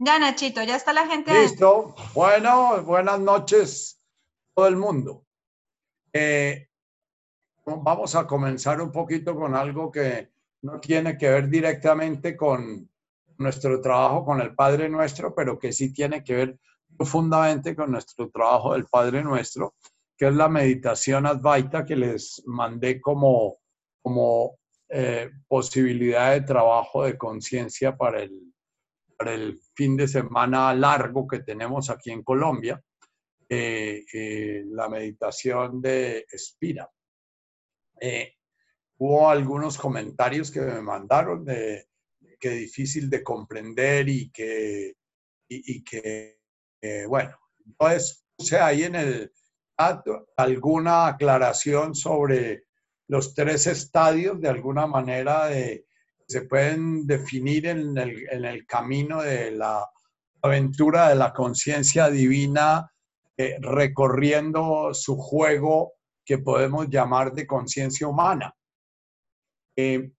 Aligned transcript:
Ya, 0.00 0.16
Nachito, 0.20 0.62
ya 0.62 0.76
está 0.76 0.92
la 0.92 1.08
gente. 1.08 1.32
Listo. 1.34 1.96
Bueno, 2.14 2.84
buenas 2.84 3.18
noches, 3.18 4.00
todo 4.54 4.68
el 4.68 4.76
mundo. 4.76 5.24
Eh, 6.12 6.68
vamos 7.64 8.14
a 8.14 8.24
comenzar 8.24 8.80
un 8.80 8.92
poquito 8.92 9.34
con 9.34 9.56
algo 9.56 9.90
que 9.90 10.30
no 10.62 10.78
tiene 10.78 11.18
que 11.18 11.28
ver 11.28 11.48
directamente 11.48 12.36
con 12.36 12.88
nuestro 13.38 13.80
trabajo 13.80 14.24
con 14.24 14.40
el 14.40 14.54
Padre 14.54 14.88
Nuestro, 14.88 15.34
pero 15.34 15.58
que 15.58 15.72
sí 15.72 15.92
tiene 15.92 16.22
que 16.22 16.34
ver 16.34 16.58
profundamente 16.96 17.74
con 17.74 17.90
nuestro 17.90 18.30
trabajo 18.30 18.74
del 18.74 18.86
Padre 18.86 19.24
Nuestro, 19.24 19.74
que 20.16 20.28
es 20.28 20.34
la 20.34 20.48
meditación 20.48 21.26
Advaita 21.26 21.84
que 21.84 21.96
les 21.96 22.40
mandé 22.46 23.00
como, 23.00 23.56
como 24.00 24.58
eh, 24.88 25.28
posibilidad 25.48 26.32
de 26.32 26.42
trabajo 26.42 27.02
de 27.02 27.18
conciencia 27.18 27.96
para 27.96 28.22
el, 28.22 28.47
para 29.18 29.34
el 29.34 29.60
fin 29.74 29.96
de 29.96 30.06
semana 30.06 30.72
largo 30.72 31.26
que 31.26 31.40
tenemos 31.40 31.90
aquí 31.90 32.12
en 32.12 32.22
Colombia, 32.22 32.80
eh, 33.48 34.04
eh, 34.12 34.62
la 34.66 34.88
meditación 34.88 35.82
de 35.82 36.24
Espira. 36.30 36.88
hubo 38.98 39.28
algunos 39.28 39.76
comentarios 39.76 40.52
que 40.52 40.60
me 40.60 40.80
mandaron 40.80 41.44
de 41.44 41.88
que 42.38 42.50
difícil 42.50 43.10
de 43.10 43.24
comprender 43.24 44.08
y 44.08 44.30
que, 44.30 44.94
y, 45.48 45.82
que 45.82 46.38
bueno, 47.08 47.36
entonces 47.66 48.24
puse 48.36 48.60
ahí 48.60 48.84
en 48.84 48.94
el 48.94 49.32
alguna 50.36 51.08
aclaración 51.08 51.94
sobre 51.94 52.64
los 53.08 53.34
tres 53.34 53.66
estadios 53.66 54.40
de 54.40 54.48
alguna 54.48 54.86
manera 54.86 55.46
de, 55.46 55.87
se 56.28 56.42
pueden 56.42 57.06
definir 57.06 57.66
en 57.66 57.96
el, 57.96 58.28
en 58.30 58.44
el, 58.44 58.66
camino 58.66 59.22
de 59.22 59.50
la 59.50 59.88
aventura 60.42 61.08
de 61.08 61.14
la 61.14 61.32
conciencia 61.32 62.10
divina, 62.10 62.92
eh, 63.36 63.56
recorriendo 63.60 64.92
su 64.92 65.16
juego 65.16 65.94
que 66.24 66.38
podemos 66.38 66.88
llamar 66.90 67.32
de 67.32 67.46
conciencia 67.46 68.06
humana. 68.06 68.54
Eh, 69.74 70.10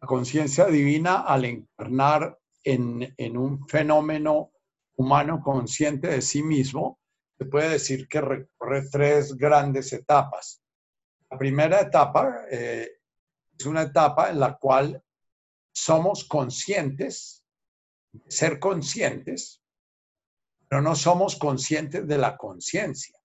la 0.00 0.06
conciencia 0.06 0.66
divina, 0.66 1.20
al 1.20 1.44
encarnar 1.44 2.36
en, 2.64 3.14
en 3.16 3.36
un 3.36 3.68
fenómeno 3.68 4.50
humano 4.96 5.40
consciente 5.40 6.08
de 6.08 6.22
sí 6.22 6.42
mismo, 6.42 6.98
se 7.38 7.44
puede 7.44 7.68
decir 7.68 8.08
que 8.08 8.20
recorre 8.20 8.88
tres 8.90 9.36
grandes 9.36 9.92
etapas. 9.92 10.60
La 11.30 11.38
primera 11.38 11.80
etapa 11.80 12.46
eh, 12.50 12.88
es 13.58 13.66
una 13.66 13.82
etapa 13.82 14.30
en 14.30 14.40
la 14.40 14.56
cual 14.56 15.03
somos 15.74 16.24
conscientes, 16.24 17.44
ser 18.28 18.60
conscientes, 18.60 19.60
pero 20.68 20.80
no 20.80 20.94
somos 20.94 21.36
conscientes 21.36 22.06
de 22.06 22.16
la 22.16 22.36
conciencia. 22.36 23.18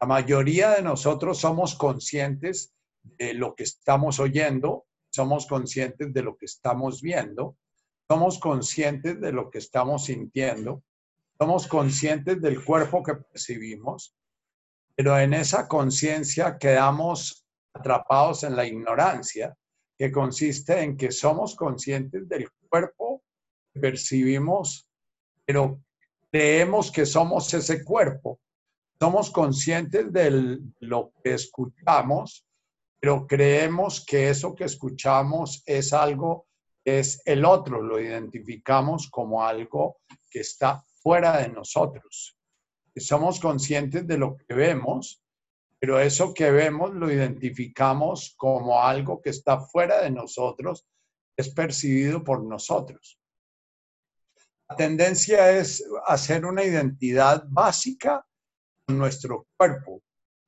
La 0.00 0.06
mayoría 0.06 0.70
de 0.70 0.82
nosotros 0.82 1.38
somos 1.38 1.74
conscientes 1.74 2.74
de 3.02 3.34
lo 3.34 3.54
que 3.54 3.64
estamos 3.64 4.18
oyendo, 4.18 4.86
somos 5.10 5.46
conscientes 5.46 6.12
de 6.12 6.22
lo 6.22 6.36
que 6.38 6.46
estamos 6.46 7.02
viendo, 7.02 7.56
somos 8.08 8.38
conscientes 8.38 9.20
de 9.20 9.32
lo 9.32 9.50
que 9.50 9.58
estamos 9.58 10.06
sintiendo, 10.06 10.82
somos 11.38 11.66
conscientes 11.66 12.40
del 12.40 12.64
cuerpo 12.64 13.02
que 13.02 13.16
percibimos, 13.16 14.16
pero 14.96 15.18
en 15.18 15.34
esa 15.34 15.68
conciencia 15.68 16.56
quedamos 16.58 17.46
atrapados 17.74 18.44
en 18.44 18.56
la 18.56 18.66
ignorancia, 18.66 19.56
que 20.00 20.10
consiste 20.10 20.80
en 20.80 20.96
que 20.96 21.12
somos 21.12 21.54
conscientes 21.54 22.26
del 22.26 22.48
cuerpo 22.70 23.22
percibimos, 23.78 24.88
pero 25.44 25.78
creemos 26.32 26.90
que 26.90 27.04
somos 27.04 27.52
ese 27.52 27.84
cuerpo. 27.84 28.40
Somos 28.98 29.30
conscientes 29.30 30.10
de 30.10 30.58
lo 30.78 31.12
que 31.22 31.34
escuchamos, 31.34 32.46
pero 32.98 33.26
creemos 33.26 34.02
que 34.02 34.30
eso 34.30 34.54
que 34.54 34.64
escuchamos 34.64 35.62
es 35.66 35.92
algo, 35.92 36.46
es 36.82 37.20
el 37.26 37.44
otro, 37.44 37.82
lo 37.82 38.00
identificamos 38.00 39.06
como 39.10 39.44
algo 39.44 39.98
que 40.30 40.40
está 40.40 40.82
fuera 41.02 41.42
de 41.42 41.50
nosotros 41.50 42.40
somos 43.00 43.40
conscientes 43.40 44.06
de 44.06 44.18
lo 44.18 44.36
que 44.36 44.54
vemos, 44.54 45.19
pero 45.80 45.98
eso 45.98 46.34
que 46.34 46.50
vemos 46.50 46.94
lo 46.94 47.10
identificamos 47.10 48.34
como 48.36 48.82
algo 48.82 49.20
que 49.20 49.30
está 49.30 49.60
fuera 49.60 50.02
de 50.02 50.10
nosotros, 50.10 50.86
es 51.36 51.48
percibido 51.48 52.22
por 52.22 52.44
nosotros. 52.44 53.18
La 54.68 54.76
tendencia 54.76 55.50
es 55.58 55.84
hacer 56.06 56.44
una 56.44 56.62
identidad 56.62 57.44
básica 57.48 58.24
con 58.86 58.98
nuestro 58.98 59.46
cuerpo 59.56 60.02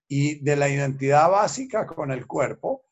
y 0.07 0.45
de 0.45 0.55
la 0.55 0.69
identidad 0.69 1.31
básica 1.31 1.87
con 1.87 2.13
el 2.13 2.27
cuerpo 2.27 2.85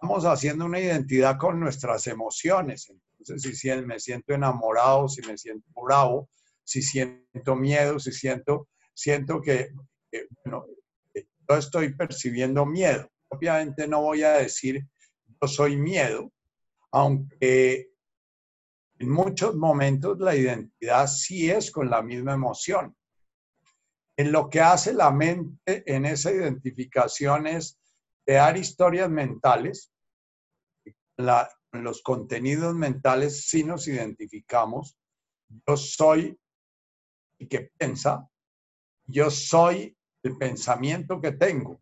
vamos 0.00 0.24
haciendo 0.24 0.66
una 0.66 0.80
identidad 0.80 1.36
con 1.36 1.58
nuestras 1.58 2.06
emociones. 2.06 2.90
Entonces, 3.18 3.58
si 3.58 3.70
me 3.82 3.98
siento 3.98 4.34
enamorado, 4.34 5.08
si 5.08 5.20
me 5.26 5.36
siento 5.36 5.66
bravo, 5.82 6.28
si 6.62 6.82
siento 6.82 7.56
miedo, 7.56 7.98
si 7.98 8.12
siento 8.12 8.68
siento 8.98 9.40
que, 9.40 9.70
yo 11.48 11.56
estoy 11.56 11.94
percibiendo 11.94 12.66
miedo. 12.66 13.10
Obviamente 13.28 13.86
no 13.88 14.02
voy 14.02 14.22
a 14.22 14.32
decir 14.32 14.86
yo 15.40 15.48
soy 15.48 15.76
miedo, 15.76 16.32
aunque 16.90 17.90
en 18.98 19.08
muchos 19.08 19.54
momentos 19.54 20.18
la 20.18 20.34
identidad 20.34 21.06
sí 21.06 21.50
es 21.50 21.70
con 21.70 21.88
la 21.88 22.02
misma 22.02 22.34
emoción. 22.34 22.96
En 24.16 24.32
lo 24.32 24.50
que 24.50 24.60
hace 24.60 24.92
la 24.92 25.12
mente 25.12 25.84
en 25.86 26.04
esa 26.06 26.32
identificación 26.32 27.46
es 27.46 27.78
crear 28.24 28.56
historias 28.56 29.08
mentales. 29.08 29.92
en 31.16 31.84
los 31.84 32.02
contenidos 32.02 32.74
mentales 32.74 33.46
sí 33.46 33.62
nos 33.62 33.86
identificamos. 33.86 34.96
Yo 35.66 35.76
soy 35.76 36.38
el 37.38 37.48
que 37.48 37.70
piensa, 37.78 38.28
yo 39.06 39.30
soy 39.30 39.97
el 40.22 40.36
pensamiento 40.36 41.20
que 41.20 41.32
tengo. 41.32 41.80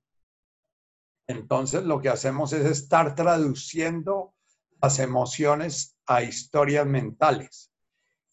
Entonces 1.26 1.82
lo 1.84 2.00
que 2.00 2.08
hacemos 2.08 2.52
es 2.52 2.64
estar 2.66 3.14
traduciendo 3.14 4.34
las 4.80 4.98
emociones 4.98 5.96
a 6.06 6.22
historias 6.22 6.86
mentales. 6.86 7.72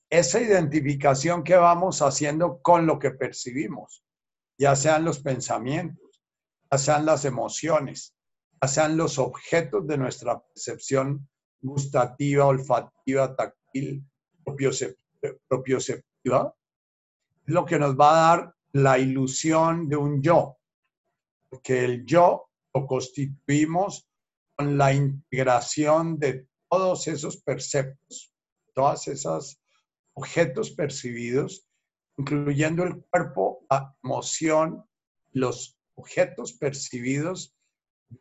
Esa 0.09 0.40
identificación 0.40 1.44
que 1.44 1.56
vamos 1.56 2.02
haciendo 2.02 2.62
con 2.62 2.86
lo 2.86 3.00
que 3.00 3.12
percibimos, 3.12 4.03
ya 4.59 4.75
sean 4.75 5.06
los 5.06 5.19
pensamientos, 5.19 6.22
ya 6.72 6.78
sean 6.78 7.06
las 7.06 7.25
emociones, 7.25 8.14
ya 8.62 8.68
sean 8.68 8.96
los 8.96 9.18
objetos 9.18 9.88
de 9.88 9.97
nuestra 9.97 10.40
percepción 10.40 11.28
gustativa, 11.62 12.46
olfativa, 12.46 13.35
táctil, 13.35 14.06
propioceptiva, 15.47 16.56
lo 17.46 17.66
que 17.66 17.80
nos 17.80 17.97
va 17.97 18.12
a 18.12 18.38
dar 18.38 18.53
la 18.73 18.97
ilusión 18.97 19.88
de 19.88 19.95
un 19.95 20.22
yo, 20.22 20.57
porque 21.50 21.85
el 21.85 22.06
yo 22.06 22.50
lo 22.73 22.88
constituimos 22.88 24.07
con 24.56 24.78
la 24.78 24.94
integración 24.94 26.17
de 26.17 26.47
todos 26.69 27.07
esos 27.07 27.38
perceptos, 27.38 28.34
todos 28.73 29.07
esos 29.07 29.59
objetos 30.13 30.72
percibidos, 30.72 31.67
incluyendo 32.17 32.84
el 32.84 33.03
cuerpo, 33.06 33.66
la 33.69 33.95
emoción, 34.03 34.84
los 35.31 35.78
objetos 35.95 36.53
percibidos 36.53 37.55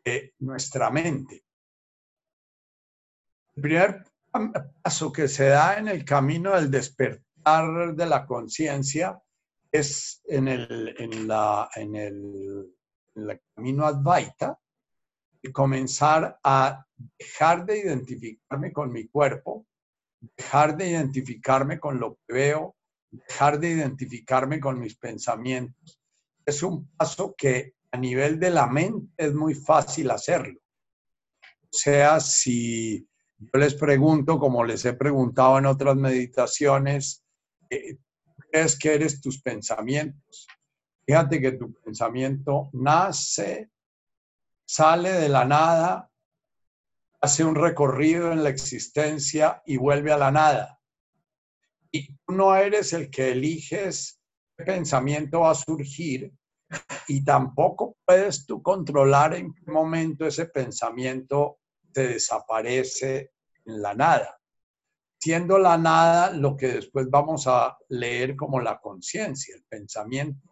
de 0.05 0.35
nuestra 0.39 0.91
mente. 0.91 1.45
El 3.55 3.63
primer 3.63 4.05
paso 4.83 5.13
que 5.13 5.29
se 5.29 5.47
da 5.47 5.79
en 5.79 5.89
el 5.89 6.05
camino 6.05 6.55
del 6.55 6.71
despertar 6.71 7.95
de 7.95 8.07
la 8.07 8.27
conciencia 8.27 9.23
es 9.73 10.21
en 10.27 10.49
el, 10.49 10.95
en 10.99 11.27
la, 11.27 11.69
en 11.75 11.97
el, 11.97 12.77
camino 13.55 13.87
Advaita 13.87 14.59
comenzar 15.53 16.39
a 16.45 16.87
dejar 17.19 17.67
de 17.67 17.79
identificarme 17.79 18.73
con 18.73 18.93
mi 18.93 19.09
cuerpo, 19.09 19.67
dejar 20.37 20.77
de 20.77 20.91
identificarme 20.91 21.81
con 21.81 21.99
lo 21.99 22.15
que 22.15 22.35
veo, 22.35 22.77
dejar 23.11 23.59
de 23.59 23.71
identificarme 23.71 24.61
con 24.61 24.79
mis 24.79 24.97
pensamientos. 24.97 26.01
Es 26.47 26.63
un 26.63 26.89
paso 26.97 27.35
que 27.37 27.75
a 27.91 27.99
nivel 27.99 28.39
de 28.39 28.51
la 28.51 28.67
mente 28.67 29.13
es 29.17 29.35
muy 29.35 29.55
fácil 29.55 30.11
hacerlo. 30.11 30.61
O 31.43 31.77
sea, 31.77 32.21
si 32.21 33.07
yo 33.37 33.59
les 33.59 33.75
pregunto, 33.75 34.39
como 34.39 34.65
les 34.65 34.85
he 34.85 34.93
preguntado 34.93 35.59
en 35.59 35.67
otras 35.67 35.97
meditaciones, 35.97 37.25
eh, 37.69 37.97
crees 38.53 38.79
que 38.79 38.95
eres 38.95 39.21
tus 39.21 39.41
pensamientos. 39.41 40.47
Fíjate 41.07 41.41
que 41.41 41.53
tu 41.53 41.73
pensamiento 41.73 42.69
nace, 42.75 43.71
sale 44.65 45.13
de 45.13 45.29
la 45.31 45.45
nada, 45.47 46.11
hace 47.21 47.45
un 47.45 47.55
recorrido 47.55 48.31
en 48.31 48.43
la 48.43 48.51
existencia 48.51 49.63
y 49.65 49.79
vuelve 49.79 50.13
a 50.13 50.19
la 50.19 50.31
nada. 50.31 50.79
Y 51.91 52.15
tú 52.15 52.35
no 52.35 52.55
eres 52.55 52.93
el 52.93 53.11
que 53.11 53.33
eliges 53.33 54.21
qué 54.57 54.65
pensamiento 54.65 55.41
va 55.41 55.53
a 55.53 55.55
surgir 55.55 56.33
y 57.09 57.25
tampoco 57.25 57.97
puedes 58.05 58.47
tú 58.47 58.63
controlar 58.63 59.35
en 59.35 59.55
qué 59.55 59.71
momento 59.71 60.27
ese 60.27 60.47
pensamiento 60.47 61.59
te 61.93 62.09
desaparece 62.09 63.33
en 63.65 63.81
la 63.81 63.95
nada. 63.95 64.42
Siendo 65.23 65.57
la 65.57 65.79
nada 65.79 66.33
lo 66.33 66.57
que 66.57 66.67
después 66.67 67.09
vamos 67.09 67.47
a 67.47 67.79
leer 67.91 68.35
como 68.35 68.59
la 68.59 68.81
conciencia, 68.81 69.55
el 69.55 69.63
pensamiento. 69.63 70.49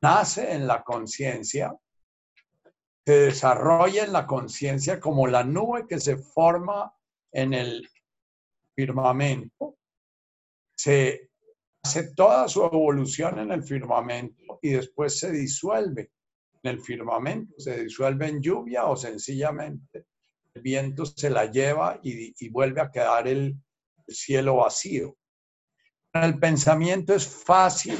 Nace 0.00 0.50
en 0.54 0.66
la 0.66 0.82
conciencia, 0.82 1.76
se 3.04 3.12
desarrolla 3.12 4.04
en 4.04 4.14
la 4.14 4.26
conciencia 4.26 4.98
como 4.98 5.26
la 5.26 5.44
nube 5.44 5.86
que 5.86 6.00
se 6.00 6.16
forma 6.16 6.90
en 7.30 7.52
el 7.52 7.86
firmamento, 8.74 9.76
se 10.74 11.28
hace 11.82 12.14
toda 12.14 12.48
su 12.48 12.64
evolución 12.64 13.40
en 13.40 13.52
el 13.52 13.62
firmamento 13.62 14.58
y 14.62 14.70
después 14.70 15.18
se 15.18 15.30
disuelve 15.32 16.12
en 16.62 16.70
el 16.70 16.80
firmamento, 16.80 17.52
se 17.58 17.84
disuelve 17.84 18.28
en 18.28 18.40
lluvia 18.40 18.86
o 18.86 18.96
sencillamente 18.96 20.06
el 20.54 20.62
viento 20.62 21.04
se 21.04 21.28
la 21.28 21.44
lleva 21.44 22.00
y, 22.02 22.48
vuelve 22.48 22.80
a 22.80 22.90
quedar 22.90 23.28
el 23.28 23.54
cielo 24.08 24.56
vacío. 24.56 25.16
El 26.12 26.38
pensamiento 26.38 27.14
es 27.14 27.26
fácil 27.26 27.98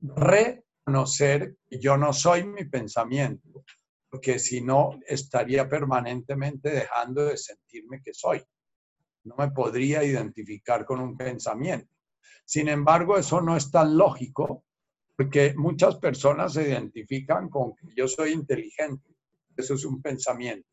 reconocer 0.00 1.56
que 1.68 1.78
yo 1.78 1.96
no 1.96 2.12
soy 2.12 2.44
mi 2.44 2.64
pensamiento, 2.64 3.64
porque 4.08 4.38
si 4.38 4.60
no 4.60 4.98
estaría 5.06 5.68
permanentemente 5.68 6.70
dejando 6.70 7.26
de 7.26 7.36
sentirme 7.36 8.00
que 8.02 8.14
soy. 8.14 8.42
No 9.24 9.36
me 9.36 9.50
podría 9.50 10.02
identificar 10.02 10.84
con 10.84 11.00
un 11.00 11.16
pensamiento. 11.16 11.94
Sin 12.44 12.68
embargo, 12.68 13.18
eso 13.18 13.40
no 13.40 13.56
es 13.56 13.70
tan 13.70 13.96
lógico 13.96 14.64
porque 15.20 15.52
muchas 15.54 15.96
personas 15.96 16.54
se 16.54 16.66
identifican 16.66 17.50
con 17.50 17.76
que 17.76 17.88
yo 17.94 18.08
soy 18.08 18.32
inteligente, 18.32 19.14
eso 19.54 19.74
es 19.74 19.84
un 19.84 20.00
pensamiento, 20.00 20.66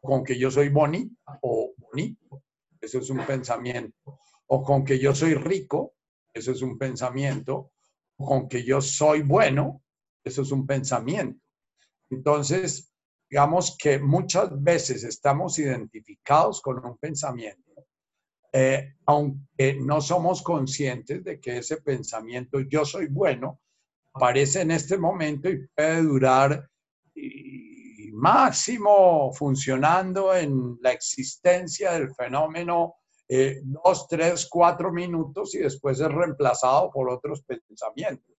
con 0.00 0.24
que 0.24 0.38
yo 0.38 0.50
soy 0.50 0.70
bonita 0.70 1.38
o 1.42 1.74
bonito, 1.76 2.42
eso 2.86 2.98
es 2.98 3.10
un 3.10 3.24
pensamiento, 3.26 4.18
o 4.46 4.62
con 4.62 4.84
que 4.84 4.98
yo 4.98 5.14
soy 5.14 5.34
rico, 5.34 5.94
eso 6.32 6.52
es 6.52 6.62
un 6.62 6.78
pensamiento, 6.78 7.72
o 8.16 8.26
con 8.26 8.48
que 8.48 8.64
yo 8.64 8.80
soy 8.80 9.22
bueno, 9.22 9.82
eso 10.24 10.42
es 10.42 10.50
un 10.50 10.66
pensamiento. 10.66 11.40
Entonces, 12.10 12.92
digamos 13.28 13.76
que 13.78 13.98
muchas 13.98 14.50
veces 14.62 15.04
estamos 15.04 15.58
identificados 15.58 16.60
con 16.60 16.84
un 16.84 16.96
pensamiento 16.96 17.66
eh, 18.58 18.94
aunque 19.04 19.74
no 19.78 20.00
somos 20.00 20.40
conscientes 20.40 21.22
de 21.22 21.38
que 21.38 21.58
ese 21.58 21.76
pensamiento 21.82 22.60
yo 22.60 22.86
soy 22.86 23.06
bueno, 23.06 23.60
aparece 24.14 24.62
en 24.62 24.70
este 24.70 24.96
momento 24.96 25.50
y 25.50 25.66
puede 25.74 26.02
durar 26.02 26.70
máximo 28.16 29.32
funcionando 29.32 30.34
en 30.34 30.78
la 30.80 30.92
existencia 30.92 31.92
del 31.92 32.14
fenómeno 32.14 32.96
eh, 33.28 33.60
dos, 33.64 34.06
tres, 34.08 34.46
cuatro 34.50 34.92
minutos 34.92 35.54
y 35.54 35.58
después 35.58 36.00
es 36.00 36.08
reemplazado 36.08 36.90
por 36.90 37.10
otros 37.10 37.42
pensamientos. 37.42 38.36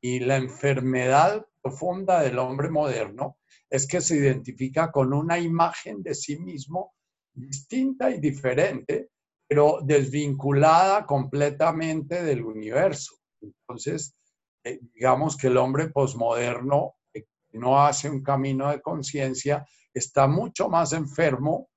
Y 0.00 0.20
la 0.20 0.36
enfermedad 0.36 1.46
profunda 1.62 2.20
del 2.22 2.38
hombre 2.38 2.68
moderno 2.70 3.38
es 3.70 3.86
que 3.86 4.00
se 4.00 4.16
identifica 4.16 4.90
con 4.90 5.12
una 5.12 5.38
imagen 5.38 6.02
de 6.02 6.14
sí 6.14 6.38
mismo 6.38 6.94
distinta 7.32 8.10
y 8.10 8.20
diferente, 8.20 9.10
pero 9.48 9.80
desvinculada 9.82 11.04
completamente 11.06 12.22
del 12.22 12.44
universo. 12.44 13.16
Entonces, 13.40 14.16
eh, 14.64 14.80
digamos 14.94 15.36
que 15.36 15.48
el 15.48 15.56
hombre 15.56 15.88
posmoderno 15.88 16.96
que 17.12 17.26
no 17.52 17.84
hace 17.84 18.10
un 18.10 18.22
camino 18.22 18.70
de 18.70 18.80
conciencia 18.80 19.66
está 19.92 20.26
mucho 20.26 20.68
más 20.68 20.92
enfermo 20.92 21.68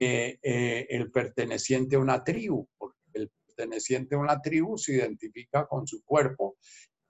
eh, 0.00 0.86
el 0.90 1.12
perteneciente 1.12 1.94
a 1.94 2.00
una 2.00 2.24
tribu, 2.24 2.66
porque 2.76 2.98
el 3.14 3.30
perteneciente 3.46 4.16
a 4.16 4.18
una 4.18 4.40
tribu 4.40 4.76
se 4.76 4.94
identifica 4.94 5.66
con 5.68 5.86
su 5.86 6.02
cuerpo 6.02 6.56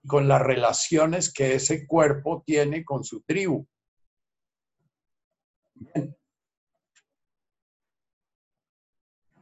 y 0.03 0.07
con 0.07 0.27
las 0.27 0.41
relaciones 0.41 1.33
que 1.33 1.55
ese 1.55 1.87
cuerpo 1.87 2.43
tiene 2.45 2.83
con 2.85 3.03
su 3.03 3.21
tribu. 3.21 3.65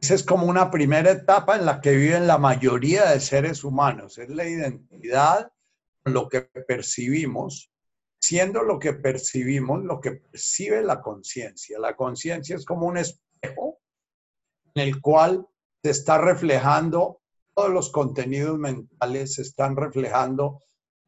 Esa 0.00 0.14
es 0.14 0.24
como 0.24 0.46
una 0.46 0.70
primera 0.70 1.12
etapa 1.12 1.56
en 1.56 1.64
la 1.64 1.80
que 1.80 1.92
viven 1.92 2.26
la 2.26 2.38
mayoría 2.38 3.10
de 3.10 3.20
seres 3.20 3.62
humanos, 3.62 4.18
es 4.18 4.28
la 4.28 4.48
identidad 4.48 5.52
lo 6.04 6.28
que 6.28 6.42
percibimos, 6.42 7.70
siendo 8.20 8.62
lo 8.62 8.78
que 8.80 8.94
percibimos 8.94 9.84
lo 9.84 10.00
que 10.00 10.12
percibe 10.12 10.82
la 10.82 11.00
conciencia. 11.00 11.78
La 11.78 11.94
conciencia 11.94 12.56
es 12.56 12.64
como 12.64 12.86
un 12.86 12.98
en 12.98 13.04
el 14.74 15.00
cual 15.00 15.46
se 15.82 15.90
está 15.90 16.18
reflejando 16.18 17.20
todos 17.54 17.70
los 17.70 17.90
contenidos 17.90 18.58
mentales, 18.58 19.34
se 19.34 19.42
están 19.42 19.76
reflejando 19.76 20.62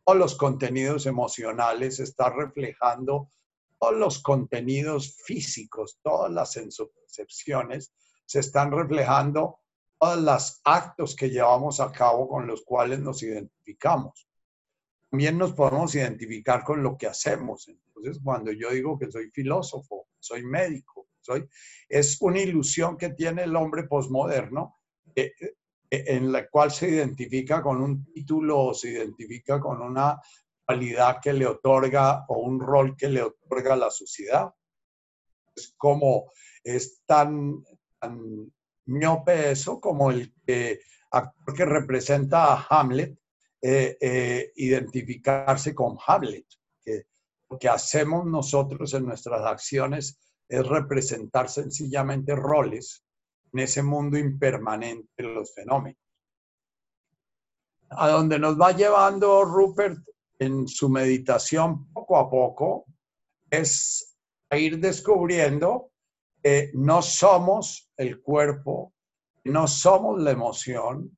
todos 0.04 0.18
los 0.18 0.36
contenidos 0.36 1.06
emocionales, 1.06 1.96
se 1.96 2.04
está 2.04 2.30
reflejando 2.30 3.30
todos 3.78 3.94
los 3.94 4.22
contenidos 4.22 5.16
físicos, 5.24 5.98
todas 6.02 6.32
las 6.32 6.52
sensopercepciones, 6.52 7.92
se 8.24 8.40
están 8.40 8.72
reflejando 8.72 9.58
todos 9.98 10.20
los 10.20 10.60
actos 10.64 11.14
que 11.16 11.30
llevamos 11.30 11.80
a 11.80 11.92
cabo 11.92 12.28
con 12.28 12.46
los 12.46 12.62
cuales 12.64 13.00
nos 13.00 13.22
identificamos. 13.22 14.28
También 15.10 15.38
nos 15.38 15.52
podemos 15.52 15.94
identificar 15.94 16.64
con 16.64 16.82
lo 16.82 16.96
que 16.96 17.06
hacemos. 17.06 17.68
Entonces, 17.68 18.20
cuando 18.22 18.50
yo 18.52 18.70
digo 18.70 18.98
que 18.98 19.10
soy 19.10 19.30
filósofo, 19.30 20.08
soy 20.18 20.42
médico, 20.44 21.08
es 21.88 22.20
una 22.20 22.40
ilusión 22.40 22.96
que 22.96 23.10
tiene 23.10 23.44
el 23.44 23.56
hombre 23.56 23.84
posmoderno 23.84 24.76
eh, 25.14 25.32
eh, 25.40 26.04
en 26.08 26.32
la 26.32 26.48
cual 26.48 26.70
se 26.70 26.88
identifica 26.88 27.62
con 27.62 27.80
un 27.80 28.04
título 28.12 28.58
o 28.58 28.74
se 28.74 28.90
identifica 28.90 29.60
con 29.60 29.80
una 29.80 30.20
cualidad 30.64 31.20
que 31.22 31.32
le 31.32 31.46
otorga 31.46 32.24
o 32.28 32.38
un 32.38 32.60
rol 32.60 32.96
que 32.96 33.08
le 33.08 33.22
otorga 33.22 33.76
la 33.76 33.90
sociedad. 33.90 34.52
Es 35.54 35.74
como 35.76 36.30
es 36.62 37.02
tan, 37.04 37.62
tan 38.00 38.52
miope 38.86 39.50
eso 39.50 39.80
como 39.80 40.10
el 40.10 40.32
que, 40.46 40.80
actor 41.10 41.54
que 41.54 41.64
representa 41.64 42.54
a 42.54 42.66
Hamlet, 42.68 43.16
eh, 43.60 44.52
identificarse 44.56 45.74
con 45.74 45.96
Hamlet. 46.06 46.46
Que 46.82 47.06
lo 47.48 47.58
que 47.58 47.68
hacemos 47.68 48.26
nosotros 48.26 48.94
en 48.94 49.06
nuestras 49.06 49.42
acciones 49.42 50.18
es 50.48 50.66
representar 50.66 51.48
sencillamente 51.48 52.34
roles 52.34 53.04
en 53.52 53.60
ese 53.60 53.82
mundo 53.82 54.18
impermanente 54.18 55.08
de 55.16 55.22
los 55.24 55.54
fenómenos. 55.54 55.98
a 57.96 58.08
donde 58.08 58.40
nos 58.40 58.60
va 58.60 58.72
llevando 58.72 59.44
Rupert 59.44 59.98
en 60.44 60.68
su 60.68 60.88
meditación 60.88 61.92
poco 61.92 62.16
a 62.16 62.30
poco 62.30 62.86
es 63.50 64.16
ir 64.52 64.78
descubriendo 64.78 65.90
que 66.42 66.70
no 66.74 67.02
somos 67.02 67.90
el 67.96 68.20
cuerpo, 68.22 68.92
no 69.44 69.66
somos 69.66 70.20
la 70.20 70.30
emoción, 70.30 71.16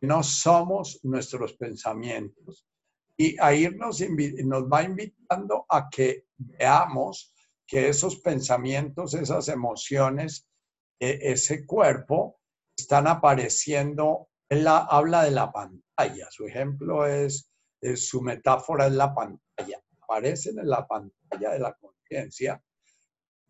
no 0.00 0.22
somos 0.22 1.00
nuestros 1.04 1.54
pensamientos. 1.54 2.66
Y 3.16 3.36
a 3.40 3.54
irnos 3.54 4.00
nos 4.44 4.64
va 4.64 4.82
invitando 4.82 5.64
a 5.68 5.88
que 5.88 6.26
veamos 6.36 7.32
que 7.66 7.88
esos 7.88 8.16
pensamientos, 8.16 9.14
esas 9.14 9.48
emociones, 9.48 10.48
ese 10.98 11.64
cuerpo, 11.64 12.40
están 12.76 13.06
apareciendo. 13.06 14.28
Él 14.48 14.64
la, 14.64 14.78
habla 14.78 15.22
de 15.22 15.30
la 15.30 15.50
pantalla. 15.52 16.28
Su 16.30 16.46
ejemplo 16.46 17.06
es, 17.06 17.50
su 17.96 18.22
metáfora 18.22 18.86
es 18.86 18.92
la 18.92 19.14
pantalla. 19.14 19.82
Aparecen 20.02 20.58
en 20.58 20.68
la 20.68 20.86
pantalla 20.86 21.50
de 21.50 21.58
la 21.58 21.74
conciencia 21.74 22.62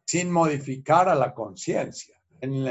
sin 0.05 0.31
modificar 0.31 1.09
a 1.09 1.15
la 1.15 1.33
conciencia. 1.33 2.21
En, 2.41 2.67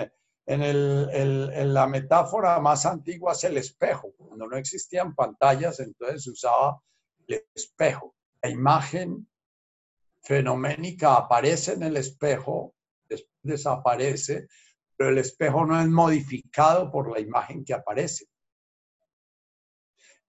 en, 0.46 1.74
la 1.74 1.88
metáfora 1.88 2.60
más 2.60 2.86
antigua 2.86 3.34
es 3.34 3.44
el 3.44 3.58
espejo. 3.58 4.14
Cuando 4.18 4.48
no 4.48 4.58
existían 4.58 5.16
pantallas, 5.16 5.80
entonces 5.80 6.24
se 6.24 6.32
usaba 6.32 6.82
el 7.28 7.44
espejo. 7.56 8.16
La 8.42 8.50
imagen 8.50 9.28
fenoménica 10.22 11.16
aparece 11.16 11.74
en 11.74 11.84
el 11.84 11.98
espejo, 11.98 12.76
desaparece, 13.42 14.48
pero 14.96 15.10
el 15.10 15.18
espejo 15.18 15.66
no 15.66 15.80
es 15.80 15.88
modificado 15.88 16.92
por 16.92 17.12
la 17.12 17.20
imagen 17.20 17.66
que 17.66 17.74
aparece. 17.74 18.26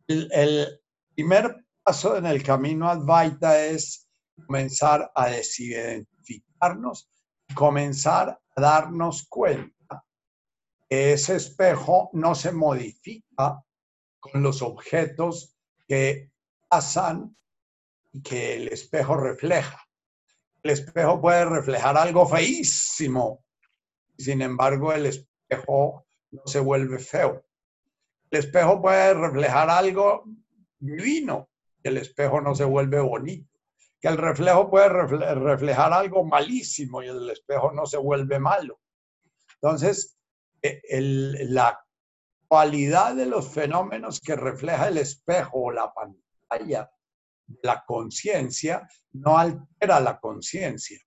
El, 0.06 0.28
el 0.32 0.83
primer 1.14 1.64
paso 1.82 2.16
en 2.16 2.26
el 2.26 2.42
camino 2.42 2.88
Advaita 2.88 3.64
es 3.64 4.08
comenzar 4.46 5.10
a 5.14 5.28
desidentificarnos, 5.28 7.08
comenzar 7.54 8.40
a 8.56 8.60
darnos 8.60 9.26
cuenta 9.28 10.04
que 10.88 11.12
ese 11.12 11.36
espejo 11.36 12.10
no 12.12 12.34
se 12.34 12.52
modifica 12.52 13.62
con 14.20 14.42
los 14.42 14.62
objetos 14.62 15.56
que 15.86 16.30
pasan 16.68 17.36
y 18.12 18.22
que 18.22 18.56
el 18.56 18.68
espejo 18.68 19.16
refleja 19.16 19.84
el 20.64 20.70
espejo 20.70 21.20
puede 21.20 21.44
reflejar 21.44 21.98
algo 21.98 22.26
feísimo, 22.26 23.44
sin 24.16 24.40
embargo 24.40 24.94
el 24.94 25.04
espejo 25.04 26.06
no 26.30 26.42
se 26.46 26.58
vuelve 26.58 26.98
feo. 26.98 27.44
El 28.30 28.38
espejo 28.38 28.80
puede 28.80 29.12
reflejar 29.12 29.68
algo 29.68 30.24
divino, 30.84 31.50
el 31.82 31.98
espejo 31.98 32.40
no 32.40 32.54
se 32.54 32.64
vuelve 32.64 33.00
bonito. 33.00 33.50
Que 34.00 34.08
el 34.08 34.18
reflejo 34.18 34.70
puede 34.70 34.88
reflejar 34.88 35.92
algo 35.92 36.24
malísimo 36.24 37.02
y 37.02 37.08
el 37.08 37.30
espejo 37.30 37.72
no 37.72 37.86
se 37.86 37.96
vuelve 37.96 38.38
malo. 38.38 38.80
Entonces, 39.54 40.18
e, 40.60 40.80
la 41.48 41.78
cualidad 42.46 43.14
de 43.14 43.26
los 43.26 43.48
fenómenos 43.48 44.20
que 44.20 44.36
refleja 44.36 44.88
el 44.88 44.98
espejo 44.98 45.64
o 45.64 45.70
la 45.70 45.92
pantalla 45.92 46.90
la 47.62 47.84
conciencia 47.86 48.88
no 49.12 49.38
altera 49.38 50.00
la 50.00 50.18
conciencia. 50.18 50.98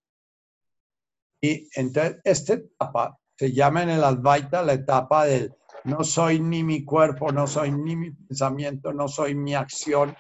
Y 1.41 1.69
entonces 1.79 2.19
esta 2.23 2.53
etapa 2.53 3.19
se 3.35 3.51
llama 3.51 3.83
en 3.83 3.89
el 3.89 4.03
Advaita 4.03 4.63
la 4.63 4.73
etapa 4.73 5.25
del 5.25 5.55
no 5.87 6.03
soy 6.03 6.39
ni 6.39 6.63
mi 6.63 6.83
cuerpo, 6.83 7.31
no 7.31 7.47
soy 7.47 7.71
ni 7.71 7.95
mi 7.95 8.11
pensamiento, 8.11 8.93
no 8.93 9.07
soy 9.07 9.35
mi 9.35 9.55
acción, 9.55 10.15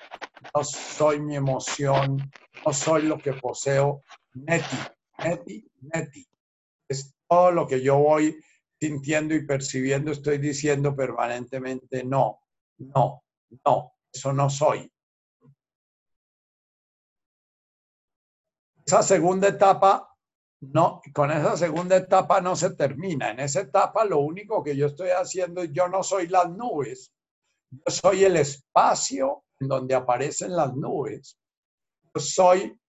no 0.53 0.63
soy 0.63 1.19
mi 1.19 1.35
emoción, 1.35 2.33
no 2.65 2.73
soy 2.73 3.03
lo 3.03 3.21
que 3.21 3.33
poseo. 3.33 4.03
Neti, 4.33 4.77
neti, 5.23 5.69
neti. 5.93 6.27
Es 6.87 7.13
todo 7.27 7.51
lo 7.51 7.67
que 7.67 7.81
yo 7.81 7.97
voy 7.97 8.37
sintiendo 8.79 9.35
y 9.35 9.45
percibiendo, 9.45 10.11
estoy 10.11 10.37
diciendo 10.37 10.95
permanentemente 10.95 12.03
no, 12.03 12.39
no, 12.77 13.23
no, 13.65 13.93
eso 14.13 14.33
no 14.33 14.49
soy. 14.49 14.89
esa 18.87 19.03
segunda 19.03 19.49
etapa, 19.49 20.16
no, 20.59 21.01
con 21.13 21.31
esa 21.31 21.55
segunda 21.55 21.97
etapa 21.97 22.41
no 22.41 22.55
se 22.55 22.71
termina. 22.71 23.31
En 23.31 23.39
esa 23.39 23.61
etapa 23.61 24.05
lo 24.05 24.19
único 24.19 24.63
que 24.63 24.75
yo 24.75 24.87
estoy 24.87 25.09
haciendo 25.09 25.63
yo 25.63 25.87
no 25.87 26.01
soy 26.03 26.27
las 26.27 26.49
nubes, 26.49 27.13
yo 27.69 27.91
soy 27.91 28.23
el 28.23 28.37
espacio 28.37 29.43
en 29.59 29.67
donde 29.67 29.93
aparecen 29.95 30.55
las 30.55 30.75
nubes. 30.75 31.37
Yo 32.13 32.21
soy 32.21 32.79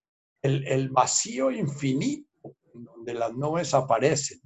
el, 0.41 0.89
vacío 0.89 1.51
infinito 1.51 2.55
en 2.73 2.85
donde 2.85 3.13
las 3.13 3.33
nubes 3.33 3.73
aparecen. 3.73 4.41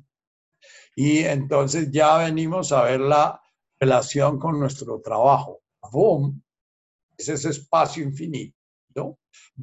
Y 0.95 1.19
entonces 1.19 1.91
ya 1.91 2.17
venimos 2.17 2.71
a 2.71 2.83
ver 2.83 2.99
la 2.99 3.41
relación 3.79 4.39
con 4.39 4.59
nuestro 4.59 5.01
trabajo. 5.01 5.61
Boom, 5.91 6.43
es 7.17 7.29
ese 7.29 7.49
espacio 7.49 8.03
infinito. 8.03 9.19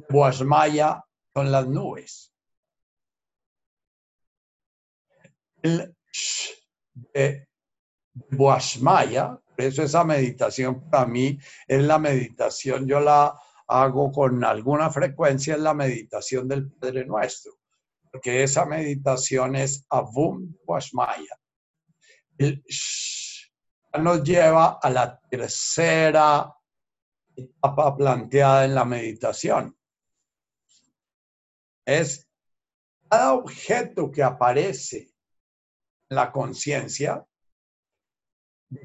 Guasmaya 0.09 1.03
son 1.33 1.51
las 1.51 1.67
nubes. 1.67 2.30
El 5.61 5.95
de 6.93 7.47
Boashmaya, 8.13 9.39
por 9.55 9.61
eso 9.65 9.83
esa 9.83 10.03
meditación 10.03 10.89
para 10.89 11.05
mí 11.05 11.37
es 11.67 11.83
la 11.83 11.99
meditación, 11.99 12.87
yo 12.87 12.99
la 12.99 13.39
hago 13.67 14.11
con 14.11 14.43
alguna 14.43 14.89
frecuencia, 14.89 15.55
es 15.55 15.61
la 15.61 15.73
meditación 15.73 16.47
del 16.47 16.71
Padre 16.71 17.05
Nuestro, 17.05 17.53
porque 18.11 18.43
esa 18.43 18.65
meditación 18.65 19.55
es 19.55 19.85
Avum 19.89 20.53
Boashmaya. 20.65 21.37
El 22.37 22.63
nos 23.99 24.23
lleva 24.23 24.79
a 24.81 24.89
la 24.89 25.19
tercera 25.29 26.53
etapa 27.35 27.95
planteada 27.95 28.65
en 28.65 28.75
la 28.75 28.85
meditación 28.85 29.77
es 31.85 32.27
cada 33.09 33.33
objeto 33.33 34.09
que 34.11 34.23
aparece 34.23 35.10
la 36.11 36.31
conciencia, 36.31 37.25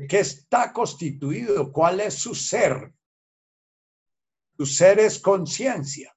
¿qué 0.08 0.20
está 0.20 0.72
constituido? 0.72 1.72
¿Cuál 1.72 2.00
es 2.00 2.14
su 2.14 2.34
ser? 2.34 2.92
Su 4.56 4.64
ser 4.64 5.00
es 5.00 5.18
conciencia. 5.18 6.16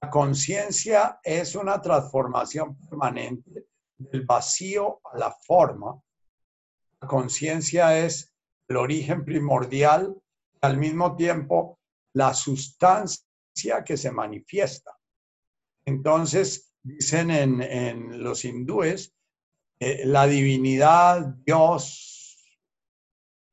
La 0.00 0.08
conciencia 0.08 1.20
es 1.22 1.54
una 1.54 1.80
transformación 1.80 2.78
permanente 2.78 3.66
del 3.98 4.24
vacío 4.24 5.00
a 5.04 5.18
la 5.18 5.30
forma. 5.30 6.00
La 7.02 7.08
conciencia 7.08 7.98
es 7.98 8.32
el 8.68 8.78
origen 8.78 9.26
primordial 9.26 10.16
y 10.54 10.58
al 10.62 10.78
mismo 10.78 11.16
tiempo 11.16 11.78
la 12.14 12.32
sustancia 12.32 13.84
que 13.84 13.96
se 13.98 14.10
manifiesta. 14.10 14.96
Entonces, 15.84 16.72
dicen 16.82 17.30
en, 17.30 18.22
los 18.22 18.44
hindúes, 18.46 19.14
eh, 19.82 20.04
la 20.04 20.26
divinidad, 20.26 21.24
Dios, 21.46 22.36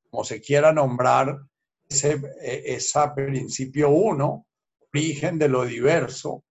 como 0.09 0.25
se 0.25 0.41
quiera 0.41 0.73
nombrar, 0.73 1.39
ese, 1.87 2.19
e, 2.41 2.77
principio 3.15 3.89
uno, 3.89 4.45
origen 4.93 5.39
de 5.39 5.47
lo 5.47 5.63
diverso, 5.63 6.43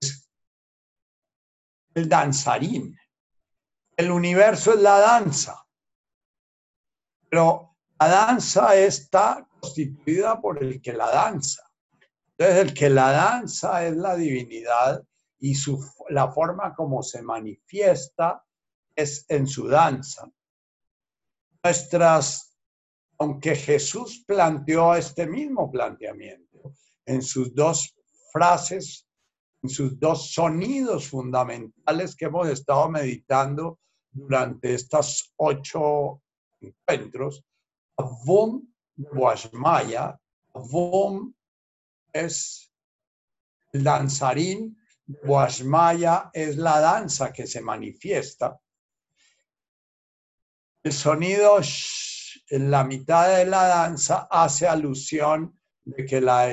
es 0.00 0.32
el 1.94 2.08
danzarín. 2.08 2.96
El 3.96 4.12
universo 4.12 4.74
es 4.74 4.80
la 4.80 4.98
danza, 4.98 5.66
pero 7.28 7.76
la 7.98 8.08
danza 8.08 8.76
está 8.76 9.44
constituida 9.58 10.40
por 10.40 10.62
el 10.62 10.80
que 10.80 10.92
la 10.92 11.10
danza. 11.10 11.68
Entonces, 12.38 12.64
el 12.64 12.74
que 12.74 12.88
la 12.88 13.10
danza 13.10 13.84
es 13.84 13.96
la 13.96 14.14
divinidad 14.14 15.04
y 15.40 15.54
su, 15.54 15.82
la 16.10 16.30
forma 16.30 16.74
como 16.74 17.02
se 17.02 17.22
manifiesta 17.22 18.44
es 18.94 19.24
en 19.28 19.46
su 19.46 19.66
danza. 19.66 20.30
Nuestras, 21.62 22.56
aunque 23.18 23.56
Jesús 23.56 24.22
planteó 24.26 24.94
este 24.94 25.26
mismo 25.26 25.70
planteamiento 25.70 26.74
en 27.06 27.22
sus 27.22 27.54
dos 27.54 27.96
frases, 28.32 29.06
en 29.62 29.70
sus 29.70 29.98
dos 29.98 30.32
sonidos 30.32 31.08
fundamentales 31.08 32.14
que 32.16 32.26
hemos 32.26 32.48
estado 32.48 32.88
meditando 32.88 33.78
durante 34.10 34.74
estos 34.74 35.32
ocho 35.36 36.22
encuentros, 36.60 37.44
Avum 37.96 38.66
Guashmaya, 38.96 40.18
Avum 40.54 41.32
es 42.12 42.72
el 43.72 43.84
danzarín, 43.84 44.79
Guasmaya 45.22 46.30
es 46.32 46.56
la 46.56 46.80
danza 46.80 47.32
que 47.32 47.46
se 47.46 47.60
manifiesta. 47.60 48.60
El 50.82 50.92
sonido 50.92 51.60
en 52.48 52.70
la 52.70 52.84
mitad 52.84 53.36
de 53.36 53.46
la 53.46 53.66
danza 53.66 54.28
hace 54.30 54.66
alusión 54.66 55.60
de 55.84 56.04
que 56.04 56.20
la, 56.20 56.48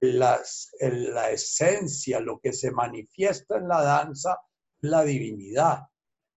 la 0.00 1.30
esencia, 1.30 2.20
lo 2.20 2.38
que 2.38 2.52
se 2.52 2.70
manifiesta 2.70 3.56
en 3.56 3.68
la 3.68 3.82
danza, 3.82 4.40
es 4.80 4.90
la 4.90 5.02
divinidad. 5.02 5.86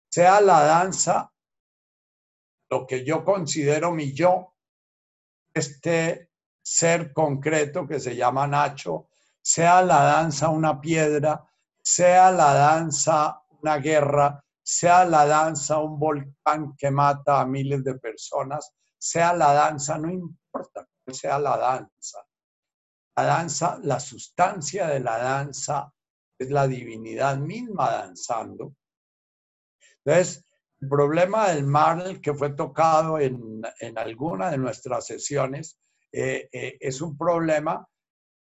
Sea 0.08 0.40
la 0.40 0.62
danza 0.62 1.32
lo 2.68 2.86
que 2.86 3.04
yo 3.04 3.24
considero 3.24 3.92
mi 3.92 4.12
yo, 4.12 4.54
este 5.54 6.30
ser 6.62 7.12
concreto 7.12 7.86
que 7.86 8.00
se 8.00 8.16
llama 8.16 8.46
Nacho, 8.46 9.08
sea 9.46 9.80
la 9.80 10.02
danza 10.02 10.48
una 10.48 10.80
piedra, 10.80 11.40
sea 11.80 12.32
la 12.32 12.52
danza 12.52 13.40
una 13.62 13.76
guerra, 13.76 14.44
sea 14.60 15.04
la 15.04 15.24
danza 15.24 15.78
un 15.78 16.00
volcán 16.00 16.74
que 16.76 16.90
mata 16.90 17.40
a 17.40 17.46
miles 17.46 17.84
de 17.84 17.94
personas, 17.94 18.72
sea 18.98 19.32
la 19.34 19.52
danza, 19.52 19.98
no 19.98 20.10
importa 20.10 20.84
sea 21.06 21.38
la 21.38 21.56
danza. 21.56 22.26
La 23.14 23.22
danza, 23.22 23.78
la 23.84 24.00
sustancia 24.00 24.88
de 24.88 24.98
la 24.98 25.16
danza 25.16 25.94
es 26.36 26.50
la 26.50 26.66
divinidad 26.66 27.36
misma 27.36 27.92
danzando. 27.92 28.74
Entonces, 30.04 30.44
el 30.80 30.88
problema 30.88 31.50
del 31.50 31.64
mal 31.64 32.20
que 32.20 32.34
fue 32.34 32.50
tocado 32.50 33.20
en, 33.20 33.62
en 33.78 33.96
alguna 33.96 34.50
de 34.50 34.58
nuestras 34.58 35.06
sesiones 35.06 35.78
eh, 36.10 36.48
eh, 36.50 36.78
es 36.80 37.00
un 37.00 37.16
problema 37.16 37.88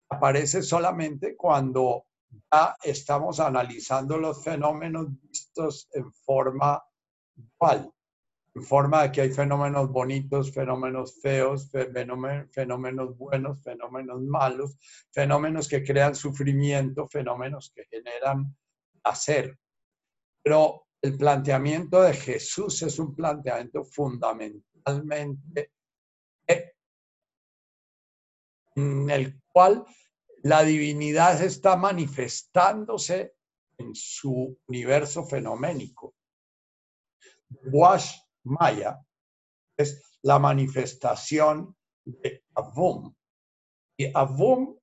aparece 0.09 0.63
solamente 0.63 1.37
cuando 1.37 2.07
ya 2.53 2.77
estamos 2.83 3.41
analizando 3.41 4.19
los 4.19 4.43
fenómenos 4.43 5.09
vistos 5.23 5.89
en 5.93 6.13
forma 6.13 6.83
dual, 7.59 7.91
en 8.55 8.63
forma 8.63 9.03
de 9.03 9.13
que 9.13 9.21
hay 9.23 9.31
fenómenos 9.31 9.91
bonitos, 9.91 10.53
fenómenos 10.53 11.21
feos, 11.21 11.71
fenómenos 11.71 13.17
buenos, 13.17 13.63
fenómenos 13.63 14.23
malos, 14.23 14.79
fenómenos 15.13 15.69
que 15.69 15.85
crean 15.85 16.15
sufrimiento, 16.15 17.09
fenómenos 17.09 17.73
que 17.75 17.85
generan 17.85 18.57
placer. 19.03 19.59
Pero 20.43 20.87
el 21.03 21.17
planteamiento 21.17 22.03
de 22.03 22.15
Jesús 22.15 22.83
es 22.83 22.99
un 22.99 23.15
planteamiento 23.15 23.85
fundamentalmente 23.85 25.73
en 28.76 29.11
el 29.11 29.40
cual 29.49 29.85
la 30.42 30.62
divinidad 30.62 31.42
está 31.42 31.76
manifestándose 31.76 33.35
en 33.78 33.95
su 33.95 34.59
universo 34.68 35.26
fenoménico. 35.26 36.14
Wash 37.73 38.16
Maya 38.45 38.99
es 39.76 40.18
la 40.23 40.38
manifestación 40.38 41.76
de 42.04 42.45
Avum. 42.54 43.14
Y 43.99 44.11
Avum 44.14 44.78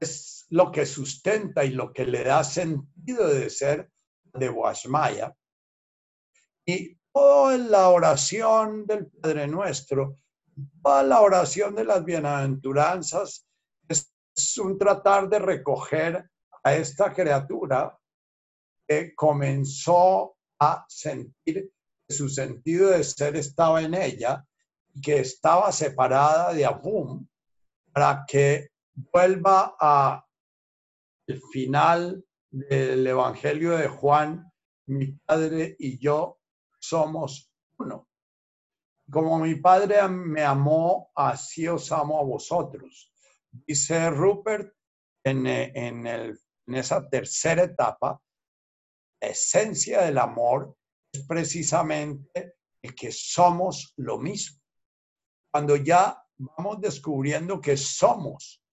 es 0.00 0.46
lo 0.50 0.72
que 0.72 0.84
sustenta 0.84 1.64
y 1.64 1.70
lo 1.70 1.92
que 1.92 2.04
le 2.04 2.24
da 2.24 2.42
sentido 2.42 3.28
de 3.28 3.48
ser 3.50 3.90
de 4.32 4.50
Maya. 4.88 5.36
Y 6.66 6.98
toda 7.12 7.58
la 7.58 7.88
oración 7.88 8.86
del 8.86 9.06
Padre 9.06 9.46
Nuestro, 9.46 10.18
toda 10.82 11.02
la 11.02 11.20
oración 11.20 11.74
de 11.74 11.84
las 11.84 12.04
bienaventuranzas 12.04 13.46
es 13.88 14.58
un 14.58 14.78
tratar 14.78 15.28
de 15.28 15.38
recoger 15.38 16.30
a 16.62 16.74
esta 16.74 17.12
criatura 17.12 17.98
que 18.86 19.14
comenzó 19.14 20.36
a 20.58 20.84
sentir 20.88 21.70
que 22.06 22.14
su 22.14 22.28
sentido 22.28 22.90
de 22.90 23.04
ser 23.04 23.36
estaba 23.36 23.82
en 23.82 23.94
ella 23.94 24.44
y 24.94 25.00
que 25.00 25.20
estaba 25.20 25.72
separada 25.72 26.52
de 26.52 26.64
Abum 26.64 27.26
para 27.92 28.24
que 28.26 28.70
vuelva 28.94 29.76
a 29.78 30.24
el 31.26 31.40
final 31.52 32.24
del 32.50 33.06
Evangelio 33.06 33.76
de 33.76 33.88
Juan, 33.88 34.50
mi 34.86 35.12
padre 35.12 35.76
y 35.78 35.98
yo 35.98 36.38
somos 36.78 37.50
uno. 37.78 38.08
Como 39.12 39.38
mi 39.38 39.56
padre 39.56 40.08
me 40.08 40.42
amó, 40.42 41.12
así 41.14 41.68
os 41.68 41.92
amo 41.92 42.18
a 42.18 42.24
vosotros. 42.24 43.12
Dice 43.50 44.08
Rupert 44.08 44.72
en, 45.22 45.46
en, 45.46 46.06
el, 46.06 46.40
en 46.66 46.74
esa 46.74 47.06
tercera 47.10 47.64
etapa, 47.64 48.18
esencia 49.20 50.00
del 50.00 50.16
amor 50.16 50.74
es 51.12 51.26
precisamente 51.26 52.54
el 52.80 52.94
que 52.94 53.12
somos 53.12 53.92
lo 53.98 54.16
mismo. 54.16 54.62
Cuando 55.52 55.76
ya 55.76 56.18
vamos 56.38 56.80
descubriendo 56.80 57.60
que 57.60 57.76
somos 57.76 58.64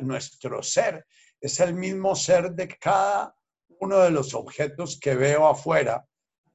nuestro 0.00 0.62
ser, 0.62 1.06
es 1.38 1.60
el 1.60 1.74
mismo 1.74 2.16
ser 2.16 2.52
de 2.52 2.66
cada 2.66 3.36
uno 3.78 3.98
de 3.98 4.10
los 4.10 4.32
objetos 4.32 4.98
que 4.98 5.14
veo 5.14 5.46
afuera, 5.46 6.08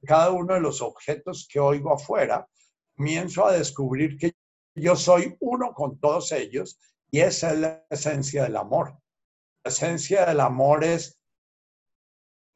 cada 0.04 0.32
uno 0.32 0.54
de 0.54 0.60
los 0.60 0.82
objetos 0.82 1.46
que 1.48 1.60
oigo 1.60 1.94
afuera, 1.94 2.48
comienzo 2.96 3.46
a 3.46 3.52
descubrir 3.52 4.16
que 4.16 4.34
yo 4.76 4.96
soy 4.96 5.36
uno 5.40 5.72
con 5.72 5.98
todos 5.98 6.32
ellos 6.32 6.78
y 7.10 7.20
esa 7.20 7.52
es 7.52 7.58
la 7.58 7.86
esencia 7.90 8.42
del 8.44 8.56
amor. 8.56 8.98
La 9.64 9.70
esencia 9.70 10.26
del 10.26 10.40
amor 10.40 10.84
es, 10.84 11.18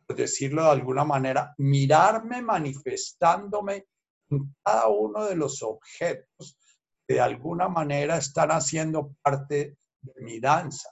por 0.07 0.17
decirlo 0.17 0.65
de 0.65 0.71
alguna 0.71 1.05
manera, 1.05 1.55
mirarme 1.59 2.43
manifestándome 2.43 3.87
en 4.31 4.55
cada 4.65 4.89
uno 4.89 5.27
de 5.27 5.37
los 5.37 5.63
objetos 5.63 6.59
que 7.07 7.15
de 7.15 7.21
alguna 7.21 7.69
manera 7.69 8.17
están 8.17 8.51
haciendo 8.51 9.15
parte 9.23 9.79
de 10.01 10.23
mi 10.23 10.41
danza. 10.41 10.91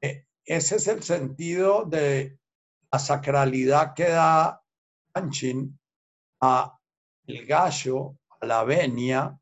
E, 0.00 0.26
ese 0.44 0.76
es 0.76 0.88
el 0.88 1.02
sentido 1.02 1.84
de 1.84 2.38
la 2.90 2.98
sacralidad 2.98 3.94
que 3.94 4.08
da 4.10 4.62
Anchin 5.14 5.78
a 6.40 6.78
el 7.26 7.46
gallo, 7.46 8.18
a 8.40 8.46
la 8.46 8.64
venia, 8.64 9.38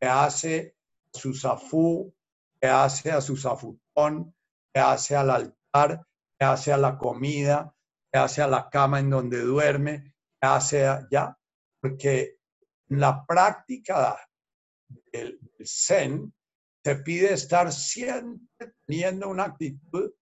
que 0.00 0.06
hace 0.06 0.76
su 1.12 1.34
zafú, 1.34 2.12
que 2.60 2.68
hace 2.68 3.10
a 3.10 3.20
su 3.20 3.36
zafutón, 3.36 4.34
que 4.72 4.80
hace 4.80 5.16
al 5.16 5.30
altar, 5.30 6.06
que 6.38 6.44
hace 6.44 6.72
a 6.72 6.76
la 6.76 6.98
comida, 6.98 7.74
que 8.10 8.18
hace 8.18 8.42
a 8.42 8.48
la 8.48 8.68
cama 8.68 9.00
en 9.00 9.10
donde 9.10 9.40
duerme, 9.40 10.14
que 10.40 10.46
hace 10.46 10.86
allá, 10.86 11.36
porque 11.80 12.38
en 12.88 13.00
la 13.00 13.24
práctica 13.24 14.18
del, 15.12 15.40
Zen 15.64 16.32
se 16.84 16.96
pide 16.96 17.32
estar 17.32 17.72
siempre 17.72 18.74
teniendo 18.86 19.28
una 19.28 19.44
actitud 19.44 20.12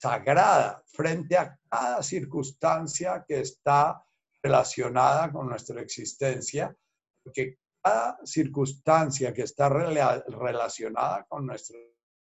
sagrada 0.00 0.82
frente 0.86 1.36
a 1.36 1.56
cada 1.68 2.02
circunstancia 2.02 3.24
que 3.26 3.40
está 3.40 4.04
relacionada 4.42 5.32
con 5.32 5.48
nuestra 5.48 5.80
existencia, 5.80 6.74
porque 7.22 7.58
cada 7.82 8.18
circunstancia 8.24 9.32
que 9.32 9.42
está 9.42 9.68
relacionada 9.68 11.24
con 11.28 11.46
nuestra 11.46 11.78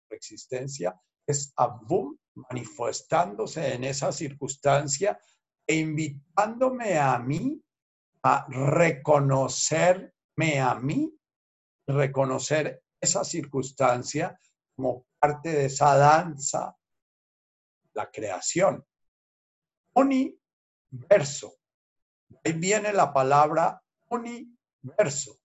existencia 0.10 1.00
es 1.26 1.54
Abum 1.56 2.18
manifestándose 2.50 3.74
en 3.74 3.84
esa 3.84 4.12
circunstancia 4.12 5.20
e 5.66 5.76
invitándome 5.76 6.98
a 6.98 7.18
mí 7.20 7.62
a 8.24 8.48
reconocerme 8.50 10.12
a 10.60 10.76
mí, 10.76 11.14
reconocer 11.88 12.84
esa 13.00 13.24
circunstancia 13.24 14.40
como 14.76 15.06
parte 15.20 15.50
de 15.50 15.66
esa 15.66 15.96
danza, 15.98 16.76
la 17.94 18.12
creación. 18.12 18.86
Universo. 19.96 21.57
Ahí 22.44 22.54
viene 22.54 22.94
la 22.94 23.14
palabra 23.14 23.82
universo 24.10 25.40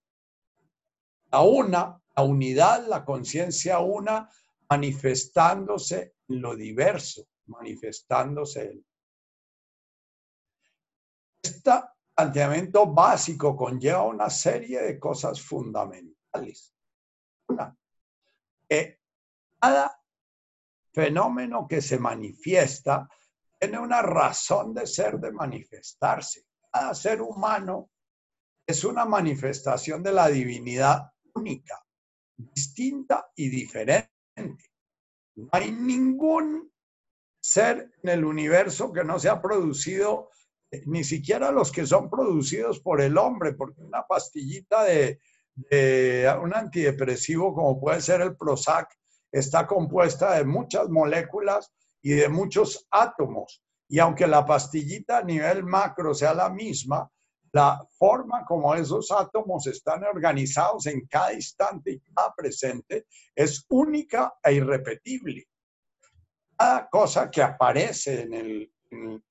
la 1.32 1.40
una, 1.40 2.00
la 2.14 2.22
unidad, 2.22 2.86
la 2.86 3.04
conciencia 3.04 3.78
una, 3.80 4.28
manifestándose 4.68 6.16
en 6.28 6.42
lo 6.42 6.54
diverso, 6.54 7.26
manifestándose 7.46 8.70
en... 8.70 8.86
Este 11.42 11.70
planteamiento 12.14 12.86
básico 12.86 13.56
conlleva 13.56 14.02
una 14.02 14.28
serie 14.28 14.82
de 14.82 14.98
cosas 14.98 15.40
fundamentales. 15.40 16.74
Una, 17.48 17.74
que 18.68 19.00
cada 19.58 19.98
fenómeno 20.92 21.66
que 21.66 21.80
se 21.80 21.98
manifiesta 21.98 23.08
tiene 23.58 23.78
una 23.78 24.02
razón 24.02 24.74
de 24.74 24.86
ser, 24.86 25.18
de 25.18 25.32
manifestarse. 25.32 26.46
Cada 26.72 26.94
ser 26.94 27.20
humano 27.20 27.90
es 28.66 28.84
una 28.84 29.04
manifestación 29.04 30.02
de 30.02 30.12
la 30.12 30.28
divinidad 30.28 31.12
única, 31.34 31.84
distinta 32.36 33.30
y 33.36 33.50
diferente. 33.50 34.64
No 35.34 35.48
hay 35.52 35.72
ningún 35.72 36.72
ser 37.40 37.92
en 38.02 38.10
el 38.10 38.24
universo 38.24 38.92
que 38.92 39.04
no 39.04 39.18
se 39.18 39.28
ha 39.28 39.42
producido 39.42 40.30
ni 40.86 41.04
siquiera 41.04 41.50
los 41.50 41.70
que 41.70 41.86
son 41.86 42.08
producidos 42.08 42.80
por 42.80 43.00
el 43.00 43.18
hombre, 43.18 43.52
porque 43.52 43.82
una 43.82 44.06
pastillita 44.06 44.84
de, 44.84 45.20
un 46.42 46.54
antidepresivo 46.54 47.54
como 47.54 47.78
puede 47.78 48.00
ser 48.00 48.22
el 48.22 48.36
Prozac 48.36 48.88
está 49.30 49.66
compuesta 49.66 50.34
de 50.34 50.44
muchas 50.44 50.88
moléculas 50.88 51.72
y 52.00 52.12
de 52.12 52.28
muchos 52.28 52.86
átomos. 52.90 53.62
Y 53.92 53.98
aunque 53.98 54.26
la 54.26 54.46
pastillita 54.46 55.18
a 55.18 55.22
nivel 55.22 55.64
macro 55.64 56.14
sea 56.14 56.32
la 56.32 56.48
misma, 56.48 57.06
la 57.52 57.86
forma 57.98 58.42
como 58.42 58.74
esos 58.74 59.10
átomos 59.10 59.66
están 59.66 60.02
organizados 60.04 60.86
en 60.86 61.06
cada 61.06 61.34
instante 61.34 61.92
y 61.92 62.00
cada 62.00 62.32
presente 62.34 63.04
es 63.34 63.66
única 63.68 64.32
e 64.42 64.54
irrepetible. 64.54 65.46
Cada 66.56 66.88
cosa 66.88 67.30
que 67.30 67.42
aparece 67.42 68.22
en 68.22 68.32
el, 68.32 68.72
en 68.90 69.22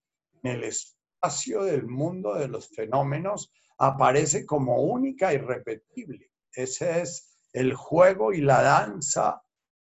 el 0.43 0.63
espacio 0.63 1.63
del 1.63 1.87
mundo 1.87 2.35
de 2.35 2.47
los 2.47 2.69
fenómenos 2.69 3.51
aparece 3.79 4.45
como 4.45 4.79
única 4.79 5.31
e 5.31 5.37
irrepetible. 5.37 6.29
Ese 6.53 7.01
es 7.01 7.35
el 7.51 7.73
juego 7.73 8.31
y 8.31 8.41
la 8.41 8.61
danza 8.61 9.41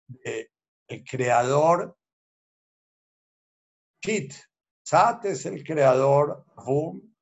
del 0.09 1.05
creador 1.11 1.97
Chit. 4.05 4.48
Sat 4.89 5.27
es 5.27 5.45
el 5.45 5.63
creador, 5.63 6.47
Boom. 6.65 7.15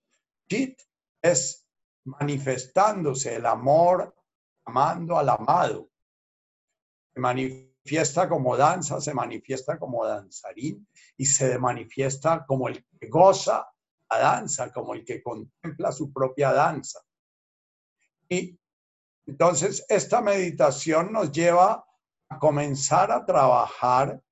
Chit 0.48 0.80
es 1.20 1.66
manifestándose 2.04 3.34
el 3.34 3.44
amor, 3.44 4.14
amando 4.64 5.18
al 5.18 5.28
amado. 5.30 5.90
Se 7.12 7.18
manifiesta 7.18 8.28
como 8.28 8.56
danza, 8.56 9.00
se 9.00 9.12
manifiesta 9.12 9.80
como 9.80 10.06
danzarín 10.06 10.86
y 11.16 11.26
se 11.26 11.58
manifiesta 11.58 12.46
como 12.46 12.68
el 12.68 12.86
que 13.00 13.08
goza 13.08 13.68
la 14.10 14.18
danza, 14.18 14.72
como 14.72 14.94
el 14.94 15.04
que 15.04 15.20
contempla 15.20 15.90
su 15.90 16.12
propia 16.12 16.52
danza. 16.52 17.00
Y 18.28 18.56
entonces 19.26 19.84
esta 19.88 20.20
meditación 20.20 21.12
nos 21.12 21.32
lleva 21.32 21.84
a 22.28 22.38
comenzar 22.38 23.10
a 23.10 23.26
trabajar 23.26 24.22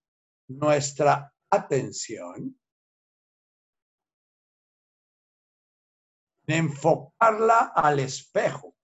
nuestra 0.47 1.35
atención 1.51 2.57
enfocarla 6.47 7.73
al 7.75 8.01
espejo, 8.01 8.75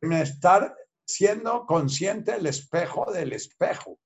en 0.00 0.12
estar 0.14 0.74
siendo 1.04 1.66
consciente 1.66 2.32
del 2.32 2.46
espejo 2.46 3.10
del 3.12 3.32
espejo, 3.32 3.98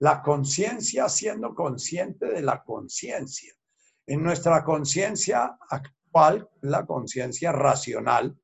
la 0.00 0.22
conciencia 0.22 1.08
siendo 1.08 1.54
consciente 1.54 2.26
de 2.26 2.42
la 2.42 2.62
conciencia. 2.62 3.54
En 4.06 4.22
nuestra 4.22 4.64
conciencia 4.64 5.58
actual, 5.68 6.48
la 6.62 6.86
conciencia 6.86 7.52
racional, 7.52 8.38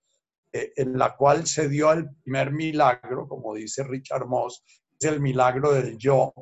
eh, 0.52 0.72
en 0.76 0.98
la 0.98 1.16
cual 1.16 1.46
se 1.46 1.68
dio 1.68 1.92
el 1.92 2.14
primer 2.16 2.52
milagro, 2.52 3.28
como 3.28 3.54
dice 3.54 3.84
Richard 3.84 4.26
Moss, 4.26 4.64
es 4.98 5.06
el 5.06 5.20
milagro 5.20 5.72
del 5.72 5.96
yo, 5.98 6.32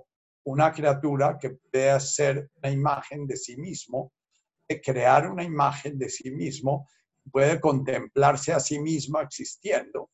una 0.44 0.72
criatura 0.72 1.38
que 1.38 1.50
puede 1.50 1.90
hacer 1.90 2.50
una 2.56 2.70
imagen 2.70 3.26
de 3.26 3.36
sí 3.36 3.56
mismo 3.56 4.12
crear 4.78 5.28
una 5.28 5.42
imagen 5.42 5.98
de 5.98 6.08
sí 6.08 6.30
mismo, 6.30 6.88
puede 7.32 7.60
contemplarse 7.60 8.52
a 8.52 8.60
sí 8.60 8.78
mismo 8.78 9.18
existiendo. 9.20 10.10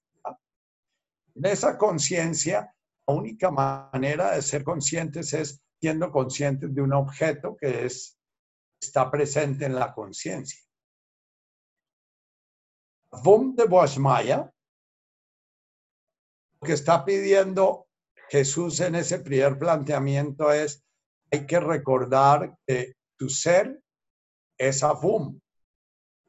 En 1.34 1.44
esa 1.44 1.76
conciencia, 1.76 2.72
la 3.06 3.14
única 3.14 3.50
manera 3.50 4.34
de 4.34 4.40
ser 4.40 4.64
conscientes 4.64 5.34
es 5.34 5.62
siendo 5.80 6.10
conscientes 6.10 6.74
de 6.74 6.80
un 6.80 6.94
objeto 6.94 7.56
que 7.60 7.84
es, 7.84 8.18
está 8.80 9.10
presente 9.10 9.66
en 9.66 9.74
la 9.74 9.92
conciencia. 9.92 10.60
Vom 13.22 13.54
de 13.54 13.66
Boasmaya, 13.66 14.50
lo 16.60 16.66
que 16.66 16.72
está 16.72 17.04
pidiendo 17.04 17.86
Jesús 18.28 18.80
en 18.80 18.94
ese 18.94 19.20
primer 19.20 19.58
planteamiento 19.58 20.50
es, 20.50 20.82
hay 21.30 21.46
que 21.46 21.60
recordar 21.60 22.56
que 22.66 22.94
tu 23.16 23.28
ser 23.28 23.80
es 24.56 24.82
Avum 24.82 25.38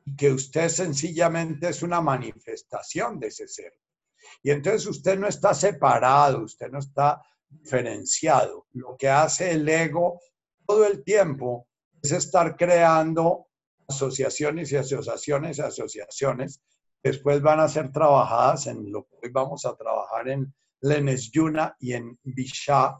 y 0.05 0.15
que 0.15 0.31
usted 0.31 0.69
sencillamente 0.69 1.69
es 1.69 1.83
una 1.83 2.01
manifestación 2.01 3.19
de 3.19 3.27
ese 3.27 3.47
ser. 3.47 3.73
Y 4.43 4.51
entonces 4.51 4.87
usted 4.87 5.17
no 5.17 5.27
está 5.27 5.53
separado, 5.53 6.43
usted 6.43 6.69
no 6.69 6.79
está 6.79 7.21
diferenciado. 7.49 8.67
Lo 8.73 8.95
que 8.97 9.09
hace 9.09 9.51
el 9.51 9.67
ego 9.67 10.19
todo 10.65 10.85
el 10.85 11.03
tiempo 11.03 11.67
es 12.01 12.11
estar 12.11 12.55
creando 12.55 13.47
asociaciones 13.87 14.71
y 14.71 14.75
asociaciones 14.75 15.57
y 15.57 15.61
asociaciones 15.61 16.61
después 17.03 17.41
van 17.41 17.59
a 17.59 17.69
ser 17.69 17.91
trabajadas 17.91 18.67
en 18.67 18.91
lo 18.91 19.05
que 19.05 19.15
hoy 19.23 19.31
vamos 19.31 19.65
a 19.65 19.75
trabajar 19.75 20.27
en 20.27 20.53
Lenes 20.81 21.31
Yuna 21.31 21.75
y 21.79 21.93
en 21.93 22.19
Bisha, 22.23 22.99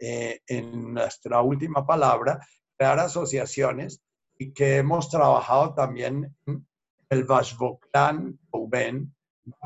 eh, 0.00 0.40
en 0.46 0.92
nuestra 0.92 1.40
última 1.40 1.86
palabra, 1.86 2.40
crear 2.76 2.98
asociaciones 2.98 4.02
y 4.38 4.52
que 4.52 4.78
hemos 4.78 5.08
trabajado 5.08 5.74
también 5.74 6.36
en 6.46 6.66
el 7.08 7.24
Vashvoklan 7.24 8.38
Uben, 8.50 9.14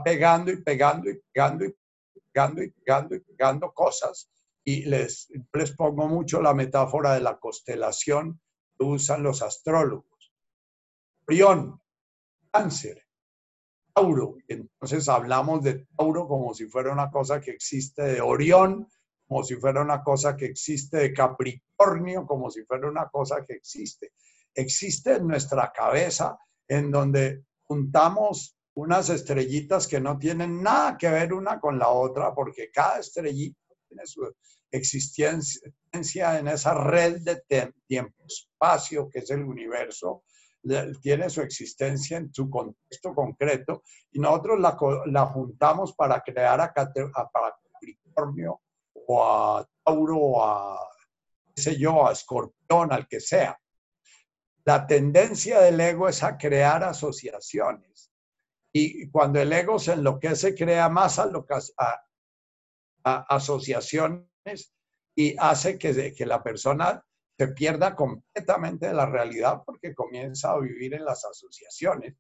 pegando 0.04 0.50
y 0.50 0.62
pegando 0.62 1.11
y 1.11 1.20
pegando 1.33 1.64
y 1.64 1.74
pegando 2.33 2.62
y 2.62 2.70
pegando 2.70 3.14
y 3.14 3.20
pegando 3.20 3.72
cosas. 3.72 4.31
Y 4.64 4.85
les, 4.85 5.28
les 5.52 5.72
pongo 5.72 6.09
mucho 6.09 6.42
la 6.42 6.52
metáfora 6.52 7.14
de 7.14 7.20
la 7.20 7.38
constelación 7.38 8.40
que 8.76 8.85
usan 8.85 9.22
los 9.22 9.40
astrólogos. 9.42 10.33
Orión, 11.26 11.81
cáncer, 12.50 13.07
Tauro. 13.94 14.37
Entonces 14.46 15.09
hablamos 15.09 15.62
de 15.62 15.87
Tauro 15.96 16.28
como 16.28 16.52
si 16.52 16.66
fuera 16.66 16.92
una 16.92 17.11
cosa 17.11 17.40
que 17.40 17.52
existe 17.52 18.02
de 18.02 18.20
Orión, 18.20 18.87
como 19.26 19.42
si 19.42 19.57
fuera 19.57 19.81
una 19.81 20.02
cosa 20.02 20.37
que 20.37 20.46
existe 20.46 20.98
de 20.98 21.12
Capricornio, 21.14 22.26
como 22.26 22.50
si 22.50 22.64
fuera 22.64 22.88
una 22.88 23.09
cosa 23.09 23.44
que 23.46 23.54
existe 23.54 24.12
existe 24.58 25.14
en 25.14 25.26
nuestra 25.26 25.72
cabeza 25.72 26.36
en 26.66 26.90
donde 26.90 27.44
juntamos 27.62 28.56
unas 28.74 29.08
estrellitas 29.08 29.86
que 29.86 30.00
no 30.00 30.18
tienen 30.18 30.62
nada 30.62 30.96
que 30.96 31.08
ver 31.08 31.32
una 31.32 31.60
con 31.60 31.78
la 31.78 31.88
otra, 31.88 32.34
porque 32.34 32.70
cada 32.70 32.98
estrellita 32.98 33.58
tiene 33.88 34.06
su 34.06 34.32
existencia 34.70 36.38
en 36.38 36.48
esa 36.48 36.74
red 36.74 37.22
de 37.22 37.42
tiempo-espacio 37.86 39.08
que 39.08 39.20
es 39.20 39.30
el 39.30 39.42
universo, 39.42 40.24
tiene 41.00 41.30
su 41.30 41.40
existencia 41.40 42.18
en 42.18 42.32
su 42.32 42.50
contexto 42.50 43.14
concreto, 43.14 43.82
y 44.12 44.18
nosotros 44.18 44.60
la, 44.60 45.26
juntamos 45.26 45.94
para 45.94 46.20
crear 46.20 46.60
a, 46.60 46.64
a, 46.64 46.92
Capricornio 47.72 48.60
o 49.06 49.24
a 49.24 49.66
Tauro 49.84 50.16
o 50.18 50.44
a, 50.44 50.78
qué 51.54 51.62
sé 51.62 51.78
yo, 51.78 52.06
a 52.06 52.12
Escorpión, 52.12 52.92
al 52.92 53.06
que 53.08 53.20
sea. 53.20 53.58
La 54.68 54.87
tendencia 54.87 55.61
del 55.61 55.81
ego 55.81 56.11
es 56.11 56.22
a 56.22 56.37
crear 56.37 56.85
asociaciones. 56.85 58.12
Y 58.70 59.09
cuando 59.09 59.40
el 59.40 59.50
ego 59.50 59.78
se 59.78 59.94
enloquece, 59.94 60.54
crea 60.54 60.90
más 60.90 61.18
asociaciones 63.02 64.74
y 65.16 65.35
hace 65.38 65.78
que, 65.78 66.12
que 66.12 66.26
la 66.26 66.42
persona 66.42 67.02
se 67.38 67.48
pierda 67.48 67.96
completamente 67.96 68.88
de 68.88 68.92
la 68.92 69.07
realidad 69.07 69.62
porque 69.64 69.94
comienza 69.94 70.50
a 70.50 70.61
vivir 70.61 70.92
en 70.92 71.07
las 71.07 71.24
asociaciones, 71.24 72.16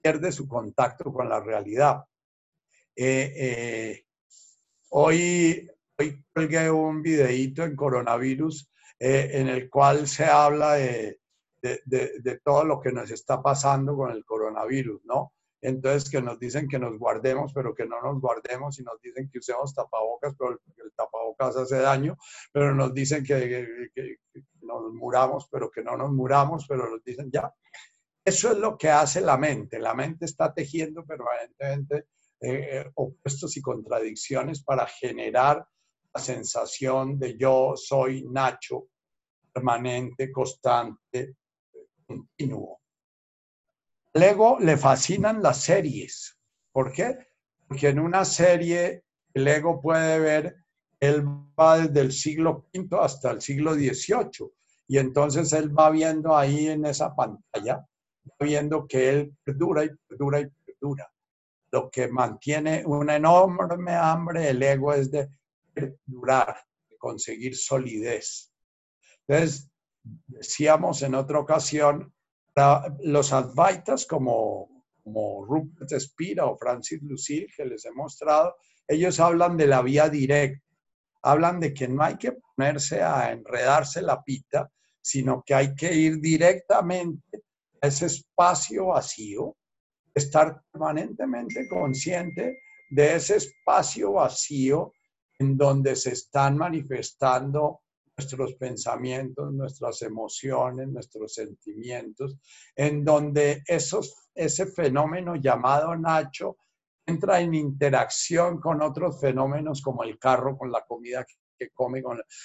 pierde 0.00 0.32
su 0.32 0.48
contacto 0.48 1.12
con 1.12 1.28
la 1.28 1.40
realidad. 1.40 2.02
Eh, 2.96 3.30
eh, 3.36 4.06
hoy, 4.88 5.70
hoy 5.98 6.24
colgué 6.32 6.70
un 6.70 7.02
videíto 7.02 7.62
en 7.62 7.76
coronavirus 7.76 8.72
eh, 8.98 9.32
en 9.34 9.48
el 9.48 9.68
cual 9.68 10.08
se 10.08 10.24
habla 10.24 10.76
de, 10.76 11.20
de, 11.64 12.40
todo 12.44 12.64
lo 12.64 12.80
que 12.80 12.92
nos 12.92 13.10
está 13.10 13.42
pasando 13.42 13.96
con 13.96 14.10
el 14.10 14.24
coronavirus, 14.24 15.04
¿no? 15.04 15.32
Entonces, 15.60 16.10
que 16.10 16.20
nos 16.20 16.38
dicen 16.38 16.68
que 16.68 16.78
nos 16.78 16.98
guardemos, 16.98 17.52
pero 17.54 17.74
que 17.74 17.86
no 17.86 18.00
nos 18.02 18.20
guardemos, 18.20 18.78
y 18.78 18.82
nos 18.82 19.00
dicen 19.00 19.30
que 19.30 19.38
usemos 19.38 19.74
tapabocas, 19.74 20.34
pero 20.38 20.50
el 20.50 20.92
tapabocas 20.94 21.56
hace 21.56 21.78
daño, 21.78 22.18
pero 22.52 22.74
nos 22.74 22.92
dicen 22.92 23.24
que, 23.24 23.66
nos 24.60 24.92
muramos, 24.92 25.48
pero 25.50 25.70
que 25.70 25.82
no 25.82 25.96
nos 25.96 26.12
muramos, 26.12 26.66
pero 26.68 26.90
nos 26.90 27.02
dicen 27.02 27.30
ya. 27.32 27.50
Eso 28.22 28.52
es 28.52 28.58
lo 28.58 28.76
que 28.76 28.90
hace 28.90 29.22
la 29.22 29.38
mente. 29.38 29.78
La 29.78 29.94
mente 29.94 30.26
está 30.26 30.52
tejiendo 30.52 31.04
permanentemente 31.04 32.08
eh, 32.40 32.80
eh, 32.80 32.90
opuestos 32.94 33.56
y 33.56 33.62
contradicciones 33.62 34.62
para 34.62 34.86
generar 34.86 35.66
la 36.14 36.20
sensación 36.20 37.18
de 37.18 37.38
yo 37.38 37.72
soy 37.74 38.26
Nacho, 38.30 38.88
permanente, 39.54 40.30
constante, 40.30 41.36
continuo. 42.06 42.80
Luego 44.14 44.58
le 44.60 44.76
fascinan 44.76 45.42
las 45.42 45.60
series. 45.62 46.38
¿Por 46.72 46.92
qué? 46.92 47.16
Porque 47.66 47.88
en 47.88 47.98
una 47.98 48.24
serie 48.24 49.04
el 49.32 49.48
ego 49.48 49.80
puede 49.80 50.18
ver, 50.20 50.56
él 51.00 51.24
va 51.58 51.78
desde 51.78 52.00
el 52.00 52.12
siglo 52.12 52.66
V 52.72 52.98
hasta 53.00 53.32
el 53.32 53.40
siglo 53.40 53.74
XVIII 53.74 54.52
y 54.86 54.98
entonces 54.98 55.52
él 55.52 55.76
va 55.76 55.90
viendo 55.90 56.36
ahí 56.36 56.68
en 56.68 56.84
esa 56.84 57.14
pantalla 57.14 57.84
viendo 58.38 58.86
que 58.86 59.08
él 59.08 59.36
perdura 59.42 59.84
y 59.84 59.90
perdura 60.08 60.40
y 60.40 60.46
perdura. 60.64 61.10
Lo 61.70 61.90
que 61.90 62.08
mantiene 62.08 62.84
una 62.86 63.16
enorme 63.16 63.94
hambre 63.94 64.50
el 64.50 64.62
ego 64.62 64.92
es 64.92 65.10
de 65.10 65.28
perdurar, 65.72 66.56
de 66.88 66.96
conseguir 66.96 67.56
solidez. 67.56 68.52
Entonces, 69.26 69.70
decíamos 70.26 71.02
en 71.02 71.14
otra 71.14 71.38
ocasión, 71.38 72.12
los 73.00 73.32
advaitas 73.32 74.06
como, 74.06 74.84
como 75.02 75.44
Rupert 75.44 75.90
Spira 75.98 76.46
o 76.46 76.56
Francis 76.56 77.02
Lucille, 77.02 77.48
que 77.56 77.64
les 77.64 77.84
he 77.84 77.92
mostrado, 77.92 78.54
ellos 78.86 79.18
hablan 79.18 79.56
de 79.56 79.66
la 79.66 79.82
vía 79.82 80.08
directa, 80.08 80.62
hablan 81.22 81.58
de 81.58 81.72
que 81.72 81.88
no 81.88 82.02
hay 82.02 82.16
que 82.16 82.32
ponerse 82.32 83.02
a 83.02 83.32
enredarse 83.32 84.02
la 84.02 84.22
pita, 84.22 84.70
sino 85.00 85.42
que 85.42 85.54
hay 85.54 85.74
que 85.74 85.92
ir 85.92 86.20
directamente 86.20 87.42
a 87.80 87.86
ese 87.86 88.06
espacio 88.06 88.86
vacío, 88.86 89.56
estar 90.14 90.62
permanentemente 90.70 91.66
consciente 91.68 92.58
de 92.90 93.16
ese 93.16 93.36
espacio 93.36 94.12
vacío 94.12 94.92
en 95.38 95.56
donde 95.56 95.96
se 95.96 96.12
están 96.12 96.56
manifestando 96.56 97.80
nuestros 98.16 98.54
pensamientos, 98.54 99.52
nuestras 99.52 100.02
emociones, 100.02 100.88
nuestros 100.88 101.34
sentimientos, 101.34 102.36
en 102.76 103.04
donde 103.04 103.62
esos, 103.66 104.28
ese 104.34 104.66
fenómeno 104.66 105.36
llamado 105.36 105.96
Nacho 105.96 106.56
entra 107.06 107.40
en 107.40 107.54
interacción 107.54 108.60
con 108.60 108.80
otros 108.82 109.20
fenómenos 109.20 109.82
como 109.82 110.04
el 110.04 110.18
carro 110.18 110.56
con 110.56 110.70
la 110.70 110.84
comida 110.84 111.26
que 111.58 111.70
come 111.70 112.02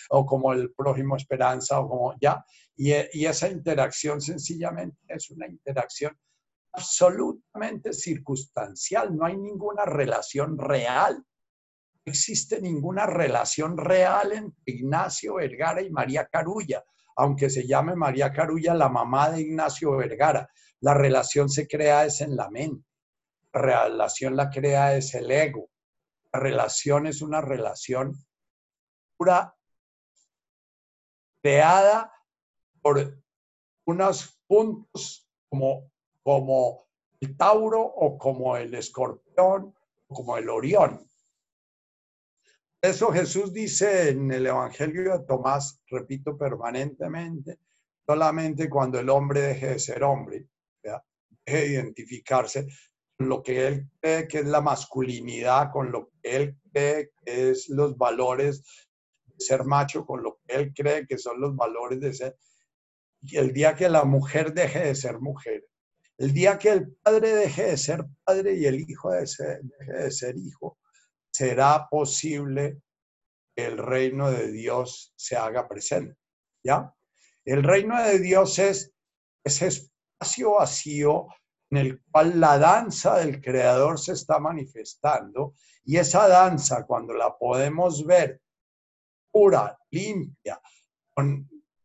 o 0.09 0.25
como 0.25 0.53
el 0.53 0.73
prójimo 0.73 1.15
esperanza 1.15 1.79
o 1.79 1.87
como 1.87 2.15
ya. 2.19 2.43
Y, 2.75 2.91
y 3.13 3.25
esa 3.25 3.47
interacción 3.47 4.21
sencillamente 4.21 4.97
es 5.07 5.29
una 5.29 5.47
interacción 5.47 6.17
absolutamente 6.71 7.93
circunstancial, 7.93 9.15
no 9.15 9.25
hay 9.25 9.35
ninguna 9.37 9.85
relación 9.85 10.57
real 10.57 11.23
existe 12.09 12.61
ninguna 12.61 13.05
relación 13.05 13.77
real 13.77 14.33
entre 14.33 14.61
Ignacio 14.65 15.35
Vergara 15.35 15.81
y 15.81 15.89
María 15.89 16.25
Carulla, 16.25 16.83
aunque 17.15 17.49
se 17.49 17.65
llame 17.65 17.95
María 17.95 18.31
Carulla 18.31 18.73
la 18.73 18.89
mamá 18.89 19.29
de 19.31 19.41
Ignacio 19.41 19.95
Vergara. 19.95 20.49
La 20.81 20.93
relación 20.93 21.49
se 21.49 21.67
crea 21.67 22.05
es 22.05 22.21
en 22.21 22.35
la 22.35 22.49
mente. 22.49 22.85
La 23.53 23.61
relación 23.61 24.35
la 24.35 24.49
crea 24.49 24.95
es 24.95 25.13
el 25.15 25.31
ego. 25.31 25.69
La 26.31 26.39
relación 26.39 27.07
es 27.07 27.21
una 27.21 27.41
relación 27.41 28.13
pura 29.17 29.55
creada 31.41 32.13
por 32.81 33.21
unos 33.85 34.39
puntos 34.47 35.29
como, 35.49 35.91
como 36.23 36.87
el 37.19 37.35
Tauro 37.35 37.81
o 37.81 38.17
como 38.17 38.55
el 38.55 38.73
Escorpión 38.75 39.75
o 40.07 40.15
como 40.15 40.37
el 40.37 40.49
Orión. 40.49 41.08
Eso 42.81 43.11
Jesús 43.11 43.51
dice 43.51 44.09
en 44.09 44.31
el 44.31 44.47
Evangelio 44.47 45.11
de 45.11 45.25
Tomás, 45.25 45.81
repito 45.87 46.37
permanentemente, 46.37 47.59
solamente 48.07 48.69
cuando 48.69 48.97
el 48.99 49.09
hombre 49.09 49.41
deje 49.41 49.67
de 49.67 49.79
ser 49.79 50.01
hombre, 50.03 50.47
deje 50.81 51.57
de 51.57 51.67
identificarse 51.73 52.67
con 53.17 53.27
lo 53.27 53.43
que 53.43 53.67
él 53.67 53.89
cree 53.99 54.29
que 54.29 54.39
es 54.39 54.45
la 54.45 54.61
masculinidad, 54.61 55.71
con 55.73 55.91
lo 55.91 56.09
que 56.21 56.35
él 56.37 56.57
cree 56.71 57.11
que 57.25 57.49
es 57.49 57.67
los 57.67 57.97
valores 57.97 58.63
de 59.25 59.35
ser 59.43 59.65
macho, 59.65 60.05
con 60.05 60.23
lo 60.23 60.39
que 60.47 60.55
él 60.55 60.73
cree 60.73 61.05
que 61.05 61.17
son 61.17 61.41
los 61.41 61.53
valores 61.57 61.99
de 61.99 62.13
ser. 62.13 62.37
Y 63.23 63.35
el 63.35 63.51
día 63.51 63.75
que 63.75 63.89
la 63.89 64.05
mujer 64.05 64.53
deje 64.53 64.79
de 64.79 64.95
ser 64.95 65.19
mujer, 65.19 65.65
el 66.17 66.31
día 66.31 66.57
que 66.57 66.69
el 66.69 66.95
padre 67.03 67.35
deje 67.35 67.63
de 67.63 67.77
ser 67.77 68.05
padre 68.23 68.53
y 68.53 68.65
el 68.65 68.79
hijo 68.79 69.11
deje 69.11 69.59
de 69.85 70.11
ser 70.11 70.37
hijo, 70.37 70.77
será 71.39 71.87
posible 71.89 72.81
que 73.55 73.65
el 73.65 73.77
reino 73.77 74.29
de 74.29 74.51
Dios 74.51 75.13
se 75.15 75.37
haga 75.37 75.69
presente. 75.69 76.17
¿Ya? 76.61 76.93
El 77.45 77.63
reino 77.63 78.03
de 78.03 78.19
Dios 78.19 78.59
es 78.59 78.93
ese 79.41 79.67
espacio 79.67 80.55
vacío 80.55 81.27
en 81.71 81.77
el 81.77 82.01
cual 82.11 82.41
la 82.41 82.57
danza 82.57 83.19
del 83.19 83.39
creador 83.39 83.97
se 83.97 84.11
está 84.11 84.37
manifestando 84.39 85.53
y 85.85 85.95
esa 85.95 86.27
danza 86.27 86.85
cuando 86.85 87.13
la 87.13 87.37
podemos 87.37 88.05
ver 88.05 88.41
pura, 89.31 89.79
limpia, 89.91 90.59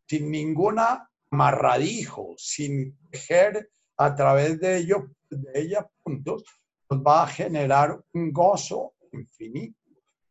sin 0.08 0.30
ninguna 0.32 1.08
amarradijo, 1.30 2.34
sin 2.36 2.98
tejer 3.08 3.70
a 3.98 4.16
través 4.16 4.58
de 4.58 4.78
ello, 4.78 5.10
de 5.30 5.60
ella 5.60 5.88
puntos, 6.02 6.42
nos 6.90 7.00
va 7.00 7.22
a 7.22 7.28
generar 7.28 8.02
un 8.14 8.32
gozo 8.32 8.93
infinito. 9.14 9.78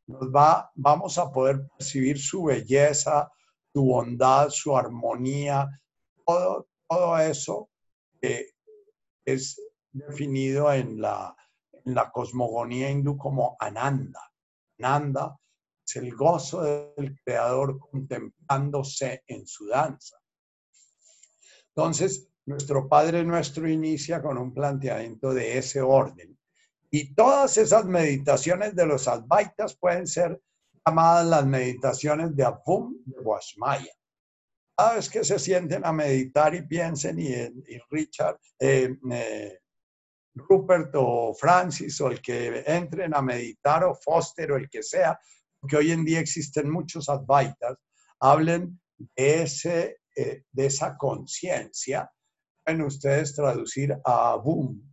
Nos 0.07 0.29
va, 0.29 0.71
vamos 0.75 1.17
a 1.17 1.31
poder 1.31 1.67
percibir 1.77 2.19
su 2.19 2.43
belleza, 2.43 3.31
su 3.73 3.83
bondad, 3.83 4.49
su 4.49 4.75
armonía, 4.77 5.67
todo, 6.25 6.67
todo 6.87 7.17
eso 7.17 7.69
que 8.21 8.51
es 9.25 9.59
definido 9.91 10.71
en 10.73 11.01
la, 11.01 11.35
en 11.85 11.95
la 11.95 12.11
cosmogonía 12.11 12.89
hindú 12.89 13.17
como 13.17 13.55
Ananda. 13.59 14.31
Ananda 14.79 15.37
es 15.85 15.95
el 15.95 16.15
gozo 16.15 16.61
del 16.61 17.19
creador 17.23 17.79
contemplándose 17.79 19.23
en 19.27 19.45
su 19.45 19.67
danza. 19.67 20.17
Entonces, 21.75 22.29
nuestro 22.45 22.87
Padre 22.87 23.23
Nuestro 23.23 23.67
inicia 23.69 24.21
con 24.21 24.37
un 24.37 24.53
planteamiento 24.53 25.33
de 25.33 25.57
ese 25.57 25.81
orden. 25.81 26.32
Y 26.95 27.15
todas 27.15 27.57
esas 27.57 27.85
meditaciones 27.85 28.75
de 28.75 28.85
los 28.85 29.07
Advaitas 29.07 29.75
pueden 29.75 30.05
ser 30.05 30.39
llamadas 30.85 31.25
las 31.25 31.45
meditaciones 31.47 32.35
de 32.35 32.43
Abum 32.43 32.95
de 33.03 33.19
Washmaya. 33.19 33.91
Cada 34.77 34.93
vez 34.97 35.09
que 35.09 35.23
se 35.23 35.39
sienten 35.39 35.83
a 35.87 35.91
meditar 35.91 36.53
y 36.53 36.61
piensen, 36.67 37.19
y, 37.19 37.33
Richard, 37.89 38.37
eh, 38.59 38.95
eh, 39.11 39.59
Rupert 40.35 40.91
o 40.93 41.33
Francis 41.33 41.99
o 41.99 42.11
el 42.11 42.21
que 42.21 42.63
entren 42.67 43.15
a 43.15 43.23
meditar 43.23 43.83
o 43.85 43.95
Foster 43.95 44.51
o 44.51 44.57
el 44.57 44.69
que 44.69 44.83
sea, 44.83 45.19
porque 45.59 45.77
hoy 45.77 45.91
en 45.93 46.05
día 46.05 46.19
existen 46.19 46.69
muchos 46.69 47.09
Advaitas, 47.09 47.75
hablen 48.19 48.79
de, 48.99 49.41
ese, 49.41 49.97
eh, 50.15 50.43
de 50.51 50.65
esa 50.67 50.95
conciencia. 50.95 52.07
Pueden 52.63 52.83
ustedes 52.83 53.33
traducir 53.33 53.97
a 54.05 54.33
Abum 54.33 54.92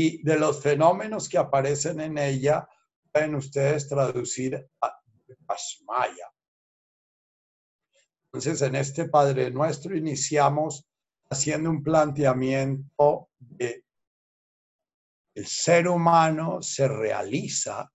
y 0.00 0.22
de 0.22 0.38
los 0.38 0.62
fenómenos 0.62 1.28
que 1.28 1.38
aparecen 1.38 1.98
en 1.98 2.18
ella, 2.18 2.68
pueden 3.10 3.34
ustedes 3.34 3.88
traducir 3.88 4.54
a 4.80 4.96
Ashmaya. 5.48 6.32
Entonces, 8.26 8.62
en 8.62 8.76
este 8.76 9.08
Padre 9.08 9.50
Nuestro 9.50 9.96
iniciamos 9.96 10.86
haciendo 11.28 11.68
un 11.70 11.82
planteamiento 11.82 13.30
de 13.40 13.84
el 15.34 15.46
ser 15.48 15.88
humano 15.88 16.62
se 16.62 16.86
realiza 16.86 17.90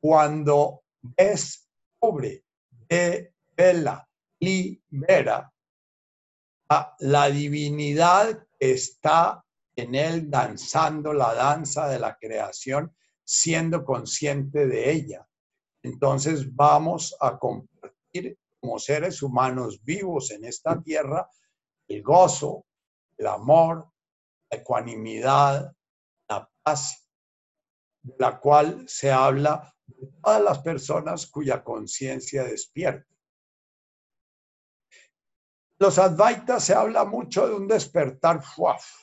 cuando 0.00 0.84
descubre, 1.02 2.42
vela, 2.88 4.08
libera 4.40 5.52
a 6.70 6.96
la 7.00 7.28
divinidad 7.28 8.46
que 8.58 8.72
está 8.72 9.44
en 9.76 9.94
él 9.94 10.30
danzando 10.30 11.12
la 11.12 11.34
danza 11.34 11.88
de 11.88 11.98
la 11.98 12.16
creación, 12.16 12.94
siendo 13.24 13.84
consciente 13.84 14.66
de 14.66 14.92
ella. 14.92 15.26
Entonces 15.82 16.54
vamos 16.54 17.16
a 17.20 17.38
compartir 17.38 18.38
como 18.60 18.78
seres 18.78 19.22
humanos 19.22 19.82
vivos 19.82 20.30
en 20.30 20.44
esta 20.44 20.80
tierra 20.80 21.28
el 21.88 22.02
gozo, 22.02 22.64
el 23.16 23.26
amor, 23.26 23.90
la 24.50 24.58
ecuanimidad, 24.58 25.74
la 26.28 26.50
paz, 26.62 27.08
de 28.02 28.14
la 28.18 28.38
cual 28.38 28.88
se 28.88 29.10
habla 29.10 29.74
de 29.86 30.06
todas 30.22 30.42
las 30.42 30.58
personas 30.60 31.26
cuya 31.26 31.62
conciencia 31.62 32.44
despierta. 32.44 33.06
Los 35.78 35.98
Advaitas 35.98 36.64
se 36.64 36.74
habla 36.74 37.04
mucho 37.04 37.48
de 37.48 37.54
un 37.54 37.66
despertar 37.66 38.42
fuaf, 38.42 39.02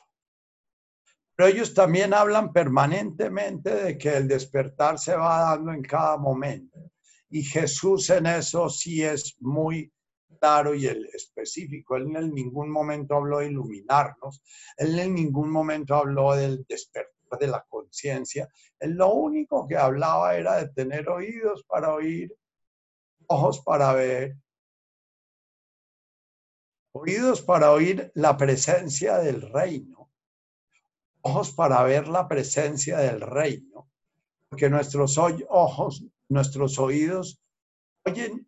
pero 1.39 1.52
ellos 1.52 1.73
también 1.73 2.13
hablan 2.13 2.52
permanentemente 2.52 3.73
de 3.73 3.97
que 3.97 4.10
el 4.17 4.28
despertar 4.28 4.99
se 4.99 5.15
va 5.15 5.52
dando 5.52 5.71
en 5.71 5.82
cada 5.82 6.17
momento. 6.17 6.91
Y 7.30 7.43
Jesús 7.43 8.10
en 8.10 8.25
eso 8.25 8.67
sí 8.67 9.02
es 9.02 9.38
muy 9.39 9.89
claro 10.38 10.75
y 10.75 10.86
el 10.86 11.06
específico. 11.06 11.95
Él 11.95 12.13
en 12.13 12.34
ningún 12.34 12.69
momento 12.69 13.15
habló 13.15 13.39
de 13.39 13.47
iluminarnos, 13.47 14.43
él 14.75 14.99
en 14.99 15.15
ningún 15.15 15.49
momento 15.49 15.95
habló 15.95 16.36
del 16.36 16.65
despertar 16.67 17.39
de 17.39 17.47
la 17.47 17.65
conciencia. 17.69 18.49
Él 18.78 18.95
lo 18.95 19.13
único 19.13 19.65
que 19.65 19.78
hablaba 19.78 20.36
era 20.36 20.58
de 20.58 20.67
tener 20.73 21.08
oídos 21.08 21.63
para 21.69 21.93
oír, 21.93 22.36
ojos 23.28 23.62
para 23.62 23.93
ver, 23.93 24.36
Oídos 26.91 27.41
para 27.41 27.71
oír 27.71 28.12
la 28.15 28.36
presencia 28.36 29.19
del 29.19 29.41
reino. 29.54 29.98
Ojos 31.21 31.51
para 31.51 31.84
ver 31.84 32.08
la 32.08 32.27
presencia 32.27 32.97
del 32.99 33.21
reino. 33.21 33.89
Porque 34.49 34.69
nuestros 34.69 35.17
ojos, 35.17 36.03
nuestros 36.27 36.79
oídos 36.79 37.41
oyen, 38.05 38.47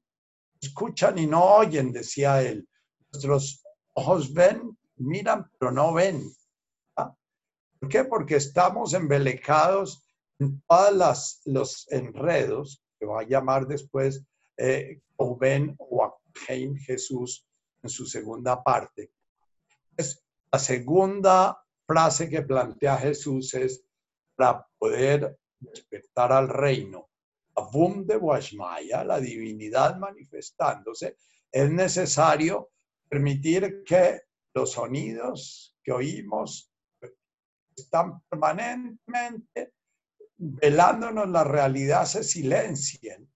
escuchan 0.61 1.17
y 1.19 1.27
no 1.27 1.43
oyen, 1.43 1.91
decía 1.91 2.41
él. 2.41 2.67
Nuestros 3.11 3.63
ojos 3.93 4.33
ven, 4.33 4.77
miran, 4.97 5.49
pero 5.59 5.71
no 5.71 5.93
ven. 5.93 6.23
¿Ah? 6.95 7.13
¿Por 7.79 7.89
qué? 7.89 8.03
Porque 8.03 8.35
estamos 8.35 8.93
embelecados 8.93 10.03
en 10.39 10.61
todos 10.67 11.41
los 11.45 11.91
enredos, 11.91 12.83
que 12.99 13.05
va 13.05 13.21
a 13.21 13.27
llamar 13.27 13.67
después 13.67 14.23
eh, 14.57 15.01
Oben 15.17 15.75
o 15.77 16.17
Jesús 16.85 17.45
en 17.83 17.89
su 17.89 18.05
segunda 18.05 18.63
parte. 18.63 19.11
Es 19.97 20.23
la 20.51 20.59
segunda 20.59 21.63
frase 21.91 22.29
que 22.29 22.41
plantea 22.41 22.97
Jesús 22.97 23.53
es 23.53 23.83
para 24.35 24.65
poder 24.77 25.37
despertar 25.59 26.31
al 26.31 26.47
reino. 26.47 27.09
Abum 27.55 28.05
de 28.05 28.15
Washmaya, 28.15 29.03
la 29.03 29.19
divinidad 29.19 29.97
manifestándose, 29.97 31.17
es 31.51 31.69
necesario 31.69 32.69
permitir 33.09 33.83
que 33.83 34.21
los 34.53 34.71
sonidos 34.71 35.75
que 35.83 35.91
oímos 35.91 36.71
están 37.75 38.21
permanentemente 38.29 39.73
velándonos 40.37 41.27
la 41.27 41.43
realidad 41.43 42.05
se 42.05 42.23
silencien 42.23 43.29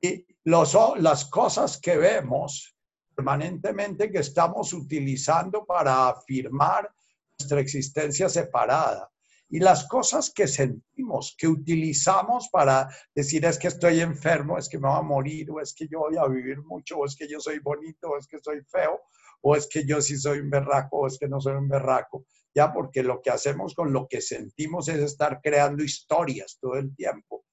y 0.00 0.26
los, 0.42 0.76
las 0.98 1.24
cosas 1.26 1.80
que 1.80 1.96
vemos 1.96 2.76
permanentemente 3.14 4.10
que 4.10 4.18
estamos 4.18 4.72
utilizando 4.72 5.64
para 5.64 6.08
afirmar 6.08 6.92
nuestra 7.38 7.60
existencia 7.60 8.28
separada. 8.28 9.10
Y 9.50 9.60
las 9.60 9.86
cosas 9.86 10.32
que 10.34 10.48
sentimos, 10.48 11.34
que 11.38 11.46
utilizamos 11.46 12.48
para 12.50 12.88
decir 13.14 13.44
es 13.44 13.58
que 13.58 13.68
estoy 13.68 14.00
enfermo, 14.00 14.58
es 14.58 14.68
que 14.68 14.78
me 14.78 14.88
voy 14.88 14.98
a 14.98 15.02
morir, 15.02 15.50
o 15.50 15.60
es 15.60 15.74
que 15.74 15.86
yo 15.86 16.00
voy 16.00 16.16
a 16.16 16.26
vivir 16.26 16.62
mucho, 16.62 16.98
o 16.98 17.04
es 17.04 17.14
que 17.14 17.28
yo 17.28 17.38
soy 17.38 17.58
bonito, 17.58 18.08
o 18.08 18.18
es 18.18 18.26
que 18.26 18.38
soy 18.40 18.62
feo, 18.62 19.02
o 19.42 19.54
es 19.54 19.68
que 19.68 19.84
yo 19.84 20.00
sí 20.00 20.16
soy 20.16 20.40
un 20.40 20.50
berraco, 20.50 21.00
o 21.00 21.06
es 21.06 21.18
que 21.18 21.28
no 21.28 21.40
soy 21.40 21.54
un 21.54 21.68
berraco. 21.68 22.26
Ya 22.54 22.72
porque 22.72 23.02
lo 23.02 23.20
que 23.20 23.30
hacemos 23.30 23.74
con 23.74 23.92
lo 23.92 24.08
que 24.08 24.20
sentimos 24.20 24.88
es 24.88 24.98
estar 24.98 25.40
creando 25.42 25.84
historias 25.84 26.58
todo 26.60 26.76
el 26.76 26.94
tiempo. 26.96 27.44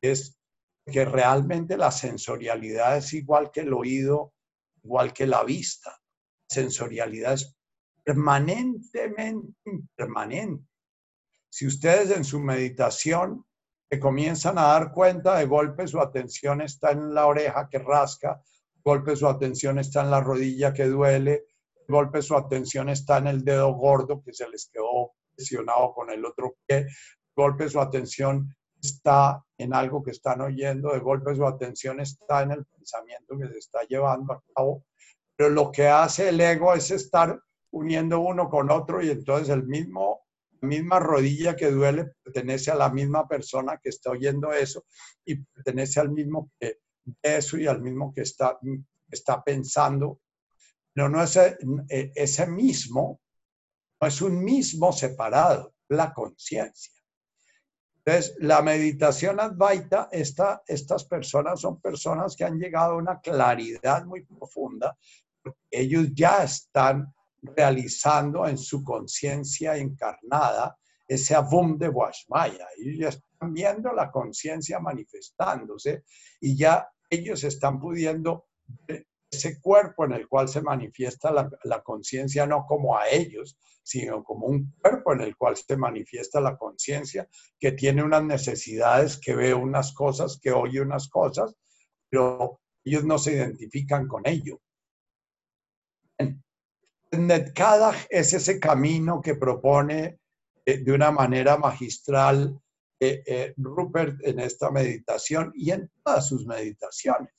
Es 0.00 0.38
que 0.84 1.04
realmente 1.04 1.76
la 1.76 1.90
sensorialidad 1.90 2.98
es 2.98 3.12
igual 3.14 3.50
que 3.50 3.60
el 3.60 3.72
oído 3.72 4.32
igual 4.82 5.12
que 5.12 5.26
la 5.26 5.44
vista. 5.44 6.00
Sensorialidad 6.48 7.34
es 7.34 7.57
permanentemente 8.08 9.52
impermanente. 9.66 10.64
Si 11.50 11.66
ustedes 11.66 12.10
en 12.10 12.24
su 12.24 12.40
meditación 12.40 13.44
se 13.90 14.00
comienzan 14.00 14.56
a 14.56 14.68
dar 14.68 14.92
cuenta, 14.92 15.36
de 15.36 15.44
golpe 15.44 15.86
su 15.86 16.00
atención 16.00 16.62
está 16.62 16.92
en 16.92 17.12
la 17.12 17.26
oreja 17.26 17.68
que 17.70 17.78
rasca, 17.78 18.40
golpe 18.82 19.14
su 19.14 19.28
atención 19.28 19.78
está 19.78 20.00
en 20.00 20.10
la 20.10 20.22
rodilla 20.22 20.72
que 20.72 20.86
duele, 20.86 21.44
golpe 21.86 22.22
su 22.22 22.34
atención 22.34 22.88
está 22.88 23.18
en 23.18 23.26
el 23.26 23.44
dedo 23.44 23.74
gordo 23.74 24.22
que 24.22 24.32
se 24.32 24.48
les 24.48 24.70
quedó 24.72 25.12
presionado 25.36 25.92
con 25.92 26.10
el 26.10 26.24
otro 26.24 26.56
pie, 26.66 26.86
golpe 27.36 27.68
su 27.68 27.78
atención 27.78 28.56
está 28.82 29.44
en 29.58 29.74
algo 29.74 30.02
que 30.02 30.12
están 30.12 30.40
oyendo, 30.40 30.94
de 30.94 31.00
golpe 31.00 31.34
su 31.34 31.46
atención 31.46 32.00
está 32.00 32.40
en 32.42 32.52
el 32.52 32.64
pensamiento 32.64 33.36
que 33.36 33.48
se 33.48 33.58
está 33.58 33.82
llevando 33.82 34.32
a 34.32 34.42
cabo, 34.54 34.84
pero 35.36 35.50
lo 35.50 35.70
que 35.70 35.88
hace 35.88 36.30
el 36.30 36.40
ego 36.40 36.72
es 36.72 36.90
estar 36.90 37.38
uniendo 37.70 38.20
uno 38.20 38.48
con 38.48 38.70
otro 38.70 39.02
y 39.02 39.10
entonces 39.10 39.48
el 39.50 39.64
mismo, 39.64 40.26
misma 40.60 40.98
rodilla 40.98 41.56
que 41.56 41.70
duele 41.70 42.12
pertenece 42.22 42.70
a 42.70 42.74
la 42.74 42.90
misma 42.90 43.28
persona 43.28 43.78
que 43.82 43.90
está 43.90 44.10
oyendo 44.10 44.52
eso 44.52 44.84
y 45.24 45.36
pertenece 45.36 46.00
al 46.00 46.10
mismo 46.10 46.50
que 46.58 46.78
eso 47.22 47.58
y 47.58 47.66
al 47.66 47.80
mismo 47.80 48.12
que 48.12 48.22
está, 48.22 48.58
está 49.10 49.42
pensando. 49.42 50.20
Pero 50.92 51.08
no 51.08 51.22
es 51.22 51.36
e, 51.36 51.56
ese 52.14 52.46
mismo, 52.46 53.20
no 54.00 54.08
es 54.08 54.20
un 54.20 54.42
mismo 54.42 54.92
separado, 54.92 55.74
la 55.88 56.12
conciencia. 56.12 56.92
Entonces, 58.04 58.36
la 58.40 58.62
meditación 58.62 59.38
advaita, 59.38 60.08
esta, 60.10 60.62
estas 60.66 61.04
personas 61.04 61.60
son 61.60 61.80
personas 61.80 62.34
que 62.34 62.44
han 62.44 62.58
llegado 62.58 62.92
a 62.92 62.96
una 62.96 63.20
claridad 63.20 64.04
muy 64.06 64.24
profunda. 64.24 64.96
Ellos 65.70 66.08
ya 66.14 66.42
están 66.42 67.14
realizando 67.42 68.46
en 68.46 68.58
su 68.58 68.82
conciencia 68.82 69.76
encarnada 69.76 70.76
ese 71.06 71.34
abum 71.34 71.78
de 71.78 71.88
Washmaya. 71.88 72.66
Ellos 72.76 72.98
ya 72.98 73.08
están 73.08 73.52
viendo 73.52 73.92
la 73.92 74.10
conciencia 74.10 74.78
manifestándose 74.78 76.04
y 76.40 76.56
ya 76.56 76.88
ellos 77.08 77.44
están 77.44 77.80
pudiendo 77.80 78.46
ese 79.30 79.60
cuerpo 79.60 80.04
en 80.04 80.12
el 80.12 80.28
cual 80.28 80.48
se 80.48 80.60
manifiesta 80.60 81.30
la, 81.30 81.48
la 81.64 81.82
conciencia 81.82 82.46
no 82.46 82.66
como 82.66 82.96
a 82.96 83.08
ellos, 83.08 83.58
sino 83.82 84.22
como 84.22 84.46
un 84.46 84.74
cuerpo 84.82 85.14
en 85.14 85.22
el 85.22 85.36
cual 85.36 85.56
se 85.56 85.76
manifiesta 85.76 86.40
la 86.40 86.58
conciencia, 86.58 87.26
que 87.58 87.72
tiene 87.72 88.02
unas 88.02 88.22
necesidades, 88.22 89.18
que 89.18 89.34
ve 89.34 89.54
unas 89.54 89.92
cosas, 89.94 90.38
que 90.42 90.52
oye 90.52 90.80
unas 90.80 91.08
cosas, 91.08 91.54
pero 92.10 92.60
ellos 92.84 93.04
no 93.04 93.18
se 93.18 93.32
identifican 93.32 94.06
con 94.06 94.26
ello. 94.26 94.60
Netkadach 97.12 98.06
es 98.10 98.32
ese 98.34 98.60
camino 98.60 99.20
que 99.20 99.34
propone 99.34 100.18
eh, 100.64 100.78
de 100.78 100.92
una 100.92 101.10
manera 101.10 101.56
magistral 101.56 102.60
eh, 103.00 103.22
eh, 103.26 103.54
Rupert 103.56 104.18
en 104.24 104.40
esta 104.40 104.70
meditación 104.70 105.52
y 105.54 105.70
en 105.70 105.90
todas 106.02 106.26
sus 106.28 106.46
meditaciones. 106.46 107.32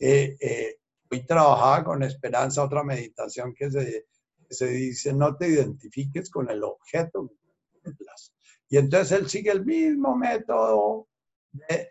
hoy 0.00 1.26
trabajaba 1.26 1.84
con 1.84 2.02
Esperanza 2.02 2.64
otra 2.64 2.82
meditación 2.82 3.54
que 3.54 3.70
se 3.70 4.06
se 4.52 4.66
dice 4.66 5.12
no 5.12 5.36
te 5.36 5.48
identifiques 5.48 6.30
con 6.30 6.50
el 6.50 6.62
objeto 6.62 7.30
Y 8.68 8.76
entonces 8.76 9.18
él 9.18 9.28
sigue 9.28 9.50
el 9.50 9.64
mismo 9.64 10.16
método 10.16 11.08
de 11.50 11.88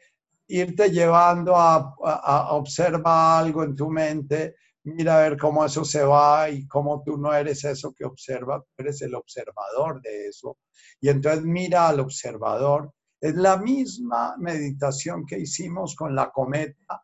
irte 0.48 0.90
llevando 0.90 1.56
a, 1.56 1.96
a, 2.04 2.54
observar 2.54 3.44
algo 3.44 3.64
en 3.64 3.76
tu 3.76 3.90
mente, 3.90 4.56
mira 4.84 5.18
a 5.18 5.30
ver 5.30 5.38
cómo 5.38 5.66
eso 5.66 5.86
se 5.86 6.04
va 6.04 6.50
y 6.50 6.68
cómo 6.68 7.04
tú 7.04 7.18
no 7.18 7.34
eres 7.34 7.64
eso 7.64 7.94
que 7.94 8.06
observa, 8.06 8.60
tú 8.60 8.68
eres 8.78 9.02
el 9.02 9.16
observador 9.16 10.02
de 10.02 10.28
eso. 10.28 10.58
Y 11.00 11.10
entonces 11.10 11.44
mira 11.44 11.88
al 11.88 12.00
observador. 12.00 12.94
Es 13.20 13.36
la 13.36 13.58
misma 13.58 14.36
meditación 14.38 15.26
que 15.26 15.40
hicimos 15.40 15.96
con 15.96 16.16
la 16.16 16.32
cometa 16.32 17.04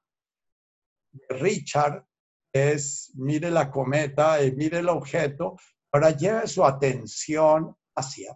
Richard 1.30 2.06
es 2.52 3.12
mire 3.16 3.52
la 3.52 3.72
cometa, 3.72 4.44
y 4.44 4.52
mire 4.56 4.80
el 4.80 4.90
objeto, 4.90 5.58
ahora 5.92 6.12
lleve 6.12 6.48
su 6.48 6.64
atención 6.64 7.76
hacia. 7.96 8.36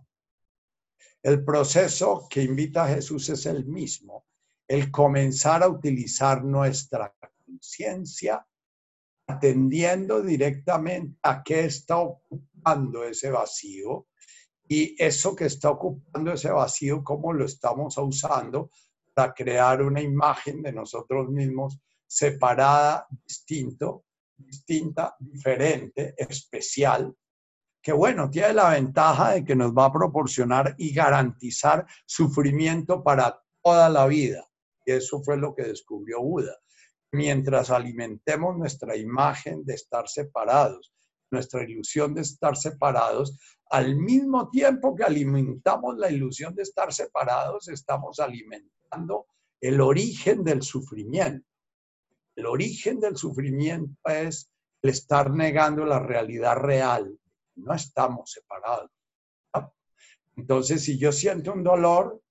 El 1.24 1.44
proceso 1.44 2.28
que 2.30 2.44
invita 2.44 2.86
a 2.86 2.90
Jesús 2.90 3.30
es 3.30 3.46
el 3.46 3.66
mismo, 3.66 4.26
el 4.68 4.92
comenzar 4.92 5.64
a 5.64 5.70
utilizar 5.70 6.44
nuestra 6.44 7.14
conciencia 7.46 8.46
atendiendo 9.32 10.22
directamente 10.22 11.18
a 11.24 11.44
qué 11.44 11.66
está 11.66 11.98
ocupando 11.98 13.04
ese 13.04 13.30
vacío 13.30 14.08
y 14.68 14.96
eso 14.98 15.36
que 15.36 15.46
está 15.46 15.72
ocupando 15.72 16.32
ese 16.34 16.52
vacío, 16.52 17.04
cómo 17.04 17.34
lo 17.34 17.46
estamos 17.46 17.98
usando 17.98 18.70
para 19.14 19.34
crear 19.34 19.82
una 19.82 20.02
imagen 20.02 20.62
de 20.62 20.72
nosotros 20.72 21.30
mismos 21.30 21.80
separada, 22.08 23.08
distinto, 23.26 24.06
distinta, 24.38 25.16
diferente, 25.20 26.14
especial, 26.18 27.16
que 27.82 27.94
bueno, 27.94 28.30
tiene 28.30 28.54
la 28.54 28.70
ventaja 28.70 29.32
de 29.32 29.46
que 29.46 29.56
nos 29.56 29.72
va 29.72 29.86
a 29.86 29.94
proporcionar 29.94 30.76
y 30.78 30.94
garantizar 30.94 31.86
sufrimiento 32.06 33.04
para 33.04 33.42
toda 33.64 33.90
la 33.90 34.06
vida. 34.08 34.46
Y 34.86 34.92
eso 34.92 35.22
fue 35.24 35.38
lo 35.38 35.56
que 35.56 35.64
descubrió 35.64 36.22
Buda. 36.22 36.56
Mientras 37.14 37.70
alimentemos 37.70 38.58
nuestra 38.58 38.96
imagen 38.96 39.66
de 39.66 39.74
estar 39.74 40.08
separados, 40.08 40.94
nuestra 41.30 41.64
ilusión 41.64 42.14
de 42.14 42.22
estar 42.22 42.56
separados, 42.56 43.38
al 43.70 43.96
mismo 43.96 44.50
tiempo 44.50 44.96
que 44.96 45.04
alimentamos 45.04 45.98
la 45.98 46.10
ilusión 46.10 46.56
de 46.56 46.64
estar 46.64 46.94
separados, 46.94 47.68
estamos 47.70 48.20
alimentando 48.20 49.28
el 49.62 49.80
origen 49.80 50.44
del 50.44 50.62
sufrimiento. 50.62 51.48
El 52.36 52.46
origen 52.46 53.00
del 53.00 53.18
sufrimiento 53.18 53.96
es 54.10 54.50
el 54.82 54.90
estar 54.90 55.32
negando 55.32 55.86
la 55.86 56.00
realidad 56.00 56.56
real. 56.56 57.18
No 57.56 57.74
estamos 57.74 58.32
separados. 58.32 58.90
Entonces, 60.36 60.84
si 60.84 60.98
yo 60.98 61.12
siento 61.12 61.54
un 61.54 61.64
dolor, 61.64 62.22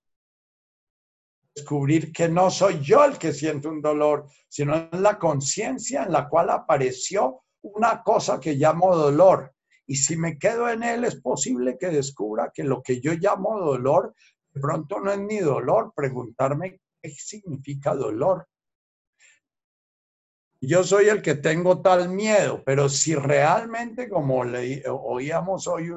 descubrir 1.55 2.11
que 2.11 2.29
no 2.29 2.49
soy 2.49 2.79
yo 2.81 3.03
el 3.03 3.17
que 3.17 3.33
siento 3.33 3.69
un 3.69 3.81
dolor, 3.81 4.27
sino 4.47 4.75
es 4.75 4.99
la 4.99 5.17
conciencia 5.17 6.03
en 6.03 6.11
la 6.11 6.29
cual 6.29 6.49
apareció 6.49 7.43
una 7.61 8.01
cosa 8.03 8.39
que 8.39 8.55
llamo 8.55 8.95
dolor. 8.95 9.53
Y 9.85 9.95
si 9.95 10.15
me 10.15 10.37
quedo 10.37 10.69
en 10.69 10.83
él, 10.83 11.03
es 11.03 11.19
posible 11.19 11.77
que 11.77 11.87
descubra 11.87 12.51
que 12.53 12.63
lo 12.63 12.81
que 12.81 13.01
yo 13.01 13.13
llamo 13.13 13.59
dolor, 13.59 14.13
de 14.53 14.61
pronto 14.61 14.99
no 14.99 15.11
es 15.11 15.19
ni 15.19 15.39
dolor, 15.39 15.93
preguntarme 15.95 16.79
qué 17.01 17.09
significa 17.09 17.93
dolor. 17.93 18.47
Yo 20.61 20.83
soy 20.83 21.09
el 21.09 21.21
que 21.21 21.35
tengo 21.35 21.81
tal 21.81 22.09
miedo, 22.09 22.61
pero 22.63 22.87
si 22.87 23.15
realmente, 23.15 24.07
como 24.07 24.41
oíamos 24.41 25.67
hoy 25.67 25.89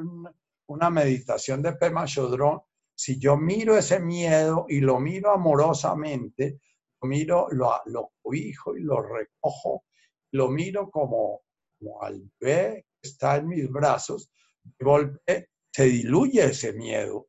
una 0.67 0.91
meditación 0.91 1.63
de 1.63 1.75
Pema 1.75 2.07
Chodrón, 2.07 2.63
si 2.95 3.19
yo 3.19 3.37
miro 3.37 3.77
ese 3.77 4.01
miedo 4.01 4.67
y 4.69 4.81
lo 4.81 5.01
miro 5.01 5.33
amorosamente, 5.33 6.61
lo 7.01 7.09
miro, 7.09 7.49
lo, 7.51 7.73
lo 7.87 8.13
cobijo 8.23 8.77
y 8.77 8.83
lo 8.83 9.03
recojo, 9.03 9.85
lo 10.33 10.49
miro 10.49 10.91
como, 10.91 11.43
como 11.79 12.03
al 12.03 12.31
bebé 12.41 12.87
que 13.01 13.09
está 13.09 13.37
en 13.37 13.49
mis 13.49 13.71
brazos, 13.71 14.31
de 14.63 14.85
golpe 14.85 15.51
se 15.73 15.85
diluye 15.85 16.45
ese 16.45 16.73
miedo. 16.73 17.29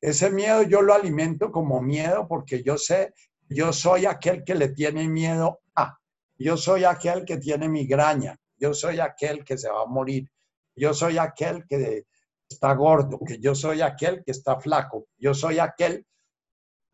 Ese 0.00 0.30
miedo 0.30 0.62
yo 0.62 0.82
lo 0.82 0.92
alimento 0.92 1.50
como 1.50 1.80
miedo 1.80 2.26
porque 2.28 2.62
yo 2.62 2.76
sé, 2.76 3.14
yo 3.48 3.72
soy 3.72 4.04
aquel 4.04 4.44
que 4.44 4.54
le 4.54 4.68
tiene 4.68 5.08
miedo 5.08 5.60
a, 5.74 5.98
yo 6.36 6.56
soy 6.56 6.84
aquel 6.84 7.24
que 7.24 7.38
tiene 7.38 7.68
migraña, 7.68 8.38
yo 8.56 8.74
soy 8.74 9.00
aquel 9.00 9.44
que 9.44 9.56
se 9.56 9.70
va 9.70 9.82
a 9.82 9.86
morir, 9.86 10.30
yo 10.76 10.92
soy 10.92 11.16
aquel 11.16 11.64
que 11.66 12.04
está 12.54 12.72
gordo, 12.74 13.18
que 13.26 13.38
yo 13.38 13.54
soy 13.54 13.80
aquel 13.82 14.22
que 14.24 14.32
está 14.32 14.58
flaco, 14.58 15.08
yo 15.18 15.34
soy 15.34 15.58
aquel. 15.58 16.06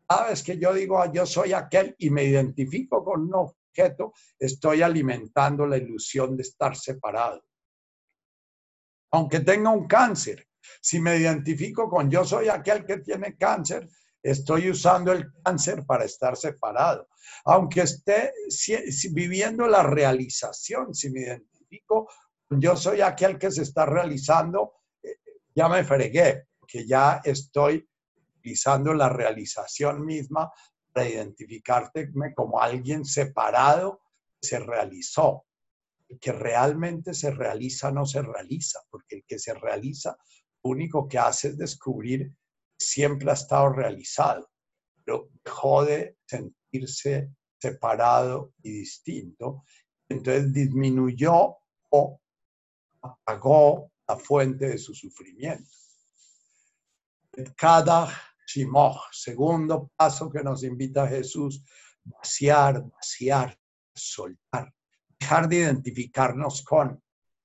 Sabes 0.09 0.43
que 0.43 0.57
yo 0.57 0.73
digo, 0.73 1.01
ah, 1.01 1.09
yo 1.11 1.25
soy 1.25 1.53
aquel 1.53 1.95
y 1.97 2.09
me 2.09 2.25
identifico 2.25 3.03
con 3.03 3.21
un 3.21 3.33
objeto, 3.35 4.13
estoy 4.37 4.81
alimentando 4.81 5.65
la 5.65 5.77
ilusión 5.77 6.35
de 6.35 6.43
estar 6.43 6.75
separado. 6.75 7.41
Aunque 9.13 9.39
tenga 9.39 9.69
un 9.69 9.87
cáncer, 9.87 10.47
si 10.81 10.99
me 10.99 11.17
identifico 11.17 11.89
con 11.89 12.09
yo 12.09 12.25
soy 12.25 12.49
aquel 12.49 12.85
que 12.85 12.97
tiene 12.97 13.37
cáncer, 13.37 13.87
estoy 14.21 14.69
usando 14.69 15.11
el 15.11 15.31
cáncer 15.43 15.85
para 15.85 16.05
estar 16.05 16.35
separado. 16.35 17.07
Aunque 17.45 17.81
esté 17.81 18.31
viviendo 19.11 19.67
la 19.67 19.83
realización, 19.83 20.93
si 20.93 21.09
me 21.09 21.21
identifico, 21.21 22.09
yo 22.49 22.75
soy 22.75 23.01
aquel 23.01 23.37
que 23.37 23.51
se 23.51 23.63
está 23.63 23.85
realizando, 23.85 24.73
ya 25.55 25.67
me 25.69 25.83
fregué, 25.83 26.47
que 26.67 26.87
ya 26.87 27.21
estoy 27.23 27.87
utilizando 28.37 28.93
la 28.93 29.09
realización 29.09 30.05
misma 30.05 30.51
para 30.91 31.09
identificarme 31.09 32.33
como 32.33 32.59
alguien 32.59 33.05
separado 33.05 34.01
se 34.41 34.59
realizó. 34.59 35.45
El 36.07 36.19
que 36.19 36.31
realmente 36.31 37.13
se 37.13 37.31
realiza 37.31 37.91
no 37.91 38.05
se 38.05 38.21
realiza, 38.21 38.79
porque 38.89 39.17
el 39.17 39.23
que 39.25 39.39
se 39.39 39.53
realiza 39.53 40.17
lo 40.63 40.71
único 40.71 41.07
que 41.07 41.17
hace 41.17 41.49
es 41.49 41.57
descubrir 41.57 42.29
que 42.29 42.85
siempre 42.85 43.31
ha 43.31 43.33
estado 43.33 43.69
realizado, 43.69 44.49
pero 45.03 45.29
dejó 45.43 45.85
de 45.85 46.17
sentirse 46.25 47.31
separado 47.59 48.53
y 48.63 48.71
distinto. 48.71 49.63
Entonces 50.09 50.51
disminuyó 50.51 51.57
o 51.89 52.19
apagó 53.01 53.90
fuente 54.17 54.69
de 54.69 54.77
su 54.77 54.93
sufrimiento. 54.93 55.69
Cada 57.55 58.09
shimoch, 58.45 59.11
segundo 59.11 59.91
paso 59.95 60.29
que 60.29 60.43
nos 60.43 60.63
invita 60.63 61.07
Jesús, 61.07 61.63
vaciar, 62.03 62.83
vaciar, 62.83 63.57
soltar, 63.93 64.73
dejar 65.19 65.47
de 65.47 65.57
identificarnos 65.57 66.61
con. 66.63 67.01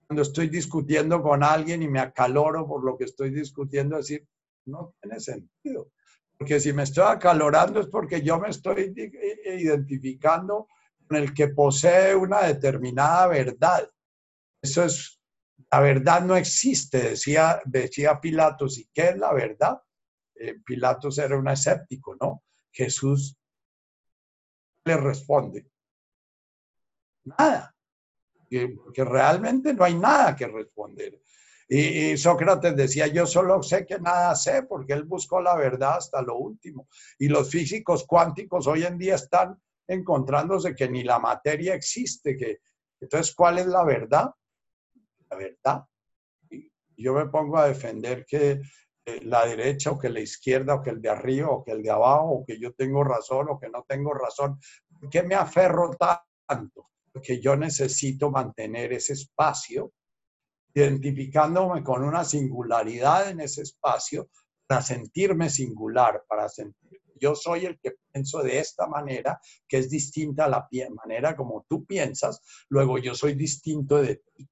Cuando 0.06 0.22
estoy 0.22 0.48
discutiendo 0.48 1.22
con 1.22 1.42
alguien 1.42 1.82
y 1.82 1.88
me 1.88 2.00
acaloro 2.00 2.66
por 2.66 2.84
lo 2.84 2.96
que 2.96 3.04
estoy 3.04 3.30
discutiendo, 3.30 3.96
decir, 3.96 4.26
no 4.66 4.94
tiene 5.00 5.20
sentido. 5.20 5.90
Porque 6.38 6.60
si 6.60 6.72
me 6.72 6.82
estoy 6.82 7.04
acalorando 7.06 7.80
es 7.80 7.86
porque 7.86 8.22
yo 8.22 8.38
me 8.38 8.50
estoy 8.50 8.94
identificando 9.44 10.68
con 11.06 11.16
el 11.16 11.32
que 11.32 11.48
posee 11.48 12.14
una 12.14 12.42
determinada 12.42 13.28
verdad. 13.28 13.88
Eso 14.60 14.84
es 14.84 15.15
la 15.70 15.80
verdad 15.80 16.22
no 16.22 16.36
existe, 16.36 17.10
decía, 17.10 17.60
decía 17.64 18.20
Pilatos. 18.20 18.78
¿Y 18.78 18.88
qué 18.92 19.08
es 19.10 19.18
la 19.18 19.32
verdad? 19.32 19.80
Eh, 20.34 20.54
Pilatos 20.64 21.18
era 21.18 21.36
un 21.36 21.48
escéptico, 21.48 22.16
¿no? 22.20 22.44
Jesús 22.70 23.36
le 24.84 24.96
responde, 24.96 25.66
nada, 27.24 27.74
porque 28.76 29.04
realmente 29.04 29.74
no 29.74 29.84
hay 29.84 29.94
nada 29.94 30.36
que 30.36 30.46
responder. 30.46 31.20
Y, 31.68 32.16
Sócrates 32.16 32.76
decía, 32.76 33.08
yo 33.08 33.26
solo 33.26 33.60
sé 33.62 33.84
que 33.84 33.98
nada 33.98 34.34
sé, 34.36 34.62
porque 34.62 34.92
él 34.92 35.02
buscó 35.02 35.40
la 35.40 35.56
verdad 35.56 35.96
hasta 35.96 36.22
lo 36.22 36.36
último. 36.36 36.88
Y 37.18 37.28
los 37.28 37.50
físicos 37.50 38.06
cuánticos 38.06 38.68
hoy 38.68 38.84
en 38.84 38.98
día 38.98 39.16
están 39.16 39.60
encontrándose 39.88 40.76
que 40.76 40.88
ni 40.88 41.02
la 41.02 41.18
materia 41.18 41.74
existe. 41.74 42.36
Que, 42.36 42.60
entonces, 43.00 43.34
¿cuál 43.34 43.58
es 43.58 43.66
la 43.66 43.84
verdad? 43.84 44.30
La 45.31 45.37
verdad. 45.37 45.85
yo 46.97 47.14
me 47.14 47.27
pongo 47.27 47.59
a 47.59 47.68
defender 47.68 48.24
que 48.24 48.61
eh, 49.05 49.20
la 49.22 49.47
derecha 49.47 49.91
o 49.91 49.99
que 49.99 50.09
la 50.09 50.20
izquierda 50.20 50.74
o 50.74 50.83
que 50.83 50.91
el 50.91 51.01
de 51.01 51.11
arriba 51.11 51.51
o 51.51 51.62
que 51.64 51.72
el 51.72 51.83
de 51.83 51.91
abajo 51.91 52.31
o 52.31 52.45
que 52.45 52.59
yo 52.59 52.72
tengo 52.72 53.05
razón 53.05 53.49
o 53.51 53.59
que 53.59 53.68
no 53.68 53.85
tengo 53.87 54.14
razón. 54.14 54.59
¿Por 54.89 55.11
qué 55.11 55.22
me 55.22 55.35
aferro 55.35 55.91
tanto? 56.49 56.91
Porque 57.12 57.41
yo 57.41 57.57
necesito 57.57 58.31
mantener 58.31 58.93
ese 58.93 59.12
espacio, 59.12 59.93
identificándome 60.74 61.83
con 61.83 62.03
una 62.03 62.24
singularidad 62.24 63.31
en 63.31 63.41
ese 63.41 63.62
espacio 63.62 64.29
para 64.66 64.83
sentirme 64.83 65.49
singular, 65.51 66.24
para 66.29 66.49
sentir 66.49 67.01
yo 67.20 67.35
soy 67.35 67.66
el 67.66 67.79
que 67.79 67.95
pienso 68.12 68.43
de 68.43 68.59
esta 68.59 68.87
manera, 68.87 69.41
que 69.66 69.79
es 69.79 69.91
distinta 69.91 70.45
a 70.45 70.49
la 70.49 70.68
manera 70.95 71.37
como 71.37 71.64
tú 71.68 71.85
piensas, 71.85 72.41
luego 72.68 72.99
yo 72.99 73.14
soy 73.14 73.35
distinto 73.35 73.97
de 74.03 74.16
ti. 74.16 74.49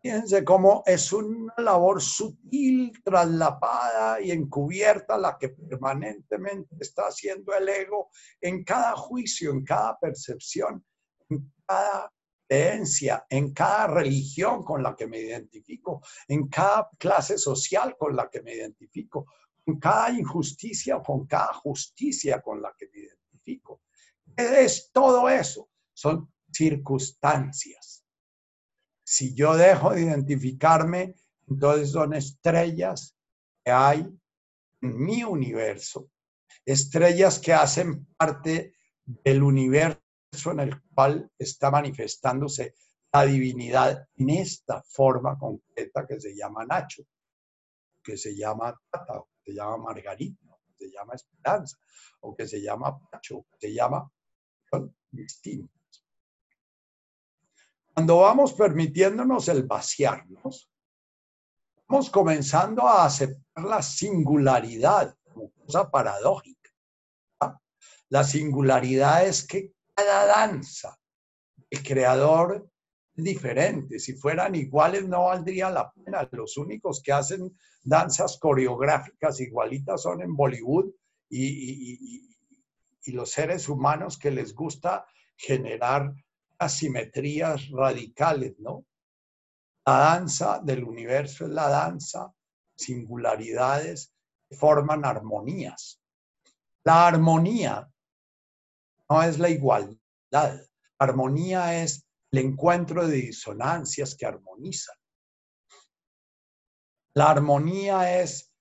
Fíjense 0.00 0.44
cómo 0.44 0.84
es 0.86 1.12
una 1.12 1.54
labor 1.56 2.00
sutil, 2.00 2.92
traslapada 3.02 4.20
y 4.20 4.30
encubierta 4.30 5.18
la 5.18 5.36
que 5.36 5.48
permanentemente 5.48 6.76
está 6.78 7.08
haciendo 7.08 7.52
el 7.52 7.68
ego 7.68 8.10
en 8.40 8.62
cada 8.62 8.94
juicio, 8.94 9.50
en 9.50 9.64
cada 9.64 9.98
percepción, 9.98 10.84
en 11.28 11.52
cada 11.66 12.12
creencia, 12.46 13.26
en 13.28 13.52
cada 13.52 13.88
religión 13.88 14.62
con 14.62 14.84
la 14.84 14.94
que 14.94 15.08
me 15.08 15.18
identifico, 15.18 16.00
en 16.28 16.46
cada 16.48 16.88
clase 16.96 17.36
social 17.36 17.96
con 17.98 18.14
la 18.14 18.30
que 18.30 18.40
me 18.40 18.54
identifico, 18.54 19.26
en 19.66 19.80
cada 19.80 20.10
injusticia 20.12 20.98
o 20.98 21.02
con 21.02 21.26
cada 21.26 21.52
justicia 21.54 22.40
con 22.40 22.62
la 22.62 22.72
que 22.78 22.88
me 22.92 23.00
identifico. 23.00 23.82
¿Qué 24.36 24.64
es 24.64 24.92
todo 24.92 25.28
eso? 25.28 25.68
Son 25.92 26.32
circunstancias 26.52 27.97
si 29.10 29.32
yo 29.34 29.56
dejo 29.56 29.94
de 29.94 30.02
identificarme, 30.02 31.14
entonces 31.46 31.92
son 31.92 32.12
estrellas 32.12 33.16
que 33.64 33.70
hay 33.70 34.00
en 34.82 35.02
mi 35.02 35.24
universo, 35.24 36.10
estrellas 36.66 37.38
que 37.38 37.54
hacen 37.54 38.04
parte 38.18 38.74
del 39.06 39.42
universo 39.42 39.98
en 40.50 40.60
el 40.60 40.82
cual 40.92 41.32
está 41.38 41.70
manifestándose 41.70 42.74
la 43.10 43.24
divinidad 43.24 44.06
en 44.14 44.28
esta 44.28 44.82
forma 44.82 45.38
concreta 45.38 46.06
que 46.06 46.20
se 46.20 46.36
llama 46.36 46.66
Nacho, 46.66 47.02
que 48.04 48.18
se 48.18 48.36
llama 48.36 48.78
Tata, 48.90 49.24
que 49.42 49.52
se 49.52 49.56
llama 49.56 49.78
Margarita, 49.78 50.54
que 50.66 50.84
se 50.84 50.92
llama 50.92 51.14
Esperanza, 51.14 51.78
o 52.20 52.36
que 52.36 52.46
se 52.46 52.60
llama 52.60 53.00
Pacho, 53.10 53.46
que 53.52 53.68
se 53.68 53.72
llama, 53.72 54.06
son. 54.70 54.94
Cuando 57.98 58.18
vamos 58.18 58.52
permitiéndonos 58.52 59.48
el 59.48 59.64
vaciarnos, 59.64 60.70
vamos 61.88 62.08
comenzando 62.10 62.86
a 62.86 63.04
aceptar 63.04 63.64
la 63.64 63.82
singularidad 63.82 65.16
como 65.24 65.50
cosa 65.50 65.90
paradójica. 65.90 66.70
La 68.08 68.22
singularidad 68.22 69.26
es 69.26 69.44
que 69.44 69.72
cada 69.96 70.26
danza, 70.26 70.96
el 71.68 71.82
creador 71.82 72.70
es 73.16 73.24
diferente. 73.24 73.98
Si 73.98 74.12
fueran 74.12 74.54
iguales 74.54 75.08
no 75.08 75.24
valdría 75.24 75.68
la 75.68 75.90
pena. 75.90 76.28
Los 76.30 76.56
únicos 76.56 77.02
que 77.02 77.10
hacen 77.10 77.58
danzas 77.82 78.38
coreográficas 78.38 79.40
igualitas 79.40 80.02
son 80.02 80.22
en 80.22 80.36
Bollywood 80.36 80.92
y 81.30 82.22
los 83.06 83.32
seres 83.32 83.68
humanos 83.68 84.16
que 84.16 84.30
les 84.30 84.54
gusta 84.54 85.04
generar 85.36 86.14
asimetrías 86.58 87.68
radicales, 87.70 88.58
¿no? 88.58 88.84
La 89.86 89.98
danza 89.98 90.60
del 90.62 90.84
universo 90.84 91.46
es 91.46 91.50
la 91.50 91.68
danza, 91.68 92.32
singularidades 92.76 94.12
que 94.48 94.56
forman 94.56 95.04
armonías. 95.04 96.00
La 96.84 97.06
armonía 97.06 97.90
no 99.08 99.22
es 99.22 99.38
la 99.38 99.48
igualdad. 99.48 100.60
Armonía 100.98 101.82
es 101.82 102.06
el 102.30 102.40
encuentro 102.40 103.06
de 103.06 103.16
disonancias 103.16 104.14
que 104.14 104.26
armonizan. 104.26 104.96
La 107.14 107.30
armonía 107.30 108.20
es, 108.20 108.52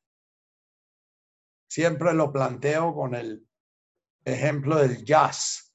siempre 1.70 2.14
lo 2.14 2.32
planteo 2.32 2.94
con 2.96 3.14
el 3.14 3.48
ejemplo 4.26 4.78
del 4.78 5.04
jazz. 5.04 5.67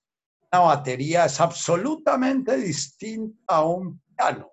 Una 0.55 0.65
batería 0.65 1.25
es 1.25 1.41
absolutamente 1.41 2.59
distinta 2.59 3.55
a 3.55 3.65
un 3.65 4.03
piano. 4.15 4.53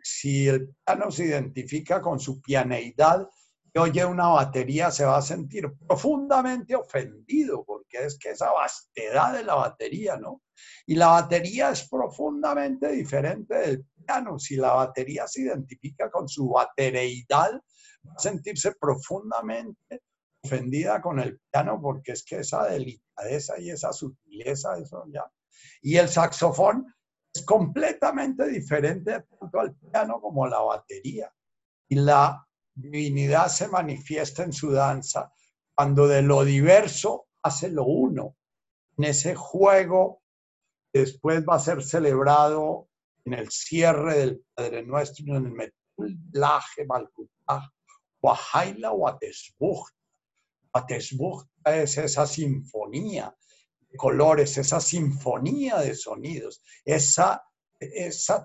Si 0.00 0.46
el 0.46 0.76
piano 0.84 1.10
se 1.10 1.24
identifica 1.24 2.00
con 2.00 2.20
su 2.20 2.40
pianeidad, 2.40 3.28
y 3.74 3.78
oye 3.80 4.04
una 4.04 4.28
batería 4.28 4.92
se 4.92 5.04
va 5.04 5.16
a 5.16 5.22
sentir 5.22 5.72
profundamente 5.88 6.76
ofendido 6.76 7.64
porque 7.64 8.04
es 8.04 8.16
que 8.16 8.30
esa 8.30 8.52
vastedad 8.52 9.32
de 9.32 9.42
la 9.42 9.56
batería, 9.56 10.16
¿no? 10.16 10.42
Y 10.86 10.94
la 10.94 11.08
batería 11.08 11.70
es 11.70 11.88
profundamente 11.88 12.92
diferente 12.92 13.54
del 13.56 13.86
piano. 14.06 14.38
Si 14.38 14.54
la 14.54 14.72
batería 14.72 15.26
se 15.26 15.42
identifica 15.42 16.08
con 16.12 16.28
su 16.28 16.48
batereidad, 16.48 17.54
va 18.06 18.12
a 18.16 18.20
sentirse 18.20 18.72
profundamente 18.80 20.02
ofendida 20.42 21.00
con 21.00 21.18
el 21.20 21.40
piano 21.50 21.80
porque 21.80 22.12
es 22.12 22.24
que 22.24 22.38
esa 22.38 22.64
delicadeza 22.64 23.58
y 23.58 23.70
esa 23.70 23.92
sutileza, 23.92 24.78
eso 24.78 25.04
ya. 25.12 25.24
Y 25.82 25.96
el 25.96 26.08
saxofón 26.08 26.94
es 27.34 27.44
completamente 27.44 28.46
diferente 28.48 29.24
tanto 29.38 29.60
al 29.60 29.74
piano 29.74 30.20
como 30.20 30.46
la 30.46 30.60
batería. 30.60 31.32
Y 31.88 31.96
la 31.96 32.46
divinidad 32.74 33.48
se 33.48 33.68
manifiesta 33.68 34.44
en 34.44 34.52
su 34.52 34.70
danza 34.70 35.32
cuando 35.74 36.06
de 36.06 36.22
lo 36.22 36.44
diverso 36.44 37.28
hace 37.42 37.70
lo 37.70 37.84
uno. 37.84 38.36
En 38.96 39.04
ese 39.04 39.34
juego 39.34 40.22
después 40.92 41.44
va 41.48 41.56
a 41.56 41.60
ser 41.60 41.82
celebrado 41.82 42.88
en 43.24 43.34
el 43.34 43.50
cierre 43.50 44.18
del 44.18 44.44
Padre 44.54 44.84
Nuestro, 44.84 45.36
en 45.36 45.46
el 45.46 45.52
Metul 45.52 46.18
Laje 46.32 46.84
Malkutaj, 46.86 47.68
Wahaila 48.22 48.92
Watesbucht 50.74 51.48
es 51.64 51.98
esa 51.98 52.26
sinfonía 52.26 53.34
de 53.90 53.96
colores, 53.96 54.56
esa 54.58 54.80
sinfonía 54.80 55.78
de 55.78 55.94
sonidos, 55.94 56.62
esa, 56.84 57.42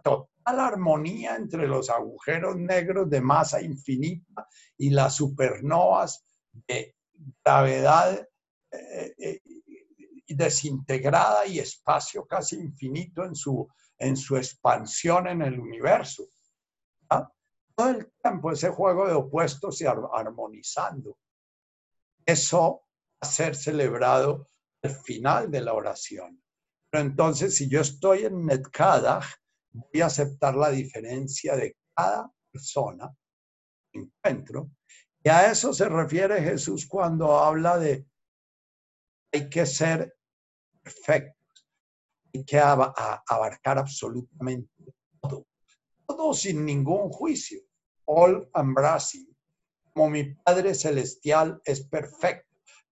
total 0.03 0.59
armonía 0.59 1.35
entre 1.35 1.67
los 1.67 1.89
agujeros 1.89 2.55
negros 2.55 3.09
de 3.09 3.21
masa 3.21 3.61
infinita 3.61 4.47
y 4.77 4.89
las 4.89 5.15
supernovas 5.15 6.23
de 6.67 6.95
gravedad 7.43 8.27
eh, 8.71 9.13
eh, 9.17 9.41
desintegrada 10.27 11.45
y 11.45 11.59
espacio 11.59 12.25
casi 12.25 12.57
infinito 12.57 13.23
en 13.23 13.35
su, 13.35 13.67
en 13.97 14.17
su 14.17 14.37
expansión 14.37 15.27
en 15.27 15.41
el 15.41 15.59
universo. 15.59 16.23
¿ah? 17.09 17.29
Todo 17.75 17.89
el 17.89 18.11
tiempo 18.21 18.51
ese 18.51 18.69
juego 18.69 19.07
de 19.07 19.13
opuestos 19.13 19.81
y 19.81 19.85
armonizando. 19.85 21.17
Eso 22.25 22.85
va 23.23 23.27
a 23.27 23.31
ser 23.31 23.55
celebrado 23.55 24.47
al 24.81 24.91
final 24.91 25.51
de 25.51 25.61
la 25.61 25.73
oración. 25.73 26.41
Pero 26.89 27.03
entonces, 27.03 27.55
si 27.55 27.69
yo 27.69 27.81
estoy 27.81 28.25
en 28.25 28.45
Netkadach, 28.45 29.25
voy 29.71 30.01
a 30.01 30.05
aceptar 30.05 30.55
la 30.55 30.69
diferencia 30.69 31.55
de 31.55 31.75
cada 31.95 32.31
persona 32.51 33.11
encuentro. 33.93 34.71
Y 35.23 35.29
a 35.29 35.51
eso 35.51 35.73
se 35.73 35.87
refiere 35.87 36.41
Jesús 36.41 36.85
cuando 36.85 37.37
habla 37.37 37.77
de 37.77 38.05
hay 39.31 39.49
que 39.49 39.65
ser 39.65 40.15
perfectos, 40.81 41.67
hay 42.33 42.45
que 42.45 42.59
abarcar 42.59 43.79
absolutamente 43.79 44.93
todo, 45.19 45.47
todo 46.05 46.33
sin 46.33 46.63
ningún 46.65 47.09
juicio, 47.09 47.61
all 48.05 48.47
embracing, 48.53 49.32
como 49.93 50.09
mi 50.09 50.23
Padre 50.23 50.73
Celestial 50.75 51.61
es 51.65 51.81
perfecto. 51.81 52.49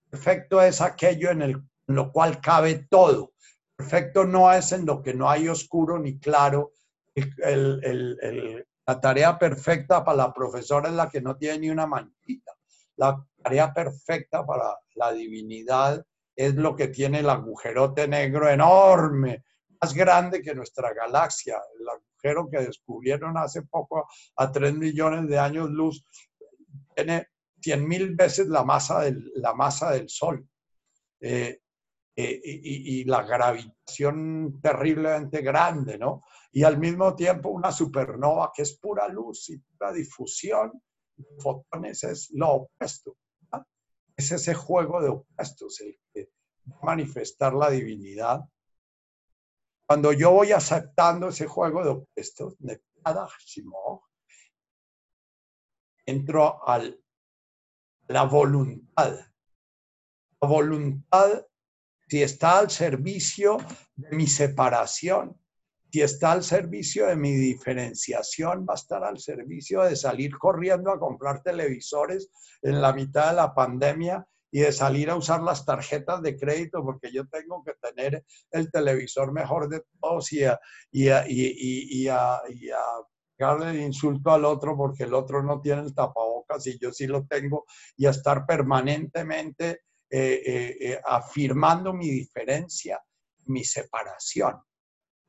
Perfecto 0.10 0.62
es 0.62 0.82
aquello 0.82 1.32
en, 1.32 1.42
el, 1.42 1.64
lo 1.88 2.12
cual 2.12 2.42
cabe 2.42 2.88
todo, 2.90 3.34
Perfecto 3.82 4.26
no 4.26 4.54
es 4.54 4.72
en 4.74 4.86
lo 4.86 5.02
que 5.02 5.16
no 5.16 5.28
hay 5.28 5.48
oscuro 5.48 5.98
ni 5.98 6.20
claro. 6.20 6.72
la 8.86 9.02
tarea 9.02 9.40
perfecta 9.40 10.06
para 10.06 10.18
la 10.18 10.32
profesora 10.32 10.90
es 10.90 10.94
la 10.94 11.10
que 11.10 11.20
no 11.20 11.36
tiene 11.36 11.58
ni 11.58 11.70
una 11.72 11.88
manchita. 11.88 12.52
La 12.98 13.26
tarea 13.42 13.74
perfecta 13.74 14.46
para 14.46 14.78
la 14.94 15.12
divinidad 15.14 16.06
es 16.36 16.54
lo 16.54 16.76
que 16.76 16.90
tiene 16.90 17.22
el 17.22 17.30
agujerote 17.32 18.08
negro 18.08 18.48
enorme, 18.48 19.46
más 19.82 19.96
grande 19.96 20.44
que 20.44 20.54
nuestra 20.54 20.94
galaxia. 20.94 21.60
El 21.80 21.90
agujero 21.90 22.48
que 22.52 22.60
descubrieron 22.60 23.36
hace 23.36 23.64
poco 23.64 24.08
a 24.36 24.52
3 24.52 24.76
millones 24.76 25.28
de 25.28 25.40
años 25.40 25.72
luz 25.72 26.06
tiene 26.96 27.28
100 27.62 27.88
mil 27.88 28.16
veces 28.16 28.48
la 28.48 28.64
masa 28.64 29.02
del, 29.02 29.32
la 29.36 29.54
masa 29.54 29.92
del 29.92 30.10
Sol. 30.10 30.48
Eh, 31.20 31.62
eh, 32.14 32.42
y, 32.44 33.04
la 33.06 33.24
gravitación 33.24 34.60
terriblemente 34.62 35.42
grande, 35.42 35.98
¿no? 35.98 36.24
Y 36.52 36.64
al 36.64 36.78
mismo 36.78 37.16
tiempo 37.16 37.50
una 37.50 37.72
supernova 37.72 38.52
que 38.54 38.64
es 38.64 38.78
pura 38.78 39.08
luz 39.08 39.50
y 39.50 39.58
pura 39.58 39.94
difusión 39.94 40.74
de 41.16 41.42
fotones 41.42 42.04
es 42.04 42.30
lo 42.32 42.50
opuesto. 42.50 43.16
Es 44.16 44.32
ese 44.34 44.54
juego 44.54 45.02
de 45.02 45.10
opuestos 45.10 45.80
el 45.82 45.98
que 46.14 46.30
manifestar 46.84 47.54
la 47.54 47.70
divinidad. 47.70 48.42
Cuando 49.88 50.12
yo 50.12 50.32
voy 50.32 50.52
aceptando 50.52 51.30
ese 51.30 51.48
juego 51.48 51.84
de 51.84 51.90
opuestos, 51.92 52.56
entro 56.06 56.68
a 56.68 56.82
la 58.08 58.24
voluntad. 58.24 59.20
La 60.42 60.48
voluntad 60.48 61.46
si 62.12 62.22
está 62.22 62.60
al 62.60 62.70
servicio 62.70 63.58
de 63.96 64.14
mi 64.14 64.28
separación, 64.28 65.40
si 65.90 66.02
está 66.02 66.34
al 66.34 66.44
servicio 66.44 67.08
de 67.08 67.16
mi 67.16 67.32
diferenciación, 67.32 68.66
va 68.70 68.74
a 68.74 68.76
estar 68.76 69.02
al 69.06 69.18
servicio 69.18 69.84
de 69.84 69.96
salir 69.96 70.38
corriendo 70.38 70.92
a 70.92 71.00
comprar 71.00 71.42
televisores 71.42 72.30
en 72.64 72.82
la 72.82 72.92
mitad 72.92 73.30
de 73.30 73.38
la 73.38 73.56
pandemia 73.56 74.28
y 74.52 74.60
de 74.60 74.74
salir 74.74 75.10
a 75.10 75.16
usar 75.16 75.42
las 75.42 75.64
tarjetas 75.64 76.22
de 76.22 76.36
crédito 76.36 76.84
porque 76.84 77.14
yo 77.14 77.26
tengo 77.30 77.64
que 77.64 77.76
tener 77.82 78.26
el 78.52 78.70
televisor 78.70 79.32
mejor 79.32 79.70
de 79.70 79.82
todos 80.02 80.34
y 80.34 80.44
a, 80.44 80.60
y, 80.92 82.10
el 83.42 83.82
insulto 83.82 84.32
al 84.32 84.46
otro 84.46 84.78
porque 84.78 85.04
el 85.04 85.14
otro 85.14 85.42
no 85.42 85.60
tiene 85.62 85.82
el 85.82 85.96
tapabocas 85.96 86.66
y 86.68 86.78
yo 86.78 86.92
sí 86.92 87.08
lo 87.08 87.26
tengo 87.26 87.66
y 87.98 88.06
a 88.06 88.12
estar 88.12 88.46
permanentemente 88.46 89.82
eh, 90.10 90.42
eh, 90.46 90.78
eh, 90.82 91.02
afirmando 91.06 91.94
mi 91.94 92.10
diferencia, 92.10 93.02
mi 93.46 93.64
separación. 93.64 94.62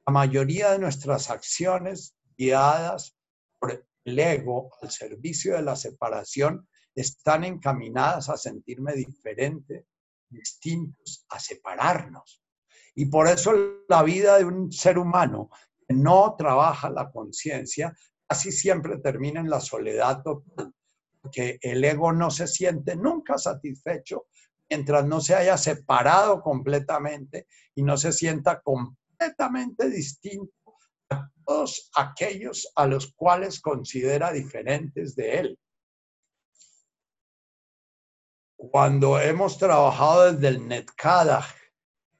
La 0.06 0.12
mayoría 0.12 0.72
de 0.72 0.78
nuestras 0.78 1.30
acciones 1.30 2.16
guiadas 2.36 3.16
por 3.58 3.86
el 4.04 4.18
ego 4.18 4.70
al 4.82 4.90
servicio 4.90 5.54
de 5.54 5.62
la 5.62 5.76
separación 5.76 6.68
están 6.94 7.44
encaminadas 7.44 8.28
a 8.28 8.36
sentirme 8.36 8.94
diferente, 8.94 9.86
distintos, 10.28 11.24
a 11.30 11.38
separarnos. 11.38 12.42
Y 12.94 13.06
por 13.06 13.28
eso 13.28 13.52
la 13.88 14.02
vida 14.02 14.36
de 14.38 14.44
un 14.44 14.70
ser 14.70 14.98
humano 14.98 15.48
no 15.92 16.34
trabaja 16.36 16.90
la 16.90 17.10
conciencia 17.10 17.94
casi 18.26 18.50
siempre 18.50 18.98
termina 18.98 19.40
en 19.40 19.50
la 19.50 19.60
soledad 19.60 20.22
total, 20.22 20.72
porque 21.20 21.58
el 21.60 21.84
ego 21.84 22.12
no 22.12 22.30
se 22.30 22.46
siente 22.46 22.96
nunca 22.96 23.38
satisfecho 23.38 24.26
mientras 24.68 25.04
no 25.04 25.20
se 25.20 25.34
haya 25.34 25.58
separado 25.58 26.40
completamente 26.40 27.46
y 27.74 27.82
no 27.82 27.98
se 27.98 28.12
sienta 28.12 28.60
completamente 28.62 29.90
distinto 29.90 30.54
a 31.10 31.30
todos 31.44 31.90
aquellos 31.94 32.72
a 32.74 32.86
los 32.86 33.12
cuales 33.14 33.60
considera 33.60 34.32
diferentes 34.32 35.14
de 35.14 35.38
él. 35.38 35.58
Cuando 38.56 39.20
hemos 39.20 39.58
trabajado 39.58 40.32
desde 40.32 40.48
el 40.48 40.66
Netkadach, 40.66 41.54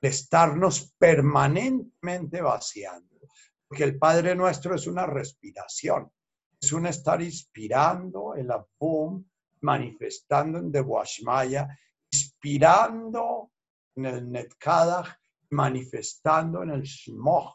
de 0.03 0.09
estarnos 0.09 0.93
permanentemente 0.99 2.43
vaciando, 2.43 3.12
porque 3.73 3.85
el 3.85 3.99
Padre 3.99 4.35
Nuestro 4.35 4.75
es 4.75 4.87
una 4.87 5.07
respiración, 5.07 6.12
es 6.61 6.73
un 6.73 6.87
estar 6.87 7.23
inspirando 7.23 8.35
el 8.35 8.51
Abum, 8.51 9.25
manifestando 9.62 10.59
en 10.59 10.70
Dewashmaya 10.70 11.66
inspirando 12.12 13.51
en 13.97 14.05
el 14.05 14.31
Netkadach, 14.31 15.16
manifestando 15.53 16.62
en 16.62 16.68
el 16.68 16.83
Shmoch, 16.83 17.55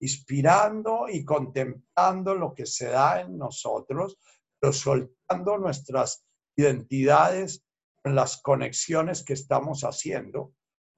inspirando 0.00 1.06
y 1.06 1.22
contemplando 1.22 2.34
lo 2.34 2.54
que 2.54 2.64
se 2.64 2.86
da 2.86 3.20
en 3.20 3.36
nosotros, 3.36 4.16
pero 4.58 4.72
soltando 4.72 5.58
nuestras 5.58 6.24
identidades 6.56 7.62
en 8.04 8.14
las 8.14 8.40
conexiones 8.40 9.22
que 9.22 9.34
estamos 9.34 9.82
haciendo 9.82 10.54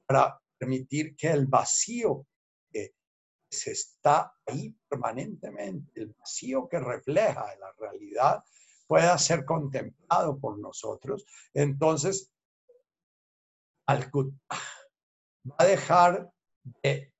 para 0.07 0.41
permitir 0.57 1.16
que 1.16 1.27
el 1.27 1.49
vacío 1.49 2.29
está 3.51 4.33
ahí 4.47 4.75
permanentemente, 4.89 6.01
el 6.01 6.15
vacío 6.19 6.69
que 6.69 6.79
refleja 6.79 7.47
la 7.59 7.73
realidad 7.79 8.45
pueda 8.87 9.17
ser 9.19 9.45
contemplado 9.45 10.39
por 10.39 10.59
nosotros, 10.59 11.25
entonces 11.55 12.33
va 13.89 15.57
a 15.59 15.65
dejar 15.65 16.31
de 16.83 17.13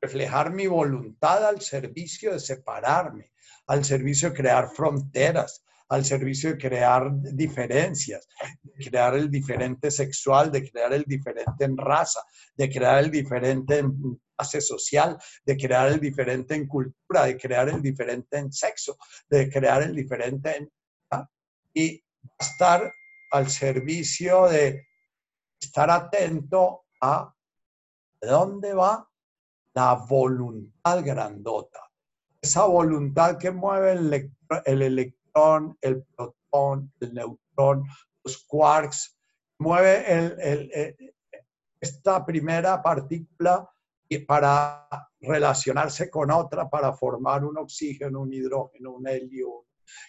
reflejar 0.00 0.52
mi 0.52 0.66
voluntad 0.66 1.46
al 1.46 1.60
servicio 1.60 2.32
de 2.32 2.40
separarme, 2.40 3.32
al 3.66 3.84
servicio 3.84 4.30
de 4.30 4.36
crear 4.36 4.68
fronteras, 4.68 5.64
al 5.88 6.04
servicio 6.04 6.50
de 6.50 6.58
crear 6.58 7.10
diferencias, 7.14 8.28
de 8.62 8.84
crear 8.90 9.14
el 9.14 9.30
diferente 9.30 9.90
sexual, 9.90 10.50
de 10.50 10.68
crear 10.70 10.92
el 10.92 11.04
diferente 11.04 11.64
en 11.64 11.76
raza, 11.76 12.20
de 12.56 12.68
crear 12.68 13.04
el 13.04 13.10
diferente 13.10 13.78
en 13.78 14.20
clase 14.36 14.60
social, 14.60 15.18
de 15.44 15.56
crear 15.56 15.88
el 15.88 16.00
diferente 16.00 16.54
en 16.54 16.66
cultura, 16.66 17.24
de 17.24 17.36
crear 17.36 17.68
el 17.68 17.80
diferente 17.80 18.38
en 18.38 18.52
sexo, 18.52 18.96
de 19.28 19.50
crear 19.50 19.82
el 19.82 19.94
diferente 19.94 20.56
en... 20.56 20.72
¿ah? 21.10 21.28
Y 21.72 22.02
estar 22.38 22.92
al 23.32 23.50
servicio 23.50 24.46
de 24.46 24.86
estar 25.60 25.90
atento 25.90 26.84
a 27.00 27.34
dónde 28.20 28.74
va 28.74 29.08
la 29.74 29.94
voluntad 29.94 31.04
grandota. 31.04 31.80
Esa 32.40 32.64
voluntad 32.64 33.38
que 33.38 33.50
mueve 33.50 33.92
el, 33.92 34.32
el 34.66 34.82
electrón, 34.82 35.76
el 35.80 36.04
protón, 36.04 36.92
el 37.00 37.14
neutrón, 37.14 37.84
los 38.22 38.44
quarks, 38.46 39.18
mueve 39.58 40.04
el, 40.12 40.96
esta 41.80 42.24
primera 42.24 42.82
partícula 42.82 43.68
para 44.26 44.88
relacionarse 45.20 46.10
con 46.10 46.30
otra, 46.30 46.68
para 46.68 46.92
formar 46.92 47.44
un 47.44 47.58
oxígeno, 47.58 48.20
un 48.20 48.32
hidrógeno, 48.32 48.92
un 48.92 49.08
helio, 49.08 49.66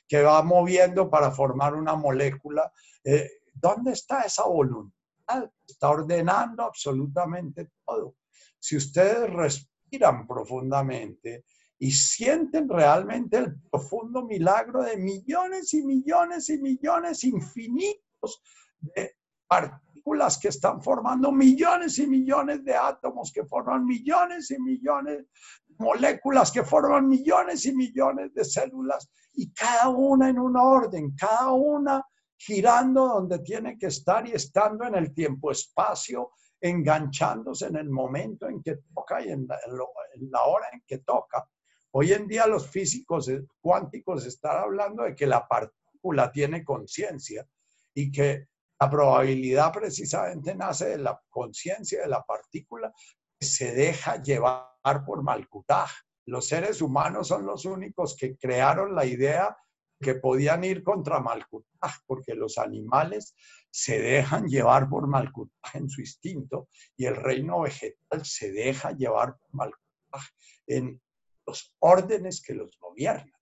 que 0.07 0.21
va 0.21 0.41
moviendo 0.43 1.09
para 1.09 1.31
formar 1.31 1.75
una 1.75 1.95
molécula. 1.95 2.71
Eh, 3.03 3.29
¿Dónde 3.53 3.91
está 3.91 4.21
esa 4.21 4.43
voluntad? 4.43 5.49
Está 5.67 5.89
ordenando 5.89 6.63
absolutamente 6.63 7.71
todo. 7.85 8.15
Si 8.59 8.77
ustedes 8.77 9.29
respiran 9.29 10.27
profundamente 10.27 11.45
y 11.79 11.91
sienten 11.91 12.69
realmente 12.69 13.37
el 13.37 13.59
profundo 13.69 14.23
milagro 14.23 14.83
de 14.83 14.97
millones 14.97 15.73
y 15.73 15.83
millones 15.83 16.49
y 16.49 16.57
millones 16.57 17.23
infinitos 17.23 18.41
de 18.79 19.15
partículas 19.47 19.94
que 20.41 20.49
están 20.49 20.81
formando 20.81 21.31
millones 21.31 21.97
y 21.97 22.05
millones 22.05 22.63
de 22.63 22.75
átomos 22.75 23.31
que 23.33 23.43
forman 23.45 23.85
millones 23.85 24.51
y 24.51 24.59
millones 24.61 25.17
de 25.17 25.75
moléculas 25.79 26.51
que 26.51 26.63
forman 26.63 27.07
millones 27.07 27.65
y 27.65 27.75
millones 27.75 28.33
de 28.33 28.45
células 28.45 29.09
y 29.33 29.51
cada 29.51 29.89
una 29.89 30.29
en 30.29 30.39
un 30.39 30.55
orden, 30.55 31.15
cada 31.15 31.51
una 31.51 32.05
girando 32.37 33.07
donde 33.07 33.39
tiene 33.39 33.77
que 33.77 33.87
estar 33.87 34.27
y 34.27 34.33
estando 34.33 34.85
en 34.85 34.95
el 34.95 35.13
tiempo-espacio, 35.13 36.31
enganchándose 36.61 37.67
en 37.67 37.77
el 37.77 37.89
momento 37.89 38.47
en 38.47 38.61
que 38.61 38.77
toca 38.93 39.21
y 39.21 39.29
en 39.31 39.47
la, 39.47 40.43
hora 40.43 40.67
en 40.71 40.83
que 40.85 40.99
toca. 40.99 41.47
Hoy 41.91 42.13
en 42.13 42.27
día 42.27 42.45
los 42.45 42.69
físicos 42.69 43.29
cuánticos 43.59 44.25
están 44.25 44.57
hablando 44.57 45.03
de 45.03 45.15
que 45.15 45.25
la 45.25 45.47
partícula 45.47 46.31
tiene 46.31 46.63
conciencia 46.63 47.47
y 47.93 48.11
que 48.11 48.47
la 48.85 48.91
probabilidad 48.91 49.73
precisamente 49.73 50.53
nace 50.53 50.89
de 50.89 50.97
la 50.99 51.19
conciencia 51.29 52.01
de 52.01 52.07
la 52.07 52.21
partícula 52.21 52.93
que 53.39 53.45
se 53.45 53.73
deja 53.73 54.21
llevar 54.21 55.03
por 55.03 55.23
Malkutaj. 55.23 55.89
Los 56.27 56.47
seres 56.47 56.83
humanos 56.83 57.29
son 57.29 57.47
los 57.47 57.65
únicos 57.65 58.15
que 58.15 58.37
crearon 58.37 58.93
la 58.93 59.03
idea 59.05 59.57
que 59.99 60.13
podían 60.13 60.63
ir 60.63 60.83
contra 60.83 61.19
Malkutaj, 61.19 61.93
porque 62.05 62.35
los 62.35 62.59
animales 62.59 63.33
se 63.71 63.99
dejan 63.99 64.45
llevar 64.45 64.87
por 64.87 65.07
Malkutaj 65.07 65.75
en 65.77 65.89
su 65.89 66.01
instinto 66.01 66.67
y 66.95 67.05
el 67.05 67.15
reino 67.15 67.61
vegetal 67.61 68.23
se 68.23 68.51
deja 68.51 68.91
llevar 68.91 69.35
por 69.35 69.49
Malkutaj 69.51 70.29
en 70.67 71.01
los 71.47 71.75
órdenes 71.79 72.39
que 72.39 72.53
los 72.53 72.77
gobiernan. 72.79 73.34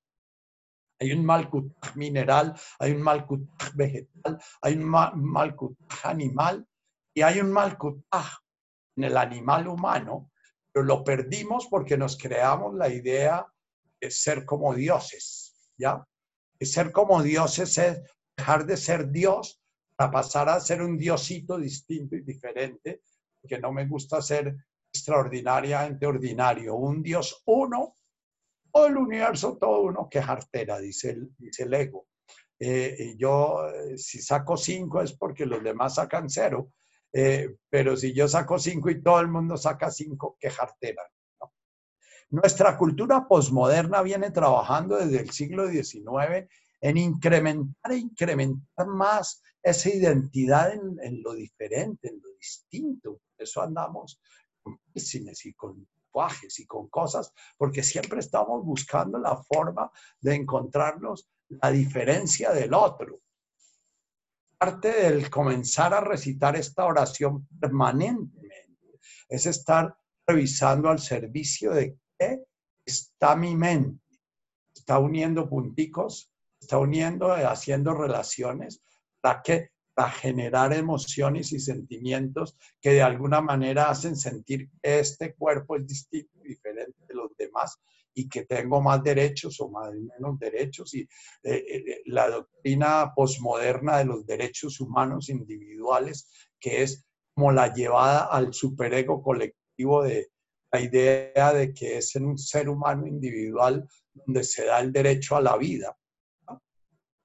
Hay 1.04 1.12
un 1.12 1.26
Malkutaj 1.26 1.97
mineral, 1.97 2.56
hay 2.80 2.93
un 2.93 3.01
Malkutaj 3.01 3.76
vegetal, 3.76 4.41
hay 4.62 4.74
un 4.76 4.86
Malkutaj 4.86 6.06
animal 6.06 6.66
y 7.14 7.22
hay 7.24 7.41
un 7.41 7.51
Malkutaj 7.51 8.38
en 8.95 9.04
el 9.04 9.18
animal 9.18 9.68
humano, 9.68 10.32
pero 10.72 10.86
lo 10.86 11.04
perdimos 11.04 11.68
porque 11.68 11.97
nos 11.97 12.18
creamos 12.18 12.74
la 12.76 12.88
idea 12.88 13.45
de 13.99 14.12
ser 14.12 14.45
como 14.45 14.74
dioses, 14.74 15.74
¿ya? 15.78 16.08
ser 16.62 16.93
como 16.93 17.22
dioses 17.22 17.78
es 17.78 18.01
dejar 18.38 18.66
de 18.66 18.78
ser 18.78 19.12
Dios 19.12 19.62
para 19.97 20.10
pasar 20.10 20.47
a 20.47 20.62
ser 20.62 20.82
un 20.82 20.97
diosito 20.97 21.58
distinto 21.58 22.16
y 22.16 22.22
diferente, 22.22 23.01
porque 23.41 23.60
no 23.60 23.74
me 23.74 23.86
gusta 23.88 24.22
ser 24.22 24.56
extraordinariamente 24.93 26.06
ordinario. 26.06 26.76
Un 26.76 27.04
Dios 27.04 27.43
uno, 27.45 27.93
todo 28.74 28.88
el 28.88 28.98
universo, 28.98 29.58
todo 29.58 29.82
uno, 29.82 30.10
que 30.10 30.22
jartera, 30.22 30.80
dice 30.80 31.12
el, 31.12 31.30
dice 31.38 31.64
el 31.64 31.74
ego. 31.76 32.08
Eh, 32.60 33.16
yo, 33.18 33.68
eh, 33.68 33.98
si 33.98 34.20
saco 34.20 34.58
cinco 34.58 35.02
es 35.02 35.14
porque 35.14 35.46
los 35.46 35.64
demás 35.64 35.96
sacan 35.96 36.30
cero, 36.30 36.72
eh, 37.12 37.56
pero 37.70 37.96
si 37.96 38.14
yo 38.14 38.28
saco 38.28 38.58
cinco 38.58 38.90
y 38.90 39.04
todo 39.04 39.20
el 39.20 39.28
mundo 39.28 39.58
saca 39.58 39.92
cinco, 39.92 40.38
qué 40.40 40.50
jartera. 40.50 41.04
Nuestra 42.32 42.76
cultura 42.76 43.28
posmoderna 43.28 44.02
viene 44.02 44.32
trabajando 44.32 44.98
desde 44.98 45.20
el 45.20 45.30
siglo 45.30 45.68
XIX 45.68 46.50
en 46.82 46.98
incrementar 46.98 47.92
e 47.92 47.98
incrementar 47.98 48.88
más 48.88 49.44
esa 49.62 49.90
identidad 49.90 50.74
en, 50.74 51.22
lo 51.22 51.34
diferente, 51.34 52.10
en 52.10 52.20
lo 52.24 52.30
distinto. 52.40 53.12
Por 53.12 53.44
eso 53.44 53.62
andamos 53.62 54.20
con 54.64 54.80
y 54.96 55.54
con 55.54 55.88
tatuajes 56.14 56.59
y 56.59 56.66
con 56.66 56.88
cosas, 56.89 57.34
porque 57.57 57.84
siempre 57.84 58.20
estamos 58.20 58.64
buscando 58.64 59.18
la 59.18 59.36
forma 59.36 59.91
de 60.22 60.36
encontrarnos 60.36 61.30
la 61.49 61.72
diferencia 61.72 62.51
del 62.51 62.74
otro. 62.74 63.20
Parte 64.57 64.91
del 64.91 65.30
comenzar 65.30 65.93
a 65.93 65.99
recitar 65.99 66.55
esta 66.55 66.86
oración 66.86 67.47
permanentemente 67.59 68.99
es 69.28 69.45
estar 69.45 69.95
revisando 70.26 70.89
al 70.89 70.99
servicio 70.99 71.72
de 71.72 71.97
está 72.86 73.36
mi 73.36 73.55
mente. 73.55 74.01
Está 74.74 74.99
uniendo 74.99 75.49
punticos, 75.49 76.32
está 76.59 76.78
uniendo, 76.78 77.34
haciendo 77.34 77.93
relaciones 77.93 78.82
para 79.22 79.41
que 79.41 79.73
para 79.94 80.12
generar 80.12 80.74
emociones 80.74 81.52
y 81.52 81.60
sentimientos 81.60 82.58
que 82.82 82.94
de 82.94 83.02
alguna 83.02 83.41
manera 83.41 83.89
hacen 83.89 84.16
sentir 84.16 84.70
este 84.82 85.34
cuerpo 85.36 85.76
es 85.76 85.88
distinto 85.88 86.39
diferente 86.41 86.98
de 87.08 87.14
los 87.16 87.36
demás 87.38 87.80
y 88.16 88.30
que 88.30 88.46
tengo 88.46 88.82
más 88.82 89.04
derechos 89.04 89.60
o 89.60 89.70
más 89.70 89.91
menos 89.94 90.39
derechos. 90.39 90.94
Y 90.94 91.02
eh, 91.02 91.08
eh, 91.44 92.02
la 92.06 92.30
doctrina 92.30 93.12
posmoderna 93.16 93.98
de 93.98 94.06
los 94.06 94.26
derechos 94.26 94.80
humanos 94.80 95.30
individuales, 95.30 96.30
que 96.60 96.84
es 96.84 97.06
como 97.34 97.52
la 97.52 97.74
llevada 97.74 98.26
al 98.26 98.54
superego 98.54 99.22
colectivo 99.22 100.04
de, 100.04 100.30
la 100.74 100.82
idea 100.82 101.54
de 101.54 101.72
que 101.72 101.98
es 101.98 102.16
en 102.16 102.26
un 102.26 102.38
ser 102.38 102.68
humano 102.68 103.06
individual 103.06 103.88
donde 104.14 104.44
se 104.44 104.66
da 104.66 104.80
el 104.80 104.91
derecho 104.91 105.36
a 105.36 105.41
la 105.41 105.56
vida. 105.56 105.96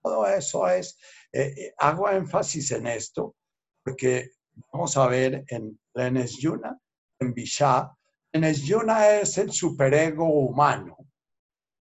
Todo 0.03 0.27
eso 0.27 0.69
es, 0.69 0.99
eh, 1.33 1.55
eh, 1.57 1.75
hago 1.79 2.09
énfasis 2.11 2.71
en 2.73 2.87
esto 2.87 3.37
porque 3.85 4.31
vamos 4.73 4.97
a 4.97 5.07
ver 5.07 5.45
en 5.49 5.79
Lenes 5.95 6.39
Yuna, 6.39 6.79
en 7.21 7.35
Bishá, 7.35 7.91
Lenes 8.33 8.63
Yuna 8.63 9.17
es 9.19 9.39
el 9.39 9.53
superego 9.53 10.25
humano, 10.27 10.97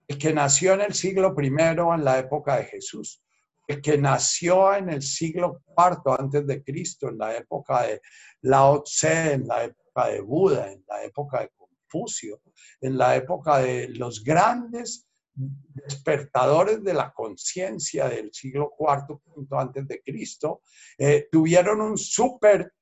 el 0.08 0.18
que 0.18 0.32
nació 0.32 0.74
en 0.74 0.82
el 0.82 0.94
siglo 0.94 1.34
I 1.40 1.46
en 1.46 2.04
la 2.04 2.18
época 2.18 2.56
de 2.56 2.64
Jesús, 2.64 3.22
el 3.68 3.80
que 3.80 3.96
nació 3.98 4.74
en 4.74 4.90
el 4.90 5.02
siglo 5.02 5.62
IV 5.76 6.16
antes 6.18 6.46
de 6.46 6.62
Cristo, 6.62 7.08
en 7.08 7.18
la 7.18 7.36
época 7.36 7.82
de 7.82 8.00
Lao 8.42 8.82
Tse, 8.82 9.34
en 9.34 9.46
la 9.46 9.64
época 9.64 10.08
de 10.08 10.20
Buda, 10.20 10.72
en 10.72 10.84
la 10.88 11.04
época 11.04 11.40
de 11.40 11.50
Confucio, 11.56 12.40
en 12.80 12.98
la 12.98 13.16
época 13.16 13.58
de 13.58 13.88
los 13.90 14.22
grandes 14.22 15.06
despertadores 15.34 16.82
de 16.82 16.94
la 16.94 17.12
conciencia 17.12 18.08
del 18.08 18.32
siglo 18.32 18.74
IV 18.78 19.18
antes 19.52 19.88
de 19.88 20.02
Cristo, 20.02 20.62
eh, 20.98 21.28
tuvieron 21.30 21.80
un 21.80 21.96
super 21.96 22.72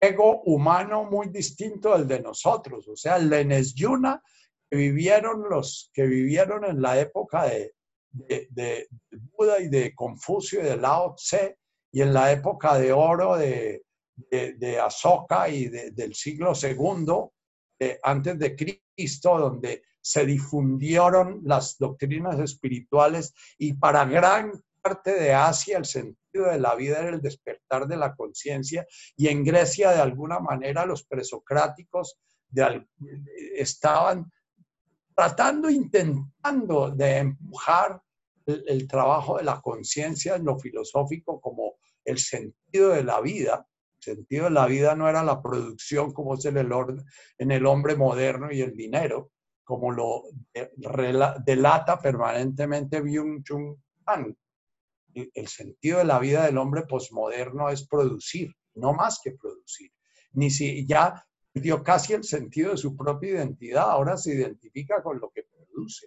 ego 0.00 0.42
humano 0.42 1.04
muy 1.04 1.28
distinto 1.28 1.96
del 1.96 2.06
de 2.06 2.20
nosotros. 2.20 2.86
O 2.88 2.96
sea, 2.96 3.16
el 3.16 3.74
Yuna 3.74 4.22
que 4.70 4.76
vivieron 4.76 5.48
los 5.48 5.90
que 5.92 6.06
vivieron 6.06 6.64
en 6.64 6.82
la 6.82 6.98
época 6.98 7.44
de, 7.44 7.72
Buda 9.36 9.60
y 9.60 9.68
de 9.68 9.94
Confucio 9.94 10.60
y 10.60 10.64
de 10.64 10.76
Lao 10.76 11.14
Tse 11.14 11.58
y 11.92 12.02
en 12.02 12.12
la 12.12 12.32
época 12.32 12.78
de 12.78 12.92
oro 12.92 13.36
de, 13.36 13.84
de, 14.30 14.80
Asoka 14.80 15.48
y 15.48 15.68
del 15.68 16.14
siglo 16.14 16.54
segundo 16.54 17.34
eh, 17.78 17.98
antes 18.02 18.38
de 18.38 18.56
Cristo, 18.56 18.85
Cristo, 18.96 19.38
donde 19.38 19.82
se 20.00 20.24
difundieron 20.24 21.40
las 21.44 21.76
doctrinas 21.78 22.38
espirituales 22.40 23.34
y 23.58 23.74
para 23.74 24.04
gran 24.04 24.52
parte 24.80 25.12
de 25.18 25.34
Asia 25.34 25.78
el 25.78 25.84
sentido 25.84 26.50
de 26.50 26.60
la 26.60 26.74
vida 26.74 27.00
era 27.00 27.10
el 27.10 27.20
despertar 27.20 27.86
de 27.86 27.96
la 27.96 28.14
conciencia 28.14 28.86
y 29.16 29.28
en 29.28 29.44
Grecia 29.44 29.90
de 29.90 30.00
alguna 30.00 30.38
manera 30.38 30.86
los 30.86 31.04
presocráticos 31.04 32.18
estaban 33.56 34.30
tratando, 35.14 35.68
intentando 35.68 36.90
de 36.90 37.18
empujar 37.18 38.00
el, 38.46 38.86
trabajo 38.86 39.38
de 39.38 39.44
la 39.44 39.60
conciencia 39.60 40.36
en 40.36 40.44
lo 40.44 40.58
filosófico 40.58 41.40
como 41.40 41.74
el 42.04 42.18
sentido 42.18 42.90
de 42.90 43.02
la 43.02 43.20
vida. 43.20 43.66
Sentido 44.06 44.44
de 44.44 44.50
la 44.52 44.66
vida 44.66 44.94
no 44.94 45.08
era 45.08 45.24
la 45.24 45.42
producción 45.42 46.12
como 46.12 46.34
es 46.34 46.44
en 46.44 46.58
el, 46.58 46.70
en 47.38 47.50
el 47.50 47.66
hombre 47.66 47.96
moderno 47.96 48.52
y 48.52 48.60
el 48.60 48.76
dinero, 48.76 49.32
como 49.64 49.90
lo 49.90 50.22
delata 51.44 51.98
permanentemente 51.98 53.02
Byung-Chun 53.02 53.82
Han. 54.06 54.38
El 55.12 55.48
sentido 55.48 55.98
de 55.98 56.04
la 56.04 56.20
vida 56.20 56.44
del 56.44 56.56
hombre 56.56 56.82
posmoderno 56.82 57.68
es 57.68 57.88
producir, 57.88 58.54
no 58.74 58.92
más 58.92 59.18
que 59.20 59.32
producir. 59.32 59.90
Ni 60.34 60.50
si 60.50 60.86
ya 60.86 61.26
dio 61.52 61.82
casi 61.82 62.12
el 62.12 62.22
sentido 62.22 62.70
de 62.70 62.76
su 62.76 62.94
propia 62.94 63.30
identidad, 63.30 63.90
ahora 63.90 64.16
se 64.16 64.34
identifica 64.34 65.02
con 65.02 65.18
lo 65.18 65.30
que 65.30 65.48
produce. 65.50 66.06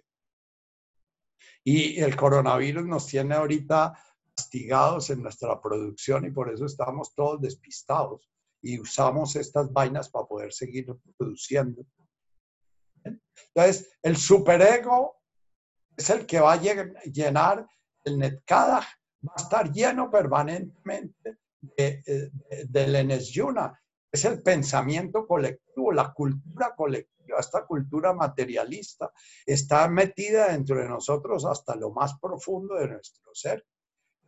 Y 1.66 2.00
el 2.00 2.16
coronavirus 2.16 2.86
nos 2.86 3.08
tiene 3.08 3.36
ahorita 3.36 3.92
castigados 4.40 5.10
en 5.10 5.22
nuestra 5.22 5.60
producción 5.62 6.26
y 6.26 6.32
por 6.32 6.52
eso 6.52 6.66
estamos 6.66 7.14
todos 7.14 7.42
despistados 7.42 8.30
y 8.62 8.80
usamos 8.80 9.36
estas 9.36 9.72
vainas 9.72 10.10
para 10.10 10.26
poder 10.26 10.54
seguir 10.54 10.88
produciendo. 11.18 11.84
Entonces, 13.04 13.92
el 14.02 14.16
superego 14.16 15.18
es 15.98 16.10
el 16.10 16.26
que 16.26 16.40
va 16.40 16.54
a 16.54 16.62
llenar 17.06 17.68
el 18.06 18.18
netkada, 18.18 18.80
va 19.28 19.34
a 19.36 19.42
estar 19.42 19.72
lleno 19.74 20.10
permanentemente 20.10 21.40
de, 21.62 22.32
del 22.70 22.96
Enesyuna, 22.96 23.78
es 24.10 24.24
el 24.24 24.42
pensamiento 24.42 25.28
colectivo, 25.28 25.92
la 25.92 26.14
cultura 26.14 26.74
colectiva, 26.76 27.40
esta 27.40 27.66
cultura 27.66 28.14
materialista 28.14 29.12
está 29.46 29.88
metida 29.90 30.52
dentro 30.52 30.78
de 30.78 30.88
nosotros 30.88 31.46
hasta 31.46 31.76
lo 31.76 31.92
más 31.92 32.18
profundo 32.20 32.76
de 32.76 32.88
nuestro 32.88 33.36
ser. 33.36 33.66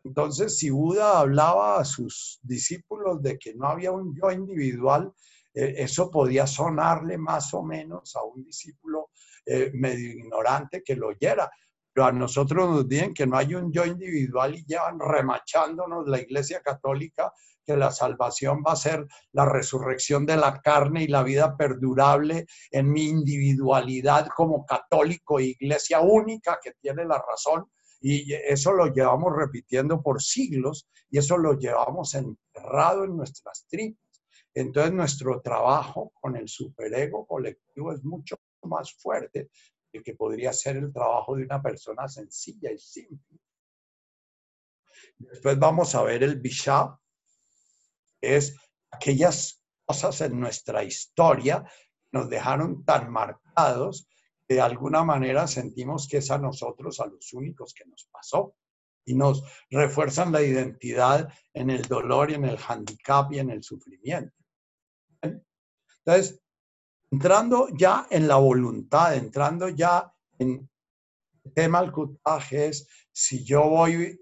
Entonces, 0.04 0.58
si 0.58 0.70
Buda 0.70 1.20
hablaba 1.20 1.80
a 1.80 1.86
sus 1.86 2.40
discípulos 2.42 3.22
de 3.22 3.38
que 3.38 3.54
no 3.54 3.68
había 3.68 3.92
un 3.92 4.16
yo 4.16 4.32
individual, 4.32 5.14
eh, 5.54 5.76
eso 5.78 6.10
podía 6.10 6.48
sonarle 6.48 7.18
más 7.18 7.54
o 7.54 7.64
menos 7.64 8.16
a 8.16 8.24
un 8.24 8.44
discípulo 8.44 9.10
eh, 9.46 9.72
medio 9.74 10.12
ignorante 10.12 10.82
que 10.84 10.96
lo 10.96 11.10
oyera. 11.10 11.50
Pero 11.94 12.08
a 12.08 12.12
nosotros 12.12 12.70
nos 12.70 12.88
dicen 12.88 13.14
que 13.14 13.28
no 13.28 13.38
hay 13.38 13.54
un 13.54 13.72
yo 13.72 13.86
individual 13.86 14.56
y 14.56 14.66
llevan 14.66 14.98
remachándonos 15.00 16.08
la 16.08 16.20
Iglesia 16.20 16.62
Católica 16.62 17.32
que 17.66 17.78
la 17.78 17.92
salvación 17.92 18.64
va 18.66 18.74
a 18.74 18.78
ser 18.78 19.06
la 19.34 19.46
resurrección 19.46 20.26
de 20.26 20.38
la 20.38 20.62
carne 20.62 21.04
y 21.04 21.08
la 21.08 21.24
vida 21.24 21.56
perdurable 21.56 22.46
en 22.72 22.92
mi 22.92 23.08
individualidad 23.08 24.28
como 24.36 24.66
católico, 24.66 25.40
iglesia 25.40 26.00
única 26.00 26.60
que 26.62 26.74
tiene 26.82 27.06
la 27.06 27.24
razón. 27.28 27.66
Y 28.02 28.34
eso 28.34 28.74
lo 28.74 28.88
llevamos 28.88 29.34
repitiendo 29.36 30.02
por 30.02 30.22
siglos 30.22 30.90
y 31.10 31.20
eso 31.20 31.38
lo 31.38 31.58
llevamos 31.58 32.16
enterrado 32.16 33.06
en 33.06 33.16
nuestras 33.16 33.66
tripas. 33.70 34.02
Entonces 34.54 34.94
nuestro 34.94 35.42
trabajo 35.42 36.12
con 36.20 36.36
el 36.36 36.50
superego 36.50 37.26
colectivo 37.26 37.94
es 37.94 38.04
mucho 38.04 38.36
más 38.64 38.94
fuerte 38.94 39.50
que 39.92 40.04
que 40.04 40.16
podría 40.16 40.52
ser 40.52 40.78
el 40.78 40.92
trabajo 40.92 41.36
de 41.36 41.44
una 41.44 41.62
persona 41.62 42.08
sencilla 42.08 42.72
y 42.72 42.78
simple. 42.80 43.40
Después 45.18 45.60
vamos 45.60 45.94
a 45.96 46.04
ver 46.04 46.24
el 46.24 46.40
Bishab, 46.40 46.98
es 48.22 48.56
aquellas 48.90 49.62
cosas 49.86 50.22
en 50.22 50.40
nuestra 50.40 50.84
historia 50.84 51.66
nos 52.12 52.30
dejaron 52.30 52.84
tan 52.84 53.12
marcados 53.12 54.08
de 54.54 54.62
alguna 54.62 55.04
manera 55.04 55.48
sentimos 55.48 56.08
que 56.08 56.18
es 56.18 56.32
a 56.32 56.38
nosotros 56.38 57.00
a 57.00 57.08
los 57.08 57.34
únicos 57.34 57.74
que 57.74 57.86
nos 57.86 58.08
pasó 58.12 58.56
y 59.06 59.16
nos 59.16 59.44
refuerzan 59.70 60.32
la 60.32 60.42
identidad 60.42 61.32
en 61.54 61.70
el 61.70 61.84
dolor 61.84 62.32
y 62.32 62.36
en 62.36 62.46
el 62.46 62.58
handicap 62.58 63.32
y 63.34 63.40
en 63.40 63.50
el 63.50 63.64
sufrimiento. 63.64 64.36
Entonces, 65.22 66.42
entrando 67.12 67.68
ya 67.78 68.08
en 68.10 68.28
la 68.28 68.38
voluntad, 68.38 69.16
entrando 69.16 69.70
ya 69.70 70.12
en 70.40 70.70
el 71.44 71.54
tema 71.54 71.82
del 71.82 71.92
cutaje 71.92 72.68
es 72.68 72.88
si 73.12 73.44
yo 73.44 73.70
voy 73.70 74.20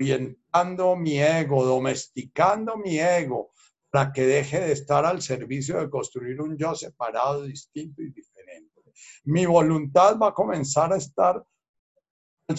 orientando 0.00 0.96
mi 0.96 1.20
ego, 1.20 1.64
domesticando 1.64 2.76
mi 2.76 2.98
ego, 2.98 3.52
para 3.90 4.12
que 4.12 4.26
deje 4.26 4.60
de 4.60 4.72
estar 4.72 5.04
al 5.04 5.22
servicio 5.22 5.78
de 5.78 5.88
construir 5.88 6.40
un 6.40 6.56
yo 6.56 6.74
separado, 6.74 7.44
distinto 7.44 8.02
y 8.02 8.06
diferente. 8.06 8.33
Mi 9.24 9.46
voluntad 9.46 10.18
va 10.18 10.28
a 10.28 10.34
comenzar 10.34 10.92
a 10.92 10.96
estar 10.96 11.42
al 12.48 12.58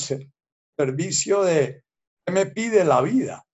servicio 0.78 1.44
de 1.44 1.84
qué 2.26 2.32
me 2.34 2.46
pide 2.48 2.84
la 2.84 3.02
vida, 3.02 3.46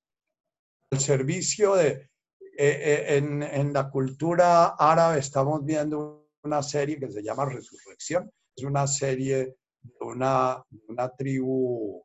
al 0.91 0.99
servicio 0.99 1.75
de... 1.75 2.09
Eh, 2.57 3.07
eh, 3.07 3.17
en, 3.17 3.41
en 3.41 3.73
la 3.73 3.89
cultura 3.89 4.75
árabe 4.77 5.19
estamos 5.19 5.65
viendo 5.65 6.29
una 6.43 6.61
serie 6.61 6.99
que 6.99 7.09
se 7.09 7.23
llama 7.23 7.45
Resurrección. 7.45 8.29
Es 8.55 8.63
una 8.65 8.85
serie 8.85 9.55
de 9.81 10.05
una, 10.05 10.63
una 10.87 11.09
tribu 11.15 12.03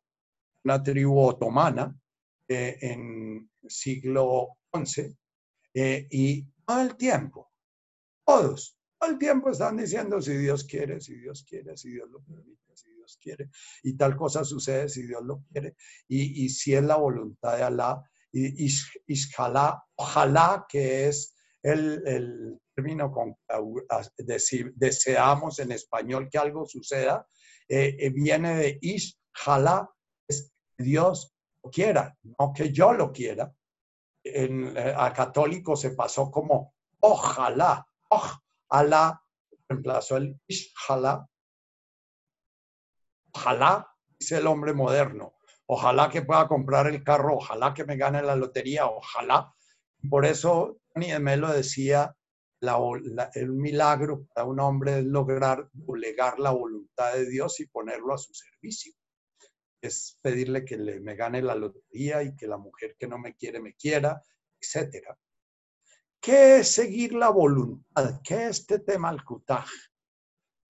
una 0.66 0.82
tribu 0.82 1.20
otomana 1.20 1.96
eh, 2.48 2.76
en 2.80 3.48
siglo 3.68 4.58
XI, 4.74 5.16
eh, 5.72 6.08
y 6.10 6.44
todo 6.66 6.80
el 6.80 6.96
tiempo, 6.96 7.52
todos, 8.26 8.76
todo 8.98 9.10
el 9.10 9.18
tiempo 9.18 9.50
están 9.50 9.76
diciendo 9.76 10.20
si 10.20 10.36
Dios 10.36 10.64
quiere, 10.64 11.00
si 11.00 11.14
Dios 11.14 11.44
quiere, 11.48 11.76
si 11.76 11.90
Dios 11.90 12.08
lo 12.10 12.20
permite, 12.22 12.74
si 12.74 12.92
Dios 12.92 13.18
quiere, 13.20 13.50
y 13.82 13.96
tal 13.96 14.16
cosa 14.16 14.44
sucede 14.44 14.88
si 14.88 15.06
Dios 15.06 15.22
lo 15.24 15.42
quiere, 15.50 15.76
y, 16.08 16.48
si 16.48 16.74
es 16.74 16.82
la 16.82 16.96
voluntad 16.96 17.56
de 17.56 17.62
Alá, 17.62 18.02
y 18.32 18.68
ojalá 19.96 20.66
que 20.68 21.08
es 21.08 21.34
el, 21.62 22.02
el 22.06 22.60
término 22.74 23.10
con 23.10 23.36
decir, 24.18 24.72
deseamos 24.76 25.58
en 25.58 25.72
español 25.72 26.28
que 26.30 26.38
algo 26.38 26.66
suceda, 26.66 27.26
eh, 27.68 28.10
viene 28.14 28.56
de 28.56 28.78
isjalá, 28.80 29.90
Dios 30.78 31.34
lo 31.62 31.70
quiera, 31.70 32.16
no 32.22 32.52
que 32.54 32.70
yo 32.70 32.92
lo 32.92 33.10
quiera. 33.10 33.52
En, 34.22 34.76
eh, 34.76 34.94
a 34.96 35.12
católico 35.12 35.76
se 35.76 35.90
pasó 35.90 36.30
como 36.30 36.74
ojalá, 37.00 37.86
ojalá, 38.68 39.22
reemplazó 39.68 40.16
el 40.16 40.40
ojalá. 40.76 41.28
Ojalá, 43.32 43.88
dice 44.18 44.38
el 44.38 44.46
hombre 44.46 44.72
moderno. 44.72 45.34
Ojalá 45.66 46.08
que 46.08 46.22
pueda 46.22 46.46
comprar 46.46 46.86
el 46.86 47.02
carro, 47.02 47.36
ojalá 47.36 47.74
que 47.74 47.84
me 47.84 47.96
gane 47.96 48.22
la 48.22 48.36
lotería, 48.36 48.86
ojalá. 48.86 49.52
Por 50.08 50.24
eso 50.24 50.78
Tony 50.94 51.10
de 51.10 51.36
lo 51.36 51.52
decía, 51.52 52.14
el 53.34 53.52
milagro 53.52 54.26
para 54.32 54.46
un 54.46 54.60
hombre 54.60 55.00
es 55.00 55.04
lograr 55.04 55.68
doblegar 55.72 56.38
la 56.38 56.50
voluntad 56.50 57.14
de 57.14 57.28
Dios 57.28 57.60
y 57.60 57.66
ponerlo 57.66 58.14
a 58.14 58.18
su 58.18 58.32
servicio 58.32 58.94
es 59.86 60.18
pedirle 60.20 60.64
que 60.64 60.76
me 60.76 61.14
gane 61.14 61.42
la 61.42 61.54
lotería 61.54 62.22
y 62.22 62.34
que 62.36 62.46
la 62.46 62.58
mujer 62.58 62.96
que 62.98 63.06
no 63.06 63.18
me 63.18 63.34
quiere 63.34 63.60
me 63.60 63.74
quiera, 63.74 64.22
etc. 64.60 65.16
¿Qué 66.26 66.58
es 66.58 66.72
seguir 66.72 67.12
la 67.12 67.30
voluntad? 67.30 68.20
¿Qué 68.24 68.48
es 68.48 68.58
este 68.58 68.80
tema 68.80 69.10
al 69.10 69.22
cutaj? 69.24 69.64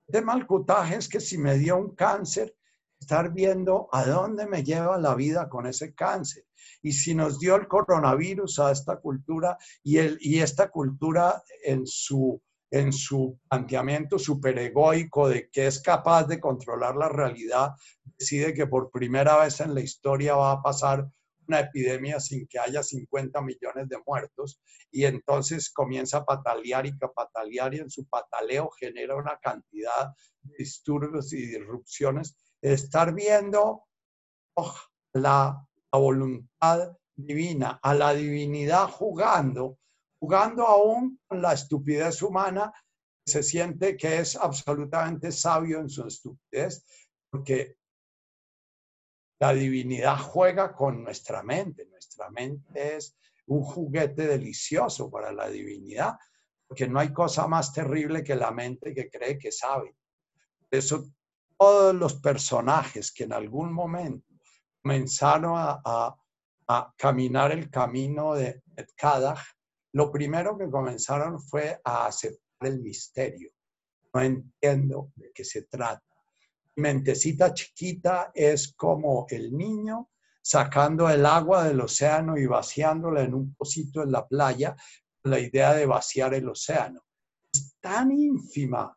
El 0.06 0.12
tema 0.12 0.34
al 0.34 0.46
cutaj 0.46 0.92
es 0.92 1.08
que 1.08 1.18
si 1.18 1.38
me 1.38 1.56
dio 1.56 1.78
un 1.78 1.94
cáncer, 1.94 2.54
estar 3.00 3.32
viendo 3.32 3.88
a 3.90 4.04
dónde 4.04 4.46
me 4.46 4.62
lleva 4.62 4.98
la 4.98 5.14
vida 5.14 5.48
con 5.48 5.66
ese 5.66 5.94
cáncer. 5.94 6.44
Y 6.82 6.92
si 6.92 7.14
nos 7.14 7.38
dio 7.38 7.56
el 7.56 7.68
coronavirus 7.68 8.58
a 8.58 8.70
esta 8.70 9.00
cultura 9.00 9.56
y, 9.82 9.96
el, 9.96 10.18
y 10.20 10.40
esta 10.40 10.70
cultura 10.70 11.42
en 11.64 11.86
su 11.86 12.38
en 12.70 12.92
su 12.92 13.38
planteamiento 13.48 14.18
superegoico 14.18 15.28
de 15.28 15.48
que 15.48 15.68
es 15.68 15.80
capaz 15.80 16.24
de 16.24 16.38
controlar 16.38 16.96
la 16.96 17.08
realidad, 17.08 17.70
decide 18.04 18.52
que 18.52 18.66
por 18.66 18.90
primera 18.90 19.38
vez 19.38 19.60
en 19.60 19.72
la 19.72 19.80
historia 19.80 20.34
va 20.34 20.52
a 20.52 20.62
pasar 20.62 21.08
una 21.48 21.60
epidemia 21.60 22.20
sin 22.20 22.46
que 22.46 22.58
haya 22.58 22.82
50 22.82 23.40
millones 23.42 23.88
de 23.88 23.98
muertos 24.06 24.60
y 24.90 25.04
entonces 25.04 25.70
comienza 25.70 26.18
a 26.18 26.24
patalear 26.24 26.86
y 26.86 26.92
patalear 26.92 27.74
y 27.74 27.78
en 27.78 27.90
su 27.90 28.06
pataleo 28.06 28.70
genera 28.70 29.16
una 29.16 29.38
cantidad 29.38 30.12
de 30.42 30.56
disturbios 30.58 31.32
y 31.32 31.46
disrupciones. 31.46 32.36
Estar 32.60 33.14
viendo 33.14 33.84
oh, 34.54 34.76
la, 35.12 35.66
la 35.92 35.98
voluntad 35.98 36.96
divina, 37.14 37.78
a 37.82 37.94
la 37.94 38.14
divinidad 38.14 38.88
jugando 38.88 39.78
jugando 40.18 40.66
aún 40.66 41.20
la 41.30 41.52
estupidez 41.52 42.22
humana 42.22 42.72
se 43.24 43.42
siente 43.42 43.96
que 43.96 44.18
es 44.18 44.36
absolutamente 44.36 45.32
sabio 45.32 45.80
en 45.80 45.88
su 45.88 46.06
estupidez, 46.06 46.84
porque 47.30 47.75
la 49.38 49.52
divinidad 49.52 50.18
juega 50.18 50.74
con 50.74 51.02
nuestra 51.02 51.42
mente. 51.42 51.86
Nuestra 51.86 52.30
mente 52.30 52.96
es 52.96 53.16
un 53.46 53.62
juguete 53.62 54.26
delicioso 54.26 55.10
para 55.10 55.32
la 55.32 55.48
divinidad, 55.48 56.16
porque 56.66 56.88
no 56.88 56.98
hay 56.98 57.12
cosa 57.12 57.46
más 57.46 57.72
terrible 57.72 58.24
que 58.24 58.34
la 58.34 58.50
mente 58.50 58.94
que 58.94 59.08
cree 59.08 59.38
que 59.38 59.52
sabe. 59.52 59.94
Por 60.58 60.78
eso 60.78 61.06
todos 61.58 61.94
los 61.94 62.14
personajes 62.14 63.12
que 63.12 63.24
en 63.24 63.32
algún 63.32 63.72
momento 63.72 64.26
comenzaron 64.82 65.54
a, 65.56 66.16
caminar 66.96 67.52
el 67.52 67.70
camino 67.70 68.34
de 68.34 68.60
Kadaj, 68.96 69.38
lo 69.92 70.10
primero 70.10 70.58
que 70.58 70.68
comenzaron 70.68 71.40
fue 71.40 71.80
a 71.84 72.06
aceptar 72.06 72.68
el 72.68 72.80
misterio. 72.80 73.50
No 74.12 74.20
entiendo 74.20 75.12
de 75.14 75.30
qué 75.32 75.44
se 75.44 75.62
trata. 75.62 76.15
Mentecita 76.76 77.54
chiquita 77.54 78.30
es 78.34 78.74
como 78.74 79.26
el 79.30 79.56
niño 79.56 80.10
sacando 80.42 81.08
el 81.10 81.26
agua 81.26 81.64
del 81.64 81.80
océano 81.80 82.36
y 82.36 82.46
vaciándola 82.46 83.22
en 83.22 83.34
un 83.34 83.54
pocito 83.54 84.02
en 84.02 84.12
la 84.12 84.26
playa, 84.26 84.76
la 85.24 85.40
idea 85.40 85.74
de 85.74 85.86
vaciar 85.86 86.34
el 86.34 86.48
océano. 86.48 87.02
Es 87.52 87.76
tan 87.80 88.12
ínfima 88.12 88.96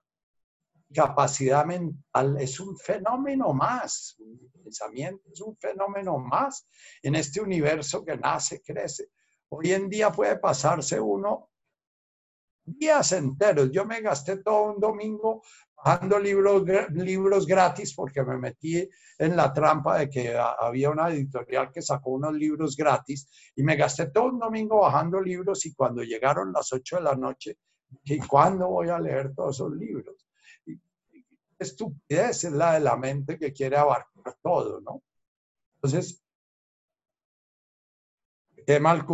capacidad 0.94 1.66
mental, 1.66 2.38
es 2.40 2.60
un 2.60 2.78
fenómeno 2.78 3.54
más, 3.54 4.18
pensamiento 4.64 5.30
es 5.32 5.42
un 5.42 5.56
fenómeno 5.58 6.18
más 6.18 6.68
en 7.02 7.16
este 7.16 7.42
universo 7.42 8.04
que 8.04 8.18
nace, 8.18 8.62
crece. 8.62 9.10
Hoy 9.50 9.72
en 9.72 9.90
día 9.90 10.12
puede 10.12 10.38
pasarse 10.38 11.00
uno 11.00 11.50
días 12.78 13.12
enteros. 13.14 13.72
Yo 13.72 13.86
me 13.86 14.02
gasté 14.02 14.38
todo 14.38 14.74
un 14.74 14.80
domingo 14.80 15.42
bajando 15.84 16.20
libros, 16.20 16.64
libros 16.92 17.46
gratis 17.46 17.94
porque 17.94 18.24
me 18.24 18.38
metí 18.38 18.88
en 19.18 19.36
la 19.36 19.54
trampa 19.54 20.00
de 20.00 20.10
que 20.10 20.38
había 20.38 20.90
una 20.90 21.10
editorial 21.10 21.72
que 21.72 21.82
sacó 21.82 22.12
unos 22.12 22.34
libros 22.34 22.76
gratis 22.76 23.52
y 23.56 23.64
me 23.64 23.76
gasté 23.76 24.08
todo 24.08 24.26
un 24.26 24.40
domingo 24.40 24.82
bajando 24.82 25.22
libros 25.22 25.66
y 25.66 25.74
cuando 25.74 26.04
llegaron 26.04 26.54
las 26.54 26.72
8 26.72 26.98
de 26.98 27.02
la 27.04 27.16
noche, 27.16 27.58
¿y 28.04 28.20
cuándo 28.20 28.68
voy 28.68 28.90
a 28.90 29.00
leer 29.00 29.34
todos 29.34 29.56
esos 29.56 29.76
libros? 29.76 30.26
estupidez 31.60 32.46
es 32.46 32.52
la 32.54 32.74
de 32.74 32.80
la 32.80 32.96
mente 32.96 33.38
que 33.38 33.52
quiere 33.52 33.78
abarcar 33.78 34.38
todo, 34.42 34.80
¿no? 34.82 35.04
Entonces, 35.76 36.24
tema 38.66 38.92
al 38.92 39.06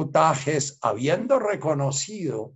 es, 0.45 0.78
habiendo 0.82 1.39
reconocido 1.39 2.55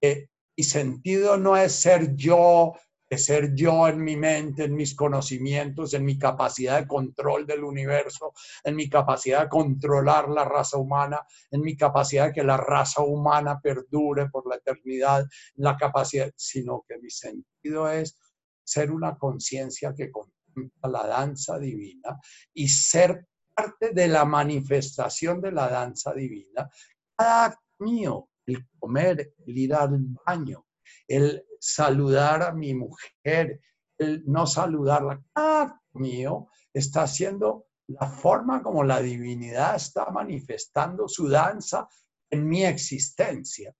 que 0.00 0.30
mi 0.56 0.64
sentido 0.64 1.36
no 1.36 1.56
es 1.56 1.72
ser 1.72 2.14
yo, 2.14 2.74
ser 3.18 3.54
yo 3.54 3.88
en 3.88 4.02
mi 4.02 4.16
mente, 4.16 4.64
en 4.64 4.74
mis 4.74 4.94
conocimientos, 4.94 5.94
en 5.94 6.04
mi 6.04 6.18
capacidad 6.18 6.80
de 6.80 6.86
control 6.86 7.46
del 7.46 7.64
universo, 7.64 8.32
en 8.62 8.76
mi 8.76 8.88
capacidad 8.88 9.42
de 9.42 9.48
controlar 9.48 10.28
la 10.28 10.44
raza 10.44 10.78
humana, 10.78 11.20
en 11.50 11.60
mi 11.60 11.76
capacidad 11.76 12.26
de 12.26 12.32
que 12.32 12.44
la 12.44 12.56
raza 12.56 13.02
humana 13.02 13.60
perdure 13.60 14.28
por 14.30 14.48
la 14.48 14.56
eternidad, 14.56 15.26
la 15.56 15.76
capacidad, 15.76 16.30
sino 16.36 16.84
que 16.88 16.98
mi 16.98 17.10
sentido 17.10 17.90
es 17.90 18.16
ser 18.64 18.90
una 18.90 19.16
conciencia 19.16 19.94
que 19.96 20.10
contempla 20.10 20.88
la 20.88 21.06
danza 21.06 21.58
divina 21.58 22.18
y 22.52 22.68
ser 22.68 23.26
parte 23.54 23.90
de 23.90 24.08
la 24.08 24.24
manifestación 24.24 25.40
de 25.40 25.52
la 25.52 25.68
danza 25.68 26.12
divina, 26.12 26.68
cada 27.16 27.44
acto 27.46 27.60
mío, 27.78 28.28
el 28.46 28.66
comer, 28.78 29.34
el 29.46 29.58
ir 29.58 29.74
al 29.74 29.98
baño, 30.26 30.66
el 31.06 31.44
saludar 31.64 32.42
a 32.42 32.52
mi 32.52 32.74
mujer, 32.74 33.60
el 33.98 34.22
no 34.26 34.46
saludarla, 34.46 35.22
acto 35.34 35.80
mío 35.94 36.48
está 36.72 37.06
siendo 37.06 37.66
la 37.86 38.06
forma 38.08 38.62
como 38.62 38.82
la 38.82 39.00
divinidad 39.00 39.76
está 39.76 40.10
manifestando 40.10 41.08
su 41.08 41.28
danza 41.28 41.88
en 42.30 42.46
mi 42.46 42.64
existencia. 42.64 43.74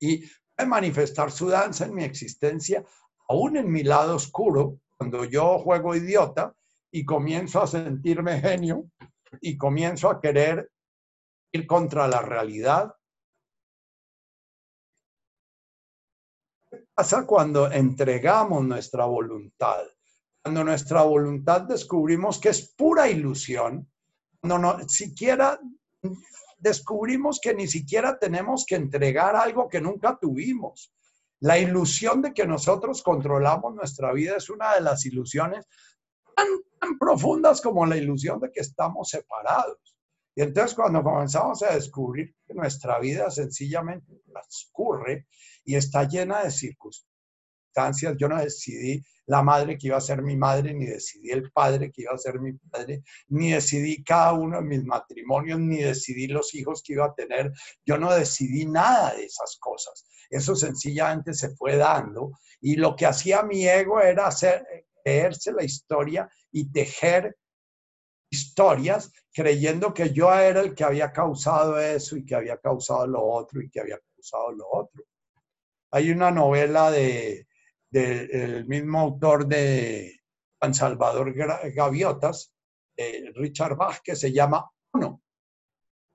Y 0.00 0.24
manifestar 0.66 1.30
su 1.30 1.48
danza 1.48 1.86
en 1.86 1.94
mi 1.94 2.04
existencia, 2.04 2.84
aún 3.28 3.56
en 3.56 3.70
mi 3.70 3.82
lado 3.82 4.16
oscuro, 4.16 4.80
cuando 4.96 5.24
yo 5.24 5.58
juego 5.58 5.94
idiota, 5.94 6.54
y 6.90 7.04
comienzo 7.04 7.62
a 7.62 7.66
sentirme 7.66 8.40
genio 8.40 8.90
y 9.40 9.56
comienzo 9.56 10.10
a 10.10 10.20
querer 10.20 10.70
ir 11.52 11.66
contra 11.66 12.08
la 12.08 12.20
realidad. 12.20 12.94
Pasa 17.00 17.24
cuando 17.24 17.72
entregamos 17.72 18.62
nuestra 18.62 19.06
voluntad? 19.06 19.86
Cuando 20.42 20.64
nuestra 20.64 21.00
voluntad 21.00 21.62
descubrimos 21.62 22.38
que 22.38 22.50
es 22.50 22.74
pura 22.76 23.08
ilusión, 23.08 23.90
no, 24.42 24.58
no 24.58 24.86
siquiera 24.86 25.58
descubrimos 26.58 27.40
que 27.40 27.54
ni 27.54 27.66
siquiera 27.66 28.18
tenemos 28.18 28.66
que 28.66 28.74
entregar 28.74 29.34
algo 29.34 29.66
que 29.66 29.80
nunca 29.80 30.18
tuvimos. 30.20 30.92
La 31.38 31.58
ilusión 31.58 32.20
de 32.20 32.34
que 32.34 32.46
nosotros 32.46 33.02
controlamos 33.02 33.74
nuestra 33.74 34.12
vida 34.12 34.36
es 34.36 34.50
una 34.50 34.74
de 34.74 34.82
las 34.82 35.06
ilusiones 35.06 35.66
tan, 36.36 36.98
profundas 36.98 37.62
como 37.62 37.86
la 37.86 37.96
ilusión 37.96 38.40
de 38.40 38.52
que 38.52 38.60
estamos 38.60 39.08
separados. 39.08 39.96
Y 40.34 40.42
entonces 40.42 40.74
cuando 40.74 41.02
comenzamos 41.02 41.62
a 41.62 41.74
descubrir 41.74 42.34
que 42.46 42.54
nuestra 42.54 42.98
vida 42.98 43.30
sencillamente 43.30 44.20
transcurre 44.26 45.26
y 45.64 45.74
está 45.74 46.04
llena 46.04 46.44
de 46.44 46.50
circunstancias, 46.50 48.16
yo 48.18 48.28
no 48.28 48.40
decidí 48.40 49.02
la 49.26 49.42
madre 49.42 49.78
que 49.78 49.86
iba 49.86 49.96
a 49.96 50.00
ser 50.00 50.22
mi 50.22 50.36
madre, 50.36 50.74
ni 50.74 50.86
decidí 50.86 51.30
el 51.30 51.52
padre 51.52 51.92
que 51.92 52.02
iba 52.02 52.12
a 52.12 52.18
ser 52.18 52.40
mi 52.40 52.52
padre, 52.52 53.02
ni 53.28 53.52
decidí 53.52 54.02
cada 54.02 54.32
uno 54.32 54.56
de 54.56 54.66
mis 54.66 54.84
matrimonios, 54.84 55.60
ni 55.60 55.78
decidí 55.78 56.26
los 56.26 56.54
hijos 56.54 56.82
que 56.84 56.94
iba 56.94 57.06
a 57.06 57.14
tener. 57.14 57.52
Yo 57.86 57.96
no 57.96 58.12
decidí 58.12 58.66
nada 58.66 59.14
de 59.14 59.24
esas 59.24 59.56
cosas. 59.60 60.04
Eso 60.30 60.56
sencillamente 60.56 61.32
se 61.32 61.54
fue 61.56 61.76
dando 61.76 62.32
y 62.60 62.76
lo 62.76 62.96
que 62.96 63.06
hacía 63.06 63.42
mi 63.42 63.66
ego 63.66 64.00
era 64.00 64.26
hacer, 64.26 64.64
creerse 65.04 65.52
la 65.52 65.64
historia 65.64 66.28
y 66.50 66.70
tejer 66.70 67.36
historias 68.30 69.12
creyendo 69.32 69.92
que 69.92 70.12
yo 70.12 70.32
era 70.32 70.60
el 70.60 70.74
que 70.74 70.84
había 70.84 71.12
causado 71.12 71.78
eso 71.78 72.16
y 72.16 72.24
que 72.24 72.34
había 72.34 72.58
causado 72.58 73.06
lo 73.06 73.22
otro 73.22 73.60
y 73.60 73.68
que 73.68 73.80
había 73.80 73.98
causado 74.14 74.52
lo 74.52 74.66
otro. 74.70 75.04
Hay 75.90 76.10
una 76.10 76.30
novela 76.30 76.90
de, 76.90 77.48
del 77.90 78.66
mismo 78.66 79.00
autor 79.00 79.46
de 79.46 80.20
Juan 80.60 80.74
Salvador 80.74 81.34
Gaviotas, 81.34 82.54
Richard 83.34 83.76
Bach, 83.76 84.00
que 84.02 84.14
se 84.14 84.32
llama 84.32 84.70
Uno. 84.92 85.22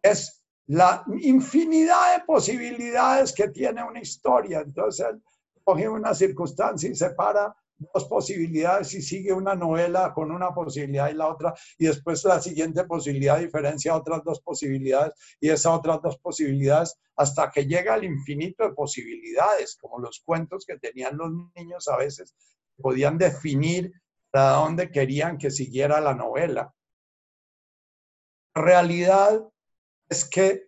Es 0.02 0.44
la 0.68 1.04
infinidad 1.20 2.18
de 2.18 2.26
posibilidades 2.26 3.34
que 3.34 3.50
tiene 3.50 3.84
una 3.84 4.00
historia. 4.00 4.62
Entonces, 4.62 5.08
coge 5.64 5.90
una 5.90 6.14
circunstancia 6.14 6.90
y 6.90 6.96
separa 6.96 7.56
dos 7.78 8.06
posibilidades 8.06 8.94
y 8.94 9.02
sigue 9.02 9.34
una 9.34 9.56
novela 9.56 10.14
con 10.14 10.32
una 10.32 10.54
posibilidad 10.54 11.10
y 11.10 11.14
la 11.14 11.28
otra, 11.28 11.54
y 11.78 11.86
después 11.86 12.24
la 12.24 12.42
siguiente 12.42 12.84
posibilidad 12.86 13.40
diferencia 13.40 13.96
otras 13.96 14.24
dos 14.24 14.42
posibilidades 14.42 15.14
y 15.40 15.50
esas 15.50 15.74
otras 15.74 16.02
dos 16.02 16.18
posibilidades 16.20 16.98
hasta 17.16 17.52
que 17.52 17.66
llega 17.66 17.94
al 17.94 18.04
infinito 18.04 18.64
de 18.64 18.74
posibilidades, 18.74 19.78
como 19.80 20.00
los 20.00 20.22
cuentos 20.26 20.66
que 20.66 20.78
tenían 20.78 21.18
los 21.18 21.32
niños 21.56 21.88
a 21.88 21.98
veces 21.98 22.36
podían 22.78 23.18
definir 23.18 23.94
para 24.32 24.52
dónde 24.52 24.92
querían 24.92 25.38
que 25.38 25.52
siguiera 25.52 26.02
la 26.02 26.14
novela. 26.14 26.74
La 28.54 28.62
realidad 28.62 29.48
es 30.10 30.26
que 30.30 30.68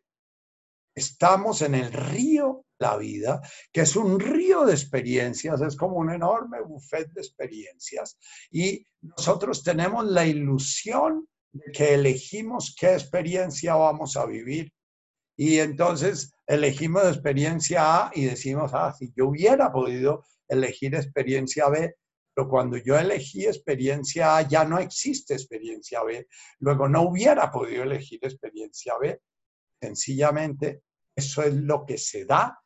estamos 0.95 1.61
en 1.61 1.75
el 1.75 1.91
río 1.91 2.65
la 2.79 2.97
vida, 2.97 3.41
que 3.71 3.81
es 3.81 3.95
un 3.95 4.19
río 4.19 4.65
de 4.65 4.73
experiencias, 4.73 5.61
es 5.61 5.75
como 5.75 5.97
un 5.97 6.11
enorme 6.11 6.61
buffet 6.61 7.11
de 7.11 7.21
experiencias. 7.21 8.17
Y 8.51 8.85
nosotros 9.01 9.63
tenemos 9.63 10.05
la 10.05 10.25
ilusión 10.25 11.27
de 11.51 11.71
que 11.71 11.93
elegimos 11.95 12.75
qué 12.79 12.93
experiencia 12.93 13.75
vamos 13.75 14.15
a 14.17 14.25
vivir. 14.25 14.71
Y 15.35 15.59
entonces 15.59 16.33
elegimos 16.45 17.03
experiencia 17.03 18.05
A 18.05 18.11
y 18.13 18.25
decimos, 18.25 18.71
ah, 18.73 18.93
si 18.97 19.11
yo 19.15 19.27
hubiera 19.27 19.71
podido 19.71 20.23
elegir 20.47 20.95
experiencia 20.95 21.69
B, 21.69 21.95
pero 22.33 22.49
cuando 22.49 22.77
yo 22.77 22.97
elegí 22.97 23.45
experiencia 23.45 24.37
A 24.37 24.41
ya 24.47 24.63
no 24.63 24.77
existe 24.77 25.33
experiencia 25.33 26.03
B. 26.03 26.27
Luego 26.59 26.87
no 26.87 27.03
hubiera 27.03 27.51
podido 27.51 27.83
elegir 27.83 28.19
experiencia 28.21 28.93
B. 28.99 29.19
Sencillamente, 29.81 30.83
eso 31.15 31.41
es 31.41 31.55
lo 31.55 31.83
que 31.83 31.97
se 31.97 32.25
da 32.25 32.59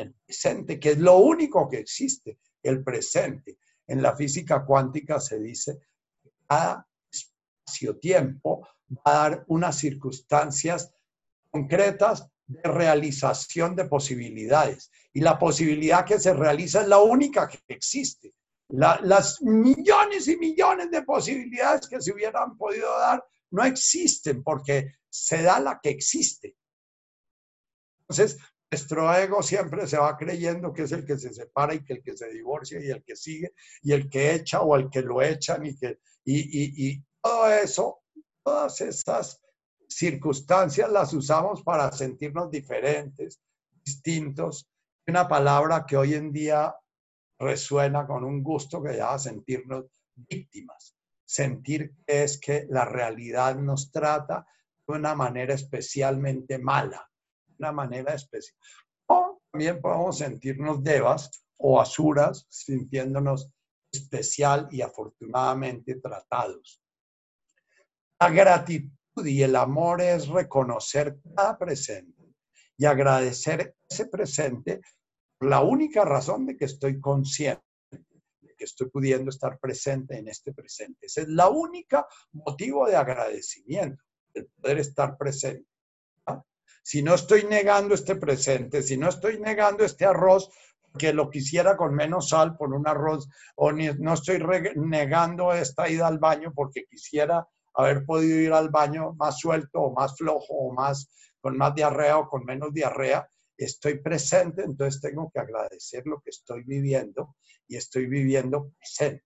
el 0.00 0.14
presente, 0.14 0.80
que 0.80 0.90
es 0.90 0.98
lo 0.98 1.18
único 1.18 1.68
que 1.68 1.78
existe, 1.78 2.38
el 2.62 2.82
presente. 2.82 3.58
En 3.86 4.02
la 4.02 4.14
física 4.14 4.64
cuántica 4.64 5.20
se 5.20 5.40
dice 5.40 5.78
que 6.22 6.32
cada 6.46 6.86
espacio-tiempo 7.10 8.66
va 8.90 9.02
a 9.04 9.30
dar 9.30 9.44
unas 9.48 9.76
circunstancias 9.76 10.92
concretas 11.50 12.28
de 12.46 12.62
realización 12.62 13.76
de 13.76 13.84
posibilidades. 13.84 14.90
Y 15.12 15.20
la 15.20 15.38
posibilidad 15.38 16.04
que 16.04 16.18
se 16.18 16.34
realiza 16.34 16.82
es 16.82 16.88
la 16.88 16.98
única 16.98 17.48
que 17.48 17.60
existe. 17.68 18.34
las 18.68 19.42
millones 19.42 20.28
y 20.28 20.36
millones 20.36 20.90
de 20.90 21.02
posibilidades 21.02 21.88
que 21.88 22.00
se 22.00 22.12
hubieran 22.12 22.56
podido 22.56 22.88
dar 22.98 23.24
no 23.50 23.64
existen 23.64 24.44
porque 24.44 24.94
se 25.08 25.42
da 25.42 25.58
la 25.58 25.80
que 25.82 25.90
existe. 25.90 26.56
Entonces, 28.02 28.38
nuestro 28.70 29.12
ego 29.12 29.42
siempre 29.42 29.86
se 29.86 29.98
va 29.98 30.16
creyendo 30.16 30.72
que 30.72 30.82
es 30.82 30.92
el 30.92 31.04
que 31.04 31.18
se 31.18 31.34
separa 31.34 31.74
y 31.74 31.84
que 31.84 31.94
el 31.94 32.02
que 32.02 32.16
se 32.16 32.28
divorcia 32.30 32.80
y 32.80 32.90
el 32.90 33.02
que 33.02 33.16
sigue 33.16 33.52
y 33.82 33.92
el 33.92 34.08
que 34.08 34.34
echa 34.34 34.60
o 34.60 34.76
el 34.76 34.88
que 34.88 35.02
lo 35.02 35.20
echan 35.20 35.66
y 35.66 35.76
que 35.76 35.98
y, 36.24 36.90
y 36.90 37.04
todo 37.20 37.50
eso, 37.50 38.02
todas 38.44 38.80
esas 38.80 39.40
circunstancias 39.88 40.90
las 40.90 41.12
usamos 41.12 41.62
para 41.62 41.90
sentirnos 41.90 42.50
diferentes, 42.50 43.40
distintos. 43.84 44.68
Una 45.06 45.26
palabra 45.26 45.84
que 45.86 45.96
hoy 45.96 46.14
en 46.14 46.32
día 46.32 46.74
resuena 47.38 48.06
con 48.06 48.22
un 48.22 48.42
gusto 48.42 48.82
que 48.82 48.96
llama 48.96 49.18
sentirnos 49.18 49.86
víctimas. 50.14 50.94
Sentir 51.24 51.94
es 52.06 52.38
que 52.38 52.66
la 52.68 52.84
realidad 52.84 53.56
nos 53.56 53.90
trata 53.90 54.46
de 54.86 54.94
una 54.94 55.14
manera 55.14 55.54
especialmente 55.54 56.58
mala, 56.58 57.09
una 57.60 57.72
manera 57.72 58.14
especial. 58.14 58.56
O 59.06 59.40
también 59.52 59.80
podemos 59.80 60.18
sentirnos 60.18 60.82
devas 60.82 61.44
o 61.58 61.80
asuras, 61.80 62.46
sintiéndonos 62.48 63.52
especial 63.92 64.68
y 64.70 64.80
afortunadamente 64.80 65.96
tratados. 65.96 66.82
La 68.18 68.30
gratitud 68.30 69.26
y 69.26 69.42
el 69.42 69.56
amor 69.56 70.00
es 70.00 70.28
reconocer 70.28 71.18
cada 71.34 71.58
presente 71.58 72.34
y 72.76 72.86
agradecer 72.86 73.74
ese 73.88 74.06
presente 74.06 74.80
por 75.38 75.48
la 75.48 75.60
única 75.60 76.04
razón 76.04 76.46
de 76.46 76.56
que 76.56 76.66
estoy 76.66 77.00
consciente, 77.00 77.62
que 77.90 78.64
estoy 78.64 78.88
pudiendo 78.88 79.30
estar 79.30 79.58
presente 79.58 80.18
en 80.18 80.28
este 80.28 80.52
presente. 80.52 81.06
Ese 81.06 81.22
es 81.22 81.28
la 81.28 81.48
única 81.48 82.06
motivo 82.32 82.86
de 82.86 82.96
agradecimiento, 82.96 84.02
el 84.34 84.46
poder 84.46 84.78
estar 84.78 85.16
presente. 85.16 85.69
Si 86.82 87.02
no 87.02 87.14
estoy 87.14 87.44
negando 87.44 87.94
este 87.94 88.16
presente, 88.16 88.82
si 88.82 88.96
no 88.96 89.08
estoy 89.08 89.38
negando 89.38 89.84
este 89.84 90.06
arroz, 90.06 90.50
que 90.98 91.12
lo 91.12 91.30
quisiera 91.30 91.76
con 91.76 91.94
menos 91.94 92.30
sal 92.30 92.56
por 92.56 92.72
un 92.72 92.86
arroz, 92.88 93.28
o 93.56 93.70
no 93.72 94.14
estoy 94.14 94.42
negando 94.76 95.52
esta 95.52 95.88
ida 95.88 96.06
al 96.06 96.18
baño 96.18 96.52
porque 96.54 96.86
quisiera 96.86 97.46
haber 97.74 98.04
podido 98.04 98.40
ir 98.40 98.52
al 98.52 98.70
baño 98.70 99.14
más 99.14 99.38
suelto 99.38 99.80
o 99.80 99.94
más 99.94 100.16
flojo 100.16 100.52
o 100.52 100.74
más 100.74 101.08
con 101.40 101.56
más 101.56 101.74
diarrea 101.74 102.18
o 102.18 102.28
con 102.28 102.44
menos 102.44 102.72
diarrea, 102.72 103.28
estoy 103.56 103.98
presente, 103.98 104.62
entonces 104.62 105.00
tengo 105.00 105.30
que 105.32 105.40
agradecer 105.40 106.06
lo 106.06 106.20
que 106.20 106.30
estoy 106.30 106.62
viviendo 106.64 107.36
y 107.66 107.76
estoy 107.76 108.06
viviendo 108.06 108.72
presente. 108.78 109.24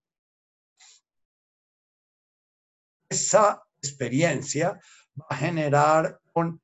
Esa 3.09 3.63
experiencia 3.81 4.81
va 5.21 5.27
a 5.29 5.37
generar 5.37 6.21
un. 6.35 6.61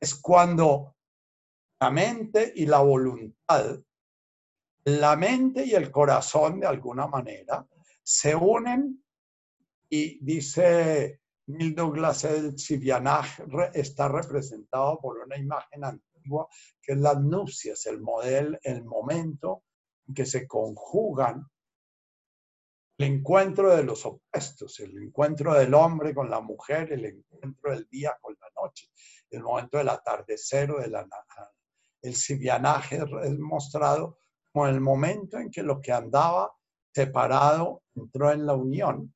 Es 0.00 0.14
cuando 0.14 0.96
la 1.80 1.90
mente 1.90 2.52
y 2.54 2.66
la 2.66 2.80
voluntad, 2.80 3.80
la 4.84 5.16
mente 5.16 5.64
y 5.64 5.74
el 5.74 5.90
corazón 5.90 6.60
de 6.60 6.66
alguna 6.66 7.06
manera 7.06 7.66
se 8.02 8.34
unen 8.34 9.02
y 9.88 10.24
dice 10.24 11.20
Neil 11.46 11.74
Douglas, 11.74 12.24
el 12.24 12.58
Sivianaj 12.58 13.40
está 13.74 14.08
representado 14.08 15.00
por 15.00 15.18
una 15.18 15.36
imagen 15.36 15.84
antigua 15.84 16.48
que 16.80 16.92
es 16.92 16.98
las 16.98 17.20
nupcias, 17.20 17.86
el 17.86 18.00
modelo, 18.00 18.58
el 18.62 18.84
momento 18.84 19.64
en 20.06 20.14
que 20.14 20.26
se 20.26 20.46
conjugan 20.46 21.46
el 23.00 23.06
encuentro 23.14 23.74
de 23.74 23.82
los 23.82 24.04
opuestos, 24.04 24.78
el 24.80 25.02
encuentro 25.02 25.54
del 25.54 25.72
hombre 25.72 26.14
con 26.14 26.28
la 26.28 26.40
mujer, 26.40 26.92
el 26.92 27.06
encuentro 27.06 27.70
del 27.70 27.88
día 27.88 28.14
con 28.20 28.36
la 28.38 28.62
noche, 28.62 28.90
el 29.30 29.42
momento 29.42 29.78
del 29.78 29.88
atardecer 29.88 30.70
o 30.70 30.80
de 30.80 30.88
la 30.88 31.08
el 32.02 32.14
sivianaje 32.14 32.96
es 32.96 33.38
mostrado 33.38 34.18
como 34.52 34.66
el 34.66 34.82
momento 34.82 35.38
en 35.38 35.50
que 35.50 35.62
lo 35.62 35.80
que 35.80 35.92
andaba 35.92 36.52
separado 36.92 37.84
entró 37.94 38.32
en 38.32 38.44
la 38.44 38.52
unión 38.52 39.14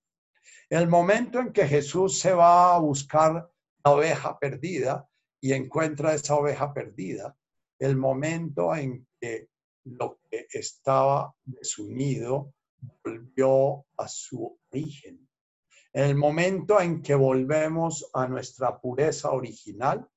el 0.71 0.89
momento 0.89 1.39
en 1.39 1.53
que 1.53 1.69
Jesús 1.69 2.19
se 2.19 2.33
va 2.33 2.75
a 2.75 2.79
buscar 2.79 3.51
la 3.85 3.91
oveja 3.91 4.39
perdida 4.39 5.07
y 5.41 5.53
encuentra 5.53 6.15
esa 6.15 6.37
oveja 6.37 6.73
perdida, 6.73 7.37
el 7.79 7.97
momento 7.97 8.75
en 8.75 9.07
que 9.21 9.51
lo 9.85 10.19
que 10.31 10.47
estaba 10.51 11.35
desunido 11.45 12.55
volvió 13.03 13.87
a 13.97 14.09
su 14.09 14.59
origen. 14.71 15.29
El 15.93 16.17
momento 16.17 16.81
en 16.81 17.03
que 17.03 17.15
volvemos 17.15 18.11
a 18.13 18.27
nuestra 18.27 18.81
pureza 18.81 19.31
original, 19.31 20.09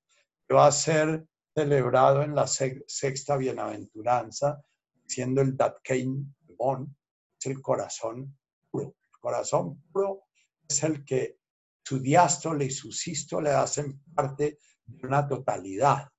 va 0.51 0.67
a 0.67 0.71
ser 0.71 1.27
celebrado 1.53 2.23
en 2.23 2.35
la 2.35 2.47
sexta 2.47 3.37
bienaventuranza, 3.37 4.63
siendo 5.05 5.41
el 5.41 5.55
Datkein 5.55 6.35
Bon, 6.57 6.95
es 7.39 7.45
el 7.45 7.61
corazón 7.61 8.37
puro. 8.71 8.95
El 9.13 9.19
corazón 9.19 9.83
puro 9.91 10.23
es 10.67 10.83
el 10.83 11.05
que 11.05 11.37
su 11.83 11.99
diástole 11.99 12.65
y 12.65 12.71
su 12.71 12.91
sístole 12.91 13.51
hacen 13.51 14.01
parte 14.13 14.59
de 14.85 15.07
una 15.07 15.27
totalidad. 15.27 16.09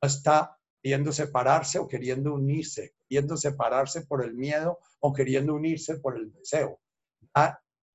Está 0.00 0.56
queriendo 0.82 1.12
separarse 1.12 1.78
o 1.78 1.86
queriendo 1.86 2.34
unirse, 2.34 2.94
queriendo 3.08 3.36
separarse 3.36 4.02
por 4.02 4.24
el 4.24 4.34
miedo 4.34 4.78
o 5.00 5.12
queriendo 5.12 5.54
unirse 5.54 5.98
por 5.98 6.16
el 6.16 6.32
deseo. 6.32 6.80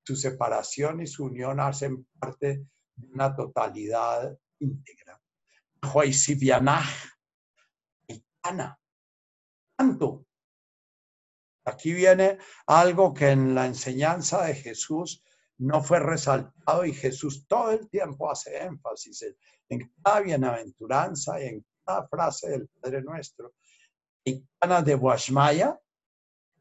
su 0.03 0.15
separación 0.15 1.01
y 1.01 1.07
su 1.07 1.25
unión 1.25 1.59
hacen 1.59 2.07
parte 2.19 2.63
de 2.95 3.07
una 3.07 3.35
totalidad 3.35 4.37
íntegra. 4.59 5.19
Tanto. 9.75 10.25
Aquí 11.65 11.93
viene 11.93 12.37
algo 12.67 13.13
que 13.13 13.31
en 13.31 13.55
la 13.55 13.65
enseñanza 13.65 14.45
de 14.45 14.53
Jesús 14.53 15.23
no 15.57 15.81
fue 15.81 15.99
resaltado 15.99 16.85
y 16.85 16.93
Jesús 16.93 17.47
todo 17.47 17.71
el 17.71 17.89
tiempo 17.89 18.29
hace 18.29 18.63
énfasis 18.63 19.25
en, 19.69 19.91
cada 20.03 20.21
bienaventuranza 20.21 21.41
y 21.41 21.47
en 21.47 21.65
frase 22.09 22.49
del 22.49 22.67
Padre 22.67 23.01
Nuestro. 23.01 23.53
De 24.25 24.95
Guashmaya, 24.95 25.79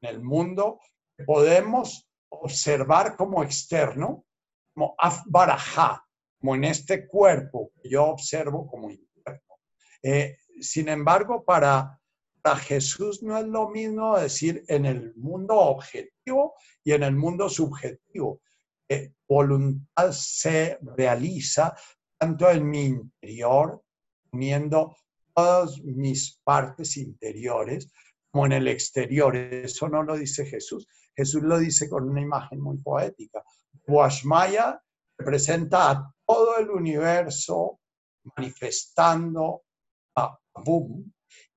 en 0.02 0.08
el 0.10 0.22
mundo, 0.22 0.80
podemos 1.24 2.06
observar 2.28 3.16
como 3.16 3.42
externo, 3.42 4.26
como 4.74 4.94
Afbarajá, 4.98 6.06
como 6.38 6.54
en 6.54 6.64
este 6.64 7.06
cuerpo 7.06 7.72
que 7.82 7.88
yo 7.88 8.04
observo 8.04 8.66
como 8.66 8.90
interno. 8.90 9.60
Eh, 10.02 10.36
sin 10.60 10.90
embargo, 10.90 11.42
para, 11.42 11.98
para 12.42 12.56
Jesús 12.56 13.22
no 13.22 13.38
es 13.38 13.46
lo 13.46 13.70
mismo 13.70 14.18
decir 14.18 14.62
en 14.68 14.84
el 14.84 15.14
mundo 15.16 15.56
objetivo 15.56 16.54
y 16.84 16.92
en 16.92 17.02
el 17.02 17.16
mundo 17.16 17.48
subjetivo 17.48 18.42
voluntad 19.28 20.12
se 20.12 20.78
realiza 20.82 21.74
tanto 22.18 22.50
en 22.50 22.68
mi 22.68 22.84
interior, 22.84 23.82
uniendo 24.32 24.96
todas 25.34 25.80
mis 25.82 26.40
partes 26.44 26.96
interiores, 26.96 27.90
como 28.30 28.46
en 28.46 28.52
el 28.52 28.68
exterior. 28.68 29.36
Eso 29.36 29.88
no 29.88 30.02
lo 30.02 30.16
dice 30.16 30.46
Jesús. 30.46 30.86
Jesús 31.16 31.42
lo 31.42 31.58
dice 31.58 31.88
con 31.88 32.08
una 32.08 32.20
imagen 32.20 32.60
muy 32.60 32.78
poética. 32.78 33.42
Washmaya 33.86 34.80
representa 35.18 35.90
a 35.90 36.14
todo 36.26 36.58
el 36.58 36.70
universo 36.70 37.80
manifestando 38.36 39.62
a 40.16 40.38
Bum 40.64 41.12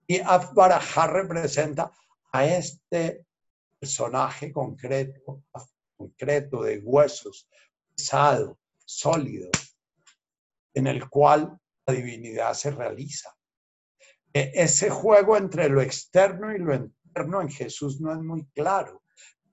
y 0.05 0.19
Afbaraja 0.19 1.07
representa 1.07 1.91
a 2.32 2.45
este 2.45 3.25
personaje 3.80 4.51
concreto, 4.51 5.43
concreto, 5.95 6.63
de 6.63 6.80
huesos, 6.80 7.49
pesado, 7.95 8.59
sólido, 8.86 9.49
en 10.73 10.88
el 10.88 11.09
cual 11.09 11.59
la 11.86 11.93
divinidad 11.93 12.53
se 12.53 12.71
realiza. 12.71 13.36
E, 14.34 14.51
ese 14.53 14.89
juego 14.89 15.38
entre 15.38 15.69
lo 15.69 15.82
externo 15.82 16.53
y 16.53 16.59
lo 16.59 16.75
interno 16.75 17.41
en 17.41 17.49
Jesús 17.49 17.99
no 18.01 18.11
es 18.13 18.19
muy 18.19 18.45
claro. 18.53 19.03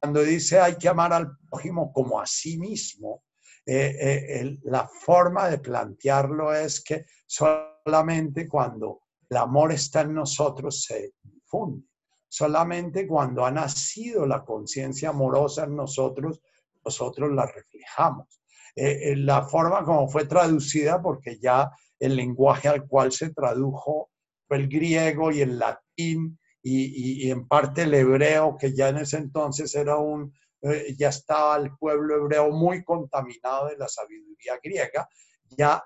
Cuando 0.00 0.22
dice 0.22 0.60
hay 0.60 0.76
que 0.76 0.88
amar 0.88 1.12
al 1.12 1.36
prójimo 1.50 1.92
como 1.92 2.20
a 2.20 2.26
sí 2.26 2.58
mismo, 2.58 3.22
eh, 3.66 3.96
eh, 3.98 4.58
la 4.64 4.86
forma 4.86 5.48
de 5.48 5.58
plantearlo 5.58 6.54
es 6.54 6.82
que 6.84 7.06
solamente 7.26 8.46
cuando 8.46 9.00
el 9.30 9.38
amor 9.38 9.72
está 9.72 10.02
en 10.02 10.14
nosotros 10.14 10.82
se 10.82 11.14
difunde. 11.22 11.86
Solamente 12.28 13.06
cuando 13.06 13.46
ha 13.46 13.50
nacido 13.50 14.26
la 14.26 14.44
conciencia 14.44 15.10
amorosa 15.10 15.64
en 15.64 15.76
nosotros, 15.76 16.42
nosotros 16.84 17.32
la 17.32 17.46
reflejamos. 17.46 18.28
eh, 18.76 19.14
la 19.16 19.42
forma 19.46 19.84
como 19.84 20.08
fue 20.08 20.26
traducida, 20.26 21.00
porque 21.00 21.38
ya 21.38 21.70
el 21.98 22.16
lenguaje 22.16 22.68
al 22.68 22.86
cual 22.88 23.12
se 23.12 23.32
tradujo 23.32 24.10
el 24.50 24.68
griego 24.68 25.30
y 25.30 25.40
el 25.40 25.58
latín 25.58 26.38
y, 26.62 27.30
en 27.30 27.46
parte 27.46 27.82
el 27.82 27.92
hebreo, 27.92 28.56
que 28.58 28.74
ya 28.74 28.88
en 28.88 28.98
ese 28.98 29.18
entonces 29.18 29.74
era 29.74 29.96
un, 29.96 30.34
eh, 30.62 30.94
ya 30.98 31.10
estaba 31.10 31.56
el 31.56 31.76
pueblo 31.76 32.16
hebreo 32.16 32.50
muy 32.50 32.82
contaminado 32.82 33.68
de 33.68 33.76
la 33.76 33.86
sabiduría 33.86 34.58
griega, 34.62 35.06
ya 35.50 35.84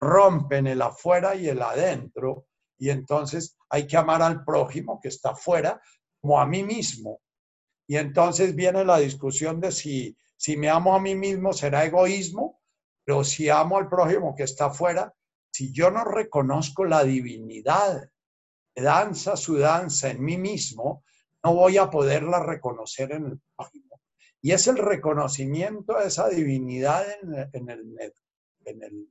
rompen 0.00 0.66
el 0.66 0.82
afuera 0.82 1.34
y 1.34 1.48
el 1.48 1.62
adentro, 1.62 2.46
y 2.76 2.90
entonces 2.90 3.56
hay 3.70 3.86
que 3.86 3.96
amar 3.96 4.20
al 4.22 4.44
prójimo 4.44 5.00
que 5.00 5.08
está 5.08 5.30
afuera 5.30 5.80
como 6.20 6.38
a 6.38 6.46
mí 6.46 6.62
mismo. 6.62 7.20
Y 7.86 7.96
entonces 7.96 8.54
viene 8.54 8.84
la 8.84 8.98
discusión 8.98 9.60
de 9.60 9.72
si, 9.72 10.16
si 10.36 10.56
me 10.58 10.68
amo 10.68 10.94
a 10.94 11.00
mí 11.00 11.14
mismo 11.14 11.54
será 11.54 11.86
egoísmo, 11.86 12.60
pero 13.04 13.24
si 13.24 13.48
amo 13.48 13.78
al 13.78 13.88
prójimo 13.88 14.34
que 14.34 14.42
está 14.42 14.66
afuera, 14.66 15.14
si 15.58 15.72
yo 15.72 15.90
no 15.90 16.04
reconozco 16.04 16.84
la 16.84 17.02
divinidad 17.02 18.08
danza 18.76 19.36
su 19.36 19.58
danza 19.58 20.08
en 20.08 20.22
mí 20.22 20.38
mismo, 20.38 21.02
no 21.42 21.52
voy 21.52 21.78
a 21.78 21.90
poderla 21.90 22.40
reconocer 22.40 23.10
en 23.10 23.26
el 23.26 23.40
prójimo. 23.56 24.00
Y 24.40 24.52
es 24.52 24.68
el 24.68 24.76
reconocimiento 24.76 25.98
de 25.98 26.06
esa 26.06 26.28
divinidad 26.28 27.04
en, 27.10 27.34
el, 27.34 27.50
en 27.54 27.70
el, 27.70 27.98
en 28.66 28.82
el 28.84 29.08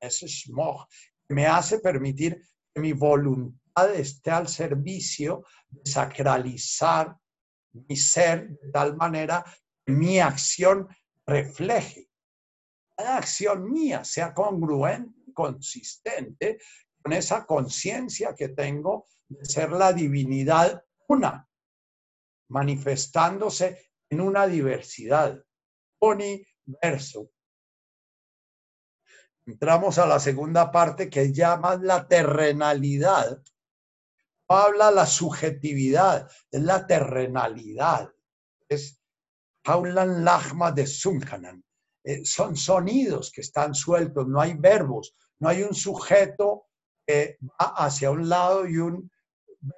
ese 0.00 0.26
shmoch, 0.26 0.88
me 1.28 1.46
hace 1.46 1.78
permitir 1.78 2.42
que 2.74 2.80
mi 2.80 2.94
voluntad 2.94 3.94
esté 3.94 4.32
al 4.32 4.48
servicio 4.48 5.44
de 5.68 5.88
sacralizar 5.88 7.16
mi 7.72 7.94
ser 7.94 8.48
de 8.48 8.72
tal 8.72 8.96
manera 8.96 9.44
que 9.84 9.92
mi 9.92 10.18
acción 10.18 10.88
refleje. 11.24 12.10
Cada 12.96 13.18
acción 13.18 13.70
mía 13.70 14.04
sea 14.04 14.32
congruente 14.32 15.16
consistente 15.36 16.58
con 17.02 17.12
esa 17.12 17.44
conciencia 17.44 18.34
que 18.34 18.48
tengo 18.48 19.06
de 19.28 19.44
ser 19.44 19.70
la 19.70 19.92
divinidad 19.92 20.82
una, 21.08 21.46
manifestándose 22.48 23.92
en 24.08 24.20
una 24.22 24.46
diversidad, 24.46 25.44
universo. 26.00 27.30
Entramos 29.44 29.98
a 29.98 30.06
la 30.06 30.18
segunda 30.18 30.72
parte 30.72 31.08
que 31.08 31.32
llama 31.32 31.76
la 31.76 32.08
terrenalidad. 32.08 33.42
Habla 34.48 34.90
la 34.90 35.06
subjetividad, 35.06 36.28
es 36.50 36.62
la 36.62 36.86
terrenalidad. 36.86 38.10
Es 38.68 39.00
Paulan 39.62 40.24
Lachma 40.24 40.72
de 40.72 40.86
Sunkanan. 40.86 41.65
Eh, 42.06 42.24
son 42.24 42.56
sonidos 42.56 43.32
que 43.32 43.40
están 43.40 43.74
sueltos, 43.74 44.28
no 44.28 44.40
hay 44.40 44.54
verbos, 44.54 45.16
no 45.40 45.48
hay 45.48 45.62
un 45.62 45.74
sujeto 45.74 46.66
que 47.04 47.36
va 47.42 47.74
hacia 47.84 48.12
un 48.12 48.28
lado 48.28 48.66
y 48.66 48.78
un 48.78 49.10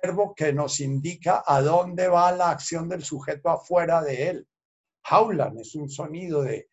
verbo 0.03 0.35
que 0.35 0.53
nos 0.53 0.81
indica 0.81 1.43
a 1.47 1.63
dónde 1.63 2.07
va 2.09 2.31
la 2.33 2.51
acción 2.51 2.89
del 2.89 3.03
sujeto 3.03 3.49
afuera 3.49 4.03
de 4.03 4.29
él. 4.29 4.49
Haulan 5.05 5.59
es 5.59 5.75
un 5.75 5.89
sonido 5.89 6.43
de, 6.43 6.69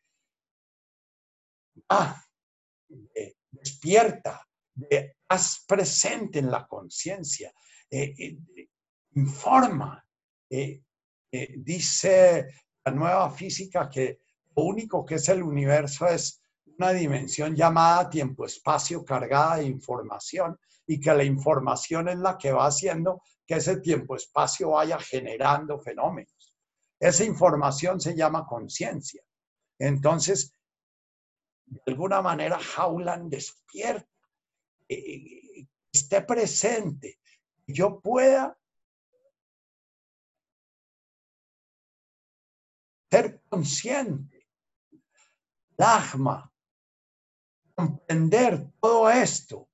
ah, 1.90 2.22
despierta, 3.50 4.46
de 4.74 5.16
haz 5.30 5.64
presente 5.68 6.40
en 6.40 6.52
la 6.52 6.68
conciencia, 6.68 7.54
eh, 7.90 8.14
eh, 8.18 8.38
informa. 9.16 10.04
Eh, 10.50 10.82
dice 11.58 12.48
la 12.86 12.92
nueva 12.94 13.30
física 13.32 13.90
que 13.90 14.22
lo 14.56 14.64
único 14.64 15.06
que 15.06 15.16
es 15.16 15.30
el 15.30 15.44
universo 15.44 16.08
es 16.08 16.42
una 16.78 16.92
dimensión 16.92 17.56
llamada 17.56 18.10
tiempo-espacio 18.10 19.04
cargada 19.04 19.58
de 19.58 19.66
información 19.66 20.58
y 20.88 21.00
que 21.00 21.14
la 21.14 21.24
información 21.24 22.10
es 22.10 22.18
la 22.18 22.38
que 22.38 22.52
va 22.52 22.68
haciendo 22.68 23.22
que 23.46 23.56
ese 23.56 23.78
tiempo-espacio 23.78 24.72
vaya 24.72 25.00
generando 25.00 25.80
fenómenos. 25.80 26.56
Esa 27.00 27.24
información 27.24 28.00
se 28.00 28.16
llama 28.16 28.46
conciencia. 28.46 29.24
Entonces, 29.78 30.54
de 31.66 31.82
alguna 31.88 32.22
manera, 32.22 32.60
Howland 32.78 33.30
despierta, 33.30 34.08
eh, 34.88 35.68
esté 35.92 36.22
presente, 36.22 37.20
yo 37.68 38.00
pueda 38.00 38.58
ser 43.10 43.42
consciente. 43.50 44.35
Lagma, 45.78 46.52
comprender 47.76 48.66
todo 48.80 49.10
esto, 49.10 49.70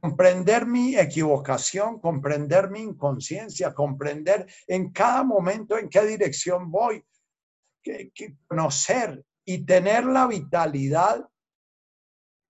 comprender 0.00 0.66
mi 0.66 0.96
equivocación, 0.96 2.00
comprender 2.00 2.70
mi 2.70 2.80
inconsciencia, 2.80 3.74
comprender 3.74 4.46
en 4.66 4.92
cada 4.92 5.22
momento 5.22 5.78
en 5.78 5.88
qué 5.88 6.02
dirección 6.04 6.70
voy, 6.70 7.04
conocer 8.48 9.24
y 9.44 9.64
tener 9.64 10.04
la 10.04 10.26
vitalidad, 10.26 11.26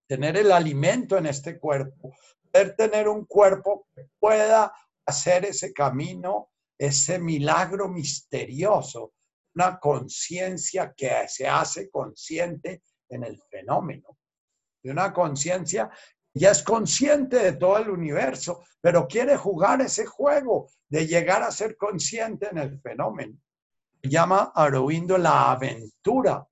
tener 0.07 0.37
el 0.37 0.51
alimento 0.51 1.17
en 1.17 1.27
este 1.27 1.59
cuerpo, 1.59 2.13
poder 2.51 2.75
tener 2.75 3.07
un 3.07 3.25
cuerpo 3.25 3.87
que 3.95 4.09
pueda 4.19 4.73
hacer 5.05 5.45
ese 5.45 5.71
camino, 5.71 6.51
ese 6.77 7.19
milagro 7.19 7.89
misterioso, 7.89 9.13
una 9.59 9.77
conciencia 9.77 10.93
que 10.95 11.27
se 11.27 11.47
hace 11.47 11.89
consciente 11.89 12.83
en 13.09 13.25
el 13.25 13.41
fenómeno 13.49 14.17
de 14.81 14.91
una 14.91 15.13
conciencia 15.13 15.89
ya 16.33 16.51
es 16.51 16.63
consciente 16.63 17.37
de 17.37 17.53
todo 17.53 17.77
el 17.77 17.89
universo, 17.89 18.63
pero 18.79 19.07
quiere 19.07 19.35
jugar 19.35 19.81
ese 19.81 20.05
juego 20.05 20.69
de 20.87 21.05
llegar 21.07 21.43
a 21.43 21.51
ser 21.51 21.75
consciente 21.75 22.47
en 22.49 22.59
el 22.59 22.79
fenómeno. 22.79 23.37
Llama 24.01 24.53
Aroindo 24.55 25.17
la 25.17 25.51
aventura, 25.51 26.47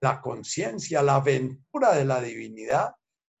la 0.00 0.20
conciencia, 0.20 1.02
la 1.02 1.16
aventura 1.16 1.94
de 1.94 2.04
la 2.04 2.20
divinidad. 2.20 2.94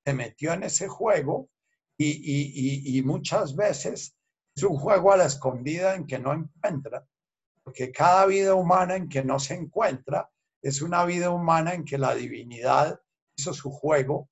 Se 0.04 0.14
metió 0.14 0.52
en 0.54 0.62
ese 0.62 0.88
juego 0.88 1.50
y, 1.98 2.96
y 2.98 3.02
muchas 3.02 3.54
veces 3.54 4.16
es 4.54 4.62
un 4.62 4.76
juego 4.76 5.12
a 5.12 5.16
la 5.16 5.26
escondida 5.26 5.94
en 5.94 6.06
que 6.06 6.18
no 6.18 6.32
encuentra, 6.32 7.06
porque 7.64 7.92
cada 7.92 8.26
vida 8.26 8.54
humana 8.54 8.96
en 8.96 9.08
que 9.08 9.24
no 9.24 9.38
se 9.38 9.54
encuentra 9.54 10.30
es 10.62 10.82
una 10.82 11.04
vida 11.04 11.30
humana 11.30 11.74
en 11.74 11.84
que 11.84 11.98
la 11.98 12.14
divinidad 12.14 13.00
hizo 13.36 13.52
su 13.52 13.70
juego, 13.70 14.28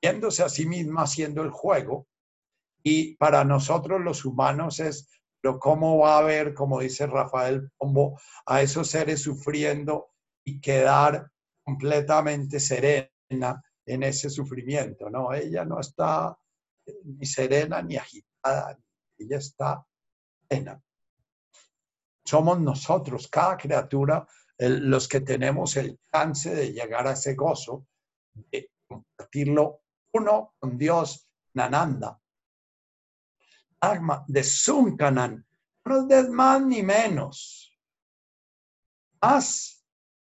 viéndose 0.00 0.42
a 0.42 0.48
sí 0.48 0.66
misma 0.66 1.02
haciendo 1.02 1.42
el 1.42 1.50
juego, 1.50 2.06
y 2.82 3.16
para 3.16 3.44
nosotros 3.44 4.00
los 4.00 4.24
humanos 4.24 4.78
es, 4.78 5.08
pero 5.40 5.58
¿cómo 5.58 5.98
va 5.98 6.14
a 6.14 6.18
haber, 6.18 6.54
como 6.54 6.78
dice 6.78 7.06
Rafael 7.08 7.68
Pombo, 7.76 8.20
a 8.46 8.62
esos 8.62 8.88
seres 8.88 9.22
sufriendo 9.22 10.12
y 10.44 10.60
quedar 10.60 11.28
completamente 11.64 12.60
serena 12.60 13.10
en 13.86 14.02
ese 14.04 14.30
sufrimiento? 14.30 15.10
No, 15.10 15.32
ella 15.34 15.64
no 15.64 15.80
está 15.80 16.38
ni 17.02 17.26
serena 17.26 17.82
ni 17.82 17.96
agitada, 17.96 18.78
ella 19.18 19.38
está 19.38 19.84
serena. 20.48 20.80
Somos 22.26 22.60
nosotros, 22.60 23.28
cada 23.28 23.56
criatura, 23.56 24.26
los 24.58 25.06
que 25.06 25.20
tenemos 25.20 25.76
el 25.76 25.98
chance 26.10 26.52
de 26.54 26.72
llegar 26.72 27.06
a 27.06 27.12
ese 27.12 27.34
gozo 27.34 27.86
de 28.34 28.70
compartirlo 28.88 29.82
uno 30.12 30.54
con 30.58 30.76
Dios, 30.76 31.28
Nananda. 31.54 32.20
Agma 33.80 34.24
de 34.26 34.42
Sunkanan, 34.42 35.46
no 35.84 36.08
es 36.10 36.28
más 36.28 36.62
ni 36.62 36.82
menos. 36.82 37.72
Más 39.22 39.84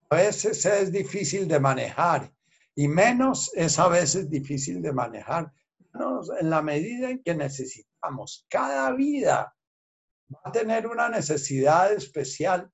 a 0.09 0.15
veces 0.15 0.65
es 0.65 0.91
difícil 0.91 1.47
de 1.47 1.59
manejar 1.59 2.33
y 2.75 2.87
menos 2.87 3.51
es 3.53 3.77
a 3.77 3.87
veces 3.87 4.29
difícil 4.29 4.81
de 4.81 4.93
manejar. 4.93 5.51
En 6.39 6.49
la 6.49 6.61
medida 6.63 7.11
en 7.11 7.21
que 7.21 7.35
necesitamos, 7.35 8.45
cada 8.49 8.91
vida 8.93 9.55
va 10.29 10.41
a 10.45 10.51
tener 10.51 10.87
una 10.87 11.09
necesidad 11.09 11.91
especial. 11.93 12.69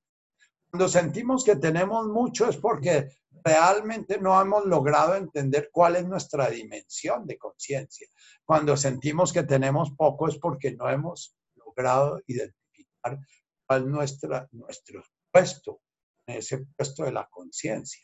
Cuando 0.69 0.87
sentimos 0.87 1.43
que 1.43 1.55
tenemos 1.55 2.07
mucho 2.07 2.47
es 2.47 2.57
porque 2.57 3.09
realmente 3.43 4.19
no 4.19 4.39
hemos 4.39 4.65
logrado 4.65 5.15
entender 5.15 5.69
cuál 5.71 5.95
es 5.95 6.05
nuestra 6.05 6.49
dimensión 6.49 7.25
de 7.25 7.37
conciencia. 7.37 8.07
Cuando 8.45 8.75
sentimos 8.77 9.33
que 9.33 9.43
tenemos 9.43 9.91
poco 9.95 10.27
es 10.27 10.37
porque 10.37 10.73
no 10.75 10.89
hemos 10.89 11.35
logrado 11.55 12.19
identificar 12.27 13.19
cuál 13.65 13.81
es 13.81 13.87
nuestra, 13.87 14.47
nuestro 14.51 15.03
puesto, 15.31 15.81
ese 16.25 16.65
puesto 16.75 17.03
de 17.03 17.11
la 17.11 17.27
conciencia. 17.27 18.03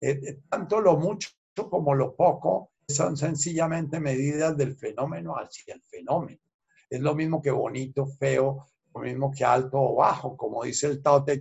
Eh, 0.00 0.20
eh, 0.22 0.38
tanto 0.48 0.80
lo 0.80 0.96
mucho 0.96 1.30
como 1.54 1.94
lo 1.94 2.16
poco 2.16 2.72
son 2.88 3.16
sencillamente 3.16 4.00
medidas 4.00 4.56
del 4.56 4.76
fenómeno 4.76 5.34
hacia 5.34 5.74
el 5.74 5.82
fenómeno. 5.82 6.40
Es 6.88 7.00
lo 7.00 7.14
mismo 7.14 7.40
que 7.40 7.50
bonito, 7.50 8.06
feo, 8.06 8.66
lo 8.94 9.00
mismo 9.00 9.30
que 9.30 9.44
alto 9.44 9.78
o 9.78 9.96
bajo, 9.96 10.36
como 10.36 10.64
dice 10.64 10.86
el 10.86 11.02
Tao 11.02 11.24
Te 11.24 11.40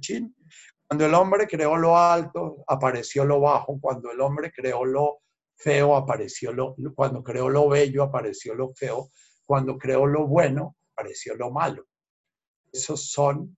Cuando 0.88 1.06
el 1.06 1.14
hombre 1.14 1.48
creó 1.48 1.78
lo 1.78 1.98
alto, 1.98 2.64
apareció 2.68 3.26
lo 3.26 3.40
bajo. 3.40 3.80
Cuando 3.80 4.12
el 4.12 4.22
hombre 4.22 4.52
creó 4.52 4.86
lo 4.86 5.22
feo, 5.56 5.96
apareció 5.96 6.52
lo, 6.54 6.76
cuando 6.96 7.24
creó 7.24 7.50
lo 7.50 7.70
bello, 7.70 8.04
apareció 8.04 8.56
lo 8.56 8.70
feo. 8.70 9.10
Cuando 9.46 9.78
creó 9.78 10.06
lo 10.06 10.28
bueno, 10.28 10.78
apareció 10.94 11.36
lo 11.36 11.52
malo. 11.52 11.86
Esos 12.72 13.12
son 13.12 13.58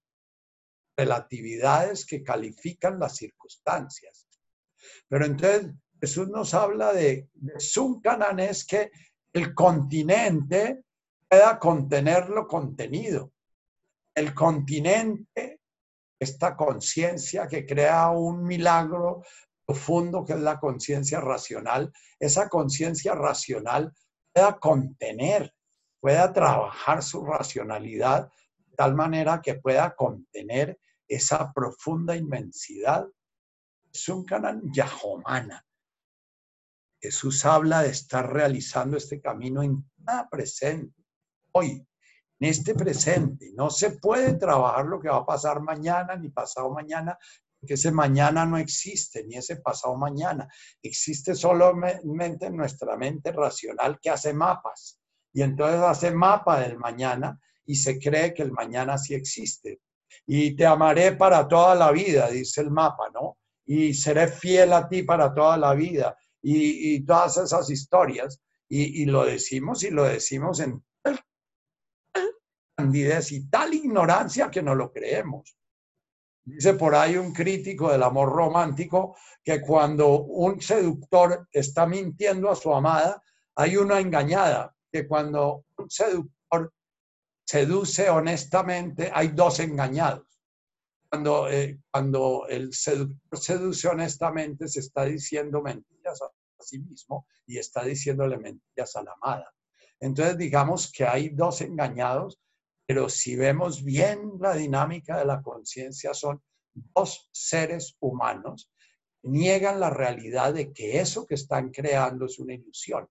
relatividades 0.97 2.05
que 2.05 2.23
califican 2.23 2.99
las 2.99 3.15
circunstancias. 3.15 4.27
Pero 5.07 5.25
entonces 5.25 5.71
Jesús 5.99 6.29
nos 6.29 6.53
habla 6.53 6.93
de, 6.93 7.29
de 7.33 7.59
Suncanan, 7.59 8.39
es 8.39 8.65
que 8.65 8.91
el 9.31 9.53
continente 9.53 10.83
pueda 11.29 11.57
contener 11.57 12.29
lo 12.29 12.47
contenido. 12.47 13.32
El 14.15 14.33
continente, 14.33 15.61
esta 16.19 16.55
conciencia 16.55 17.47
que 17.47 17.65
crea 17.65 18.09
un 18.09 18.43
milagro 18.43 19.23
profundo 19.65 20.23
que 20.25 20.33
es 20.33 20.39
la 20.39 20.59
conciencia 20.59 21.19
racional, 21.19 21.91
esa 22.19 22.49
conciencia 22.49 23.15
racional 23.15 23.93
pueda 24.33 24.59
contener, 24.59 25.53
pueda 25.99 26.31
trabajar 26.31 27.01
su 27.01 27.25
racionalidad 27.25 28.29
de 28.57 28.75
tal 28.75 28.95
manera 28.95 29.41
que 29.41 29.55
pueda 29.55 29.95
contener 29.95 30.79
esa 31.07 31.51
profunda 31.53 32.15
inmensidad. 32.15 33.07
Es 33.91 34.09
un 34.09 34.25
canal 34.25 34.61
yahomana. 34.71 35.65
Jesús 37.01 37.45
habla 37.45 37.83
de 37.83 37.89
estar 37.89 38.31
realizando 38.31 38.97
este 38.97 39.19
camino 39.19 39.61
en 39.61 39.83
cada 40.05 40.29
presente, 40.29 41.03
hoy, 41.51 41.85
en 42.43 42.49
este 42.49 42.75
presente. 42.75 43.53
No 43.55 43.69
se 43.69 43.91
puede 43.91 44.33
trabajar 44.33 44.85
lo 44.85 44.99
que 44.99 45.07
va 45.07 45.17
a 45.17 45.25
pasar 45.25 45.61
mañana 45.61 46.17
ni 46.17 46.29
pasado 46.29 46.69
mañana, 46.71 47.17
porque 47.57 47.75
ese 47.75 47.89
mañana 47.89 48.45
no 48.45 48.57
existe, 48.57 49.23
ni 49.23 49.37
ese 49.37 49.57
pasado 49.57 49.95
mañana. 49.95 50.45
Existe 50.81 51.35
solamente 51.35 52.47
en 52.47 52.57
nuestra 52.57 52.97
mente 52.97 53.31
racional 53.31 53.97
que 54.01 54.09
hace 54.09 54.33
mapas. 54.33 54.99
Y 55.31 55.41
entonces 55.41 55.79
hace 55.79 56.11
mapa 56.11 56.59
del 56.59 56.77
mañana 56.77 57.39
y 57.65 57.75
se 57.75 57.97
cree 57.97 58.33
que 58.33 58.43
el 58.43 58.51
mañana 58.51 58.97
sí 58.97 59.13
existe. 59.13 59.79
Y 60.27 60.53
te 60.57 60.65
amaré 60.65 61.13
para 61.13 61.47
toda 61.47 61.75
la 61.75 61.91
vida, 61.91 62.29
dice 62.29 62.59
el 62.59 62.71
mapa, 62.71 63.09
¿no? 63.13 63.37
Y 63.65 63.93
seré 63.93 64.27
fiel 64.27 64.73
a 64.73 64.89
ti 64.89 65.03
para 65.03 65.33
toda 65.33 65.55
la 65.55 65.73
vida. 65.73 66.17
Y, 66.41 67.05
todas 67.05 67.37
esas 67.37 67.69
historias. 67.69 68.41
Y, 68.67 69.03
y, 69.03 69.05
lo 69.05 69.23
decimos 69.23 69.83
y 69.83 69.91
lo 69.91 70.03
decimos 70.03 70.59
en 70.59 70.83
candidez 72.75 73.31
y 73.31 73.49
tal 73.49 73.73
ignorancia 73.73 74.49
que 74.49 74.61
no 74.61 74.75
lo 74.75 74.91
creemos. 74.91 75.55
Dice 76.45 76.73
por 76.73 76.93
ahí 76.93 77.15
un 77.15 77.31
crítico 77.31 77.91
del 77.91 78.03
amor 78.03 78.29
romántico 78.29 79.15
que 79.43 79.61
cuando 79.61 80.23
un 80.23 80.59
seductor 80.61 81.47
está 81.51 81.85
mintiendo 81.85 82.49
a 82.49 82.55
su 82.55 82.73
amada, 82.73 83.23
hay 83.55 83.77
una 83.77 83.99
engañada, 83.99 84.75
que 84.91 85.07
cuando 85.07 85.65
un 85.77 85.89
seductor 85.89 86.73
seduce 87.45 88.09
honestamente, 88.09 89.09
hay 89.13 89.29
dos 89.29 89.59
engañados. 89.59 90.27
Cuando, 91.09 91.47
eh, 91.49 91.79
cuando 91.91 92.45
el 92.49 92.73
seductor 92.73 93.39
seduce 93.39 93.87
honestamente, 93.87 94.67
se 94.67 94.79
está 94.79 95.05
diciendo 95.05 95.61
mentiras 95.61 96.21
a 96.21 96.29
sí 96.59 96.79
mismo 96.79 97.27
y 97.45 97.57
está 97.57 97.83
diciéndole 97.83 98.37
mentiras 98.37 98.95
a 98.95 99.03
la 99.03 99.13
amada. 99.21 99.53
Entonces, 99.99 100.37
digamos 100.37 100.91
que 100.91 101.05
hay 101.05 101.29
dos 101.29 101.61
engañados 101.61 102.39
pero 102.85 103.09
si 103.09 103.35
vemos 103.35 103.83
bien 103.83 104.33
la 104.39 104.55
dinámica 104.55 105.17
de 105.17 105.25
la 105.25 105.41
conciencia, 105.41 106.13
son 106.13 106.41
dos 106.73 107.29
seres 107.31 107.95
humanos 107.99 108.73
niegan 109.23 109.79
la 109.79 109.89
realidad 109.89 110.53
de 110.53 110.71
que 110.73 110.99
eso 110.99 111.25
que 111.25 111.35
están 111.35 111.71
creando 111.71 112.25
es 112.25 112.39
una 112.39 112.53
ilusión. 112.53 113.07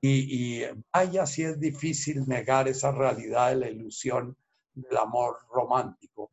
Y, 0.00 0.62
vaya 0.92 1.24
si 1.24 1.44
es 1.44 1.58
difícil 1.58 2.28
negar 2.28 2.68
esa 2.68 2.92
realidad 2.92 3.50
de 3.50 3.56
la 3.56 3.70
ilusión 3.70 4.36
del 4.74 4.96
amor 4.98 5.38
romántico. 5.50 6.30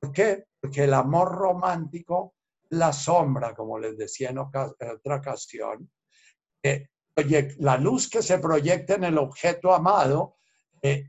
¿Por 0.00 0.12
qué? 0.12 0.46
Porque 0.60 0.84
el 0.84 0.94
amor 0.94 1.30
romántico, 1.32 2.34
la 2.70 2.92
sombra, 2.92 3.54
como 3.54 3.78
les 3.78 3.96
decía 3.96 4.30
en, 4.30 4.38
otra 4.38 4.74
ocasión, 5.04 5.88
la 7.58 7.76
luz 7.76 8.10
que 8.10 8.22
se 8.22 8.38
proyecta 8.38 8.94
en 8.94 9.04
el 9.04 9.18
objeto 9.18 9.72
amado 9.72 10.38
eh, 10.82 11.06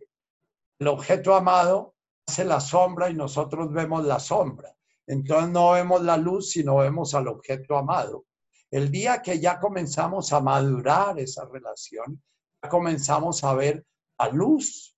el 0.79 0.87
objeto 0.87 1.35
amado 1.35 1.95
hace 2.27 2.45
la 2.45 2.59
sombra 2.59 3.09
y 3.09 3.13
nosotros 3.13 3.71
vemos 3.71 4.05
la 4.05 4.19
sombra. 4.19 4.75
Entonces 5.07 5.49
no 5.49 5.71
vemos 5.71 6.01
la 6.03 6.17
luz, 6.17 6.51
sino 6.51 6.77
vemos 6.77 7.13
al 7.15 7.27
objeto 7.27 7.77
amado. 7.77 8.25
El 8.69 8.91
día 8.91 9.21
que 9.21 9.39
ya 9.39 9.59
comenzamos 9.59 10.33
a 10.33 10.41
madurar 10.41 11.17
esa 11.19 11.45
relación, 11.45 12.21
ya 12.61 12.69
comenzamos 12.69 13.43
a 13.43 13.53
ver 13.53 13.85
la 14.19 14.29
luz 14.29 14.95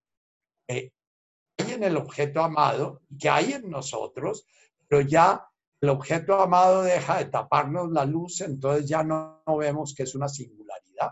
que 0.67 0.91
hay 1.59 1.73
en 1.73 1.83
el 1.83 1.97
objeto 1.97 2.41
amado, 2.41 3.01
que 3.19 3.29
hay 3.29 3.53
en 3.53 3.69
nosotros, 3.69 4.45
pero 4.87 5.01
ya 5.01 5.45
el 5.81 5.89
objeto 5.89 6.41
amado 6.41 6.81
deja 6.81 7.19
de 7.19 7.25
taparnos 7.25 7.91
la 7.91 8.05
luz, 8.05 8.41
entonces 8.41 8.87
ya 8.87 9.03
no, 9.03 9.43
vemos 9.57 9.93
que 9.93 10.03
es 10.03 10.15
una 10.15 10.27
singularidad. 10.27 11.11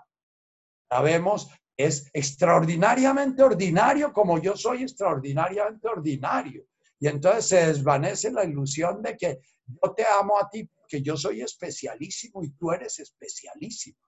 Ya 0.91 1.01
vemos 1.01 1.49
es 1.77 2.09
extraordinariamente 2.11 3.43
ordinario 3.43 4.11
como 4.11 4.41
yo 4.41 4.57
soy 4.57 4.83
extraordinariamente 4.83 5.87
ordinario. 5.87 6.65
Y 6.99 7.07
entonces 7.07 7.47
se 7.47 7.67
desvanece 7.67 8.31
la 8.31 8.43
ilusión 8.43 9.01
de 9.03 9.15
que 9.15 9.39
yo 9.67 9.93
te 9.93 10.03
amo 10.19 10.39
a 10.39 10.49
ti 10.49 10.63
porque 10.63 11.01
yo 11.03 11.15
soy 11.15 11.41
especialísimo 11.41 12.43
y 12.43 12.49
tú 12.51 12.71
eres 12.71 12.97
especialísimo. 12.99 13.99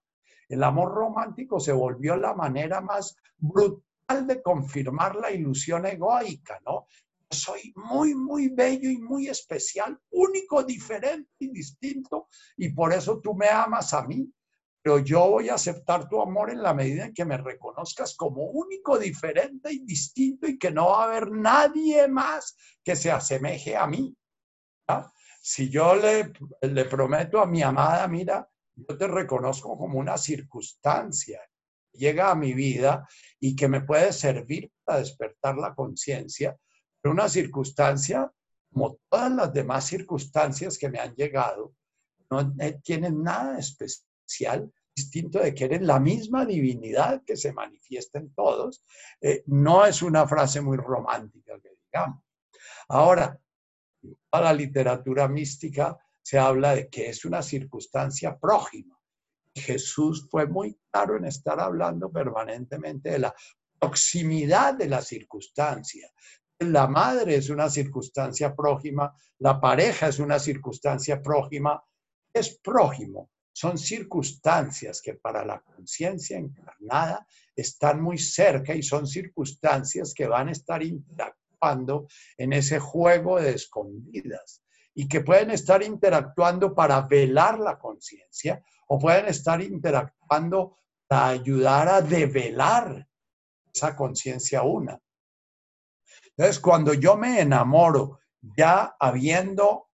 El 0.47 0.63
amor 0.63 0.91
romántico 0.91 1.59
se 1.59 1.71
volvió 1.71 2.15
la 2.15 2.33
manera 2.33 2.81
más 2.81 3.15
brutal 3.37 4.25
de 4.25 4.41
confirmar 4.41 5.15
la 5.15 5.29
ilusión 5.29 5.85
egoica, 5.85 6.59
¿no? 6.65 6.87
soy 7.31 7.71
muy, 7.75 8.15
muy 8.15 8.49
bello 8.49 8.89
y 8.89 8.97
muy 8.97 9.27
especial, 9.27 9.99
único, 10.09 10.63
diferente 10.63 11.29
y 11.37 11.49
distinto, 11.49 12.27
y 12.57 12.69
por 12.69 12.91
eso 12.91 13.19
tú 13.19 13.35
me 13.35 13.47
amas 13.47 13.93
a 13.93 14.05
mí 14.07 14.27
pero 14.81 14.99
yo 14.99 15.29
voy 15.29 15.49
a 15.49 15.55
aceptar 15.55 16.07
tu 16.07 16.21
amor 16.21 16.51
en 16.51 16.63
la 16.63 16.73
medida 16.73 17.05
en 17.05 17.13
que 17.13 17.25
me 17.25 17.37
reconozcas 17.37 18.15
como 18.15 18.43
único, 18.43 18.97
diferente 18.97 19.71
y 19.71 19.79
distinto 19.85 20.47
y 20.47 20.57
que 20.57 20.71
no 20.71 20.89
va 20.89 21.03
a 21.03 21.07
haber 21.07 21.31
nadie 21.31 22.07
más 22.07 22.55
que 22.83 22.95
se 22.95 23.11
asemeje 23.11 23.75
a 23.75 23.87
mí. 23.87 24.15
Si 25.41 25.69
yo 25.69 25.95
le, 25.95 26.31
le 26.61 26.85
prometo 26.85 27.39
a 27.39 27.45
mi 27.45 27.61
amada, 27.61 28.07
mira, 28.07 28.49
yo 28.75 28.97
te 28.97 29.07
reconozco 29.07 29.77
como 29.77 29.99
una 29.99 30.17
circunstancia 30.17 31.39
llega 31.93 32.31
a 32.31 32.35
mi 32.35 32.53
vida 32.53 33.07
y 33.39 33.55
que 33.55 33.67
me 33.67 33.81
puede 33.81 34.13
servir 34.13 34.71
para 34.83 34.99
despertar 34.99 35.57
la 35.57 35.75
conciencia, 35.75 36.57
pero 37.01 37.13
una 37.13 37.29
circunstancia, 37.29 38.31
como 38.71 38.99
todas 39.09 39.31
las 39.31 39.53
demás 39.53 39.85
circunstancias 39.85 40.77
que 40.77 40.89
me 40.89 40.99
han 40.99 41.13
llegado, 41.15 41.73
no 42.29 42.53
eh, 42.59 42.79
tienen 42.83 43.23
nada 43.23 43.57
especial 43.57 44.08
distinto 44.99 45.39
de 45.39 45.53
que 45.53 45.65
eres 45.65 45.81
la 45.81 45.99
misma 45.99 46.45
divinidad 46.45 47.23
que 47.25 47.37
se 47.37 47.53
manifiesta 47.53 48.19
en 48.19 48.33
todos, 48.33 48.83
eh, 49.21 49.43
no 49.47 49.85
es 49.85 50.01
una 50.01 50.27
frase 50.27 50.61
muy 50.61 50.77
romántica 50.77 51.59
que 51.61 51.69
digamos. 51.85 52.21
Ahora, 52.89 53.39
toda 54.29 54.43
la 54.43 54.53
literatura 54.53 55.27
mística 55.27 55.97
se 56.21 56.37
habla 56.37 56.75
de 56.75 56.89
que 56.89 57.09
es 57.09 57.25
una 57.25 57.41
circunstancia 57.41 58.37
próxima. 58.37 58.99
Jesús 59.55 60.27
fue 60.29 60.45
muy 60.47 60.77
claro 60.91 61.17
en 61.17 61.25
estar 61.25 61.59
hablando 61.59 62.11
permanentemente 62.11 63.11
de 63.11 63.19
la 63.19 63.33
proximidad 63.79 64.75
de 64.75 64.87
la 64.87 65.01
circunstancia. 65.01 66.11
La 66.59 66.87
madre 66.87 67.35
es 67.35 67.49
una 67.49 67.69
circunstancia 67.69 68.53
próxima, 68.53 69.13
la 69.39 69.59
pareja 69.59 70.07
es 70.09 70.19
una 70.19 70.39
circunstancia 70.39 71.21
próxima, 71.21 71.81
es 72.33 72.59
prójimo 72.59 73.29
son 73.51 73.77
circunstancias 73.77 75.01
que 75.01 75.15
para 75.15 75.45
la 75.45 75.61
conciencia 75.61 76.37
encarnada 76.37 77.25
están 77.55 78.01
muy 78.01 78.17
cerca 78.17 78.73
y 78.73 78.83
son 78.83 79.07
circunstancias 79.07 80.13
que 80.13 80.27
van 80.27 80.49
a 80.49 80.51
estar 80.51 80.81
interactuando 80.81 82.07
en 82.37 82.53
ese 82.53 82.79
juego 82.79 83.39
de 83.39 83.51
escondidas 83.51 84.63
y 84.93 85.07
que 85.07 85.21
pueden 85.21 85.51
estar 85.51 85.83
interactuando 85.83 86.73
para 86.73 87.01
velar 87.01 87.59
la 87.59 87.77
conciencia 87.77 88.63
o 88.87 88.97
pueden 88.97 89.27
estar 89.27 89.61
interactuando 89.61 90.77
para 91.07 91.27
ayudar 91.29 91.87
a 91.87 92.01
develar 92.01 93.07
esa 93.73 93.95
conciencia 93.95 94.63
una. 94.63 94.99
Entonces, 96.37 96.59
cuando 96.59 96.93
yo 96.93 97.17
me 97.17 97.41
enamoro 97.41 98.19
ya 98.41 98.95
habiendo 98.99 99.88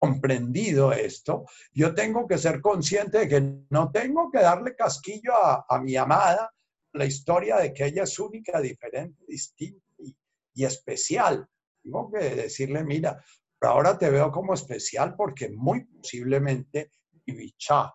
comprendido 0.00 0.92
esto, 0.92 1.44
yo 1.74 1.94
tengo 1.94 2.26
que 2.26 2.38
ser 2.38 2.62
consciente 2.62 3.18
de 3.18 3.28
que 3.28 3.40
no 3.68 3.92
tengo 3.92 4.30
que 4.30 4.40
darle 4.40 4.74
casquillo 4.74 5.32
a, 5.34 5.78
mi 5.80 5.94
amada 5.94 6.50
la 6.94 7.04
historia 7.04 7.58
de 7.58 7.72
que 7.72 7.84
ella 7.84 8.04
es 8.04 8.18
única, 8.18 8.60
diferente, 8.60 9.22
distinta 9.28 9.84
y, 9.98 10.64
especial. 10.64 11.46
Tengo 11.82 12.10
que 12.10 12.18
decirle, 12.34 12.82
mira, 12.82 13.22
Pero 13.58 13.72
ahora 13.72 13.98
te 13.98 14.10
veo 14.10 14.32
como 14.32 14.54
especial 14.54 15.14
porque 15.14 15.50
muy 15.50 15.84
posiblemente 15.84 16.90
mi 17.26 17.34
bichá, 17.34 17.94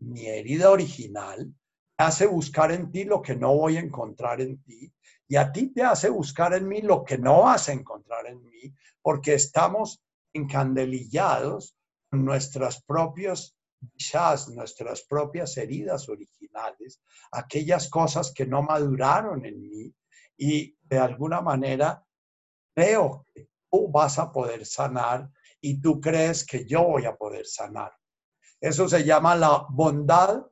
mi 0.00 0.26
herida 0.26 0.70
original, 0.70 1.52
hace 1.96 2.26
buscar 2.26 2.70
en 2.70 2.90
ti 2.90 3.04
lo 3.04 3.22
que 3.22 3.34
no 3.34 3.56
voy 3.56 3.78
a 3.78 3.80
encontrar 3.80 4.42
en 4.42 4.62
ti 4.62 4.92
y 5.26 5.36
a 5.36 5.50
ti 5.50 5.72
te 5.72 5.82
hace 5.82 6.10
buscar 6.10 6.52
en 6.52 6.68
mí 6.68 6.82
lo 6.82 7.02
que 7.02 7.16
no 7.16 7.42
vas 7.42 7.70
a 7.70 7.72
encontrar 7.72 8.26
en 8.26 8.44
mí 8.44 8.74
porque 9.00 9.34
estamos 9.34 10.02
encandelillados 10.36 11.76
con 12.10 12.24
nuestras 12.24 12.82
propias 12.82 13.56
nuestras 14.48 15.02
propias 15.02 15.56
heridas 15.56 16.08
originales, 16.08 17.00
aquellas 17.30 17.88
cosas 17.88 18.32
que 18.32 18.46
no 18.46 18.62
maduraron 18.62 19.44
en 19.44 19.60
mí 19.60 19.94
y 20.36 20.76
de 20.82 20.98
alguna 20.98 21.40
manera 21.40 22.02
creo 22.74 23.26
que 23.34 23.48
tú 23.70 23.88
vas 23.90 24.18
a 24.18 24.32
poder 24.32 24.64
sanar 24.66 25.30
y 25.60 25.80
tú 25.80 26.00
crees 26.00 26.44
que 26.44 26.64
yo 26.66 26.84
voy 26.84 27.06
a 27.06 27.16
poder 27.16 27.46
sanar. 27.46 27.92
Eso 28.60 28.88
se 28.88 29.04
llama 29.04 29.34
la 29.34 29.66
bondad 29.68 30.42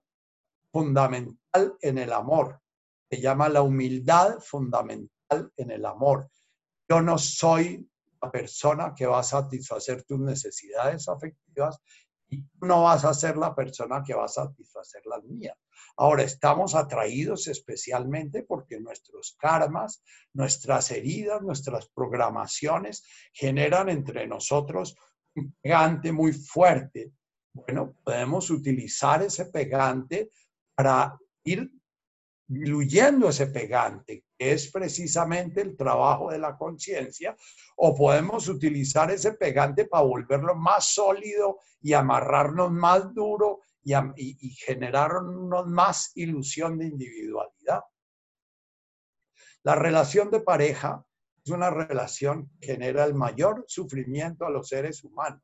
fundamental 0.73 1.77
en 1.81 1.98
el 1.98 2.12
amor. 2.12 2.61
Se 3.11 3.20
llama 3.20 3.48
la 3.48 3.62
humildad 3.62 4.40
fundamental 4.40 5.52
en 5.56 5.70
el 5.70 5.85
amor. 5.86 6.31
Yo 6.89 7.01
no 7.01 7.16
soy 7.19 7.89
persona 8.30 8.94
que 8.96 9.06
va 9.06 9.20
a 9.20 9.24
satisfacer 9.24 10.05
tus 10.05 10.18
necesidades 10.20 11.09
afectivas 11.09 11.78
y 12.28 12.44
no 12.60 12.84
vas 12.84 13.05
a 13.05 13.14
ser 13.14 13.36
la 13.36 13.55
persona 13.55 14.02
que 14.05 14.14
va 14.14 14.24
a 14.24 14.28
satisfacer 14.28 15.02
las 15.06 15.22
mías. 15.24 15.56
Ahora, 15.96 16.24
estamos 16.24 16.74
atraídos 16.74 17.46
especialmente 17.46 18.42
porque 18.42 18.80
nuestros 18.80 19.36
karmas, 19.38 20.02
nuestras 20.32 20.90
heridas, 20.90 21.42
nuestras 21.42 21.88
programaciones 21.88 23.05
generan 23.32 23.88
entre 23.88 24.26
nosotros 24.26 24.96
un 25.36 25.55
pegante 25.60 26.10
muy 26.10 26.32
fuerte. 26.32 27.12
Bueno, 27.52 27.94
podemos 28.02 28.51
utilizar 28.51 29.22
ese 29.22 29.46
pegante 29.46 30.30
para 30.74 31.16
ir 31.44 31.70
diluyendo 32.46 33.28
ese 33.28 33.46
pegante, 33.46 34.24
es 34.53 34.71
precisamente 34.71 35.61
el 35.61 35.77
trabajo 35.77 36.31
de 36.31 36.39
la 36.39 36.57
conciencia, 36.57 37.37
o 37.77 37.95
podemos 37.95 38.49
utilizar 38.49 39.11
ese 39.11 39.33
pegante 39.33 39.87
para 39.87 40.05
volverlo 40.05 40.55
más 40.55 40.87
sólido 40.87 41.59
y 41.81 41.93
amarrarnos 41.93 42.71
más 42.71 43.12
duro 43.15 43.61
y, 43.85 44.51
generarnos 44.57 45.66
más 45.66 46.12
ilusión 46.15 46.79
de 46.79 46.87
individualidad. 46.87 47.83
La 49.62 49.75
relación 49.75 50.31
de 50.31 50.41
pareja 50.41 51.05
es 51.45 51.51
una 51.51 51.71
relación 51.71 52.51
que 52.61 52.69
genera 52.69 53.05
el 53.05 53.15
mayor 53.15 53.65
sufrimiento 53.66 54.47
a 54.47 54.51
los 54.51 54.69
seres 54.69 55.05
humanos. 55.05 55.43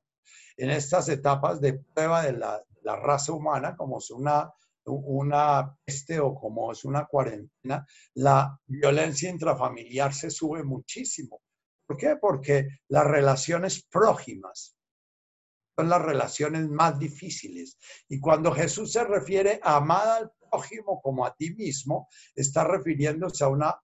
En 0.56 0.70
estas 0.70 1.08
etapas 1.08 1.60
de 1.60 1.74
prueba 1.94 2.22
de 2.22 2.32
la, 2.32 2.62
la 2.82 2.96
raza 2.96 3.32
humana, 3.32 3.76
como 3.76 3.98
es 3.98 4.10
una 4.10 4.52
una 4.86 5.76
peste 5.84 6.18
o 6.20 6.34
como 6.34 6.72
es 6.72 6.84
una 6.84 7.06
cuarentena, 7.06 7.86
la 8.14 8.58
violencia 8.66 9.30
intrafamiliar 9.30 10.14
se 10.14 10.30
sube 10.30 10.62
muchísimo. 10.62 11.42
¿Por 11.86 11.96
qué? 11.96 12.16
Porque 12.20 12.68
las 12.88 13.04
relaciones 13.06 13.84
próximas 13.84 14.76
son 15.76 15.88
las 15.88 16.02
relaciones 16.02 16.68
más 16.68 16.98
difíciles. 16.98 17.78
Y 18.08 18.20
cuando 18.20 18.52
Jesús 18.52 18.92
se 18.92 19.04
refiere 19.04 19.60
a 19.62 19.76
amar 19.76 20.08
al 20.08 20.32
prójimo 20.50 21.00
como 21.00 21.24
a 21.24 21.34
ti 21.34 21.54
mismo, 21.54 22.08
está 22.34 22.64
refiriéndose 22.64 23.44
a 23.44 23.48
una 23.48 23.74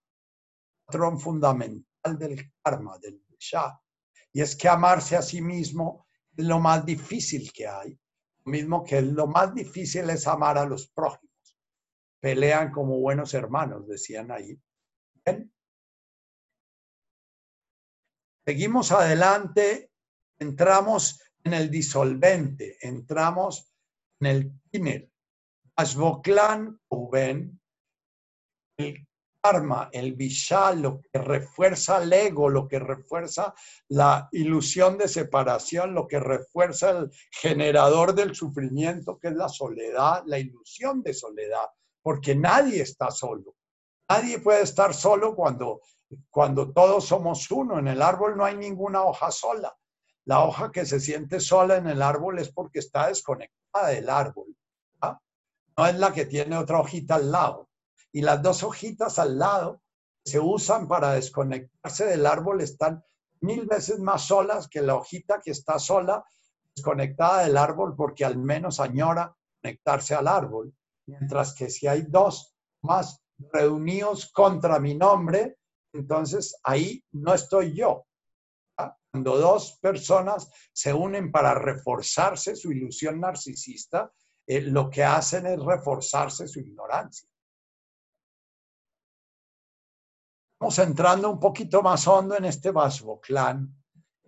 patrón 0.85 1.19
fundamental 1.19 2.19
del 2.19 2.53
karma, 2.63 2.99
del 2.99 3.23
Shah. 3.39 3.79
Y 4.33 4.41
es 4.41 4.55
que 4.57 4.69
amarse 4.69 5.17
a 5.17 5.23
sí 5.23 5.41
mismo 5.41 6.07
es 6.37 6.45
lo 6.45 6.59
más 6.59 6.85
difícil 6.85 7.51
que 7.53 7.67
hay 7.67 7.99
mismo 8.47 8.85
que 8.85 9.03
lo 9.03 9.27
más 9.27 9.55
difícil 9.55 10.09
es 10.11 10.27
amar 10.27 10.59
a 10.59 10.65
los 10.65 10.89
prójimos. 10.89 11.57
Pelean 12.21 12.71
como 12.71 12.99
buenos 12.99 13.35
hermanos, 13.35 13.87
decían 13.87 14.31
ahí. 14.31 14.59
Seguimos 18.45 18.93
adelante, 18.93 19.91
entramos 20.39 21.21
en 21.43 21.55
el 21.55 21.71
disolvente, 21.71 22.79
entramos 22.81 23.73
en 24.21 24.27
el 24.27 24.61
tiner. 24.71 25.11
Ashboklan 25.77 26.81
Uben, 26.89 27.61
el 28.79 29.07
el 29.93 30.15
vishal, 30.15 30.83
lo 30.83 31.01
que 31.01 31.19
refuerza 31.19 32.03
el 32.03 32.13
ego, 32.13 32.49
lo 32.49 32.67
que 32.67 32.79
refuerza 32.79 33.55
la 33.89 34.29
ilusión 34.33 34.99
de 34.99 35.09
separación, 35.09 35.95
lo 35.95 36.07
que 36.07 36.19
refuerza 36.19 36.91
el 36.91 37.11
generador 37.31 38.15
del 38.15 38.35
sufrimiento, 38.35 39.19
que 39.19 39.29
es 39.29 39.35
la 39.35 39.49
soledad, 39.49 40.23
la 40.27 40.39
ilusión 40.39 41.03
de 41.03 41.15
soledad, 41.15 41.67
porque 42.03 42.35
nadie 42.35 42.83
está 42.83 43.11
solo. 43.11 43.55
Nadie 44.09 44.39
puede 44.39 44.63
estar 44.63 44.95
solo 44.95 45.35
cuando, 45.35 45.81
cuando 46.31 46.73
todos 46.73 47.07
somos 47.07 47.51
uno. 47.51 47.79
En 47.79 47.89
el 47.89 48.03
árbol 48.03 48.37
no 48.37 48.45
hay 48.45 48.57
ninguna 48.57 49.03
hoja 49.03 49.31
sola. 49.31 49.77
La 50.25 50.45
hoja 50.45 50.71
que 50.73 50.87
se 50.87 51.01
siente 51.01 51.41
sola 51.41 51.77
en 51.77 51.87
el 51.87 52.03
árbol 52.03 52.39
es 52.39 52.51
porque 52.51 52.81
está 52.81 53.09
desconectada 53.09 53.89
del 53.89 54.09
árbol. 54.09 54.57
¿ah? 55.01 55.21
No 55.77 55.87
es 55.87 55.95
la 55.97 56.13
que 56.13 56.27
tiene 56.27 56.57
otra 56.57 56.81
hojita 56.81 57.17
al 57.17 57.31
lado 57.31 57.66
y 58.17 58.23
las 58.23 58.41
dos 58.41 58.63
hojitas 58.63 59.19
al 59.19 59.39
lado 59.39 59.83
se 60.25 60.41
usan 60.41 60.89
para 60.89 61.13
desconectarse 61.13 62.07
del 62.07 62.25
árbol 62.25 62.63
están 62.63 63.05
mil 63.43 63.67
veces 63.67 63.99
más 63.99 64.23
solas 64.23 64.69
que 64.69 64.81
la 64.81 64.95
hojita 64.95 65.43
que 65.45 65.51
está 65.51 65.79
sola, 65.79 66.25
desconectada 66.75 67.43
del 67.43 67.59
árbol 67.59 67.95
porque 67.95 68.25
al 68.25 68.39
menos 68.39 68.81
añora 68.81 69.37
conectarse 69.61 70.15
al 70.15 70.29
árbol. 70.29 70.75
Mientras 71.05 71.55
que 71.55 71.69
si 71.69 71.89
hay 71.89 72.07
dos 72.09 72.57
más 72.81 73.23
reunidos 73.53 74.33
contra 74.33 74.81
mi 74.81 74.95
nombre, 74.95 75.59
entonces 75.93 76.59
ahí 76.65 77.05
no 77.13 77.35
estoy 77.35 77.75
yo. 77.75 78.07
Cuando 79.11 79.37
dos 79.37 79.79
personas 79.83 80.51
se 80.73 80.95
unen 80.95 81.31
para 81.31 81.53
reforzarse 81.53 82.57
su 82.57 82.73
ilusión 82.73 83.21
narcisista, 83.21 84.11
eh, 84.47 84.63
lo 84.63 84.89
que 84.89 85.05
hacen 85.05 85.47
es 85.47 85.61
reforzarse 85.61 86.49
su 86.49 86.61
ignorancia. 86.61 87.29
Vamos 90.59 90.79
entrando 90.79 91.31
un 91.31 91.39
poquito 91.39 91.83
más 91.83 92.07
hondo 92.07 92.37
en 92.37 92.47
este 92.47 92.73
clan. 93.21 93.75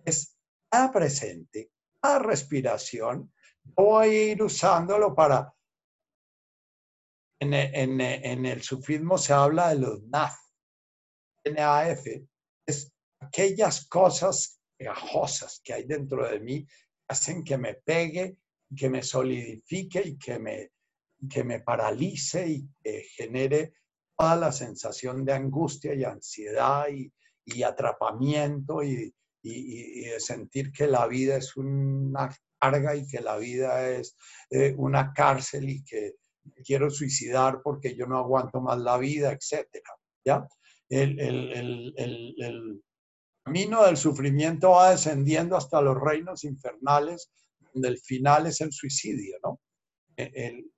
Es 0.05 0.37
cada 0.69 0.91
presente, 0.91 1.71
cada 2.01 2.19
respiración, 2.19 3.33
voy 3.63 4.07
a 4.07 4.23
ir 4.31 4.43
usándolo 4.43 5.15
para... 5.15 5.53
En, 7.41 7.53
en 7.53 8.45
el 8.45 8.61
sufismo 8.61 9.17
se 9.17 9.31
habla 9.31 9.69
de 9.69 9.79
los 9.79 10.03
NAF, 10.03 10.35
NAF, 11.45 12.05
es 12.65 12.91
aquellas 13.21 13.87
cosas 13.87 14.59
pegajosas 14.77 15.61
que 15.63 15.73
hay 15.73 15.85
dentro 15.85 16.27
de 16.29 16.39
mí 16.41 16.67
hacen 17.09 17.43
que 17.43 17.57
me 17.57 17.75
pegue, 17.75 18.37
que 18.75 18.89
me 18.89 19.01
solidifique 19.01 20.01
y 20.05 20.17
que 20.17 20.39
me, 20.39 20.71
que 21.29 21.43
me 21.43 21.61
paralice 21.61 22.47
y 22.47 22.69
que 22.81 23.01
genere 23.15 23.73
toda 24.19 24.35
la 24.35 24.51
sensación 24.51 25.23
de 25.23 25.31
angustia 25.31 25.93
y 25.93 26.03
ansiedad 26.03 26.87
y, 26.89 27.63
atrapamiento 27.63 28.83
y, 28.83 29.13
de 29.41 30.19
sentir 30.19 30.71
que 30.73 30.85
la 30.87 31.07
vida 31.07 31.37
es 31.37 31.55
una 31.55 32.29
carga 32.59 32.95
y 32.95 33.07
que 33.07 33.21
la 33.21 33.37
vida 33.37 33.89
es 33.89 34.17
eh, 34.49 34.75
una 34.77 35.13
cárcel 35.13 35.69
y 35.69 35.83
que 35.83 36.15
quiero 36.65 36.89
suicidar 36.89 37.61
porque 37.63 37.95
yo 37.95 38.05
no 38.05 38.17
aguanto 38.17 38.59
más 38.59 38.77
la 38.79 38.97
vida, 38.97 39.31
etc. 39.31 39.65
¿ya? 40.25 40.45
El, 40.89 41.19
el, 41.19 42.83
camino 43.45 43.85
del 43.85 43.97
sufrimiento 43.97 44.71
va 44.71 44.91
descendiendo 44.91 45.55
hasta 45.55 45.81
los 45.81 45.97
reinos 45.99 46.43
infernales, 46.43 47.31
donde 47.73 47.87
el 47.87 47.97
final 47.97 48.47
es 48.47 48.59
el 48.59 48.73
suicidio, 48.73 49.37
¿no? 49.41 49.59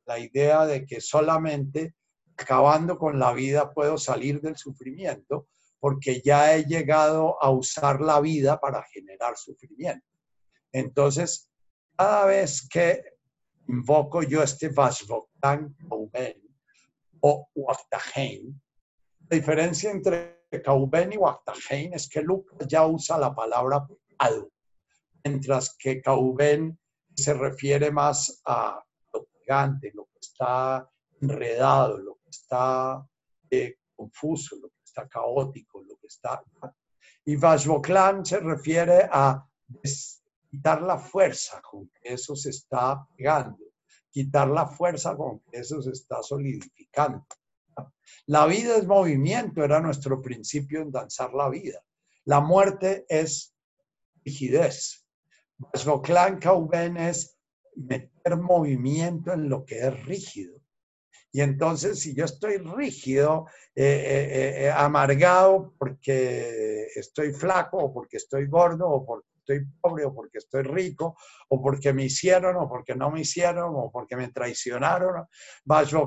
la 0.06 0.20
idea 0.20 0.68
de 0.68 0.86
que 0.86 1.02
solamente 1.02 1.96
acabando 2.38 2.98
con 2.98 3.20
la 3.20 3.34
vida 3.34 3.74
puedo 3.74 3.98
salir 3.98 4.42
del 4.42 4.58
sufrimiento 4.58 5.48
porque 5.82 6.22
ya 6.22 6.56
he 6.56 6.64
llegado 6.66 7.42
a 7.44 7.50
usar 7.50 8.02
la 8.02 8.22
vida 8.22 8.60
para 8.60 8.84
generar 8.84 9.36
sufrimiento. 9.36 10.06
Entonces, 10.72 11.50
cada 11.98 12.26
vez 12.26 12.68
que 12.70 13.04
invoco 13.68 14.22
yo 14.22 14.44
este 14.44 14.70
Vashvoktan 14.70 15.76
Kauben 15.90 16.36
o 17.22 17.50
Waktahein, 17.56 18.62
la 19.28 19.38
diferencia 19.38 19.90
entre 19.90 20.46
Kauben 20.64 21.14
y 21.14 21.18
Waktahein 21.18 21.94
es 21.94 22.08
que 22.08 22.22
Lucas 22.22 22.68
ya 22.68 22.86
usa 22.86 23.18
la 23.18 23.34
palabra 23.34 23.88
pecado, 23.88 24.52
mientras 25.24 25.76
que 25.80 26.00
Kauben 26.00 26.78
se 27.16 27.34
refiere 27.34 27.92
más 27.92 28.42
a 28.46 28.84
lo 29.14 29.26
pegante, 29.26 29.92
lo 29.96 30.06
que 30.06 30.20
está 30.20 30.88
enredado, 31.20 31.98
lo 31.98 32.21
está 32.32 33.06
eh, 33.50 33.78
confuso, 33.96 34.56
lo 34.58 34.70
que 34.70 34.84
está 34.84 35.08
caótico, 35.08 35.82
lo 35.84 35.96
que 35.98 36.08
está... 36.08 36.44
Y 37.24 37.36
Vajvoklan 37.36 38.26
se 38.26 38.40
refiere 38.40 39.08
a 39.12 39.46
quitar 40.50 40.82
la 40.82 40.98
fuerza 40.98 41.62
con 41.62 41.88
que 41.90 42.14
eso 42.14 42.36
se 42.36 42.50
está 42.50 43.08
pegando, 43.16 43.64
quitar 44.10 44.48
la 44.48 44.66
fuerza 44.66 45.16
con 45.16 45.40
que 45.40 45.60
eso 45.60 45.82
se 45.82 45.92
está 45.92 46.22
solidificando. 46.24 47.26
La 48.26 48.46
vida 48.46 48.78
es 48.78 48.86
movimiento, 48.86 49.64
era 49.64 49.80
nuestro 49.80 50.22
principio 50.22 50.82
en 50.82 50.92
danzar 50.92 51.34
la 51.34 51.50
vida. 51.50 51.82
La 52.26 52.40
muerte 52.40 53.06
es 53.08 53.56
rigidez. 54.24 55.06
Clan 56.04 56.40
Kauben 56.40 56.98
es 56.98 57.38
meter 57.76 58.38
movimiento 58.38 59.34
en 59.34 59.50
lo 59.50 59.66
que 59.66 59.80
es 59.80 60.06
rígido. 60.06 60.61
Y 61.32 61.42
entonces, 61.42 62.00
si 62.02 62.14
yo 62.14 62.26
estoy 62.26 62.58
rígido, 62.58 63.48
eh, 63.74 63.84
eh, 63.86 64.66
eh, 64.66 64.72
amargado 64.72 65.74
porque 65.78 66.88
estoy 66.94 67.32
flaco 67.32 67.78
o 67.78 67.94
porque 67.94 68.18
estoy 68.18 68.48
gordo 68.48 68.90
o 68.90 69.06
porque 69.06 69.30
estoy 69.38 69.66
pobre 69.80 70.06
o 70.06 70.14
porque 70.14 70.40
estoy 70.40 70.64
rico 70.64 71.18
o 71.50 71.62
porque 71.62 71.94
me 71.94 72.04
hicieron 72.04 72.58
o 72.58 72.68
porque 72.68 72.96
no 72.96 73.12
me 73.12 73.22
hicieron 73.22 73.74
o 73.76 73.90
porque 73.92 74.18
me 74.18 74.28
traicionaron, 74.30 75.26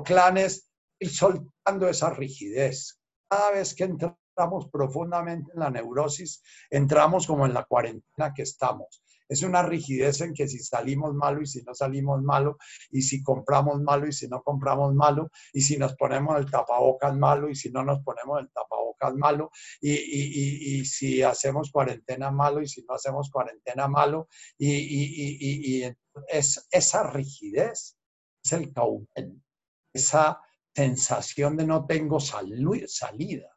Clan 0.03 0.37
es 0.37 0.69
ir 0.99 1.09
soltando 1.09 1.89
esa 1.89 2.11
rigidez. 2.11 2.99
Cada 3.27 3.51
vez 3.51 3.73
que 3.73 3.85
entramos 3.85 4.69
profundamente 4.71 5.51
en 5.53 5.59
la 5.59 5.71
neurosis, 5.71 6.43
entramos 6.69 7.25
como 7.25 7.47
en 7.47 7.53
la 7.53 7.63
cuarentena 7.63 8.31
que 8.33 8.43
estamos 8.43 9.01
es 9.27 9.41
una 9.43 9.63
rigidez 9.63 10.21
en 10.21 10.33
que 10.33 10.47
si 10.47 10.59
salimos 10.59 11.13
malo 11.13 11.41
y 11.41 11.47
si 11.47 11.61
no 11.63 11.73
salimos 11.73 12.21
malo, 12.21 12.57
y 12.91 13.01
si 13.01 13.23
compramos 13.23 13.81
malo 13.81 14.07
y 14.07 14.13
si 14.13 14.27
no 14.27 14.41
compramos 14.43 14.93
malo, 14.93 15.29
y 15.53 15.61
si 15.61 15.77
nos 15.77 15.95
ponemos 15.95 16.37
el 16.37 16.49
tapabocas 16.49 17.15
malo 17.15 17.49
y 17.49 17.55
si 17.55 17.71
no 17.71 17.83
nos 17.83 18.03
ponemos 18.03 18.39
el 18.39 18.49
tapabocas 18.51 19.15
malo, 19.15 19.51
y, 19.81 20.85
si 20.85 21.23
hacemos 21.23 21.71
cuarentena 21.71 22.31
malo 22.31 22.61
y 22.61 22.67
si 22.67 22.83
no 22.83 22.95
hacemos 22.95 23.29
cuarentena 23.31 23.87
malo, 23.87 24.27
y, 24.57 25.83
es, 26.27 26.67
esa 26.71 27.09
rigidez 27.09 27.97
es 28.43 28.53
el 28.53 28.71
caubén, 28.73 29.43
esa 29.93 30.39
sensación 30.73 31.57
de 31.57 31.65
no 31.65 31.85
tengo 31.85 32.19
salida. 32.19 33.49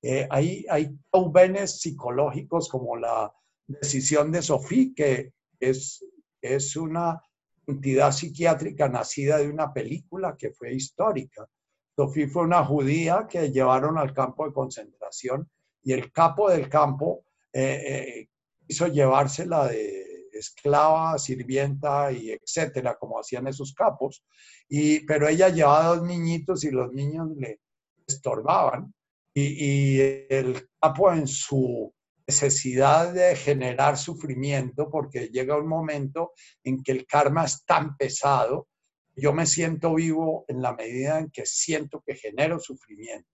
Eh, 0.00 0.28
hay, 0.30 0.64
hay 0.70 0.96
caubenes 1.10 1.80
psicológicos 1.80 2.68
como 2.68 2.96
la 2.96 3.32
decisión 3.68 4.32
de 4.32 4.42
Sofía, 4.42 4.90
que 4.96 5.32
es, 5.60 6.04
es 6.40 6.76
una 6.76 7.22
entidad 7.66 8.12
psiquiátrica 8.12 8.88
nacida 8.88 9.38
de 9.38 9.48
una 9.48 9.72
película 9.72 10.36
que 10.36 10.50
fue 10.50 10.74
histórica. 10.74 11.46
Sofía 11.94 12.28
fue 12.28 12.42
una 12.42 12.64
judía 12.64 13.26
que 13.28 13.50
llevaron 13.50 13.98
al 13.98 14.12
campo 14.14 14.46
de 14.46 14.54
concentración 14.54 15.48
y 15.82 15.92
el 15.92 16.10
capo 16.12 16.50
del 16.50 16.68
campo 16.68 17.24
eh, 17.52 17.82
eh, 17.86 18.28
quiso 18.66 18.86
llevársela 18.88 19.66
de 19.68 20.28
esclava, 20.32 21.18
sirvienta 21.18 22.12
y 22.12 22.30
etcétera, 22.30 22.96
como 22.96 23.18
hacían 23.18 23.46
esos 23.48 23.74
capos. 23.74 24.24
Y, 24.68 25.00
pero 25.00 25.28
ella 25.28 25.48
llevaba 25.48 25.96
dos 25.96 26.02
niñitos 26.06 26.64
y 26.64 26.70
los 26.70 26.92
niños 26.92 27.28
le 27.36 27.60
estorbaban. 28.06 28.94
Y 29.34 30.00
el 30.00 30.68
capo 30.80 31.12
en 31.12 31.26
su 31.26 31.92
necesidad 32.28 33.14
de 33.14 33.34
generar 33.36 33.96
sufrimiento 33.96 34.90
porque 34.90 35.28
llega 35.28 35.56
un 35.56 35.66
momento 35.66 36.32
en 36.62 36.82
que 36.82 36.92
el 36.92 37.06
karma 37.06 37.46
es 37.46 37.64
tan 37.64 37.96
pesado, 37.96 38.68
yo 39.16 39.32
me 39.32 39.46
siento 39.46 39.94
vivo 39.94 40.44
en 40.46 40.60
la 40.60 40.74
medida 40.74 41.18
en 41.18 41.30
que 41.30 41.46
siento 41.46 42.02
que 42.06 42.14
genero 42.14 42.60
sufrimiento. 42.60 43.28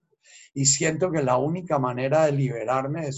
Y 0.55 0.67
siento 0.67 1.11
que 1.11 1.23
la 1.23 1.37
única 1.37 1.81
manera 1.81 2.27
de 2.27 2.33
liberarme 2.33 3.03
de, 3.03 3.13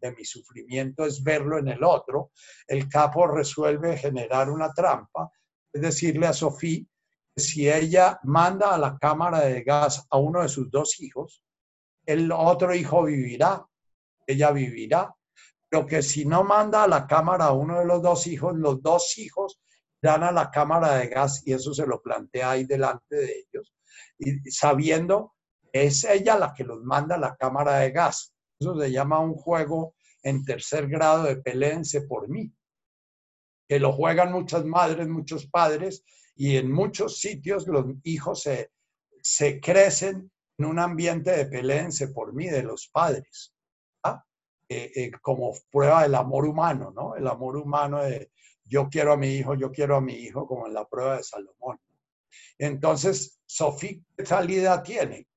de 0.00 0.12
mi 0.12 0.24
sufrimiento 0.24 1.06
es 1.06 1.22
verlo 1.22 1.56
en 1.58 1.68
el 1.68 1.84
otro, 1.84 2.32
el 2.66 2.88
capo 2.88 3.28
resuelve 3.28 3.96
generar 3.96 4.50
una 4.50 4.72
trampa, 4.72 5.30
es 5.72 5.80
decirle 5.80 6.26
a 6.26 6.32
Sofía 6.32 6.82
que 7.34 7.40
si 7.40 7.70
ella 7.70 8.18
manda 8.24 8.74
a 8.74 8.78
la 8.78 8.98
cámara 8.98 9.40
de 9.40 9.62
gas 9.62 10.04
a 10.10 10.18
uno 10.18 10.42
de 10.42 10.48
sus 10.48 10.68
dos 10.68 11.00
hijos, 11.00 11.44
el 12.04 12.32
otro 12.32 12.74
hijo 12.74 13.04
vivirá 13.04 13.64
ella 14.26 14.50
vivirá, 14.50 15.14
pero 15.68 15.86
que 15.86 16.02
si 16.02 16.24
no 16.24 16.44
manda 16.44 16.84
a 16.84 16.88
la 16.88 17.06
cámara 17.06 17.46
a 17.46 17.52
uno 17.52 17.78
de 17.78 17.86
los 17.86 18.02
dos 18.02 18.26
hijos, 18.26 18.54
los 18.56 18.82
dos 18.82 19.16
hijos 19.18 19.60
dan 20.02 20.22
a 20.22 20.32
la 20.32 20.50
cámara 20.50 20.96
de 20.96 21.08
gas 21.08 21.42
y 21.46 21.52
eso 21.52 21.72
se 21.72 21.86
lo 21.86 22.02
plantea 22.02 22.50
ahí 22.50 22.64
delante 22.64 23.16
de 23.16 23.44
ellos, 23.46 23.74
y 24.18 24.50
sabiendo 24.50 25.34
que 25.72 25.84
es 25.84 26.04
ella 26.04 26.36
la 26.36 26.52
que 26.52 26.64
los 26.64 26.82
manda 26.82 27.14
a 27.14 27.18
la 27.18 27.36
cámara 27.36 27.78
de 27.78 27.90
gas. 27.92 28.34
Eso 28.60 28.78
se 28.78 28.90
llama 28.90 29.18
un 29.20 29.34
juego 29.34 29.94
en 30.22 30.44
tercer 30.44 30.88
grado 30.88 31.24
de 31.24 31.36
pelense 31.36 32.02
por 32.02 32.28
mí, 32.28 32.52
que 33.68 33.80
lo 33.80 33.92
juegan 33.92 34.32
muchas 34.32 34.64
madres, 34.64 35.08
muchos 35.08 35.46
padres, 35.46 36.04
y 36.34 36.56
en 36.56 36.70
muchos 36.70 37.18
sitios 37.18 37.66
los 37.66 37.86
hijos 38.04 38.42
se, 38.42 38.70
se 39.22 39.60
crecen 39.60 40.30
en 40.58 40.64
un 40.64 40.78
ambiente 40.78 41.30
de 41.30 41.46
pelense 41.46 42.08
por 42.08 42.34
mí, 42.34 42.48
de 42.48 42.62
los 42.62 42.88
padres. 42.88 43.51
Eh, 44.74 44.90
eh, 44.94 45.10
como 45.20 45.52
prueba 45.70 46.02
del 46.02 46.14
amor 46.14 46.46
humano, 46.46 46.90
¿no? 46.96 47.14
El 47.14 47.26
amor 47.26 47.58
humano 47.58 48.02
de 48.02 48.30
yo 48.64 48.88
quiero 48.88 49.12
a 49.12 49.18
mi 49.18 49.28
hijo, 49.28 49.54
yo 49.54 49.70
quiero 49.70 49.96
a 49.96 50.00
mi 50.00 50.14
hijo, 50.14 50.46
como 50.46 50.66
en 50.66 50.72
la 50.72 50.88
prueba 50.88 51.18
de 51.18 51.24
Salomón. 51.24 51.78
Entonces, 52.56 53.38
Sofía, 53.44 53.98
¿qué 54.16 54.24
salida 54.24 54.82
tiene? 54.82 55.28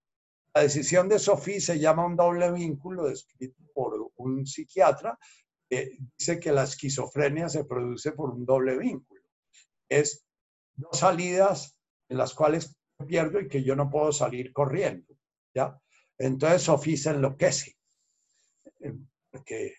La 0.54 0.62
decisión 0.62 1.10
de 1.10 1.20
Sofía 1.20 1.60
se 1.60 1.80
llama 1.80 2.06
un 2.06 2.16
doble 2.16 2.50
vínculo 2.50 3.08
descrito 3.08 3.62
por 3.74 4.10
un 4.16 4.46
psiquiatra 4.46 5.20
que 5.70 5.98
dice 6.18 6.40
que 6.40 6.54
la 6.54 6.64
esquizofrenia 6.64 7.50
se 7.50 7.66
produce 7.66 8.14
por 8.14 8.30
un 8.30 8.46
doble 8.46 8.78
vínculo. 8.78 9.22
Es 9.90 10.26
dos 10.76 10.98
salidas 11.00 11.78
en 12.08 12.20
las 12.20 12.34
cuales 12.34 12.74
pierdo 13.06 13.42
y 13.42 13.50
que 13.50 13.64
yo 13.64 13.76
no 13.76 13.90
puedo 13.90 14.14
salir 14.14 14.54
corriendo, 14.54 15.14
¿ya? 15.54 15.78
Entonces 16.18 16.62
Sofía 16.62 16.96
se 16.96 17.10
enloquece 17.10 17.76
que 19.44 19.74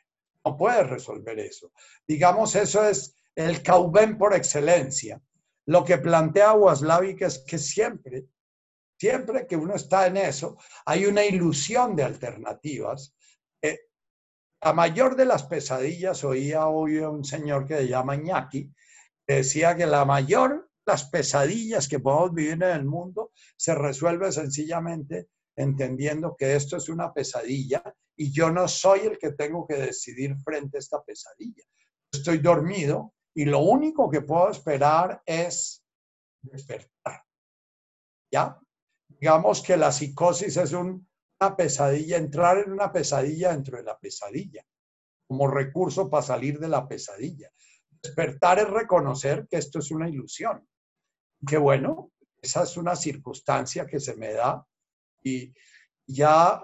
no 0.45 0.57
puede 0.57 0.83
resolver 0.85 1.39
eso. 1.39 1.73
Digamos, 2.07 2.55
eso 2.55 2.85
es 2.85 3.17
el 3.35 3.63
Cauben 3.63 4.17
por 4.17 4.35
excelencia. 4.35 5.21
Lo 5.67 5.85
que 5.85 5.99
plantea 5.99 6.55
Waslavic 6.55 7.23
es 7.23 7.39
que 7.41 7.59
siempre, 7.59 8.27
siempre 8.99 9.47
que 9.47 9.57
uno 9.57 9.75
está 9.75 10.07
en 10.07 10.17
eso, 10.17 10.57
hay 10.85 11.07
una 11.07 11.25
ilusión 11.25 11.97
de 11.97 12.05
alternativas. 12.05 13.15
Eh, 13.61 13.81
la 14.63 14.73
mayor 14.73 15.17
de 15.17 15.25
las 15.25 15.45
pesadillas, 15.45 16.23
oía 16.25 16.67
hoy 16.67 16.99
un 16.99 17.25
señor 17.25 17.67
que 17.67 17.79
se 17.79 17.89
llama 17.89 18.15
Iñaki, 18.15 18.73
decía 19.27 19.77
que 19.77 19.87
la 19.87 20.05
mayor 20.05 20.67
las 20.87 21.11
pesadillas 21.11 21.89
que 21.89 21.99
podemos 21.99 22.33
vivir 22.33 22.53
en 22.53 22.63
el 22.63 22.85
mundo 22.85 23.33
se 23.57 23.75
resuelve 23.75 24.31
sencillamente 24.31 25.29
entendiendo 25.57 26.37
que 26.37 26.55
esto 26.55 26.77
es 26.77 26.89
una 26.89 27.13
pesadilla 27.13 27.83
y 28.17 28.31
yo 28.31 28.51
no 28.51 28.69
soy 28.69 29.01
el 29.01 29.19
que 29.19 29.33
tengo 29.33 29.67
que 29.67 29.77
decidir 29.77 30.37
frente 30.45 30.77
a 30.77 30.81
esta 30.81 31.03
pesadilla. 31.03 31.65
Estoy 32.13 32.39
dormido 32.39 33.15
y 33.35 33.45
lo 33.45 33.61
único 33.61 34.11
que 34.11 34.23
puedo 34.23 34.51
esperar 34.51 35.23
es 35.25 35.83
despertar. 36.43 37.23
¿Ya? 38.31 38.59
Digamos 39.09 39.63
que 39.63 39.77
la 39.77 39.93
psicosis 39.93 40.57
es 40.57 40.73
una 40.73 41.57
pesadilla, 41.57 42.17
entrar 42.17 42.59
en 42.59 42.73
una 42.73 42.93
pesadilla 42.93 43.53
dentro 43.53 43.79
de 43.79 43.85
la 43.85 43.99
pesadilla, 43.99 44.65
como 45.27 45.49
recurso 45.49 46.09
para 46.09 46.23
salir 46.23 46.59
de 46.59 46.69
la 46.69 46.87
pesadilla. 46.87 47.51
Despertar 48.03 48.59
es 48.59 48.71
reconocer 48.71 49.47
que 49.49 49.57
esto 49.57 49.79
es 49.79 49.91
una 49.91 50.09
ilusión. 50.09 50.67
Que 51.47 51.59
bueno, 51.59 52.13
esa 52.41 52.63
es 52.63 52.77
una 52.77 52.97
circunstancia 52.97 53.87
que 53.87 54.01
se 54.01 54.17
me 54.17 54.33
da 54.33 54.67
y 55.27 55.53
ya 56.07 56.63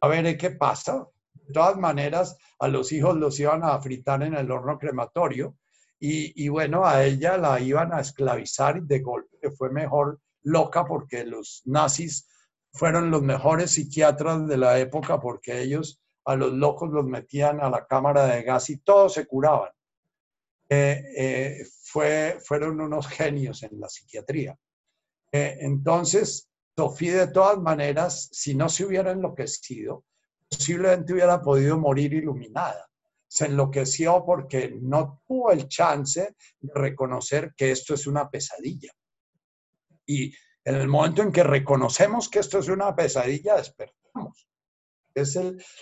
a 0.00 0.08
ver 0.08 0.36
qué 0.38 0.50
pasa. 0.52 1.06
De 1.34 1.52
todas 1.52 1.76
maneras, 1.76 2.36
a 2.58 2.68
los 2.68 2.92
hijos 2.92 3.16
los 3.16 3.38
iban 3.38 3.62
a 3.62 3.78
fritar 3.80 4.22
en 4.22 4.34
el 4.34 4.50
horno 4.50 4.78
crematorio 4.78 5.56
y, 6.02 6.48
bueno, 6.48 6.86
a 6.86 7.04
ella 7.04 7.36
la 7.36 7.60
iban 7.60 7.92
a 7.92 8.00
esclavizar 8.00 8.82
de 8.82 9.00
golpe, 9.00 9.50
fue 9.50 9.70
mejor 9.70 10.18
loca 10.42 10.86
porque 10.86 11.26
los 11.26 11.60
nazis 11.66 12.26
fueron 12.72 13.10
los 13.10 13.20
mejores 13.20 13.72
psiquiatras 13.72 14.48
de 14.48 14.56
la 14.56 14.78
época 14.78 15.20
porque 15.20 15.60
ellos 15.60 16.00
a 16.24 16.36
los 16.36 16.54
locos 16.54 16.88
los 16.90 17.04
metían 17.04 17.60
a 17.60 17.68
la 17.68 17.86
cámara 17.86 18.24
de 18.24 18.42
gas 18.44 18.70
y 18.70 18.78
todos 18.78 19.12
se 19.12 19.26
curaban. 19.26 19.70
Eh, 20.70 21.02
eh, 21.16 21.66
fue, 21.82 22.38
fueron 22.42 22.80
unos 22.80 23.06
genios 23.08 23.62
en 23.62 23.78
la 23.78 23.88
psiquiatría. 23.88 24.56
Eh, 25.32 25.58
entonces, 25.60 26.49
Sofía, 26.80 27.26
de 27.26 27.32
todas 27.32 27.58
maneras, 27.58 28.30
si 28.32 28.54
no 28.54 28.66
se 28.70 28.86
hubiera 28.86 29.10
enloquecido, 29.10 30.06
posiblemente 30.48 31.12
hubiera 31.12 31.42
podido 31.42 31.78
morir 31.78 32.14
iluminada. 32.14 32.88
Se 33.28 33.44
enloqueció 33.44 34.24
porque 34.24 34.78
no 34.80 35.20
tuvo 35.28 35.52
el 35.52 35.68
chance 35.68 36.34
de 36.58 36.72
reconocer 36.74 37.52
que 37.54 37.70
esto 37.70 37.92
es 37.92 38.06
una 38.06 38.30
pesadilla. 38.30 38.90
Y 40.06 40.34
en 40.64 40.74
el 40.74 40.88
momento 40.88 41.20
en 41.20 41.30
que 41.30 41.42
reconocemos 41.42 42.30
que 42.30 42.38
esto 42.38 42.60
es 42.60 42.68
una 42.68 42.96
pesadilla, 42.96 43.56
despertamos. 43.56 44.48
Es 45.14 45.38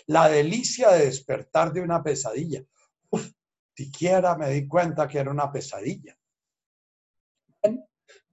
la 0.06 0.28
delicia 0.28 0.90
de 0.90 1.04
despertar 1.04 1.72
de 1.72 1.80
una 1.80 2.02
pesadilla. 2.02 2.64
siquiera 3.76 4.36
me 4.36 4.50
di 4.50 4.66
cuenta 4.66 5.06
que 5.06 5.18
era 5.18 5.30
una 5.30 5.52
pesadilla. 5.52 6.18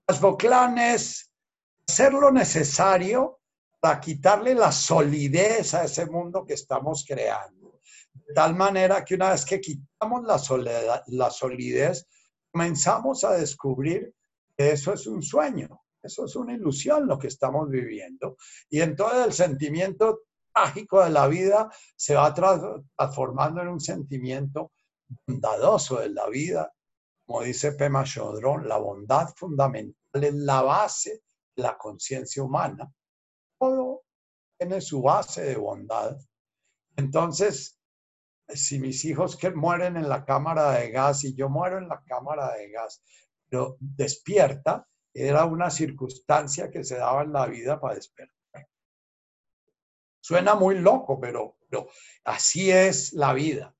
Las 0.08 0.20
boclanes, 0.20 1.30
hacer 1.88 2.12
lo 2.12 2.30
necesario 2.30 3.40
para 3.80 4.00
quitarle 4.00 4.54
la 4.54 4.72
solidez 4.72 5.74
a 5.74 5.84
ese 5.84 6.06
mundo 6.06 6.44
que 6.44 6.54
estamos 6.54 7.04
creando. 7.06 7.80
De 8.12 8.34
tal 8.34 8.56
manera 8.56 9.04
que 9.04 9.14
una 9.14 9.30
vez 9.30 9.44
que 9.44 9.60
quitamos 9.60 10.24
la, 10.24 10.38
soledad, 10.38 11.02
la 11.08 11.30
solidez, 11.30 12.06
comenzamos 12.50 13.22
a 13.24 13.32
descubrir 13.32 14.12
que 14.56 14.72
eso 14.72 14.94
es 14.94 15.06
un 15.06 15.22
sueño, 15.22 15.82
eso 16.02 16.24
es 16.24 16.34
una 16.34 16.54
ilusión 16.54 17.06
lo 17.06 17.18
que 17.18 17.28
estamos 17.28 17.68
viviendo. 17.68 18.36
Y 18.68 18.80
entonces 18.80 19.26
el 19.26 19.32
sentimiento 19.32 20.22
trágico 20.52 21.04
de 21.04 21.10
la 21.10 21.28
vida 21.28 21.70
se 21.94 22.14
va 22.14 22.34
transformando 22.34 23.60
en 23.60 23.68
un 23.68 23.80
sentimiento 23.80 24.72
bondadoso 25.26 26.00
de 26.00 26.08
la 26.08 26.28
vida. 26.28 26.72
Como 27.24 27.42
dice 27.42 27.72
Pema 27.72 28.04
Chodron, 28.04 28.66
la 28.66 28.78
bondad 28.78 29.28
fundamental 29.36 30.24
es 30.24 30.34
la 30.34 30.62
base 30.62 31.22
la 31.56 31.76
conciencia 31.76 32.42
humana. 32.42 32.92
Todo 33.58 34.04
tiene 34.58 34.80
su 34.80 35.02
base 35.02 35.42
de 35.42 35.56
bondad. 35.56 36.16
Entonces, 36.96 37.78
si 38.48 38.78
mis 38.78 39.04
hijos 39.04 39.36
que 39.36 39.50
mueren 39.50 39.96
en 39.96 40.08
la 40.08 40.24
cámara 40.24 40.72
de 40.72 40.90
gas 40.90 41.24
y 41.24 41.34
yo 41.34 41.48
muero 41.48 41.78
en 41.78 41.88
la 41.88 42.02
cámara 42.04 42.54
de 42.54 42.70
gas, 42.70 43.02
pero 43.48 43.76
despierta, 43.80 44.86
era 45.12 45.44
una 45.44 45.70
circunstancia 45.70 46.70
que 46.70 46.84
se 46.84 46.96
daba 46.96 47.22
en 47.22 47.32
la 47.32 47.46
vida 47.46 47.80
para 47.80 47.94
despertar. 47.94 48.34
Suena 50.20 50.54
muy 50.54 50.78
loco, 50.78 51.20
pero, 51.20 51.56
pero 51.68 51.88
así 52.24 52.70
es 52.70 53.12
la 53.12 53.32
vida. 53.32 53.74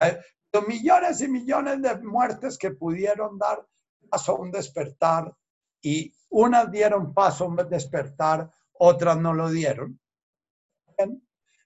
Eh, 0.00 0.18
los 0.52 0.66
millones 0.66 1.20
y 1.20 1.28
millones 1.28 1.82
de 1.82 1.96
muertes 2.02 2.58
que 2.58 2.72
pudieron 2.72 3.38
dar 3.38 3.66
paso 4.08 4.32
a 4.32 4.40
un 4.40 4.50
despertar 4.50 5.32
y 5.80 6.14
unas 6.34 6.70
dieron 6.70 7.14
paso 7.14 7.54
a 7.56 7.64
despertar, 7.64 8.50
otras 8.72 9.16
no 9.18 9.32
lo 9.32 9.48
dieron. 9.50 10.00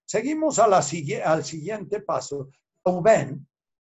Seguimos 0.04 0.58
a 0.58 0.64
al 0.64 1.44
siguiente 1.44 2.00
paso. 2.00 2.50
Reuben, 2.84 3.46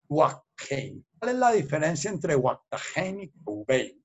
Wakhein. 0.10 1.06
¿Cuál 1.20 1.32
es 1.32 1.38
la 1.38 1.52
diferencia 1.52 2.10
entre 2.10 2.36
Wakhein 2.36 3.20
y 3.22 3.34
Reuben? 3.46 4.04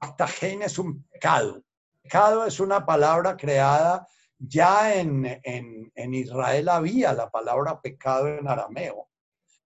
Wakhein 0.00 0.62
es 0.62 0.78
un 0.78 1.02
pecado. 1.04 1.62
Pecado 2.00 2.46
es 2.46 2.60
una 2.60 2.86
palabra 2.86 3.36
creada 3.36 4.06
ya 4.38 4.94
en, 4.94 5.24
en, 5.42 5.90
en 5.94 6.14
Israel 6.14 6.68
había 6.68 7.12
la 7.12 7.28
palabra 7.30 7.80
pecado 7.80 8.28
en 8.28 8.46
arameo. 8.46 9.08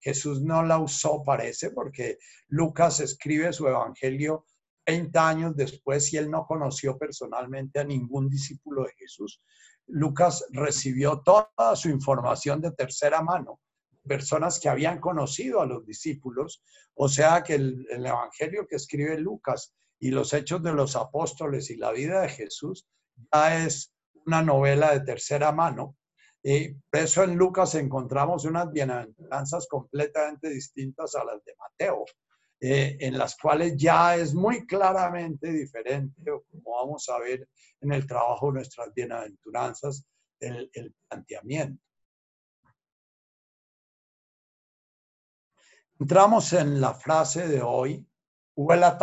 Jesús 0.01 0.41
no 0.41 0.63
la 0.63 0.79
usó, 0.79 1.23
parece, 1.23 1.71
porque 1.71 2.19
Lucas 2.49 3.01
escribe 3.01 3.53
su 3.53 3.67
evangelio 3.67 4.47
30 4.89 5.29
años 5.29 5.55
después 5.55 6.11
y 6.15 6.17
él 6.17 6.31
no 6.31 6.47
conoció 6.47 6.97
personalmente 6.97 7.79
a 7.79 7.85
ningún 7.85 8.31
discípulo 8.31 8.85
de 8.85 8.95
Jesús. 8.95 9.43
Lucas 9.87 10.47
recibió 10.51 11.21
toda 11.21 11.77
su 11.77 11.91
información 11.91 12.63
de 12.63 12.71
tercera 12.71 13.21
mano, 13.21 13.61
personas 14.07 14.59
que 14.59 14.71
habían 14.71 14.99
conocido 14.99 15.61
a 15.61 15.67
los 15.67 15.85
discípulos, 15.85 16.63
o 16.95 17.07
sea 17.07 17.43
que 17.43 17.57
el, 17.57 17.87
evangelio 17.91 18.67
que 18.67 18.77
escribe 18.77 19.19
Lucas 19.19 19.75
y 20.01 20.11
los 20.11 20.33
hechos 20.33 20.63
de 20.63 20.73
los 20.73 20.97
apóstoles 20.97 21.69
y 21.69 21.77
la 21.77 21.93
vida 21.93 22.23
de 22.23 22.31
Jesús 22.31 22.89
ya 23.31 23.63
es 23.63 23.93
una 24.25 24.41
novela 24.41 24.93
de 24.93 25.01
tercera 25.01 25.53
mano 25.53 25.97
y 26.43 26.73
por 26.73 27.01
eso 27.01 27.25
en 27.25 27.37
Lucas 27.37 27.75
encontramos 27.75 28.47
unas 28.47 28.73
bienaventuranzas 28.73 29.67
completamente 29.69 30.49
distintas 30.49 31.15
a 31.15 31.25
las 31.27 31.45
de 31.45 31.53
Mateo, 31.59 32.07
eh, 32.61 32.97
en 32.99 33.17
las 33.17 33.37
cuales 33.37 33.77
ya 33.77 34.17
es 34.17 34.35
muy 34.35 34.67
claramente 34.67 35.53
diferente, 35.53 36.33
como 36.51 36.77
vamos 36.77 37.09
a 37.09 37.19
ver 37.19 37.49
en 37.81 37.93
el 37.93 38.05
trabajo 38.05 38.49
de 38.49 38.55
nuestras 38.55 38.93
bienaventuranzas, 38.93 40.05
el, 40.41 40.95
planteamiento. 41.09 41.83
Entramos 46.01 46.53
en 46.53 46.81
la 46.81 46.95
frase 46.95 47.47
de 47.47 47.63
hoy, 47.63 48.05
Huela 48.57 48.99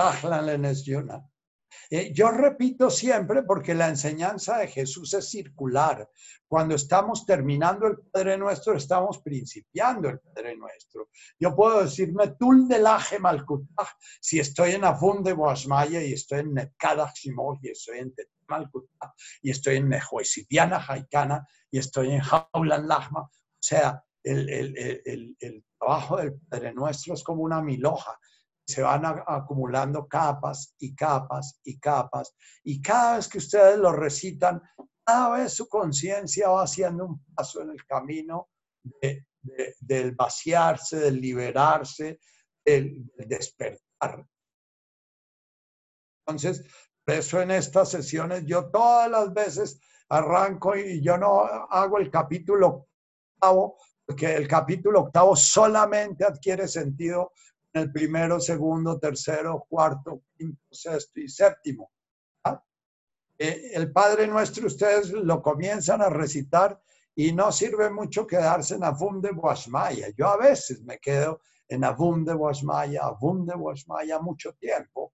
eh, 1.89 2.11
yo 2.13 2.29
repito 2.31 2.89
siempre 2.89 3.43
porque 3.43 3.73
la 3.73 3.87
enseñanza 3.87 4.57
de 4.57 4.67
Jesús 4.67 5.13
es 5.13 5.29
circular. 5.29 6.09
Cuando 6.47 6.75
estamos 6.75 7.25
terminando 7.25 7.87
el 7.87 7.97
Padre 8.11 8.37
Nuestro, 8.37 8.75
estamos 8.75 9.19
principiando 9.19 10.09
el 10.09 10.19
Padre 10.19 10.55
Nuestro. 10.55 11.09
Yo 11.39 11.55
puedo 11.55 11.83
decirme 11.83 12.35
Tul 12.39 12.67
de 12.67 12.79
la 12.79 13.01
Malkutah 13.19 13.89
si 14.19 14.39
estoy 14.39 14.71
en 14.71 14.85
Afun 14.85 15.23
de 15.23 15.33
Boasmaya 15.33 16.03
y 16.03 16.13
estoy 16.13 16.39
en 16.39 16.53
Netkadach 16.53 17.25
y 17.25 17.69
estoy 17.69 17.99
en 17.99 18.13
Malkutah 18.47 19.13
y 19.41 19.51
estoy 19.51 19.77
en 19.77 19.89
Nehuesidiana 19.89 20.85
Haikana 20.87 21.47
y 21.71 21.79
estoy 21.79 22.11
en 22.11 22.21
Haulan 22.21 22.87
Lahma. 22.87 23.21
O 23.21 23.31
sea, 23.59 24.03
el, 24.23 24.49
el, 24.49 25.35
el 25.39 25.65
trabajo 25.77 26.17
del 26.17 26.33
Padre 26.49 26.73
Nuestro 26.73 27.13
es 27.13 27.23
como 27.23 27.43
una 27.43 27.61
miloja 27.61 28.17
se 28.65 28.81
van 28.81 29.05
acumulando 29.05 30.07
capas 30.07 30.73
y 30.79 30.95
capas 30.95 31.59
y 31.63 31.79
capas. 31.79 32.35
Y 32.63 32.81
cada 32.81 33.17
vez 33.17 33.27
que 33.27 33.37
ustedes 33.37 33.77
lo 33.77 33.91
recitan, 33.91 34.61
cada 35.05 35.37
vez 35.37 35.53
su 35.53 35.69
conciencia 35.69 36.49
va 36.49 36.63
haciendo 36.63 37.05
un 37.05 37.23
paso 37.35 37.61
en 37.61 37.69
el 37.69 37.85
camino 37.85 38.49
del 39.79 40.15
vaciarse, 40.15 40.97
del 40.97 41.21
liberarse, 41.21 42.19
del, 42.65 43.05
despertar. 43.17 44.25
Entonces, 46.25 46.65
por 47.05 47.15
eso 47.15 47.39
en 47.39 47.51
estas 47.51 47.91
sesiones 47.91 48.45
yo 48.45 48.71
todas 48.71 49.11
las 49.11 49.31
veces 49.31 49.79
arranco 50.09 50.75
y 50.75 51.03
yo 51.03 51.17
no 51.17 51.41
hago 51.69 51.99
el 51.99 52.09
capítulo 52.09 52.87
octavo, 53.37 53.77
porque 54.07 54.35
el 54.35 54.47
capítulo 54.47 55.01
octavo 55.01 55.35
solamente 55.35 56.25
adquiere 56.25 56.67
sentido 56.67 57.31
el 57.75 57.91
primero, 57.91 58.39
segundo, 58.39 58.97
tercero, 58.97 59.65
cuarto, 59.69 60.23
quinto, 60.37 60.63
sexto 60.71 61.19
y 61.19 61.27
séptimo. 61.27 61.91
¿ah? 62.45 62.63
Eh, 63.37 63.71
el 63.73 63.91
Padre 63.91 64.27
Nuestro 64.27 64.67
ustedes 64.67 65.11
lo 65.11 65.41
comienzan 65.41 66.01
a 66.01 66.09
recitar 66.09 66.81
y 67.13 67.33
no 67.33 67.51
sirve 67.51 67.89
mucho 67.89 68.25
quedarse 68.25 68.75
en 68.75 68.85
Avum 68.85 69.21
de 69.21 69.31
Boasmaya. 69.31 70.07
Yo 70.17 70.27
a 70.27 70.37
veces 70.37 70.83
me 70.83 70.99
quedo 70.99 71.41
en 71.67 71.83
Avum 71.83 72.23
de 72.23 72.33
Boasmaya, 72.33 73.03
Avum 73.03 73.45
de 73.45 73.55
Boasmaya 73.55 74.19
mucho 74.19 74.53
tiempo, 74.53 75.13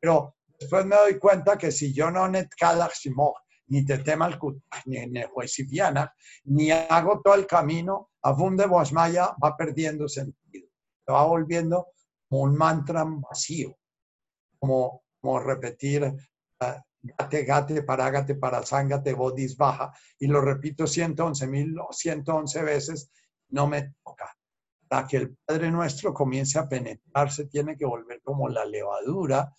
pero 0.00 0.34
después 0.58 0.84
me 0.86 0.96
doy 0.96 1.18
cuenta 1.18 1.56
que 1.56 1.70
si 1.70 1.92
yo 1.92 2.10
no 2.10 2.28
netkalach 2.28 2.94
ni 3.68 3.84
tetemal 3.84 4.36
ni 4.86 5.06
nehuesipiana, 5.06 6.12
ni 6.44 6.72
hago 6.72 7.20
todo 7.22 7.34
el 7.34 7.46
camino, 7.46 8.10
Avum 8.22 8.56
de 8.56 8.66
Boasmaya 8.66 9.36
va 9.42 9.56
perdiendo 9.56 10.08
sentido, 10.08 10.66
se 11.06 11.12
va 11.12 11.24
volviendo 11.24 11.86
un 12.38 12.56
mantra 12.56 13.04
vacío, 13.04 13.76
como, 14.58 15.02
como 15.20 15.40
repetir 15.40 16.04
uh, 16.04 16.64
gate, 17.02 17.44
gate, 17.44 17.82
parágate, 17.82 18.34
parazángate, 18.34 19.14
bodis 19.14 19.56
baja, 19.56 19.92
y 20.18 20.26
lo 20.26 20.40
repito 20.40 20.86
111 20.86 21.46
mil, 21.46 21.76
111 21.90 22.62
veces, 22.62 23.10
no 23.48 23.66
me 23.66 23.94
toca. 24.04 24.36
Para 24.88 25.06
que 25.06 25.16
el 25.18 25.36
Padre 25.44 25.70
Nuestro 25.70 26.12
comience 26.12 26.58
a 26.58 26.68
penetrarse, 26.68 27.46
tiene 27.46 27.76
que 27.76 27.86
volver 27.86 28.20
como 28.22 28.48
la 28.48 28.64
levadura, 28.64 29.54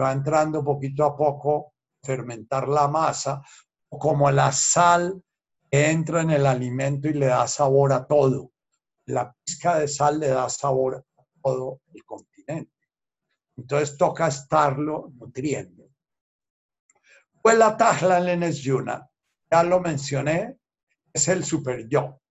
va 0.00 0.12
entrando 0.12 0.64
poquito 0.64 1.04
a 1.04 1.16
poco, 1.16 1.74
fermentar 2.02 2.68
la 2.68 2.88
masa, 2.88 3.42
como 3.88 4.30
la 4.30 4.50
sal 4.52 5.22
que 5.70 5.90
entra 5.90 6.22
en 6.22 6.30
el 6.30 6.46
alimento 6.46 7.08
y 7.08 7.14
le 7.14 7.26
da 7.26 7.46
sabor 7.46 7.92
a 7.92 8.06
todo. 8.06 8.52
La 9.06 9.34
pizca 9.44 9.78
de 9.78 9.88
sal 9.88 10.18
le 10.20 10.28
da 10.28 10.48
sabor 10.48 11.04
todo 11.42 11.80
el 11.92 12.04
continente. 12.04 12.72
Entonces 13.56 13.96
toca 13.96 14.28
estarlo 14.28 15.12
nutriendo. 15.14 15.88
Pues 17.42 17.58
la 17.58 17.76
Tajla 17.76 18.20
Lenes 18.20 18.58
Yuna, 18.58 19.10
ya 19.50 19.62
lo 19.64 19.80
mencioné, 19.80 20.56
es 21.12 21.28
el 21.28 21.44
super 21.44 21.86
yo 21.88 22.21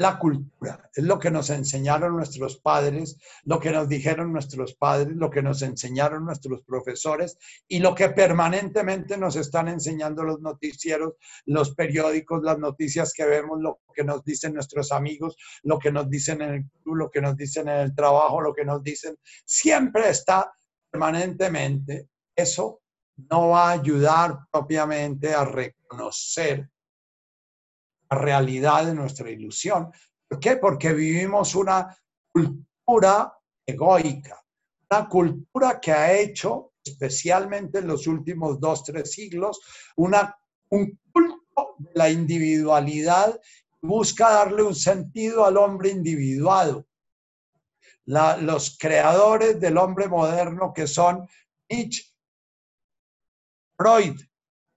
la 0.00 0.18
cultura, 0.18 0.90
es 0.94 1.04
lo 1.04 1.18
que 1.18 1.30
nos 1.30 1.50
enseñaron 1.50 2.16
nuestros 2.16 2.56
padres, 2.56 3.18
lo 3.44 3.60
que 3.60 3.70
nos 3.70 3.86
dijeron 3.86 4.32
nuestros 4.32 4.74
padres, 4.74 5.14
lo 5.14 5.28
que 5.28 5.42
nos 5.42 5.60
enseñaron 5.60 6.24
nuestros 6.24 6.62
profesores 6.62 7.36
y 7.68 7.80
lo 7.80 7.94
que 7.94 8.08
permanentemente 8.08 9.18
nos 9.18 9.36
están 9.36 9.68
enseñando 9.68 10.24
los 10.24 10.40
noticieros, 10.40 11.16
los 11.44 11.74
periódicos, 11.74 12.42
las 12.42 12.58
noticias 12.58 13.12
que 13.12 13.26
vemos, 13.26 13.60
lo 13.60 13.80
que 13.94 14.02
nos 14.02 14.24
dicen 14.24 14.54
nuestros 14.54 14.90
amigos, 14.90 15.36
lo 15.64 15.78
que 15.78 15.92
nos 15.92 16.08
dicen 16.08 16.40
en 16.40 16.54
el 16.54 16.64
club, 16.82 16.96
lo 16.96 17.10
que 17.10 17.20
nos 17.20 17.36
dicen 17.36 17.68
en 17.68 17.80
el 17.80 17.94
trabajo, 17.94 18.40
lo 18.40 18.54
que 18.54 18.64
nos 18.64 18.82
dicen, 18.82 19.18
siempre 19.44 20.08
está 20.08 20.50
permanentemente. 20.90 22.08
Eso 22.34 22.80
no 23.30 23.48
va 23.50 23.68
a 23.68 23.72
ayudar 23.72 24.38
propiamente 24.50 25.34
a 25.34 25.44
reconocer 25.44 26.70
realidad 28.10 28.86
de 28.86 28.94
nuestra 28.94 29.30
ilusión. 29.30 29.90
¿Por 30.28 30.40
qué? 30.40 30.56
Porque 30.56 30.92
vivimos 30.92 31.54
una 31.54 31.96
cultura 32.32 33.32
egoica, 33.66 34.40
una 34.90 35.08
cultura 35.08 35.80
que 35.80 35.92
ha 35.92 36.12
hecho, 36.12 36.72
especialmente 36.84 37.78
en 37.78 37.86
los 37.86 38.06
últimos 38.06 38.58
dos, 38.60 38.84
tres 38.84 39.12
siglos, 39.12 39.60
una, 39.96 40.36
un 40.70 40.98
culto 41.12 41.76
de 41.78 41.90
la 41.94 42.10
individualidad 42.10 43.40
busca 43.82 44.30
darle 44.30 44.62
un 44.62 44.74
sentido 44.74 45.44
al 45.44 45.56
hombre 45.56 45.90
individuado. 45.90 46.86
los 48.06 48.76
creadores 48.78 49.60
del 49.60 49.78
hombre 49.78 50.08
moderno 50.08 50.72
que 50.74 50.86
son 50.86 51.28
Nietzsche, 51.68 52.04
Freud, 53.78 54.20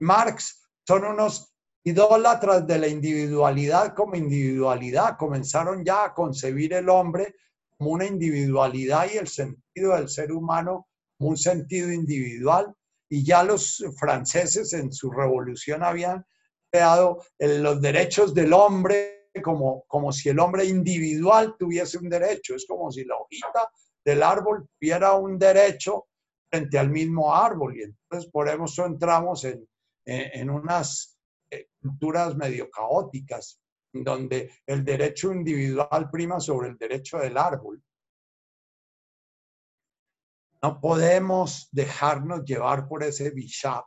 Marx, 0.00 0.62
son 0.86 1.04
unos 1.04 1.53
idólatras 1.84 2.66
de 2.66 2.78
la 2.78 2.88
individualidad 2.88 3.94
como 3.94 4.16
individualidad. 4.16 5.16
Comenzaron 5.16 5.84
ya 5.84 6.06
a 6.06 6.14
concebir 6.14 6.72
el 6.72 6.88
hombre 6.88 7.36
como 7.76 7.90
una 7.90 8.06
individualidad 8.06 9.06
y 9.12 9.18
el 9.18 9.28
sentido 9.28 9.94
del 9.94 10.08
ser 10.08 10.32
humano 10.32 10.88
como 11.18 11.30
un 11.30 11.36
sentido 11.36 11.92
individual. 11.92 12.74
Y 13.08 13.24
ya 13.24 13.44
los 13.44 13.84
franceses 13.98 14.72
en 14.72 14.92
su 14.92 15.10
revolución 15.10 15.84
habían 15.84 16.24
creado 16.70 17.22
los 17.38 17.80
derechos 17.80 18.34
del 18.34 18.52
hombre 18.54 19.28
como, 19.42 19.84
como 19.86 20.10
si 20.12 20.28
el 20.28 20.38
hombre 20.38 20.64
individual 20.64 21.54
tuviese 21.58 21.98
un 21.98 22.08
derecho. 22.08 22.54
Es 22.54 22.66
como 22.66 22.90
si 22.90 23.04
la 23.04 23.16
hojita 23.16 23.70
del 24.04 24.22
árbol 24.22 24.66
tuviera 24.78 25.14
un 25.14 25.38
derecho 25.38 26.06
frente 26.50 26.78
al 26.78 26.90
mismo 26.90 27.34
árbol. 27.34 27.76
Y 27.76 27.82
entonces 27.82 28.30
por 28.30 28.48
eso 28.48 28.86
entramos 28.86 29.44
en, 29.44 29.68
en, 30.04 30.50
unas 30.50 31.13
eh, 31.50 31.68
culturas 31.80 32.36
medio 32.36 32.70
caóticas, 32.70 33.60
donde 33.92 34.50
el 34.66 34.84
derecho 34.84 35.32
individual 35.32 36.10
prima 36.10 36.40
sobre 36.40 36.68
el 36.70 36.76
derecho 36.76 37.18
del 37.18 37.38
árbol. 37.38 37.82
No 40.62 40.80
podemos 40.80 41.68
dejarnos 41.70 42.44
llevar 42.44 42.88
por 42.88 43.02
ese 43.02 43.30
bishap, 43.30 43.84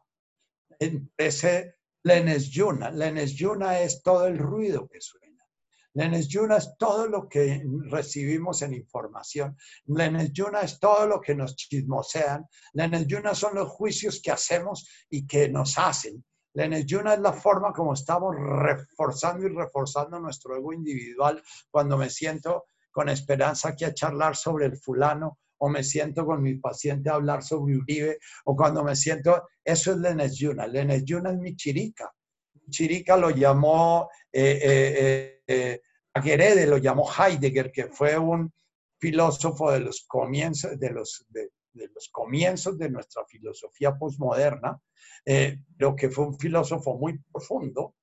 ese 1.18 1.76
lenes 2.04 2.50
yuna. 2.50 2.92
Lenes 2.92 3.34
yuna 3.34 3.80
es 3.80 4.02
todo 4.04 4.28
el 4.28 4.38
ruido 4.38 4.88
que 4.88 5.02
suena. 5.02 5.28
Lenes 5.98 6.28
Yuna 6.28 6.58
es 6.58 6.78
todo 6.78 7.08
lo 7.08 7.28
que 7.28 7.64
recibimos 7.90 8.62
en 8.62 8.76
información. 8.76 9.58
Lenes 9.86 10.32
Yuna 10.32 10.62
es 10.62 10.80
todo 10.80 11.08
lo 11.08 11.20
que 11.20 11.34
nos 11.34 11.56
chismosean. 11.56 12.46
Lenes 12.74 13.08
Yuna 13.08 13.34
son 13.34 13.56
los 13.56 13.70
juicios 13.70 14.22
que 14.22 14.30
hacemos 14.30 14.88
y 15.10 15.26
que 15.26 15.50
nos 15.50 15.76
hacen. 15.80 16.24
Lenes 16.58 16.88
Yuna 16.88 17.14
es 17.14 17.20
la 17.20 17.34
forma 17.34 17.72
como 17.72 17.94
estamos 17.94 18.36
reforzando 18.36 19.46
y 19.46 19.50
reforzando 19.50 20.20
nuestro 20.20 20.56
ego 20.56 20.74
individual 20.74 21.40
cuando 21.70 22.00
me 22.00 22.10
siento 22.10 22.66
con 22.90 23.10
esperanza 23.10 23.70
aquí 23.70 23.86
a 23.86 23.94
charlar 23.94 24.36
sobre 24.36 24.66
el 24.66 24.76
fulano 24.76 25.38
o 25.60 25.70
me 25.70 25.84
siento 25.84 26.26
con 26.26 26.42
mi 26.42 26.56
paciente 26.56 27.12
a 27.12 27.14
hablar 27.14 27.44
sobre 27.44 27.78
Uribe 27.78 28.18
o 28.46 28.56
cuando 28.56 28.84
me 28.84 28.96
siento, 28.96 29.48
eso 29.64 29.96
es 30.04 30.36
Yuna. 30.36 30.66
Lenes 30.66 31.06
Yuna 31.06 31.30
es 31.30 31.38
mi 31.38 31.56
chirica. 31.56 32.12
Chirica 32.72 33.16
lo 33.18 33.30
llamó 33.30 34.10
eh, 34.32 34.60
eh, 34.64 35.44
eh, 35.46 35.82
Gerede 36.20 36.66
lo 36.66 36.78
llamó 36.78 37.08
Heidegger, 37.08 37.72
que 37.72 37.86
fue 37.86 38.18
un 38.18 38.52
filósofo 39.00 39.72
de 39.72 39.82
los 39.82 40.06
comienzos 40.08 40.80
de, 40.80 40.90
los, 40.90 41.24
los 41.94 42.10
comienzos 42.10 42.78
de 42.78 42.90
nuestra 42.90 43.24
filosofía 43.26 43.95
posmoderna, 43.95 44.82
eh, 45.26 45.60
pero 45.78 45.95
que 45.95 46.10
fue 46.10 46.28
un 46.28 46.40
filósofo 46.40 46.98
muy 46.98 47.20
profundo, 47.32 47.95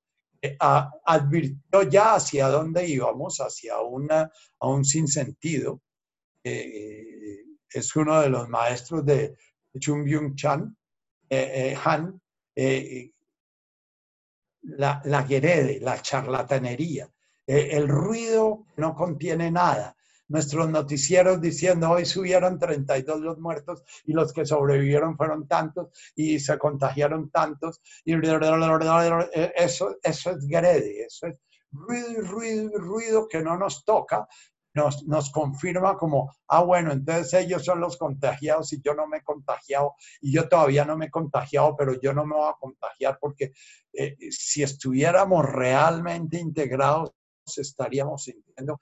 advirtió 0.59 1.83
ya 1.89 2.15
hacia 2.15 2.47
dónde 2.49 2.87
íbamos, 2.87 3.39
hacia 3.39 3.81
una, 3.81 4.31
a 4.59 4.67
un 4.67 4.85
sinsentido. 4.85 5.81
Eh, 6.43 7.43
es 7.69 7.95
uno 7.95 8.21
de 8.21 8.29
los 8.29 8.47
maestros 8.47 9.03
de 9.05 9.35
Chun 9.79 10.03
Byung 10.03 10.35
Chan, 10.35 10.77
eh, 11.29 11.73
eh, 11.73 11.77
Han, 11.83 12.21
la, 14.61 15.01
la 15.05 15.23
Gerede, 15.23 15.79
la 15.79 16.01
charlatanería. 16.01 17.09
Eh, 17.47 17.69
el 17.71 17.87
ruido 17.87 18.65
no 18.77 18.95
contiene 18.95 19.51
nada. 19.51 19.95
Nuestros 20.27 20.69
noticieros 20.69 21.39
diciendo 21.39 21.91
hoy 21.91 22.05
subieron 22.05 22.57
32 22.57 23.21
los 23.21 23.37
muertos 23.39 23.83
y 24.05 24.13
los 24.13 24.33
que 24.33 24.45
sobrevivieron 24.45 25.15
fueron 25.15 25.47
tantos 25.47 25.89
y 26.15 26.39
se 26.39 26.57
contagiaron 26.57 27.29
tantos. 27.29 27.81
Y 28.03 28.13
eso, 29.55 29.97
eso 30.01 30.31
es 30.31 30.47
grede, 30.47 31.05
eso 31.05 31.27
es 31.27 31.39
ruido 31.71 32.21
ruido 32.21 32.71
ruido 32.77 33.27
que 33.27 33.41
no 33.41 33.57
nos 33.57 33.83
toca, 33.83 34.27
nos, 34.73 35.05
nos, 35.05 35.31
confirma 35.31 35.97
como, 35.97 36.33
ah, 36.47 36.63
bueno, 36.63 36.91
entonces 36.91 37.45
ellos 37.45 37.63
son 37.63 37.79
los 37.79 37.97
contagiados 37.97 38.73
y 38.73 38.81
yo 38.81 38.93
no 38.93 39.07
me 39.07 39.17
he 39.17 39.23
contagiado 39.23 39.95
y 40.21 40.33
yo 40.33 40.49
todavía 40.49 40.85
no 40.85 40.97
me 40.97 41.05
he 41.05 41.09
contagiado, 41.11 41.75
pero 41.77 41.99
yo 42.01 42.13
no 42.13 42.25
me 42.25 42.35
voy 42.35 42.49
a 42.49 42.57
contagiar 42.59 43.17
porque 43.19 43.53
eh, 43.93 44.15
si 44.31 44.63
estuviéramos 44.63 45.45
realmente 45.45 46.39
integrados 46.39 47.11
estaríamos 47.57 48.23
sintiendo 48.23 48.79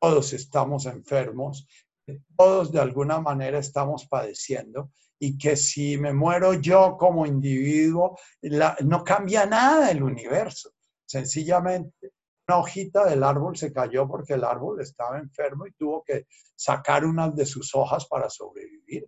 todos 0.00 0.32
estamos 0.32 0.86
enfermos, 0.86 1.68
todos 2.36 2.72
de 2.72 2.80
alguna 2.80 3.20
manera 3.20 3.58
estamos 3.58 4.06
padeciendo 4.06 4.90
y 5.18 5.36
que 5.36 5.54
si 5.56 5.98
me 5.98 6.12
muero 6.12 6.54
yo 6.54 6.96
como 6.98 7.26
individuo, 7.26 8.18
no 8.84 9.04
cambia 9.04 9.44
nada 9.44 9.90
el 9.90 10.02
universo. 10.02 10.70
Sencillamente, 11.04 12.12
una 12.48 12.58
hojita 12.58 13.04
del 13.04 13.22
árbol 13.22 13.56
se 13.56 13.72
cayó 13.72 14.08
porque 14.08 14.34
el 14.34 14.44
árbol 14.44 14.80
estaba 14.80 15.18
enfermo 15.18 15.66
y 15.66 15.72
tuvo 15.72 16.02
que 16.02 16.26
sacar 16.56 17.04
unas 17.04 17.36
de 17.36 17.44
sus 17.44 17.74
hojas 17.74 18.06
para 18.06 18.30
sobrevivir. 18.30 19.06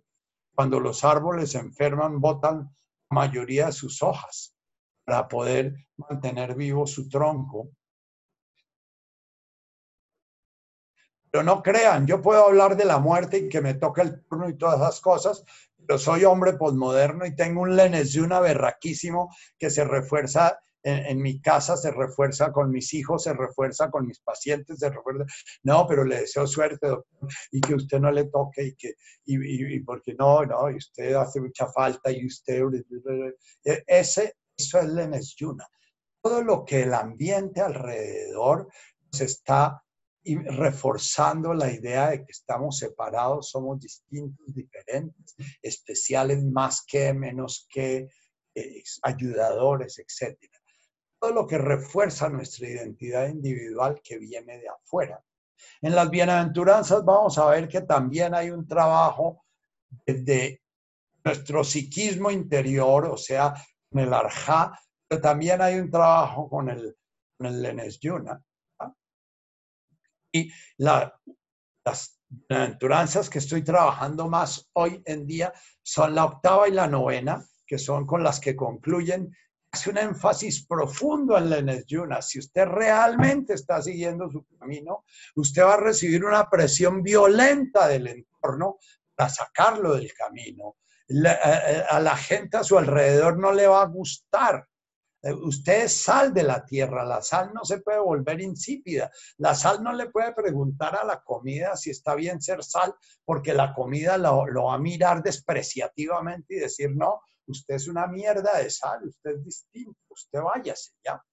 Cuando 0.53 0.79
los 0.79 1.03
árboles 1.03 1.51
se 1.51 1.57
enferman, 1.57 2.21
botan 2.21 2.57
la 2.59 3.15
mayoría 3.15 3.65
de 3.65 3.71
sus 3.71 4.03
hojas 4.03 4.55
para 5.03 5.27
poder 5.27 5.73
mantener 5.97 6.55
vivo 6.55 6.85
su 6.85 7.09
tronco 7.09 7.71
Pero 11.33 11.43
no 11.43 11.63
crean, 11.63 12.05
yo 12.05 12.21
puedo 12.21 12.45
hablar 12.45 12.77
de 12.77 12.85
la 12.85 12.99
muerte 12.99 13.39
y 13.39 13.49
que 13.49 13.59
me 13.59 13.73
toque 13.73 14.01
el 14.01 14.23
turno 14.25 14.47
y 14.47 14.55
todas 14.55 14.79
esas 14.79 15.01
cosas, 15.01 15.43
pero 15.75 15.97
soy 15.97 16.25
hombre 16.25 16.53
posmoderno 16.53 17.25
y 17.25 17.35
tengo 17.35 17.61
un 17.61 17.75
lenes 17.75 18.13
de 18.13 18.21
una 18.21 18.39
berraquísimo 18.39 19.35
que 19.57 19.71
se 19.71 19.83
refuerza 19.83 20.59
en, 20.83 21.19
mi 21.19 21.41
casa, 21.41 21.75
se 21.75 21.89
refuerza 21.89 22.51
con 22.51 22.69
mis 22.69 22.93
hijos, 22.93 23.23
se 23.23 23.33
refuerza 23.33 23.89
con 23.89 24.05
mis 24.05 24.19
pacientes, 24.19 24.77
se 24.77 24.91
refuerza. 24.91 25.25
No, 25.63 25.87
pero 25.87 26.03
le 26.03 26.19
deseo 26.19 26.45
suerte, 26.45 26.85
doctor, 26.85 27.27
y 27.51 27.61
que 27.61 27.73
usted 27.73 27.99
no 27.99 28.11
le 28.11 28.25
toque 28.25 28.65
y 28.65 28.75
que, 28.75 28.93
y, 29.25 29.73
y, 29.75 29.79
porque 29.79 30.13
no, 30.13 30.45
no, 30.45 30.69
y 30.69 30.75
usted 30.75 31.15
hace 31.15 31.41
mucha 31.41 31.65
falta 31.65 32.11
y 32.11 32.27
usted. 32.27 32.61
E, 33.63 33.83
ese, 33.87 34.35
eso 34.55 34.79
es 34.79 34.85
lenes 34.85 35.35
yuna. 35.35 35.67
Todo 36.21 36.43
lo 36.43 36.63
que 36.63 36.83
el 36.83 36.93
ambiente 36.93 37.59
alrededor 37.59 38.67
se 39.11 39.25
está 39.25 39.83
y 40.23 40.37
reforzando 40.37 41.53
la 41.53 41.71
idea 41.71 42.11
de 42.11 42.25
que 42.25 42.31
estamos 42.31 42.77
separados, 42.77 43.49
somos 43.49 43.79
distintos, 43.79 44.53
diferentes, 44.53 45.35
especiales 45.61 46.43
más 46.43 46.83
que, 46.85 47.13
menos 47.13 47.67
que, 47.69 48.07
eh, 48.55 48.83
ayudadores, 49.01 49.99
etc. 49.99 50.37
Todo 51.19 51.33
lo 51.33 51.47
que 51.47 51.57
refuerza 51.57 52.29
nuestra 52.29 52.69
identidad 52.69 53.27
individual 53.27 54.01
que 54.03 54.17
viene 54.17 54.59
de 54.59 54.69
afuera. 54.69 55.23
En 55.81 55.95
las 55.95 56.09
bienaventuranzas 56.09 57.03
vamos 57.03 57.37
a 57.37 57.49
ver 57.49 57.67
que 57.67 57.81
también 57.81 58.33
hay 58.33 58.49
un 58.49 58.67
trabajo 58.67 59.43
de 60.05 60.61
nuestro 61.23 61.63
psiquismo 61.63 62.31
interior, 62.31 63.05
o 63.05 63.17
sea, 63.17 63.53
en 63.91 63.99
el 63.99 64.13
arjá, 64.13 64.79
pero 65.07 65.21
también 65.21 65.61
hay 65.61 65.75
un 65.75 65.89
trabajo 65.89 66.49
con 66.49 66.69
el, 66.69 66.95
con 67.37 67.47
el 67.47 67.61
lenes 67.61 67.99
y 70.33 70.51
las 70.77 72.19
bienaventuranzas 72.27 73.29
que 73.29 73.37
estoy 73.39 73.63
trabajando 73.63 74.27
más 74.27 74.69
hoy 74.73 75.01
en 75.05 75.25
día 75.25 75.53
son 75.81 76.15
la 76.15 76.25
octava 76.25 76.67
y 76.67 76.71
la 76.71 76.87
novena, 76.87 77.45
que 77.65 77.77
son 77.77 78.05
con 78.05 78.23
las 78.23 78.39
que 78.39 78.55
concluyen. 78.55 79.33
Hace 79.71 79.89
un 79.89 79.97
énfasis 79.97 80.67
profundo 80.67 81.37
en 81.37 81.65
la 81.65 81.81
yuna. 81.85 82.21
Si 82.21 82.39
usted 82.39 82.65
realmente 82.65 83.53
está 83.53 83.81
siguiendo 83.81 84.29
su 84.29 84.45
camino, 84.59 85.05
usted 85.35 85.63
va 85.63 85.75
a 85.75 85.77
recibir 85.77 86.25
una 86.25 86.49
presión 86.49 87.01
violenta 87.01 87.87
del 87.87 88.07
entorno 88.07 88.77
para 89.15 89.29
sacarlo 89.29 89.95
del 89.95 90.13
camino. 90.13 90.75
a 91.89 91.99
la 91.99 92.17
gente 92.17 92.57
a 92.57 92.63
su 92.63 92.77
alrededor 92.77 93.37
no 93.37 93.51
le 93.51 93.67
va 93.67 93.81
a 93.81 93.87
gustar 93.87 94.55
eh, 94.55 94.72
usted 95.31 95.85
es 95.85 96.01
sal 96.01 96.33
de 96.33 96.43
la 96.43 96.65
tierra, 96.65 97.05
la 97.05 97.21
sal 97.21 97.51
no 97.53 97.63
se 97.63 97.79
puede 97.79 97.99
volver 97.99 98.41
insípida. 98.41 99.09
La 99.37 99.55
sal 99.55 99.81
no 99.81 99.93
le 99.93 100.09
puede 100.09 100.33
preguntar 100.33 100.95
a 100.95 101.05
la 101.05 101.21
comida 101.23 101.77
si 101.77 101.91
está 101.91 102.15
bien 102.15 102.41
ser 102.41 102.63
sal, 102.63 102.93
porque 103.23 103.53
la 103.53 103.73
comida 103.73 104.17
lo, 104.17 104.65
va 104.65 104.73
a 104.73 104.79
mirar 104.79 105.23
despreciativamente 105.23 106.55
y 106.55 106.59
decir, 106.59 106.93
no, 106.93 107.21
usted 107.47 107.75
es 107.75 107.87
una 107.87 108.07
mierda 108.07 108.57
de 108.57 108.69
sal, 108.69 109.07
usted 109.07 109.31
es 109.31 109.45
distinto, 109.45 109.99
usted 110.09 110.41
váyase 110.41 110.91
ya. 111.03 111.23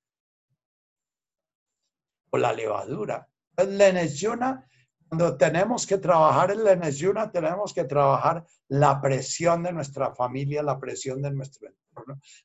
O 2.31 2.39
la 2.39 2.53
levadura. 2.53 3.27
Entonces, 3.57 4.23
la 4.23 4.67
Cuando 5.09 5.37
tenemos 5.37 5.85
que 5.85 5.99
trabajar 5.99 6.53
en 6.53 6.63
la 6.63 7.33
tenemos 7.33 7.75
que 7.75 7.85
trabajar 7.85 8.47
la 8.69 9.01
presión 9.01 9.65
de 9.65 9.73
nuestra 9.73 10.15
familia, 10.15 10.63
la 10.63 10.79
presión 10.79 11.21
de 11.21 11.33
nuestro 11.33 11.67
entorno, 11.67 11.90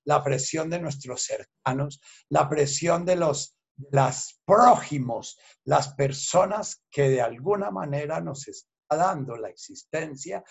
la 0.03 0.23
presión 0.23 0.69
de 0.69 0.79
nuestros 0.79 1.23
cercanos, 1.23 2.01
la 2.29 2.49
presión 2.49 3.05
de 3.05 3.15
los 3.15 3.57
las 3.91 4.39
prójimos, 4.45 5.37
las 5.65 5.93
personas 5.95 6.85
que 6.89 7.09
de 7.09 7.21
alguna 7.21 7.71
manera 7.71 8.21
nos 8.21 8.47
está 8.47 8.69
dando 8.89 9.35
la 9.35 9.49
existencia, 9.49 10.45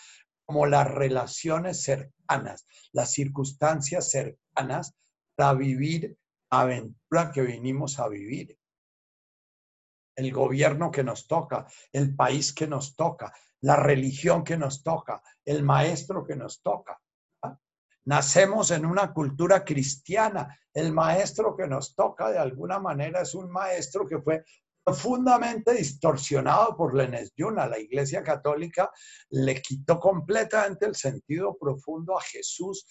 como 0.45 0.67
las 0.67 0.87
relaciones 0.87 1.81
cercanas, 1.81 2.67
las 2.91 3.11
circunstancias 3.11 4.11
cercanas 4.11 4.93
para 5.35 5.55
vivir 5.55 6.15
la 6.51 6.61
aventura 6.61 7.31
que 7.33 7.41
vinimos 7.41 7.99
a 7.99 8.07
vivir 8.07 8.55
el 10.15 10.31
gobierno 10.31 10.91
que 10.91 11.03
nos 11.03 11.27
toca, 11.27 11.67
el 11.91 12.15
país 12.15 12.53
que 12.53 12.67
nos 12.67 12.95
toca, 12.95 13.33
la 13.61 13.75
religión 13.75 14.43
que 14.43 14.57
nos 14.57 14.83
toca, 14.83 15.21
el 15.43 15.63
maestro 15.63 16.25
que 16.25 16.35
nos 16.35 16.61
toca. 16.61 16.99
Nacemos 18.05 18.71
en 18.71 18.85
una 18.85 19.13
cultura 19.13 19.63
cristiana. 19.63 20.59
El 20.73 20.93
maestro 20.93 21.55
que 21.55 21.67
nos 21.67 21.95
toca 21.95 22.31
de 22.31 22.37
alguna 22.37 22.79
manera 22.79 23.21
es 23.21 23.33
un 23.33 23.51
maestro 23.51 24.07
que 24.07 24.19
fue 24.19 24.43
profundamente 24.83 25.73
distorsionado 25.73 26.77
por 26.77 26.95
la 26.95 27.09
Yuna. 27.35 27.67
La 27.67 27.79
Iglesia 27.79 28.21
Católica 28.21 28.91
le 29.31 29.61
quitó 29.61 29.99
completamente 29.99 30.85
el 30.85 30.95
sentido 30.95 31.57
profundo 31.59 32.17
a 32.17 32.21
Jesús 32.21 32.85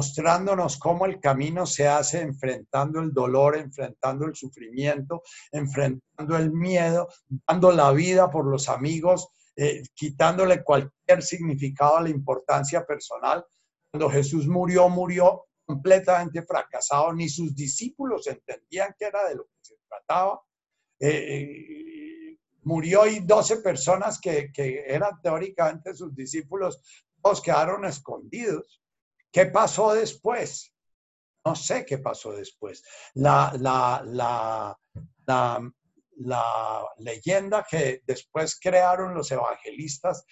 mostrándonos 0.00 0.78
cómo 0.78 1.04
el 1.04 1.20
camino 1.20 1.66
se 1.66 1.86
hace 1.86 2.22
enfrentando 2.22 3.00
el 3.00 3.12
dolor, 3.12 3.58
enfrentando 3.58 4.24
el 4.24 4.34
sufrimiento, 4.34 5.22
enfrentando 5.52 6.38
el 6.38 6.52
miedo, 6.52 7.06
dando 7.46 7.70
la 7.70 7.92
vida 7.92 8.30
por 8.30 8.46
los 8.46 8.70
amigos, 8.70 9.28
eh, 9.56 9.82
quitándole 9.92 10.64
cualquier 10.64 11.22
significado 11.22 11.98
a 11.98 12.02
la 12.02 12.08
importancia 12.08 12.86
personal. 12.86 13.44
Cuando 13.90 14.10
Jesús 14.10 14.46
murió, 14.46 14.88
murió 14.88 15.46
completamente 15.66 16.42
fracasado, 16.42 17.12
ni 17.12 17.28
sus 17.28 17.54
discípulos 17.54 18.26
entendían 18.26 18.94
que 18.98 19.06
era 19.06 19.28
de 19.28 19.36
lo 19.36 19.44
que 19.44 19.58
se 19.62 19.76
trataba. 19.88 20.40
Eh, 20.98 21.08
eh, 21.08 22.38
murió 22.62 23.06
y 23.06 23.20
12 23.20 23.58
personas 23.58 24.20
que, 24.20 24.50
eran 24.86 25.20
teóricamente 25.22 25.94
sus 25.94 26.14
discípulos, 26.14 26.80
quedaron 27.44 27.84
escondidos. 27.84 28.82
¿Qué 29.32 29.46
pasó 29.46 29.94
después? 29.94 30.72
No 31.44 31.54
sé 31.54 31.84
qué 31.86 31.98
pasó 31.98 32.32
después. 32.32 32.82
La, 33.14 33.52
la, 33.58 34.76
la, 35.26 35.56
leyenda 36.98 37.66
que 37.68 38.02
después 38.06 38.58
crearon 38.60 39.14
los 39.14 39.30
evangelistas 39.30 40.24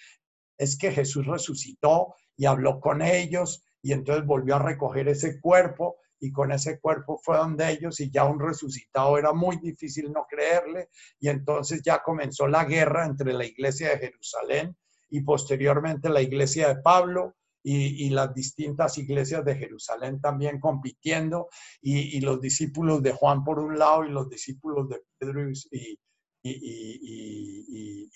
es 0.57 0.77
que 0.77 0.91
Jesús 0.91 1.25
resucitó 1.25 2.13
y 2.39 2.45
habló 2.45 2.79
con 2.79 3.01
ellos 3.01 3.65
y 3.81 3.91
entonces 3.91 4.25
volvió 4.25 4.55
a 4.55 4.59
recoger 4.59 5.09
ese 5.09 5.41
cuerpo 5.41 5.97
y 6.21 6.31
con 6.31 6.53
ese 6.53 6.79
cuerpo 6.79 7.19
fue 7.21 7.37
donde 7.37 7.69
ellos 7.69 7.99
y 7.99 8.09
ya 8.09 8.23
un 8.23 8.39
resucitado 8.39 9.17
era 9.17 9.33
muy 9.33 9.57
difícil 9.57 10.09
no 10.13 10.25
creerle 10.27 10.87
y 11.19 11.27
entonces 11.27 11.81
ya 11.83 12.01
comenzó 12.01 12.47
la 12.47 12.63
guerra 12.63 13.05
entre 13.05 13.33
la 13.33 13.45
iglesia 13.45 13.89
de 13.89 13.97
Jerusalén 13.97 14.77
y 15.09 15.19
posteriormente 15.21 16.07
la 16.07 16.21
iglesia 16.21 16.69
de 16.69 16.81
Pablo 16.81 17.35
y, 17.61 18.09
las 18.11 18.33
distintas 18.33 18.97
iglesias 18.97 19.43
de 19.43 19.55
Jerusalén 19.55 20.21
también 20.21 20.61
compitiendo 20.61 21.49
y, 21.81 22.21
los 22.21 22.39
discípulos 22.39 23.03
de 23.03 23.11
Juan 23.11 23.43
por 23.43 23.59
un 23.59 23.77
lado 23.77 24.05
y 24.05 24.11
los 24.11 24.29
discípulos 24.29 24.87
de 24.87 25.01
Pedro 25.17 25.51
y, 25.51 25.99
y, 26.43 28.09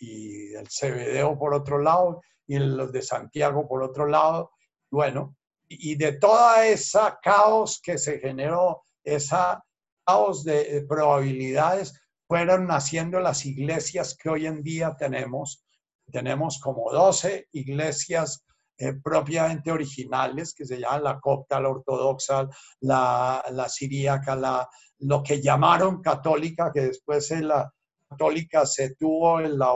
el 0.55 0.67
Cebedeo 0.69 1.37
por 1.37 1.53
otro 1.53 1.79
lado 1.79 2.21
y 2.47 2.57
los 2.59 2.91
de 2.91 3.01
Santiago 3.01 3.67
por 3.67 3.83
otro 3.83 4.05
lado. 4.05 4.51
Bueno, 4.91 5.35
y 5.67 5.95
de 5.95 6.13
toda 6.13 6.65
esa 6.67 7.19
caos 7.21 7.81
que 7.83 7.97
se 7.97 8.19
generó, 8.19 8.83
esa 9.03 9.63
caos 10.05 10.43
de 10.43 10.85
probabilidades, 10.87 11.99
fueron 12.27 12.67
naciendo 12.67 13.19
las 13.19 13.45
iglesias 13.45 14.15
que 14.15 14.29
hoy 14.29 14.45
en 14.47 14.61
día 14.63 14.95
tenemos. 14.97 15.65
Tenemos 16.11 16.59
como 16.59 16.91
12 16.91 17.47
iglesias 17.53 18.45
eh, 18.77 18.93
propiamente 18.93 19.71
originales, 19.71 20.53
que 20.53 20.65
se 20.65 20.79
llaman 20.79 21.03
la 21.03 21.19
copta, 21.19 21.59
la 21.59 21.69
ortodoxa, 21.69 22.47
la, 22.81 23.43
la 23.51 23.69
siríaca, 23.69 24.35
la, 24.35 24.67
lo 24.99 25.21
que 25.21 25.41
llamaron 25.41 26.01
católica, 26.01 26.71
que 26.73 26.81
después 26.81 27.29
en 27.31 27.47
la 27.47 27.71
católica 28.13 28.65
se 28.65 28.95
tuvo 28.95 29.39
en 29.39 29.57
la, 29.57 29.73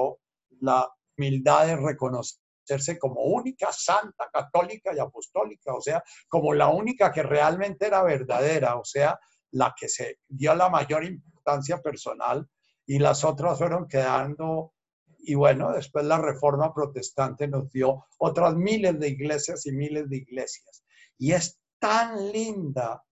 la 0.61 0.89
humildad 1.17 1.67
de 1.67 1.75
reconocerse 1.75 2.97
como 2.99 3.21
única 3.21 3.71
santa 3.71 4.29
católica 4.31 4.93
y 4.93 4.99
apostólica, 4.99 5.73
o 5.73 5.81
sea, 5.81 6.03
como 6.27 6.53
la 6.53 6.67
única 6.67 7.11
que 7.11 7.23
realmente 7.23 7.87
era 7.87 8.03
verdadera, 8.03 8.77
o 8.77 8.85
sea, 8.85 9.19
la 9.51 9.73
que 9.77 9.87
se 9.87 10.19
dio 10.27 10.53
la 10.55 10.69
mayor 10.69 11.03
importancia 11.03 11.81
personal 11.81 12.47
y 12.85 12.99
las 12.99 13.23
otras 13.23 13.57
fueron 13.57 13.87
quedando 13.87 14.73
y 15.19 15.35
bueno, 15.35 15.73
después 15.73 16.05
la 16.05 16.19
reforma 16.19 16.73
protestante 16.73 17.49
nos 17.49 17.69
dio 17.69 18.05
otras 18.17 18.55
miles 18.55 18.97
de 18.97 19.09
iglesias 19.09 19.65
y 19.65 19.73
miles 19.73 20.09
de 20.09 20.17
iglesias. 20.17 20.85
Y 21.17 21.33
es 21.33 21.59
tan 21.79 22.31
linda 22.31 23.03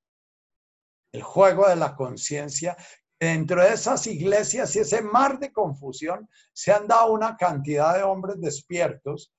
el 1.12 1.24
juego 1.24 1.68
de 1.68 1.76
la 1.76 1.94
conciencia 1.94 2.78
dentro 3.20 3.62
de 3.62 3.74
esas 3.74 4.08
iglesias 4.08 4.76
y 4.76 4.80
ese 4.80 5.02
mar 5.02 5.40
de 5.40 5.52
confusión 5.52 6.30
se 6.54 6.72
han 6.72 6.88
dado 6.88 7.12
una 7.14 7.36
cantidad 7.38 7.96
de 7.96 8.04
hombres 8.04 8.40
despiertos, 8.40 9.34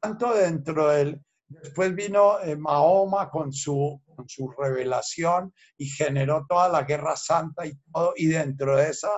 tanto 0.00 0.34
dentro 0.34 0.88
del... 0.88 1.22
Después 1.50 1.94
vino 1.94 2.38
eh, 2.40 2.56
Mahoma 2.56 3.30
con 3.30 3.54
su, 3.54 4.02
con 4.14 4.28
su 4.28 4.50
revelación 4.50 5.54
y 5.78 5.86
generó 5.86 6.44
toda 6.46 6.68
la 6.68 6.82
guerra 6.82 7.16
santa 7.16 7.64
y 7.64 7.72
todo, 7.90 8.12
y 8.16 8.26
dentro 8.26 8.76
de 8.76 8.90
esa 8.90 9.08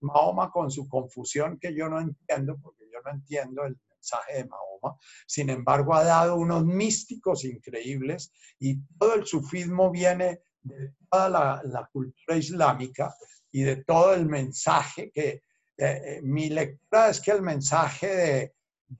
Mahoma 0.00 0.50
con 0.50 0.70
su 0.70 0.88
confusión 0.88 1.58
que 1.58 1.74
yo 1.74 1.88
no 1.88 2.00
entiendo, 2.00 2.56
porque 2.62 2.84
yo 2.92 3.00
no 3.04 3.10
entiendo 3.10 3.64
el 3.64 3.76
mensaje 3.88 4.34
de 4.34 4.44
Mahoma. 4.44 4.96
Sin 5.26 5.50
embargo, 5.50 5.94
ha 5.94 6.04
dado 6.04 6.36
unos 6.36 6.64
místicos 6.64 7.44
increíbles 7.44 8.32
y 8.58 8.80
todo 8.98 9.14
el 9.14 9.26
sufismo 9.26 9.90
viene 9.90 10.42
de 10.62 10.94
toda 11.10 11.28
la, 11.64 11.88
cultura 11.92 12.36
islámica 12.36 13.14
y 13.52 13.62
de 13.62 13.84
todo 13.84 14.14
el 14.14 14.26
mensaje 14.26 15.10
que 15.10 15.28
eh, 15.28 15.42
eh, 15.78 16.20
mi 16.22 16.48
lectura 16.50 17.08
es 17.08 17.20
que 17.20 17.30
el 17.30 17.42
mensaje 17.42 18.52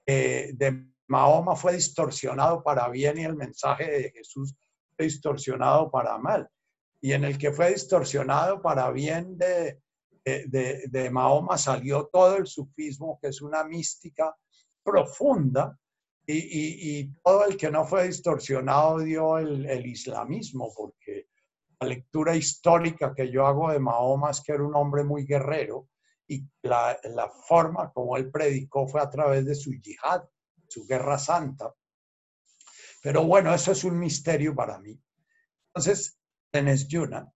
de, 0.06 0.52
de 0.54 0.86
Mahoma 1.08 1.56
fue 1.56 1.74
distorsionado 1.74 2.62
para 2.62 2.88
bien 2.88 3.18
y 3.18 3.24
el 3.24 3.36
mensaje 3.36 3.90
de 3.90 4.10
Jesús 4.10 4.54
distorsionado 4.96 5.90
para 5.90 6.18
mal. 6.18 6.48
Y 7.00 7.12
en 7.12 7.24
el 7.24 7.38
que 7.38 7.52
fue 7.52 7.72
distorsionado 7.72 8.60
para 8.60 8.90
bien 8.90 9.36
de, 9.38 9.80
de, 10.24 11.10
Mahoma 11.10 11.56
salió 11.56 12.08
todo 12.12 12.36
el 12.36 12.46
sufismo, 12.46 13.18
que 13.20 13.28
es 13.28 13.40
una 13.40 13.64
mística 13.64 14.34
profunda, 14.82 15.76
y, 16.26 17.08
todo 17.24 17.46
el 17.46 17.56
que 17.56 17.70
no 17.70 17.84
fue 17.84 18.06
distorsionado 18.06 19.00
dio 19.00 19.38
el, 19.38 19.86
islamismo, 19.86 20.72
porque 20.76 21.26
lectura 21.86 22.36
histórica 22.36 23.14
que 23.14 23.30
yo 23.30 23.46
hago 23.46 23.70
de 23.70 23.78
Mahoma 23.78 24.30
es 24.30 24.40
que 24.42 24.52
era 24.52 24.64
un 24.64 24.74
hombre 24.74 25.04
muy 25.04 25.24
guerrero 25.24 25.88
y 26.26 26.44
la, 26.62 26.98
forma 27.48 27.92
como 27.92 28.16
él 28.16 28.30
predicó 28.30 28.86
fue 28.86 29.00
a 29.00 29.10
través 29.10 29.44
de 29.46 29.54
su 29.54 29.72
yihad, 29.72 30.22
su 30.68 30.86
guerra 30.86 31.18
santa. 31.18 31.74
Pero 33.02 33.24
bueno, 33.24 33.52
eso 33.52 33.72
es 33.72 33.82
un 33.82 33.98
misterio 33.98 34.54
para 34.54 34.78
mí. 34.78 35.00
Entonces, 35.68 36.18
tenés 36.50 36.86
Yuna 36.86 37.32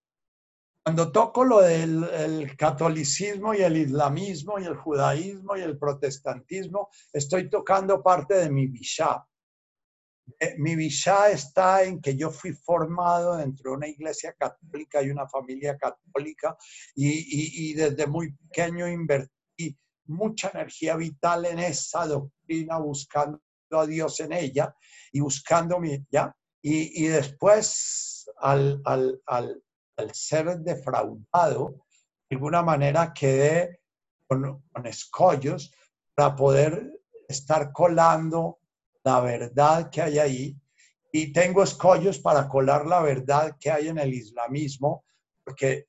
cuando 0.85 1.11
toco 1.11 1.45
lo 1.47 1.63
del 1.63 2.55
catolicismo 2.59 3.55
y 3.55 3.63
el 3.63 3.79
islamismo 3.79 4.59
y 4.59 4.65
el 4.65 4.77
judaísmo 4.77 5.57
y 5.57 5.63
el 5.63 5.79
protestantismo, 5.79 6.91
estoy 7.11 7.49
tocando 7.49 8.03
parte 8.03 8.35
de 8.35 8.51
mi 8.51 8.67
vishá. 8.67 9.27
Eh, 10.41 10.55
mi 10.59 10.75
vishá 10.75 11.31
está 11.31 11.83
en 11.85 12.01
que 12.01 12.17
yo 12.17 12.31
fui 12.31 12.53
formado 12.53 13.37
dentro 13.37 13.71
de 13.71 13.77
una 13.77 13.89
iglesia 13.89 14.35
católica 14.39 15.03
y 15.03 15.11
una 15.11 15.29
familia 15.29 15.77
católica 15.77 16.57
y, 16.95 17.75
desde 17.75 18.07
muy 18.07 18.33
pequeño 18.33 18.89
invertí 18.89 19.77
mucha 20.07 20.51
energía 20.51 20.97
vital 20.97 21.47
en 21.47 21.59
esa 21.59 22.07
doctrina, 22.07 22.79
buscando 22.79 23.41
a 23.71 23.87
Dios 23.87 24.21
en 24.21 24.33
ella 24.33 24.75
y 25.13 25.21
buscando 25.21 25.79
mi, 25.79 26.05
¿ya? 26.11 26.35
Y, 26.63 27.07
después 27.09 28.31
al, 28.39 28.81
al, 28.85 29.21
al, 29.27 29.63
al 29.97 30.15
ser 30.15 30.59
defraudado, 30.61 31.85
de 32.29 32.37
alguna 32.37 32.63
manera 32.63 33.13
quedé 33.13 33.81
con, 34.27 34.63
escollos 34.85 35.71
para 36.15 36.35
poder 36.35 37.01
estar 37.29 37.73
colando 37.73 38.59
la 39.05 39.21
verdad 39.21 39.91
que 39.91 40.03
hay 40.03 40.19
ahí. 40.19 40.57
Y 41.13 41.33
tengo 41.33 41.63
escollos 41.63 42.19
para 42.19 42.49
colar 42.49 42.87
la 42.87 43.01
verdad 43.01 43.57
que 43.61 43.71
hay 43.71 43.89
en 43.89 43.99
el 43.99 44.13
islamismo, 44.13 45.05
porque 45.45 45.87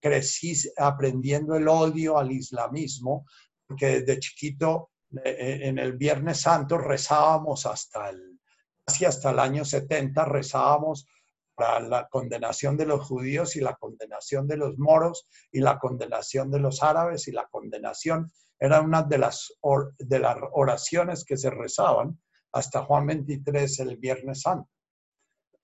crecí 0.00 0.54
aprendiendo 0.76 1.56
el 1.56 1.66
odio 1.66 2.18
al 2.18 2.30
islamismo, 2.30 3.26
porque 3.66 4.00
desde 4.00 4.20
chiquito 4.20 4.90
eh, 5.24 5.60
en 5.62 5.78
el 5.78 5.94
Viernes 5.94 6.42
Santo 6.42 6.78
rezábamos 6.78 7.66
hasta 7.66 8.10
el, 8.10 8.38
casi 8.84 9.06
hasta 9.06 9.30
el 9.30 9.40
año 9.40 9.64
70, 9.64 10.24
rezábamos 10.26 11.08
para 11.56 11.80
la 11.80 12.08
condenación 12.08 12.76
de 12.76 12.86
los 12.86 13.06
judíos 13.06 13.56
y 13.56 13.60
la 13.60 13.74
condenación 13.74 14.46
de 14.46 14.56
los 14.56 14.78
moros 14.78 15.26
y 15.50 15.60
la 15.60 15.78
condenación 15.78 16.50
de 16.50 16.60
los 16.60 16.82
árabes 16.82 17.26
y 17.26 17.32
la 17.32 17.46
condenación 17.46 18.30
era 18.58 18.80
una 18.80 19.02
de 19.02 19.18
las, 19.18 19.52
de 19.98 20.18
las 20.18 20.36
oraciones 20.52 21.24
que 21.24 21.36
se 21.36 21.50
rezaban 21.50 22.18
hasta 22.54 22.84
Juan 22.84 23.06
23 23.06 23.80
el 23.80 23.96
Viernes 23.96 24.42
Santo. 24.42 24.70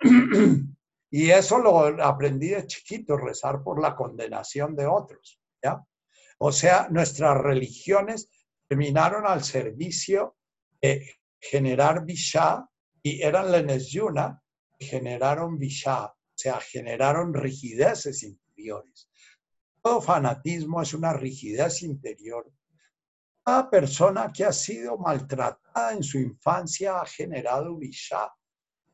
y 1.10 1.30
eso 1.30 1.58
lo 1.58 1.78
aprendí 2.02 2.48
de 2.48 2.66
chiquito, 2.66 3.16
rezar 3.16 3.62
por 3.62 3.80
la 3.80 3.94
condenación 3.94 4.74
de 4.74 4.86
otros. 4.86 5.40
¿ya? 5.62 5.80
O 6.38 6.50
sea, 6.50 6.88
nuestras 6.90 7.38
religiones 7.38 8.28
terminaron 8.66 9.24
al 9.24 9.44
servicio 9.44 10.36
de 10.82 11.14
generar 11.38 12.04
Vishá 12.04 12.68
y 13.02 13.22
eran 13.22 13.52
Lenes 13.52 13.88
Yuna 13.90 14.42
generaron 14.78 15.58
Vishá, 15.58 16.06
o 16.06 16.16
sea, 16.34 16.60
generaron 16.60 17.34
rigideces 17.34 18.22
interiores. 18.24 19.08
Todo 19.80 20.00
fanatismo 20.00 20.82
es 20.82 20.92
una 20.92 21.12
rigidez 21.12 21.82
interior. 21.82 22.50
Cada 23.44 23.70
persona 23.70 24.30
que 24.32 24.44
ha 24.44 24.52
sido 24.52 24.98
maltratada 24.98 25.92
en 25.92 26.02
su 26.02 26.18
infancia 26.18 27.00
ha 27.00 27.06
generado 27.06 27.76
Vishá, 27.76 28.32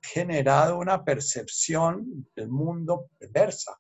generado 0.00 0.78
una 0.78 1.04
percepción 1.04 2.28
del 2.34 2.48
mundo 2.48 3.10
perversa, 3.18 3.76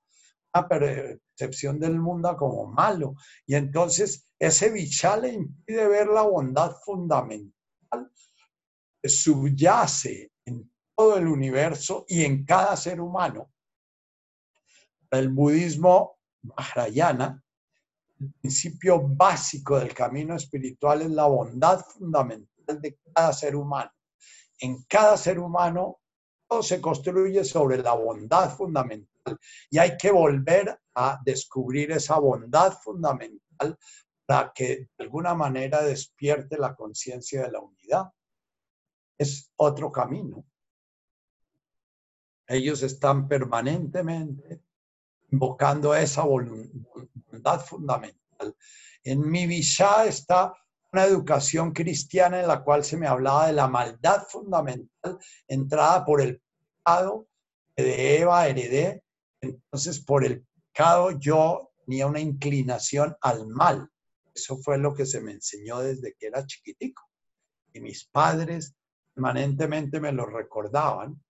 una 0.52 0.68
percepción 0.68 1.78
del 1.78 1.98
mundo 1.98 2.36
como 2.36 2.66
malo. 2.66 3.14
Y 3.46 3.54
entonces 3.54 4.28
ese 4.38 4.70
Vishá 4.70 5.16
le 5.16 5.34
impide 5.34 5.86
ver 5.88 6.08
la 6.08 6.22
bondad 6.22 6.72
fundamental 6.84 7.52
que 9.00 9.08
subyace 9.08 10.32
en 10.44 10.70
todo 10.96 11.16
el 11.16 11.28
universo 11.28 12.04
y 12.08 12.24
en 12.24 12.44
cada 12.44 12.76
ser 12.76 13.00
humano. 13.00 13.52
El 15.10 15.28
budismo 15.28 16.18
Mahayana, 16.42 17.42
el 18.20 18.32
principio 18.40 19.02
básico 19.02 19.78
del 19.78 19.92
camino 19.92 20.36
espiritual 20.36 21.02
es 21.02 21.10
la 21.10 21.26
bondad 21.26 21.80
fundamental 21.80 22.80
de 22.80 22.98
cada 23.14 23.32
ser 23.32 23.56
humano. 23.56 23.90
En 24.58 24.82
cada 24.84 25.16
ser 25.16 25.38
humano 25.38 26.00
todo 26.48 26.62
se 26.62 26.80
construye 26.80 27.44
sobre 27.44 27.78
la 27.78 27.92
bondad 27.94 28.56
fundamental 28.56 29.38
y 29.70 29.78
hay 29.78 29.96
que 29.96 30.10
volver 30.10 30.80
a 30.94 31.20
descubrir 31.24 31.90
esa 31.92 32.18
bondad 32.18 32.72
fundamental 32.72 33.78
para 34.24 34.52
que 34.54 34.88
de 34.96 35.04
alguna 35.04 35.34
manera 35.34 35.82
despierte 35.82 36.56
la 36.58 36.74
conciencia 36.74 37.42
de 37.42 37.52
la 37.52 37.60
unidad. 37.60 38.04
Es 39.18 39.52
otro 39.56 39.92
camino. 39.92 40.44
Ellos 42.46 42.82
están 42.82 43.28
permanentemente 43.28 44.62
invocando 45.30 45.94
esa 45.94 46.22
voluntad 47.26 47.60
fundamental. 47.60 48.56
En 49.04 49.28
mi 49.30 49.46
Vishá 49.46 50.06
está 50.06 50.52
una 50.92 51.04
educación 51.04 51.72
cristiana 51.72 52.40
en 52.40 52.48
la 52.48 52.62
cual 52.62 52.84
se 52.84 52.96
me 52.96 53.06
hablaba 53.06 53.46
de 53.46 53.52
la 53.52 53.68
maldad 53.68 54.22
fundamental 54.28 55.18
entrada 55.46 56.04
por 56.04 56.20
el 56.20 56.40
pecado 56.84 57.28
de 57.76 58.18
Eva 58.20 58.48
heredé. 58.48 59.04
Entonces, 59.40 60.00
por 60.00 60.24
el 60.24 60.46
pecado 60.72 61.12
yo 61.18 61.72
tenía 61.84 62.06
una 62.06 62.20
inclinación 62.20 63.16
al 63.20 63.46
mal. 63.46 63.90
Eso 64.34 64.56
fue 64.58 64.78
lo 64.78 64.94
que 64.94 65.06
se 65.06 65.20
me 65.20 65.32
enseñó 65.32 65.80
desde 65.80 66.14
que 66.14 66.26
era 66.26 66.46
chiquitico. 66.46 67.02
Y 67.72 67.80
mis 67.80 68.04
padres 68.06 68.74
permanentemente 69.14 70.00
me 70.00 70.12
lo 70.12 70.26
recordaban 70.26 71.22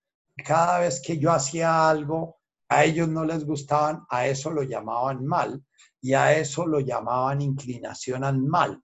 cada 0.44 0.80
vez 0.80 1.00
que 1.00 1.18
yo 1.18 1.32
hacía 1.32 1.88
algo, 1.88 2.35
a 2.68 2.84
ellos 2.84 3.08
no 3.08 3.24
les 3.24 3.44
gustaban, 3.44 4.04
a 4.08 4.26
eso 4.26 4.50
lo 4.50 4.62
llamaban 4.62 5.24
mal 5.24 5.64
y 6.00 6.14
a 6.14 6.36
eso 6.36 6.66
lo 6.66 6.80
llamaban 6.80 7.40
inclinación 7.40 8.24
al 8.24 8.38
mal. 8.38 8.82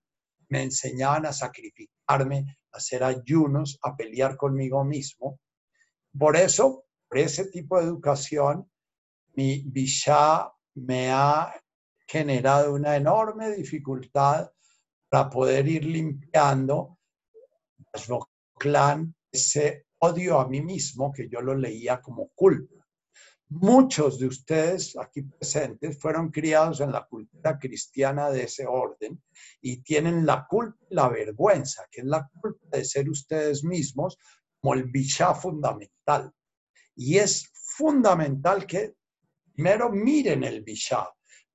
Me 0.48 0.62
enseñaban 0.62 1.26
a 1.26 1.32
sacrificarme, 1.32 2.58
a 2.72 2.76
hacer 2.76 3.02
ayunos, 3.02 3.78
a 3.82 3.96
pelear 3.96 4.36
conmigo 4.36 4.84
mismo. 4.84 5.40
Por 6.16 6.36
eso, 6.36 6.84
por 7.08 7.18
ese 7.18 7.46
tipo 7.46 7.78
de 7.78 7.84
educación, 7.84 8.70
mi 9.34 9.62
Vishá 9.66 10.52
me 10.74 11.10
ha 11.10 11.54
generado 12.06 12.74
una 12.74 12.96
enorme 12.96 13.50
dificultad 13.50 14.50
para 15.08 15.30
poder 15.30 15.66
ir 15.68 15.84
limpiando 15.84 16.98
clan 18.58 19.14
ese 19.30 19.86
odio 19.98 20.38
a 20.40 20.48
mí 20.48 20.60
mismo, 20.60 21.12
que 21.12 21.28
yo 21.28 21.40
lo 21.40 21.54
leía 21.54 22.00
como 22.00 22.30
culpa. 22.34 22.81
Muchos 23.54 24.18
de 24.18 24.28
ustedes 24.28 24.96
aquí 24.96 25.22
presentes 25.22 26.00
fueron 26.00 26.30
criados 26.30 26.80
en 26.80 26.90
la 26.90 27.04
cultura 27.04 27.58
cristiana 27.58 28.30
de 28.30 28.44
ese 28.44 28.66
orden 28.66 29.22
y 29.60 29.82
tienen 29.82 30.24
la 30.24 30.46
culpa 30.48 30.78
la 30.88 31.08
vergüenza, 31.08 31.86
que 31.90 32.00
es 32.00 32.06
la 32.06 32.26
culpa 32.40 32.76
de 32.78 32.84
ser 32.84 33.10
ustedes 33.10 33.62
mismos 33.62 34.18
como 34.58 34.72
el 34.72 34.84
bichá 34.84 35.34
fundamental. 35.34 36.32
Y 36.96 37.18
es 37.18 37.50
fundamental 37.52 38.66
que 38.66 38.94
primero 39.52 39.90
miren 39.90 40.44
el 40.44 40.62
bichá, 40.62 41.08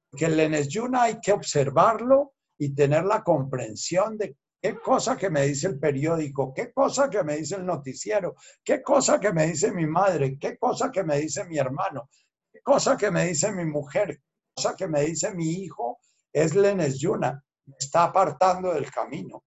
porque 0.09 0.25
el 0.25 0.37
Lenes 0.37 0.67
Yuna 0.67 1.03
hay 1.03 1.19
que 1.19 1.33
observarlo 1.33 2.35
y 2.59 2.75
tener 2.75 3.05
la 3.05 3.23
comprensión 3.23 4.19
de 4.19 4.37
qué 4.67 4.81
cosa 4.81 5.15
que 5.15 5.29
me 5.29 5.45
dice 5.45 5.67
el 5.67 5.79
periódico, 5.79 6.53
qué 6.53 6.73
cosa 6.73 7.09
que 7.09 7.23
me 7.23 7.37
dice 7.37 7.55
el 7.55 7.65
noticiero, 7.65 8.35
qué 8.65 8.81
cosa 8.81 9.17
que 9.17 9.31
me 9.31 9.47
dice 9.47 9.71
mi 9.71 9.87
madre, 9.87 10.37
qué 10.37 10.57
cosa 10.57 10.91
que 10.91 11.05
me 11.05 11.19
dice 11.19 11.45
mi 11.45 11.57
hermano, 11.57 12.09
qué 12.51 12.59
cosa 12.61 12.97
que 12.97 13.09
me 13.09 13.27
dice 13.27 13.49
mi 13.53 13.63
mujer, 13.63 14.17
qué 14.17 14.23
cosa 14.55 14.75
que 14.75 14.89
me 14.89 15.03
dice 15.03 15.33
mi 15.33 15.53
hijo, 15.53 15.99
es 16.33 16.53
Lenes 16.53 16.99
Yuna, 16.99 17.41
me 17.65 17.75
está 17.79 18.03
apartando 18.03 18.73
del 18.73 18.91
camino. 18.91 19.45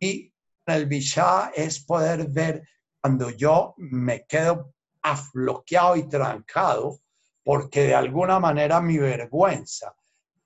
Y 0.00 0.34
el 0.66 0.86
Bishá 0.86 1.52
es 1.54 1.84
poder 1.84 2.26
ver 2.28 2.68
cuando 3.00 3.30
yo 3.30 3.74
me 3.76 4.26
quedo 4.26 4.74
afloqueado 5.02 5.94
y 5.94 6.08
trancado, 6.08 6.98
porque 7.44 7.82
de 7.84 7.94
alguna 7.94 8.40
manera 8.40 8.80
mi 8.80 8.98
vergüenza 8.98 9.94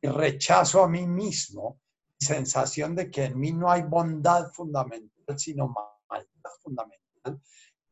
y 0.03 0.09
rechazo 0.09 0.85
a 0.85 0.89
mí 0.89 1.07
mismo 1.07 1.81
sensación 2.21 2.95
de 2.95 3.11
que 3.11 3.25
en 3.25 3.39
mí 3.39 3.53
no 3.53 3.71
hay 3.71 3.83
bondad 3.83 4.53
fundamental, 4.53 5.39
sino 5.39 5.69
maldad 6.09 6.53
fundamental, 6.63 7.41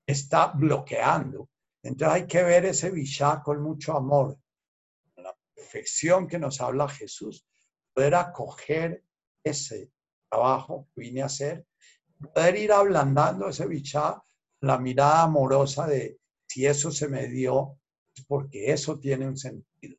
está 0.07 0.49
bloqueando. 0.49 1.49
Entonces 1.83 2.15
hay 2.15 2.27
que 2.27 2.43
ver 2.43 2.67
ese 2.67 2.91
Vishá 2.91 3.43
con 3.43 3.63
mucho 3.63 3.97
amor, 3.97 4.39
la 5.17 5.35
perfección 5.55 6.29
que 6.29 6.39
nos 6.39 6.61
habla 6.61 6.89
Jesús, 6.89 7.47
poder 7.95 8.15
acoger 8.15 9.03
ese 9.43 9.91
trabajo 10.29 10.89
que 10.95 11.01
vine 11.01 11.23
a 11.23 11.27
hacer, 11.27 11.67
poder 12.35 12.57
ir 12.57 12.73
ablandando 12.73 13.49
ese 13.49 13.67
Vishá, 13.67 14.23
la 14.61 14.79
mirada 14.79 15.23
amorosa 15.23 15.87
de 15.87 16.19
si 16.47 16.67
eso 16.67 16.91
se 16.91 17.09
me 17.09 17.29
dio, 17.29 17.79
es 18.15 18.25
porque 18.27 18.73
eso 18.73 18.99
tiene 18.99 19.27
un 19.27 19.37
sentido. 19.37 19.97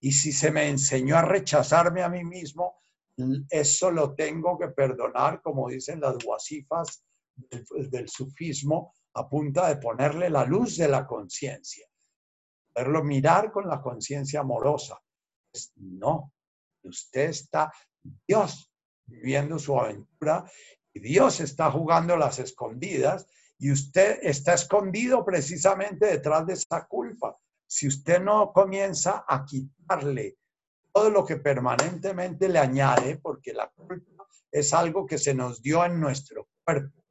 Y 0.00 0.12
si 0.12 0.32
se 0.32 0.50
me 0.50 0.68
enseñó 0.68 1.16
a 1.16 1.22
rechazarme 1.22 2.02
a 2.02 2.08
mí 2.08 2.24
mismo, 2.24 2.79
eso 3.48 3.90
lo 3.90 4.14
tengo 4.14 4.58
que 4.58 4.68
perdonar, 4.68 5.40
como 5.42 5.68
dicen 5.68 6.00
las 6.00 6.16
guasifas 6.18 7.04
del, 7.36 8.08
sufismo, 8.08 8.94
a 9.14 9.28
punta 9.28 9.68
de 9.68 9.76
ponerle 9.76 10.30
la 10.30 10.44
luz 10.44 10.76
de 10.76 10.88
la 10.88 11.06
conciencia. 11.06 11.86
Verlo 12.74 13.02
mirar 13.02 13.50
con 13.50 13.68
la 13.68 13.80
conciencia 13.80 14.40
amorosa. 14.40 15.00
Pues, 15.50 15.72
no, 15.76 16.32
usted 16.84 17.30
está, 17.30 17.72
Dios, 18.26 18.72
viviendo 19.06 19.58
su 19.58 19.78
aventura 19.78 20.44
y 20.92 21.00
Dios 21.00 21.40
está 21.40 21.70
jugando 21.70 22.16
las 22.16 22.38
escondidas 22.38 23.26
y 23.58 23.72
usted 23.72 24.18
está 24.22 24.54
escondido 24.54 25.24
precisamente 25.24 26.06
detrás 26.06 26.46
de 26.46 26.54
esa 26.54 26.86
culpa. 26.86 27.36
Si 27.66 27.86
usted 27.86 28.20
no 28.20 28.52
comienza 28.52 29.24
a 29.28 29.44
quitarle 29.44 30.38
todo 30.92 31.10
lo 31.10 31.24
que 31.24 31.36
permanentemente 31.36 32.48
le 32.48 32.58
añade, 32.58 33.18
porque 33.18 33.52
la 33.52 33.68
culpa 33.68 34.26
es 34.50 34.72
algo 34.74 35.06
que 35.06 35.18
se 35.18 35.34
nos 35.34 35.62
dio 35.62 35.84
en 35.84 36.00
nuestro 36.00 36.48
cuerpo. 36.64 37.04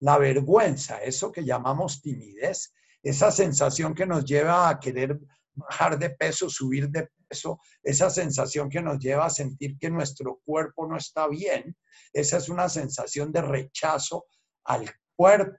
La 0.00 0.18
vergüenza, 0.18 1.02
eso 1.02 1.30
que 1.30 1.44
llamamos 1.44 2.02
timidez, 2.02 2.74
esa 3.02 3.30
sensación 3.30 3.94
que 3.94 4.06
nos 4.06 4.24
lleva 4.24 4.68
a 4.68 4.80
querer 4.80 5.18
bajar 5.54 5.98
de 5.98 6.10
peso, 6.10 6.48
subir 6.48 6.88
de 6.88 7.08
peso, 7.28 7.60
esa 7.82 8.10
sensación 8.10 8.68
que 8.68 8.82
nos 8.82 8.98
lleva 8.98 9.26
a 9.26 9.30
sentir 9.30 9.78
que 9.78 9.90
nuestro 9.90 10.40
cuerpo 10.44 10.86
no 10.86 10.96
está 10.96 11.28
bien, 11.28 11.76
esa 12.12 12.38
es 12.38 12.48
una 12.48 12.68
sensación 12.68 13.32
de 13.32 13.42
rechazo 13.42 14.26
al 14.64 14.90
cuerpo, 15.14 15.58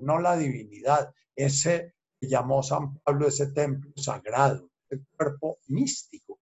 no 0.00 0.18
la 0.18 0.36
divinidad. 0.36 1.12
Ese 1.34 1.94
que 2.20 2.28
llamó 2.28 2.62
San 2.62 2.98
Pablo 3.00 3.28
ese 3.28 3.52
templo 3.52 3.92
sagrado, 3.96 4.70
el 4.90 5.06
cuerpo 5.16 5.58
místico. 5.68 6.40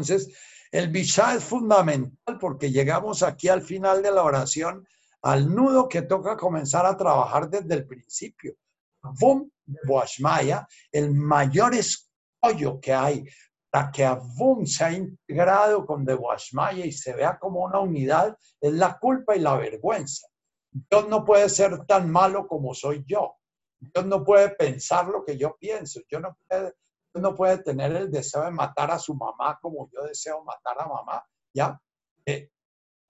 Entonces, 0.00 0.36
el 0.72 0.88
Bishá 0.88 1.34
es 1.34 1.44
fundamental 1.44 2.38
porque 2.38 2.70
llegamos 2.70 3.22
aquí 3.22 3.48
al 3.48 3.62
final 3.62 4.02
de 4.02 4.12
la 4.12 4.22
oración, 4.22 4.86
al 5.22 5.54
nudo 5.54 5.88
que 5.88 6.02
toca 6.02 6.36
comenzar 6.36 6.86
a 6.86 6.96
trabajar 6.96 7.50
desde 7.50 7.74
el 7.74 7.86
principio. 7.86 8.54
Avum 9.02 9.50
Boashmaya, 9.86 10.66
el 10.90 11.12
mayor 11.12 11.74
escollo 11.74 12.80
que 12.80 12.92
hay 12.92 13.24
para 13.70 13.90
que 13.90 14.04
Avum 14.04 14.66
se 14.66 14.84
ha 14.84 14.92
integrado 14.92 15.86
con 15.86 16.04
de 16.04 16.14
Boashmaya 16.14 16.84
y 16.84 16.92
se 16.92 17.12
vea 17.14 17.38
como 17.38 17.64
una 17.64 17.78
unidad, 17.78 18.36
es 18.60 18.72
la 18.72 18.98
culpa 18.98 19.36
y 19.36 19.40
la 19.40 19.56
vergüenza. 19.56 20.26
Dios 20.70 21.08
no 21.08 21.24
puede 21.24 21.48
ser 21.48 21.84
tan 21.86 22.10
malo 22.10 22.46
como 22.46 22.74
soy 22.74 23.04
yo. 23.06 23.36
Dios 23.78 24.06
no 24.06 24.24
puede 24.24 24.50
pensar 24.50 25.06
lo 25.06 25.24
que 25.24 25.36
yo 25.36 25.56
pienso. 25.58 26.00
Yo 26.08 26.20
no 26.20 26.36
puede, 26.48 26.74
no 27.14 27.34
puede 27.34 27.58
tener 27.58 27.94
el 27.96 28.10
deseo 28.10 28.44
de 28.44 28.50
matar 28.50 28.90
a 28.90 28.98
su 28.98 29.14
mamá 29.14 29.58
como 29.60 29.90
yo 29.90 30.02
deseo 30.04 30.44
matar 30.44 30.80
a 30.80 30.86
mamá. 30.86 31.24
¿Ya? 31.52 31.80
Eh, 32.24 32.50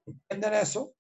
¿Entienden 0.07 0.55
eso? 0.55 0.95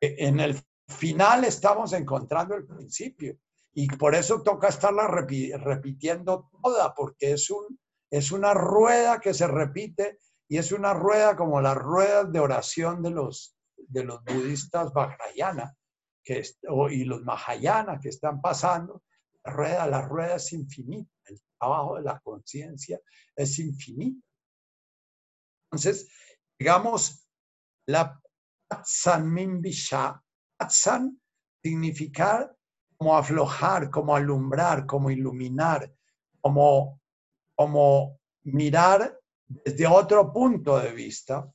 Eh, 0.00 0.16
en 0.18 0.40
el 0.40 0.60
final 0.86 1.44
estamos 1.44 1.92
encontrando 1.92 2.54
el 2.54 2.66
principio. 2.66 3.38
Y 3.74 3.86
por 3.86 4.14
eso 4.14 4.42
toca 4.42 4.68
estarla 4.68 5.06
repitiendo 5.06 6.50
toda, 6.62 6.94
porque 6.94 7.32
es, 7.32 7.50
un, 7.50 7.78
es 8.10 8.32
una 8.32 8.54
rueda 8.54 9.20
que 9.20 9.34
se 9.34 9.46
repite 9.46 10.18
y 10.48 10.56
es 10.56 10.72
una 10.72 10.94
rueda 10.94 11.36
como 11.36 11.60
las 11.60 11.76
ruedas 11.76 12.32
de 12.32 12.40
oración 12.40 13.02
de 13.02 13.10
los, 13.10 13.54
de 13.76 14.04
los 14.04 14.24
budistas 14.24 14.92
Vajrayana 14.92 15.76
que, 16.24 16.42
y 16.90 17.04
los 17.04 17.22
Mahayana 17.22 18.00
que 18.00 18.08
están 18.08 18.40
pasando. 18.40 19.02
Rueda, 19.48 19.86
la 19.86 20.02
rueda 20.02 20.36
es 20.36 20.52
infinita, 20.52 21.10
el 21.26 21.40
trabajo 21.58 21.96
de 21.96 22.02
la 22.02 22.20
conciencia 22.20 23.00
es 23.34 23.58
infinito. 23.58 24.22
Entonces, 25.70 26.10
digamos, 26.58 27.28
la 27.86 28.20
Patsan 28.68 29.32
Mimbisha, 29.32 30.22
Patsan 30.56 31.20
significa 31.62 32.54
como 32.96 33.16
aflojar, 33.16 33.90
como 33.90 34.14
alumbrar, 34.16 34.86
como 34.86 35.10
iluminar, 35.10 35.92
como, 36.40 37.00
como 37.54 38.18
mirar 38.44 39.18
desde 39.46 39.86
otro 39.86 40.32
punto 40.32 40.78
de 40.78 40.92
vista. 40.92 41.50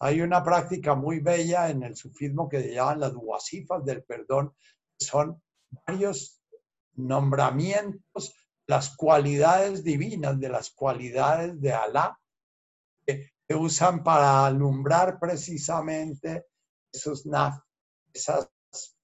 Hay 0.00 0.20
una 0.20 0.42
práctica 0.42 0.94
muy 0.94 1.20
bella 1.20 1.70
en 1.70 1.84
el 1.84 1.96
sufismo 1.96 2.48
que 2.48 2.74
llaman 2.74 3.00
las 3.00 3.12
wasifas 3.14 3.84
del 3.84 4.02
perdón, 4.02 4.54
son 4.98 5.40
varios 5.86 6.41
nombramientos, 6.94 8.34
las 8.66 8.96
cualidades 8.96 9.82
divinas 9.82 10.38
de 10.38 10.48
las 10.48 10.70
cualidades 10.70 11.60
de 11.60 11.72
Alá, 11.72 12.18
que, 13.06 13.30
se 13.48 13.54
usan 13.56 14.02
para 14.02 14.46
alumbrar 14.46 15.18
precisamente 15.18 16.46
esos 16.92 17.24
esas 18.14 18.48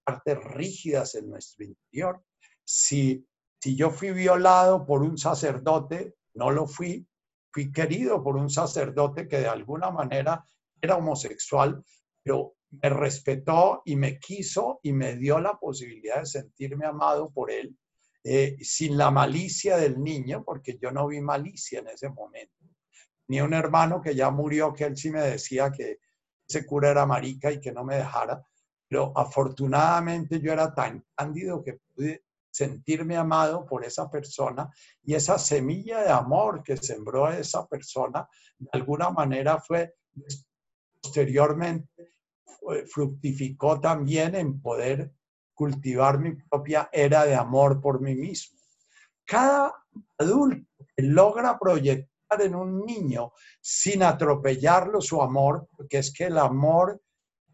partes 0.05 0.44
rígidas 0.44 1.15
en 1.16 1.28
nuestro 1.28 1.65
interior. 1.65 2.23
Si, 2.65 3.27
si 3.60 3.77
yo 3.77 3.90
fui 3.90 4.12
violado 4.12 4.86
por 4.86 5.02
un 5.02 5.19
sacerdote, 5.19 6.15
no 6.35 6.51
lo 6.51 6.66
fui, 6.66 7.06
fui 7.52 7.73
querido 7.73 8.23
por 8.23 8.36
un 8.36 8.48
sacerdote 8.48 9.27
que 9.27 9.40
de 9.40 9.48
alguna 9.48 9.90
manera 9.90 10.47
era 10.81 10.97
homosexual, 10.97 11.82
pero 12.23 12.55
me 12.70 12.90
respetó 12.90 13.82
y 13.84 13.96
me 13.96 14.18
quiso 14.18 14.80
y 14.82 14.92
me 14.92 15.16
dio 15.16 15.40
la 15.40 15.58
posibilidad 15.58 16.20
de 16.20 16.26
sentirme 16.26 16.86
amado 16.86 17.30
por 17.30 17.50
él, 17.50 17.76
eh, 18.24 18.56
sin 18.60 18.96
la 18.96 19.10
malicia 19.10 19.76
del 19.76 20.02
niño, 20.02 20.44
porque 20.44 20.78
yo 20.80 20.90
no 20.90 21.06
vi 21.06 21.20
malicia 21.20 21.80
en 21.80 21.88
ese 21.88 22.08
momento. 22.10 22.54
Ni 23.28 23.40
un 23.40 23.54
hermano 23.54 24.00
que 24.00 24.14
ya 24.14 24.30
murió, 24.30 24.72
que 24.72 24.84
él 24.84 24.96
sí 24.96 25.10
me 25.10 25.22
decía 25.22 25.70
que 25.70 25.98
ese 26.48 26.66
cura 26.66 26.90
era 26.90 27.06
marica 27.06 27.52
y 27.52 27.60
que 27.60 27.72
no 27.72 27.84
me 27.84 27.96
dejara, 27.96 28.42
pero 28.88 29.12
afortunadamente 29.16 30.40
yo 30.40 30.52
era 30.52 30.74
tan 30.74 31.04
cándido 31.14 31.62
que 31.62 31.74
pude 31.74 32.24
sentirme 32.50 33.16
amado 33.16 33.66
por 33.66 33.84
esa 33.84 34.10
persona 34.10 34.68
y 35.04 35.14
esa 35.14 35.38
semilla 35.38 36.02
de 36.02 36.10
amor 36.10 36.62
que 36.62 36.76
sembró 36.76 37.30
esa 37.30 37.66
persona, 37.66 38.26
de 38.58 38.68
alguna 38.72 39.10
manera 39.10 39.60
fue 39.60 39.94
posteriormente, 41.00 41.97
fructificó 42.86 43.80
también 43.80 44.34
en 44.34 44.60
poder 44.60 45.12
cultivar 45.54 46.18
mi 46.18 46.34
propia 46.34 46.88
era 46.92 47.24
de 47.24 47.34
amor 47.34 47.80
por 47.80 48.00
mí 48.00 48.14
mismo. 48.14 48.58
Cada 49.24 49.74
adulto 50.18 50.66
que 50.96 51.02
logra 51.02 51.58
proyectar 51.58 52.08
en 52.40 52.54
un 52.54 52.84
niño 52.84 53.32
sin 53.60 54.02
atropellarlo 54.02 55.00
su 55.00 55.20
amor, 55.20 55.68
porque 55.76 55.98
es 55.98 56.12
que 56.12 56.24
el 56.24 56.38
amor 56.38 57.00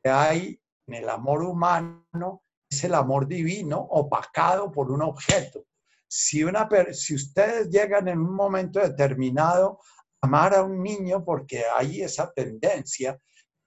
que 0.02 0.10
hay 0.10 0.60
en 0.86 0.94
el 0.94 1.08
amor 1.08 1.42
humano 1.42 2.42
es 2.68 2.84
el 2.84 2.94
amor 2.94 3.26
divino 3.26 3.78
opacado 3.78 4.70
por 4.70 4.90
un 4.90 5.02
objeto. 5.02 5.64
Si, 6.06 6.44
una, 6.44 6.68
si 6.92 7.14
ustedes 7.14 7.70
llegan 7.70 8.08
en 8.08 8.18
un 8.18 8.34
momento 8.34 8.80
determinado 8.80 9.80
a 10.20 10.26
amar 10.26 10.54
a 10.54 10.62
un 10.62 10.82
niño 10.82 11.24
porque 11.24 11.64
hay 11.74 12.02
esa 12.02 12.32
tendencia, 12.32 13.18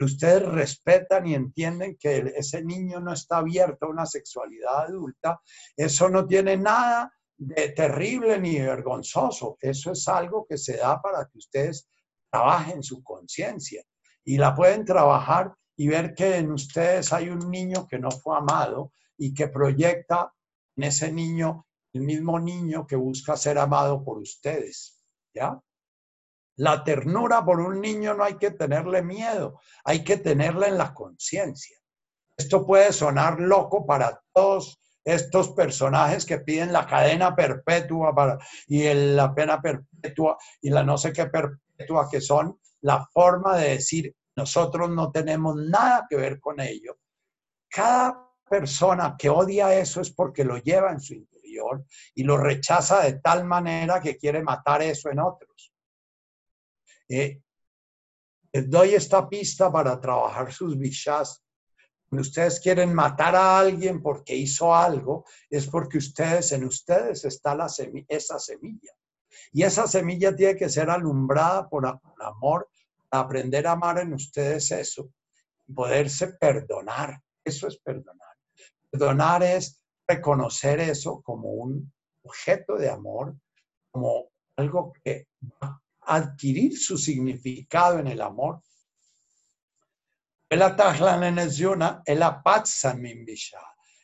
ustedes 0.05 0.43
respetan 0.43 1.25
y 1.27 1.33
entienden 1.33 1.97
que 1.99 2.33
ese 2.35 2.63
niño 2.63 2.99
no 2.99 3.13
está 3.13 3.37
abierto 3.37 3.85
a 3.85 3.89
una 3.89 4.05
sexualidad 4.05 4.85
adulta, 4.85 5.39
eso 5.75 6.09
no 6.09 6.27
tiene 6.27 6.57
nada 6.57 7.11
de 7.37 7.69
terrible 7.69 8.39
ni 8.39 8.59
vergonzoso. 8.59 9.57
Eso 9.59 9.91
es 9.91 10.07
algo 10.07 10.45
que 10.47 10.57
se 10.57 10.77
da 10.77 11.01
para 11.01 11.25
que 11.25 11.37
ustedes 11.37 11.87
trabajen 12.29 12.83
su 12.83 13.03
conciencia 13.03 13.83
y 14.23 14.37
la 14.37 14.53
pueden 14.53 14.85
trabajar 14.85 15.53
y 15.75 15.87
ver 15.87 16.13
que 16.13 16.37
en 16.37 16.51
ustedes 16.51 17.13
hay 17.13 17.29
un 17.29 17.49
niño 17.49 17.87
que 17.87 17.99
no 17.99 18.11
fue 18.11 18.37
amado 18.37 18.91
y 19.17 19.33
que 19.33 19.47
proyecta 19.47 20.33
en 20.75 20.83
ese 20.83 21.11
niño 21.11 21.65
el 21.93 22.01
mismo 22.01 22.39
niño 22.39 22.85
que 22.85 22.95
busca 22.95 23.37
ser 23.37 23.57
amado 23.57 24.03
por 24.03 24.17
ustedes. 24.17 25.03
¿Ya? 25.33 25.59
La 26.57 26.83
ternura 26.83 27.45
por 27.45 27.59
un 27.59 27.79
niño 27.79 28.13
no 28.13 28.23
hay 28.23 28.37
que 28.37 28.51
tenerle 28.51 29.03
miedo, 29.03 29.59
hay 29.83 30.03
que 30.03 30.17
tenerla 30.17 30.67
en 30.67 30.77
la 30.77 30.93
conciencia. 30.93 31.77
Esto 32.35 32.65
puede 32.65 32.91
sonar 32.93 33.39
loco 33.39 33.85
para 33.85 34.21
todos 34.33 34.79
estos 35.03 35.51
personajes 35.51 36.25
que 36.25 36.39
piden 36.39 36.73
la 36.73 36.85
cadena 36.85 37.35
perpetua 37.35 38.39
y 38.67 38.93
la 38.93 39.33
pena 39.33 39.61
perpetua 39.61 40.37
y 40.61 40.69
la 40.69 40.83
no 40.83 40.97
sé 40.97 41.13
qué 41.13 41.27
perpetua, 41.27 42.09
que 42.09 42.21
son 42.21 42.59
la 42.81 43.07
forma 43.13 43.55
de 43.57 43.69
decir 43.69 44.15
nosotros 44.35 44.89
no 44.89 45.11
tenemos 45.11 45.55
nada 45.55 46.05
que 46.09 46.15
ver 46.15 46.39
con 46.39 46.59
ello. 46.59 46.97
Cada 47.69 48.29
persona 48.47 49.15
que 49.17 49.29
odia 49.29 49.73
eso 49.73 50.01
es 50.01 50.11
porque 50.11 50.43
lo 50.43 50.57
lleva 50.57 50.91
en 50.91 50.99
su 50.99 51.13
interior 51.13 51.85
y 52.13 52.23
lo 52.23 52.37
rechaza 52.37 53.01
de 53.01 53.13
tal 53.19 53.45
manera 53.45 53.99
que 53.99 54.17
quiere 54.17 54.43
matar 54.43 54.81
eso 54.81 55.09
en 55.09 55.19
otros. 55.19 55.73
Eh, 57.09 57.41
les 58.51 58.69
doy 58.69 58.95
esta 58.95 59.27
pista 59.27 59.71
para 59.71 59.99
trabajar 59.99 60.51
sus 60.51 60.77
bichas. 60.77 61.43
Cuando 62.09 62.21
ustedes 62.21 62.59
quieren 62.59 62.93
matar 62.93 63.35
a 63.35 63.59
alguien 63.59 64.01
porque 64.01 64.35
hizo 64.35 64.73
algo, 64.73 65.25
es 65.49 65.67
porque 65.67 65.97
ustedes, 65.97 66.51
en 66.53 66.63
ustedes 66.63 67.25
está 67.25 67.53
la 67.53 67.67
esa 68.07 68.39
semilla. 68.39 68.91
Y 69.51 69.63
esa 69.63 69.87
semilla 69.87 70.35
tiene 70.35 70.55
que 70.55 70.69
ser 70.69 70.89
alumbrada 70.89 71.67
por 71.69 71.85
amor 72.19 72.69
aprender 73.11 73.67
a 73.67 73.71
amar 73.71 73.99
en 73.99 74.13
ustedes 74.13 74.71
eso, 74.71 75.09
poderse 75.73 76.27
perdonar. 76.33 77.21
Eso 77.43 77.67
es 77.67 77.77
perdonar. 77.77 78.35
Perdonar 78.89 79.43
es 79.43 79.81
reconocer 80.07 80.79
eso 80.79 81.21
como 81.21 81.49
un 81.49 81.91
objeto 82.23 82.77
de 82.77 82.89
amor, 82.89 83.35
como 83.91 84.29
algo 84.55 84.93
que 85.03 85.27
va 85.61 85.81
adquirir 86.07 86.77
su 86.77 86.97
significado 86.97 87.99
en 87.99 88.07
el 88.07 88.21
amor. 88.21 88.61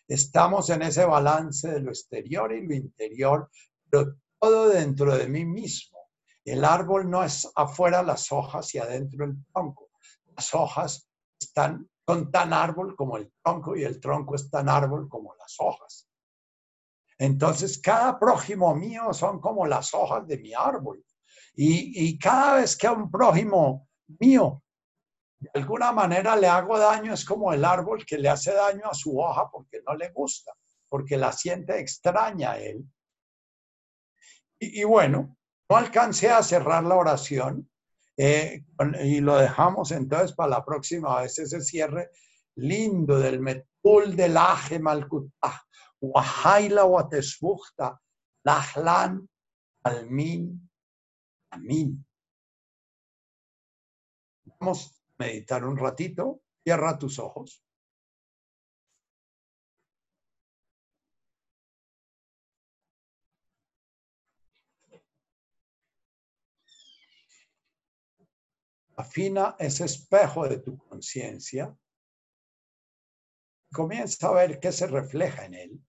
Estamos 0.07 0.69
en 0.69 0.81
ese 0.81 1.05
balance 1.05 1.71
de 1.71 1.79
lo 1.79 1.89
exterior 1.89 2.53
y 2.53 2.67
lo 2.67 2.75
interior, 2.75 3.49
pero 3.89 4.17
todo 4.37 4.69
dentro 4.69 5.15
de 5.15 5.27
mí 5.29 5.45
mismo. 5.45 5.97
El 6.43 6.65
árbol 6.65 7.09
no 7.09 7.23
es 7.23 7.49
afuera 7.55 8.03
las 8.03 8.29
hojas 8.33 8.75
y 8.75 8.79
adentro 8.79 9.23
el 9.23 9.37
tronco. 9.53 9.91
Las 10.35 10.53
hojas 10.53 11.07
están, 11.39 11.89
son 12.05 12.29
tan 12.29 12.51
árbol 12.51 12.97
como 12.97 13.15
el 13.15 13.31
tronco 13.41 13.77
y 13.77 13.83
el 13.85 14.01
tronco 14.01 14.35
es 14.35 14.49
tan 14.49 14.67
árbol 14.67 15.07
como 15.07 15.33
las 15.35 15.55
hojas. 15.59 16.09
Entonces, 17.17 17.79
cada 17.79 18.19
prójimo 18.19 18.75
mío 18.75 19.13
son 19.13 19.39
como 19.39 19.65
las 19.65 19.93
hojas 19.93 20.27
de 20.27 20.37
mi 20.39 20.53
árbol. 20.53 21.01
Y, 21.55 22.17
cada 22.17 22.55
vez 22.55 22.75
que 22.75 22.87
a 22.87 22.91
un 22.91 23.09
prójimo 23.11 23.87
mío 24.19 24.61
de 25.39 25.49
alguna 25.55 25.91
manera 25.91 26.35
le 26.35 26.47
hago 26.47 26.79
daño, 26.79 27.13
es 27.13 27.25
como 27.25 27.51
el 27.51 27.65
árbol 27.65 28.05
que 28.05 28.17
le 28.17 28.29
hace 28.29 28.53
daño 28.53 28.89
a 28.89 28.93
su 28.93 29.19
hoja 29.19 29.49
porque 29.51 29.81
no 29.85 29.93
le 29.93 30.09
gusta, 30.11 30.53
porque 30.87 31.17
la 31.17 31.33
siente 31.33 31.77
extraña 31.79 32.53
a 32.53 32.59
él. 32.59 32.85
y 34.59 34.83
bueno, 34.85 35.35
no 35.69 35.75
alcancé 35.75 36.29
a 36.29 36.41
cerrar 36.41 36.83
la 36.85 36.95
oración 36.95 37.69
Eh, 38.17 38.63
y 39.03 39.21
lo 39.21 39.37
dejamos 39.37 39.91
entonces 39.91 40.33
para 40.33 40.49
la 40.49 40.65
próxima 40.65 41.21
vez 41.21 41.39
ese 41.39 41.61
cierre 41.61 42.11
lindo 42.55 43.19
del 43.19 43.39
metul 43.39 44.15
del 44.15 44.37
aje 44.37 44.77
malkutah, 44.77 45.63
wahaila 45.99 46.85
watesbuchta, 46.85 47.99
lahlan 48.43 49.27
almin, 49.83 50.69
amin. 51.53 52.05
Vamos 54.59 54.87
a 55.19 55.23
meditar 55.23 55.63
un 55.65 55.77
ratito, 55.77 56.41
cierra 56.63 56.97
tus 56.97 57.19
ojos. 57.19 57.63
afina 68.95 69.55
ese 69.59 69.85
espejo 69.85 70.47
de 70.47 70.59
tu 70.59 70.77
conciencia, 70.77 71.75
comienza 73.71 74.27
a 74.27 74.33
ver 74.33 74.59
qué 74.59 74.71
se 74.71 74.87
refleja 74.87 75.45
en 75.45 75.53
él. 75.53 75.85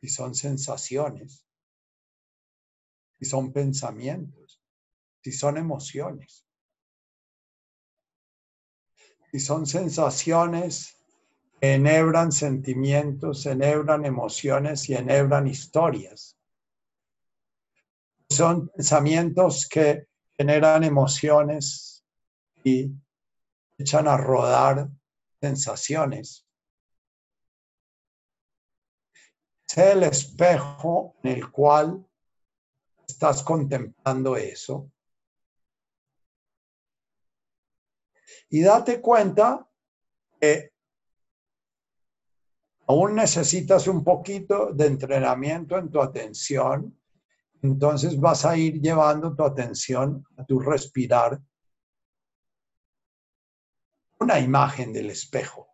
Si 0.00 0.08
son 0.08 0.34
sensaciones, 0.34 1.46
si 3.24 3.30
son 3.30 3.54
pensamientos, 3.54 4.60
si 5.22 5.32
son 5.32 5.56
emociones. 5.56 6.44
Si 9.32 9.40
son 9.40 9.66
sensaciones 9.66 10.98
enhebran 11.58 12.32
sentimientos, 12.32 13.46
enhebran 13.46 14.04
emociones 14.04 14.90
y 14.90 14.94
enhebran 14.94 15.46
historias. 15.46 16.36
Son 18.28 18.68
pensamientos 18.68 19.66
que 19.66 20.06
generan 20.36 20.84
emociones 20.84 22.04
y 22.62 22.92
echan 23.78 24.06
a 24.06 24.18
rodar 24.18 24.90
sensaciones. 25.40 26.46
Es 29.66 29.78
el 29.78 30.02
espejo 30.02 31.16
en 31.22 31.32
el 31.32 31.50
cual 31.50 32.06
estás 33.14 33.42
contemplando 33.42 34.36
eso. 34.36 34.90
Y 38.50 38.60
date 38.60 39.00
cuenta 39.00 39.68
que 40.40 40.72
aún 42.86 43.14
necesitas 43.14 43.88
un 43.88 44.04
poquito 44.04 44.72
de 44.72 44.86
entrenamiento 44.86 45.78
en 45.78 45.90
tu 45.90 46.00
atención 46.00 46.98
entonces 47.64 48.20
vas 48.20 48.44
a 48.44 48.58
ir 48.58 48.78
llevando 48.78 49.34
tu 49.34 49.42
atención 49.42 50.22
a 50.36 50.44
tu 50.44 50.60
respirar. 50.60 51.40
Una 54.20 54.38
imagen 54.38 54.92
del 54.92 55.08
espejo. 55.08 55.68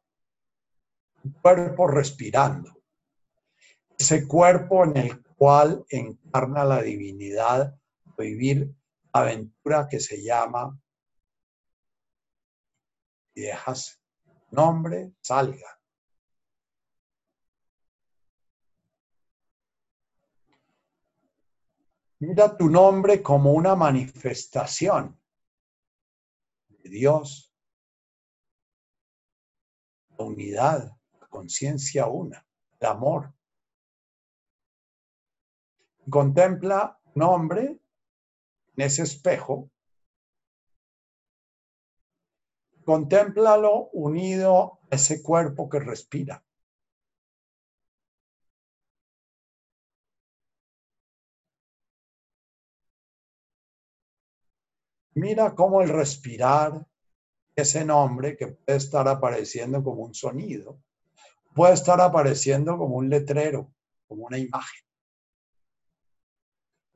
Un 1.24 1.32
cuerpo 1.32 1.88
respirando. 1.88 2.79
Ese 4.00 4.26
cuerpo 4.26 4.82
en 4.84 4.96
el 4.96 5.22
cual 5.36 5.84
encarna 5.90 6.64
la 6.64 6.80
divinidad, 6.80 7.78
vivir 8.16 8.74
aventura 9.12 9.88
que 9.90 10.00
se 10.00 10.22
llama 10.22 10.80
y 13.34 13.42
dejas 13.42 14.00
nombre 14.52 15.12
salga. 15.20 15.78
Mira 22.20 22.56
tu 22.56 22.70
nombre 22.70 23.22
como 23.22 23.52
una 23.52 23.74
manifestación 23.74 25.20
de 26.68 26.88
Dios, 26.88 27.54
la 30.16 30.24
unidad, 30.24 30.96
la 31.20 31.26
conciencia 31.28 32.06
una, 32.06 32.46
el 32.78 32.86
amor. 32.86 33.34
Contempla 36.10 36.98
nombre 37.14 37.80
en 38.76 38.84
ese 38.84 39.02
espejo. 39.02 39.70
Contémplalo 42.84 43.90
unido 43.92 44.80
a 44.90 44.96
ese 44.96 45.22
cuerpo 45.22 45.68
que 45.68 45.78
respira. 45.78 46.42
Mira 55.14 55.54
cómo 55.54 55.82
el 55.82 55.90
respirar, 55.90 56.86
ese 57.54 57.84
nombre 57.84 58.36
que 58.36 58.48
puede 58.48 58.78
estar 58.78 59.06
apareciendo 59.06 59.84
como 59.84 60.02
un 60.02 60.14
sonido, 60.14 60.80
puede 61.54 61.74
estar 61.74 62.00
apareciendo 62.00 62.78
como 62.78 62.96
un 62.96 63.10
letrero, 63.10 63.70
como 64.08 64.24
una 64.26 64.38
imagen. 64.38 64.89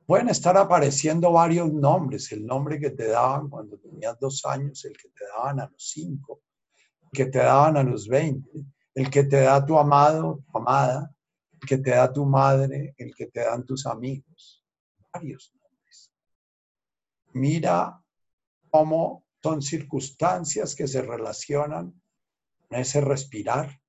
Pueden 0.05 0.29
estar 0.29 0.55
apareciendo 0.55 1.31
varios 1.31 1.73
nombres, 1.73 2.31
el 2.31 2.45
nombre 2.45 2.79
que 2.79 2.91
te 2.91 3.07
daban 3.07 3.49
cuando 3.49 3.77
tenías 3.79 4.19
dos 4.19 4.45
años, 4.45 4.85
el 4.85 4.95
que 4.95 5.09
te 5.09 5.25
daban 5.35 5.59
a 5.59 5.67
los 5.67 5.89
cinco, 5.89 6.41
el 7.01 7.09
que 7.11 7.25
te 7.25 7.39
daban 7.39 7.77
a 7.77 7.83
los 7.83 8.07
veinte, 8.07 8.65
el 8.93 9.09
que 9.09 9.23
te 9.23 9.41
da 9.41 9.65
tu 9.65 9.77
amado, 9.79 10.43
tu 10.51 10.57
amada, 10.59 11.11
el 11.53 11.67
que 11.67 11.77
te 11.79 11.89
da 11.89 12.13
tu 12.13 12.23
madre, 12.25 12.93
el 12.97 13.15
que 13.15 13.25
te 13.27 13.41
dan 13.41 13.65
tus 13.65 13.87
amigos, 13.87 14.63
varios 15.11 15.51
nombres. 15.55 16.11
Mira 17.33 17.99
cómo 18.69 19.25
son 19.41 19.61
circunstancias 19.61 20.75
que 20.75 20.87
se 20.87 21.01
relacionan 21.01 21.99
con 22.67 22.79
ese 22.79 23.01
respirar. 23.01 23.79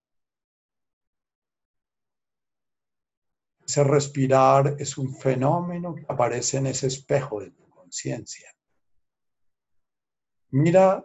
Ese 3.67 3.83
respirar 3.83 4.77
es 4.79 4.97
un 4.97 5.13
fenómeno 5.13 5.95
que 5.97 6.05
aparece 6.09 6.59
en 6.59 6.69
ese 6.69 6.87
espejo 6.87 7.41
de 7.41 7.51
tu 7.51 7.69
conciencia. 7.69 8.49
Mira 10.51 11.05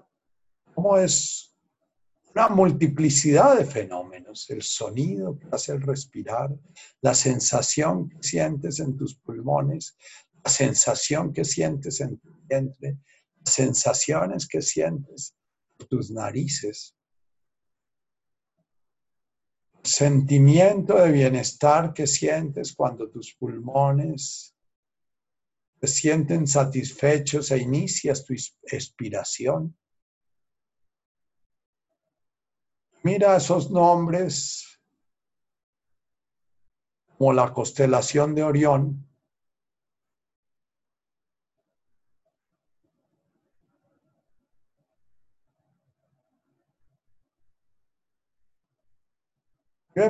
cómo 0.75 0.97
es 0.97 1.55
una 2.35 2.49
multiplicidad 2.49 3.57
de 3.57 3.65
fenómenos, 3.65 4.47
el 4.51 4.61
sonido 4.61 5.37
que 5.39 5.47
hace 5.51 5.73
el 5.73 5.81
respirar, 5.81 6.55
la 7.01 7.15
sensación 7.15 8.07
que 8.09 8.21
sientes 8.21 8.79
en 8.79 8.95
tus 8.95 9.15
pulmones, 9.15 9.97
la 10.43 10.51
sensación 10.51 11.33
que 11.33 11.43
sientes 11.43 11.99
en 11.99 12.19
tu 12.19 12.29
vientre, 12.47 12.99
sensaciones 13.43 14.47
que 14.47 14.61
sientes 14.61 15.35
en 15.79 15.87
tus 15.87 16.11
narices, 16.11 16.95
sentimiento 19.83 20.95
de 20.95 21.11
bienestar 21.11 21.93
que 21.93 22.07
sientes 22.07 22.73
cuando 22.73 23.09
tus 23.09 23.33
pulmones 23.33 24.55
se 25.79 25.87
sienten 25.87 26.45
satisfechos 26.47 27.49
e 27.51 27.57
inicias 27.57 28.23
tu 28.25 28.33
expiración. 28.63 29.75
Mira 33.03 33.35
esos 33.35 33.71
nombres 33.71 34.79
como 37.17 37.33
la 37.33 37.51
constelación 37.51 38.35
de 38.35 38.43
Orión, 38.43 39.10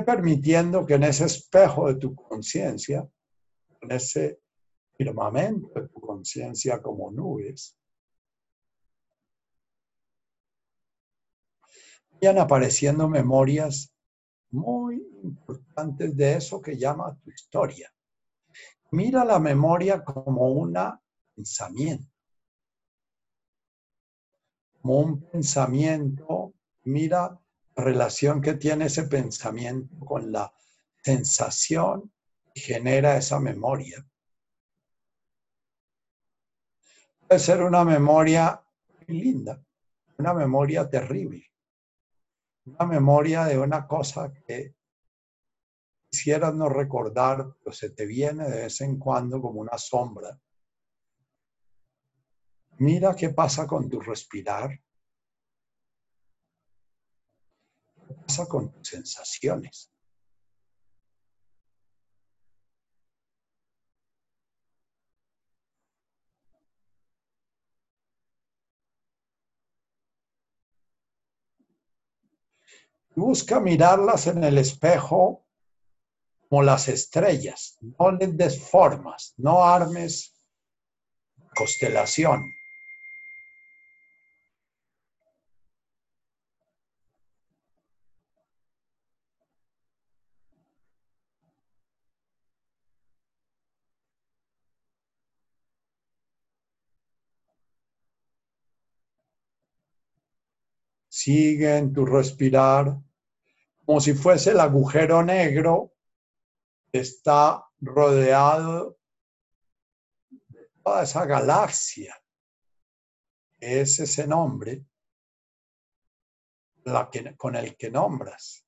permitiendo 0.00 0.86
que 0.86 0.94
en 0.94 1.02
ese 1.02 1.26
espejo 1.26 1.88
de 1.88 1.96
tu 1.96 2.14
conciencia, 2.14 3.06
en 3.82 3.92
ese 3.92 4.40
firmamento 4.96 5.68
de 5.74 5.88
tu 5.88 6.00
conciencia 6.00 6.80
como 6.80 7.10
nubes, 7.10 7.76
vayan 12.12 12.38
apareciendo 12.38 13.06
memorias 13.08 13.92
muy 14.50 15.04
importantes 15.22 16.16
de 16.16 16.36
eso 16.36 16.62
que 16.62 16.78
llama 16.78 17.14
tu 17.22 17.30
historia. 17.30 17.92
Mira 18.92 19.24
la 19.24 19.38
memoria 19.38 20.04
como 20.04 20.52
un 20.52 20.74
pensamiento, 21.34 22.06
como 24.80 24.98
un 24.98 25.20
pensamiento, 25.22 26.54
mira 26.84 27.41
relación 27.76 28.40
que 28.40 28.54
tiene 28.54 28.86
ese 28.86 29.04
pensamiento 29.04 30.04
con 30.04 30.30
la 30.32 30.52
sensación 31.02 32.12
genera 32.54 33.16
esa 33.16 33.40
memoria. 33.40 34.06
Puede 37.26 37.40
ser 37.40 37.62
una 37.62 37.84
memoria 37.84 38.62
linda, 39.06 39.64
una 40.18 40.34
memoria 40.34 40.88
terrible, 40.88 41.46
una 42.66 42.86
memoria 42.86 43.44
de 43.44 43.58
una 43.58 43.86
cosa 43.86 44.32
que 44.32 44.74
quisieras 46.10 46.54
no 46.54 46.68
recordar, 46.68 47.54
pero 47.64 47.74
se 47.74 47.90
te 47.90 48.04
viene 48.04 48.48
de 48.48 48.62
vez 48.64 48.80
en 48.82 48.98
cuando 48.98 49.40
como 49.40 49.60
una 49.60 49.78
sombra. 49.78 50.38
Mira 52.78 53.14
qué 53.14 53.30
pasa 53.30 53.66
con 53.66 53.88
tu 53.88 54.00
respirar. 54.00 54.78
¿Qué 58.06 58.11
pasa 58.26 58.46
con 58.46 58.72
sensaciones? 58.82 59.92
Busca 73.14 73.60
mirarlas 73.60 74.26
en 74.26 74.42
el 74.42 74.56
espejo 74.56 75.46
como 76.48 76.62
las 76.62 76.88
estrellas. 76.88 77.76
No 77.80 78.10
les 78.12 78.36
des 78.36 78.58
formas, 78.58 79.34
no 79.36 79.62
armes 79.62 80.32
constelación. 81.54 82.42
Sigue 101.22 101.76
en 101.76 101.92
tu 101.92 102.04
respirar 102.04 102.98
como 103.86 104.00
si 104.00 104.12
fuese 104.12 104.50
el 104.50 104.58
agujero 104.58 105.22
negro 105.22 105.94
que 106.90 106.98
está 106.98 107.64
rodeado 107.80 108.98
de 110.28 110.68
toda 110.82 111.04
esa 111.04 111.24
galaxia. 111.24 112.20
Es 113.60 114.00
ese 114.00 114.26
nombre 114.26 114.84
la 116.86 117.08
que, 117.08 117.36
con 117.36 117.54
el 117.54 117.76
que 117.76 117.88
nombras 117.88 118.66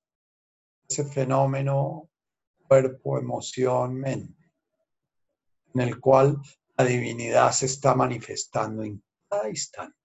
ese 0.89 1.05
fenómeno 1.07 2.09
cuerpo, 2.69 3.19
emoción, 3.19 3.97
mente, 3.97 4.53
en 5.75 5.81
el 5.81 5.99
cual 5.99 6.41
la 6.77 6.85
divinidad 6.85 7.51
se 7.51 7.67
está 7.67 7.97
manifestando 7.97 8.85
en 8.85 9.03
cada 9.29 9.49
instante. 9.49 10.04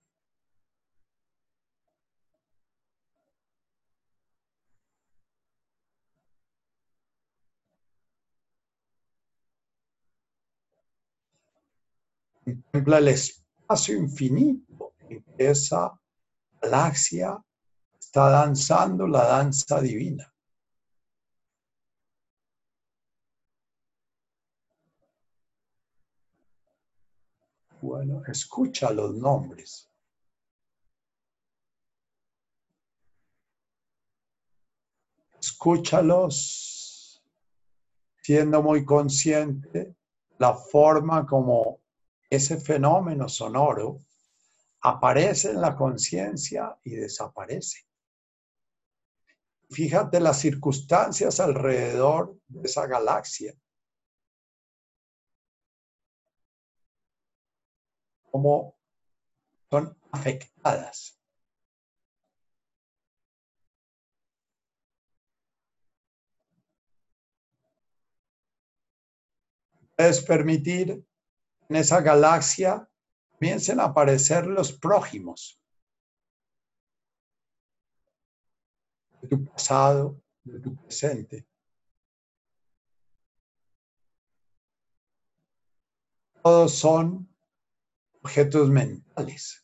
Contempla 12.55 12.97
el 12.99 13.09
espacio 13.09 13.95
infinito 13.97 14.93
en 14.99 15.23
que 15.23 15.49
esa 15.49 15.99
galaxia 16.61 17.37
está 17.99 18.29
danzando 18.29 19.07
la 19.07 19.25
danza 19.25 19.81
divina. 19.81 20.31
Bueno, 27.81 28.23
escucha 28.27 28.91
los 28.91 29.15
nombres. 29.15 29.89
Escúchalos 35.39 37.23
siendo 38.21 38.61
muy 38.61 38.83
consciente 38.83 39.95
la 40.37 40.53
forma 40.53 41.25
como 41.25 41.78
ese 42.29 42.59
fenómeno 42.59 43.27
sonoro 43.27 43.99
aparece 44.81 45.51
en 45.51 45.61
la 45.61 45.75
conciencia 45.75 46.77
y 46.83 46.91
desaparece. 46.95 47.85
Fíjate 49.69 50.19
las 50.19 50.39
circunstancias 50.39 51.39
alrededor 51.39 52.39
de 52.47 52.67
esa 52.67 52.87
galaxia. 52.87 53.53
Cómo 58.31 58.77
son 59.69 59.95
afectadas. 60.11 61.19
Puedes 69.95 70.21
permitir 70.21 71.08
en 71.69 71.75
esa 71.75 72.01
galaxia 72.01 72.89
comiencen 73.31 73.79
a 73.79 73.85
aparecer 73.85 74.47
los 74.47 74.73
prójimos 74.73 75.61
de 79.21 79.27
tu 79.27 79.45
pasado, 79.45 80.21
de 80.43 80.59
tu 80.59 80.75
presente. 80.75 81.47
Todos 86.41 86.73
son 86.73 87.29
objetos 88.21 88.69
mentales, 88.69 89.63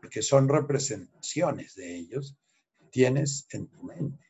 porque 0.00 0.22
son 0.22 0.48
representaciones 0.48 1.74
de 1.76 1.96
ellos 1.96 2.36
que 2.78 2.86
tienes 2.86 3.46
en 3.50 3.68
tu 3.68 3.82
mente. 3.84 4.29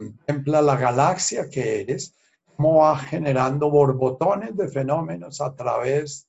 Contempla 0.00 0.62
la 0.62 0.76
galaxia 0.76 1.50
que 1.50 1.82
eres, 1.82 2.14
cómo 2.56 2.78
va 2.78 2.98
generando 2.98 3.70
borbotones 3.70 4.56
de 4.56 4.66
fenómenos 4.66 5.42
a 5.42 5.54
través 5.54 6.26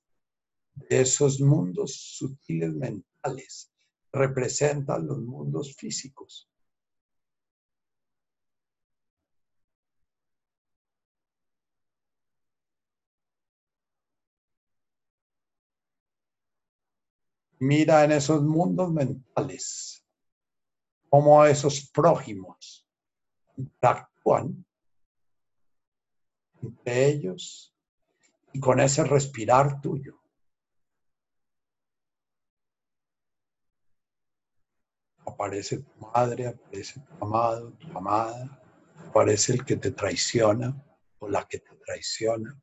de 0.74 1.00
esos 1.00 1.40
mundos 1.40 1.96
sutiles 2.18 2.74
mentales. 2.74 3.72
Representan 4.12 5.08
los 5.08 5.20
mundos 5.20 5.74
físicos. 5.74 6.50
Mira 17.60 18.04
en 18.04 18.12
esos 18.12 18.42
mundos 18.44 18.92
mentales, 18.92 20.04
como 21.10 21.46
esos 21.46 21.90
prójimos 21.90 22.81
interactúan 23.58 24.66
entre 26.62 27.08
ellos 27.08 27.74
y 28.54 28.60
con 28.60 28.80
ese 28.80 29.04
respirar 29.04 29.82
tuyo. 29.82 30.20
Aparece 35.26 35.80
tu 35.80 35.92
madre, 36.14 36.48
aparece 36.48 37.00
tu 37.00 37.26
amado, 37.26 37.72
tu 37.74 37.98
amada, 37.98 38.60
aparece 39.08 39.54
el 39.54 39.66
que 39.66 39.78
te 39.78 39.92
traiciona 39.92 40.76
o 41.20 41.28
la 41.28 41.48
que 41.48 41.60
te 41.60 41.76
traiciona, 41.86 42.60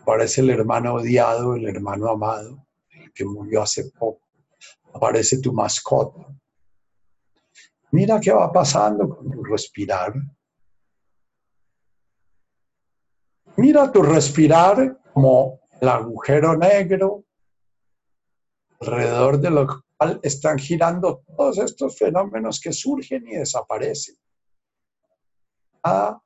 aparece 0.00 0.40
el 0.40 0.50
hermano 0.50 0.94
odiado, 0.94 1.54
el 1.54 1.66
hermano 1.66 2.10
amado, 2.10 2.66
el 2.90 3.12
que 3.12 3.24
murió 3.24 3.62
hace 3.62 3.90
poco, 3.92 4.26
aparece 4.92 5.40
tu 5.40 5.52
mascota, 5.52 6.26
Mira 7.96 8.20
qué 8.20 8.32
va 8.32 8.52
pasando 8.52 9.08
con 9.08 9.30
respirar. 9.48 10.14
Mira 13.56 13.90
tu 13.90 14.02
respirar 14.02 15.00
como 15.14 15.60
el 15.80 15.88
agujero 15.88 16.56
negro 16.56 17.24
alrededor 18.80 19.40
de 19.40 19.50
lo 19.50 19.66
cual 19.96 20.20
están 20.22 20.58
girando 20.58 21.22
todos 21.36 21.58
estos 21.58 21.96
fenómenos 21.96 22.60
que 22.60 22.72
surgen 22.72 23.26
y 23.26 23.36
desaparecen. 23.36 24.16
Cada 25.82 26.22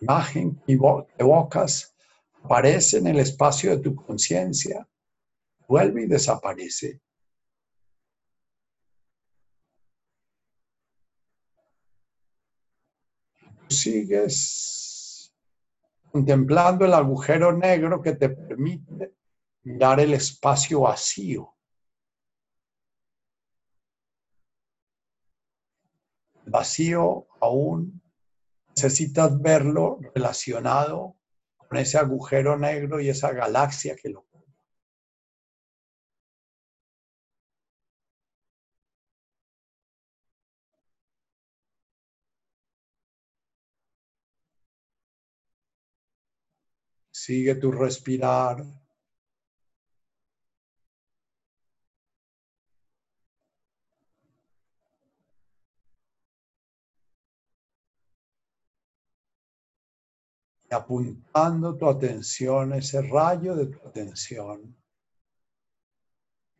imagen 0.00 0.60
que 0.66 0.78
evocas 1.18 1.94
aparece 2.42 2.98
en 2.98 3.08
el 3.08 3.18
espacio 3.20 3.76
de 3.76 3.82
tu 3.82 3.94
conciencia, 3.94 4.86
vuelve 5.66 6.02
y 6.02 6.06
desaparece. 6.06 7.00
Sigues 13.70 15.32
contemplando 16.10 16.84
el 16.84 16.92
agujero 16.92 17.52
negro 17.52 18.02
que 18.02 18.12
te 18.12 18.28
permite 18.28 19.14
mirar 19.62 20.00
el 20.00 20.14
espacio 20.14 20.80
vacío. 20.80 21.54
Vacío 26.46 27.28
aún 27.40 28.02
necesitas 28.74 29.40
verlo 29.40 30.00
relacionado 30.14 31.16
con 31.56 31.78
ese 31.78 31.98
agujero 31.98 32.58
negro 32.58 33.00
y 33.00 33.08
esa 33.08 33.32
galaxia 33.32 33.94
que 33.94 34.08
lo 34.08 34.24
Sigue 47.22 47.54
tu 47.56 47.70
respirar. 47.70 48.64
Y 60.64 60.74
apuntando 60.74 61.76
tu 61.76 61.86
atención, 61.86 62.72
ese 62.72 63.02
rayo 63.02 63.54
de 63.54 63.66
tu 63.66 63.86
atención, 63.86 64.74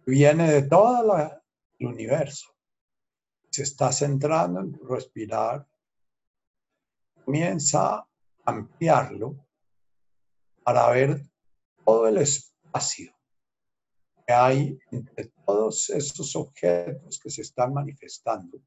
viene 0.04 0.52
de 0.52 0.62
todo 0.68 1.16
el 1.78 1.86
universo. 1.86 2.54
Se 3.48 3.62
está 3.62 3.90
centrando 3.92 4.60
en 4.60 4.72
tu 4.72 4.84
respirar. 4.84 5.66
Comienza 7.24 7.96
a 7.96 8.06
ampliarlo 8.44 9.49
para 10.62 10.88
ver 10.90 11.22
todo 11.84 12.06
el 12.06 12.18
espacio 12.18 13.12
que 14.26 14.32
hay 14.32 14.78
entre 14.90 15.32
todos 15.44 15.90
esos 15.90 16.36
objetos 16.36 17.18
que 17.18 17.30
se 17.30 17.42
están 17.42 17.74
manifestando. 17.74 18.60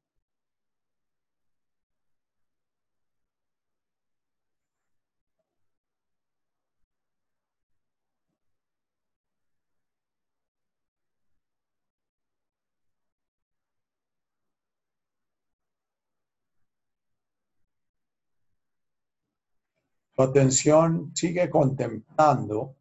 Tu 20.14 20.22
atención 20.22 21.10
sigue 21.14 21.50
contemplando 21.50 22.76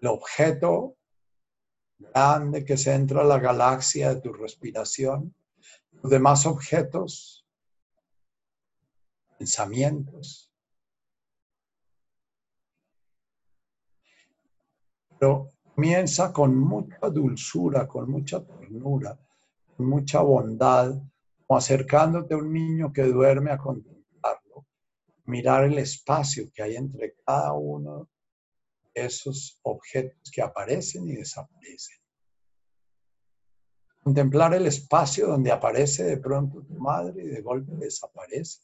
el 0.00 0.08
objeto 0.08 0.98
grande 1.98 2.64
que 2.64 2.76
centra 2.76 3.24
la 3.24 3.38
galaxia 3.38 4.14
de 4.14 4.20
tu 4.20 4.34
respiración, 4.34 5.34
los 5.92 6.10
demás 6.10 6.44
objetos, 6.44 7.46
pensamientos. 9.38 10.52
Pero 15.18 15.48
comienza 15.74 16.32
con 16.32 16.54
mucha 16.54 17.08
dulzura, 17.08 17.88
con 17.88 18.10
mucha 18.10 18.44
ternura, 18.44 19.18
mucha 19.78 20.20
bondad, 20.20 21.00
como 21.46 21.56
acercándote 21.56 22.34
a 22.34 22.38
un 22.38 22.52
niño 22.52 22.92
que 22.92 23.04
duerme 23.04 23.52
a 23.52 23.56
contemplar 23.56 23.91
mirar 25.24 25.64
el 25.64 25.78
espacio 25.78 26.50
que 26.52 26.62
hay 26.62 26.76
entre 26.76 27.14
cada 27.24 27.52
uno 27.52 28.08
de 28.94 29.06
esos 29.06 29.58
objetos 29.62 30.30
que 30.30 30.42
aparecen 30.42 31.08
y 31.08 31.16
desaparecen. 31.16 31.98
Contemplar 34.02 34.54
el 34.54 34.66
espacio 34.66 35.28
donde 35.28 35.52
aparece 35.52 36.02
de 36.02 36.16
pronto 36.16 36.62
tu 36.62 36.74
madre 36.74 37.22
y 37.22 37.28
de 37.28 37.40
golpe 37.40 37.72
desaparece. 37.76 38.60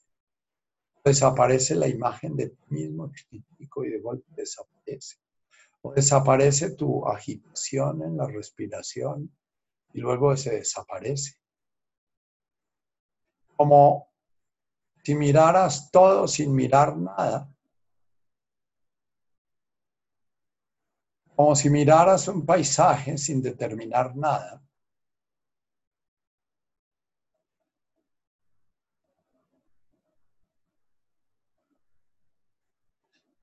Desaparece 1.05 1.76
la 1.76 1.86
imagen 1.86 2.35
de 2.35 2.48
ti 2.48 2.64
mismo 2.70 3.12
chiquitico 3.12 3.85
y 3.85 3.90
de 3.90 4.01
golpe 4.01 4.26
desaparece. 4.36 5.16
O 5.82 5.93
desaparece 5.93 6.74
tu 6.74 7.06
agitación 7.06 8.02
en 8.02 8.16
la 8.16 8.26
respiración 8.26 9.32
y 9.93 10.01
luego 10.01 10.36
se 10.36 10.56
desaparece. 10.56 11.36
Como 13.56 14.09
si 15.03 15.15
miraras 15.15 15.91
todo 15.91 16.29
sin 16.29 16.55
mirar 16.55 16.97
nada, 16.97 17.49
como 21.35 21.55
si 21.55 21.70
miraras 21.70 22.29
un 22.29 22.45
paisaje 22.45 23.16
sin 23.16 23.41
determinar 23.41 24.16
nada, 24.16 24.62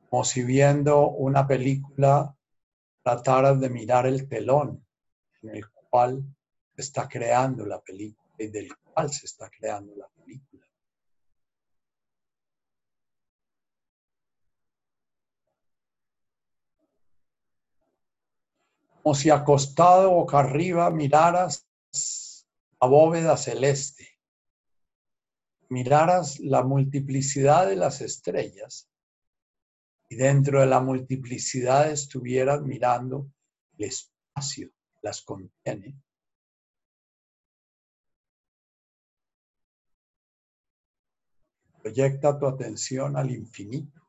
como 0.10 0.24
si 0.24 0.44
viendo 0.44 1.10
una 1.10 1.48
película 1.48 2.36
trataras 3.02 3.60
de 3.60 3.70
mirar 3.70 4.08
el 4.08 4.28
telón 4.28 4.86
en 5.42 5.50
el 5.50 5.70
cual 5.70 6.24
está 6.76 7.08
creando 7.08 7.66
la 7.66 7.80
película 7.82 8.34
y 8.38 8.48
del 8.48 8.76
cual 8.78 9.12
se 9.12 9.26
está 9.26 9.50
creando 9.50 9.96
la 9.96 10.08
película. 10.08 10.15
Si 19.14 19.30
acostado 19.30 20.10
boca 20.10 20.40
arriba 20.40 20.90
miraras 20.90 21.68
a 22.80 22.88
bóveda 22.88 23.38
celeste, 23.38 24.08
miraras 25.70 26.40
la 26.40 26.64
multiplicidad 26.64 27.68
de 27.68 27.76
las 27.76 28.02
estrellas 28.02 28.90
y 30.10 30.16
dentro 30.16 30.60
de 30.60 30.68
la 30.68 30.80
multiplicidad 30.80 31.92
estuvieras 31.92 32.62
mirando 32.62 33.32
el 33.78 33.90
espacio 33.90 34.70
que 34.70 35.00
las 35.02 35.22
contiene. 35.22 36.00
Proyecta 41.82 42.40
tu 42.40 42.48
atención 42.48 43.16
al 43.16 43.30
infinito, 43.30 44.02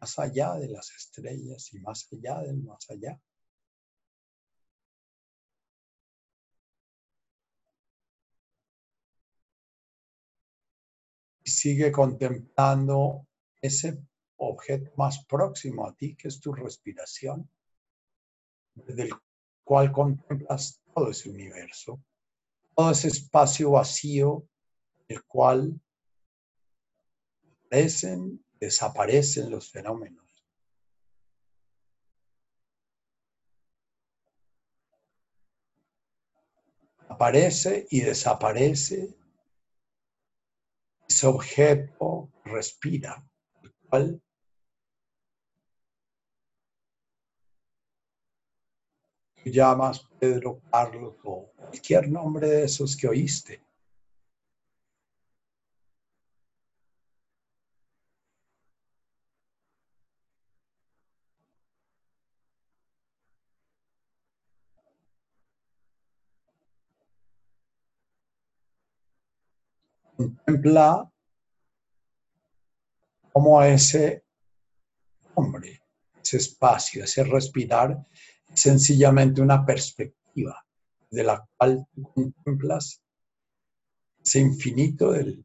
más 0.00 0.18
allá 0.18 0.54
de 0.54 0.68
las 0.68 0.90
estrellas 0.90 1.72
y 1.72 1.78
más 1.78 2.08
allá 2.12 2.40
del 2.40 2.62
más 2.64 2.90
allá. 2.90 3.20
Sigue 11.66 11.90
contemplando 11.90 13.26
ese 13.60 14.00
objeto 14.36 14.92
más 14.96 15.24
próximo 15.24 15.84
a 15.84 15.96
ti, 15.96 16.14
que 16.14 16.28
es 16.28 16.38
tu 16.38 16.52
respiración, 16.52 17.50
desde 18.72 19.02
el 19.02 19.10
cual 19.64 19.90
contemplas 19.90 20.80
todo 20.94 21.10
ese 21.10 21.28
universo, 21.28 22.00
todo 22.76 22.92
ese 22.92 23.08
espacio 23.08 23.72
vacío, 23.72 24.46
el 25.08 25.24
cual 25.24 25.80
aparecen, 27.64 28.44
desaparecen 28.60 29.50
los 29.50 29.68
fenómenos. 29.68 30.46
Aparece 37.08 37.88
y 37.90 38.02
desaparece 38.02 39.16
ese 41.16 41.26
objeto 41.28 42.30
respira, 42.44 43.26
el 43.62 43.72
cual 43.88 44.22
tú 49.42 49.50
llamas 49.50 50.06
Pedro, 50.20 50.60
Carlos 50.70 51.14
o 51.24 51.50
cualquier 51.56 52.10
nombre 52.10 52.46
de 52.46 52.64
esos 52.64 52.94
que 52.94 53.08
oíste. 53.08 53.65
Como 73.32 73.62
ese 73.62 74.24
hombre, 75.34 75.82
ese 76.22 76.38
espacio, 76.38 77.04
ese 77.04 77.22
respirar, 77.24 78.06
es 78.52 78.60
sencillamente 78.60 79.40
una 79.40 79.64
perspectiva 79.64 80.66
de 81.10 81.22
la 81.22 81.46
cual 81.56 81.86
tú 81.94 82.02
contemplas 82.12 83.02
ese 84.24 84.40
infinito 84.40 85.12
del 85.12 85.44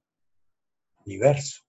universo. 1.05 1.63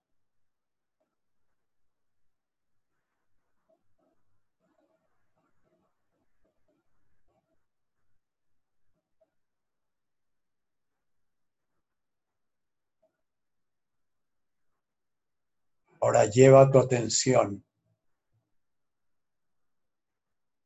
Ahora 16.02 16.26
lleva 16.26 16.68
tu 16.68 16.80
atención 16.80 17.64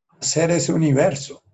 a 0.09 0.23
ser 0.23 0.51
ese 0.51 0.73
universo. 0.73 1.45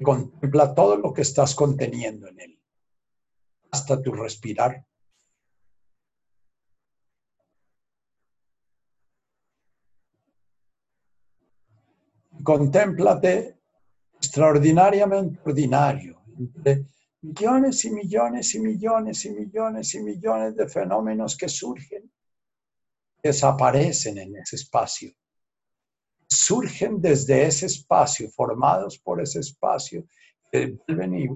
Contempla 0.00 0.72
todo 0.72 0.96
lo 0.96 1.12
que 1.12 1.22
estás 1.22 1.56
conteniendo 1.56 2.28
en 2.28 2.40
él, 2.40 2.62
hasta 3.72 4.00
tu 4.00 4.12
respirar. 4.12 4.86
Contémplate 12.44 13.58
extraordinariamente 14.14 15.40
ordinario, 15.44 16.22
entre 16.38 16.86
millones 17.22 17.84
y 17.84 17.90
millones 17.90 18.54
y 18.54 18.60
millones 18.60 19.24
y 19.24 19.30
millones 19.30 19.94
y 19.96 20.00
millones 20.00 20.54
de 20.54 20.68
fenómenos 20.68 21.36
que 21.36 21.48
surgen, 21.48 22.08
desaparecen 23.22 24.18
en 24.18 24.36
ese 24.36 24.56
espacio. 24.56 25.12
Surgen 26.28 27.00
desde 27.00 27.46
ese 27.46 27.66
espacio, 27.66 28.28
formados 28.30 28.98
por 28.98 29.20
ese 29.20 29.40
espacio, 29.40 30.06
vuelven 30.52 31.14
y 31.14 31.28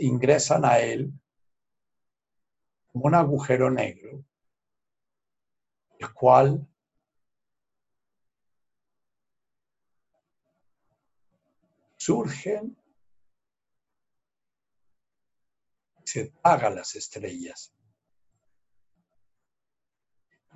ingresan 0.00 0.64
a 0.64 0.78
él 0.78 1.12
como 2.92 3.06
un 3.06 3.14
agujero 3.14 3.70
negro, 3.70 4.24
el 5.98 6.12
cual 6.14 6.66
surgen 11.96 12.76
se 16.04 16.30
traga 16.42 16.70
las 16.70 16.94
estrellas. 16.94 17.72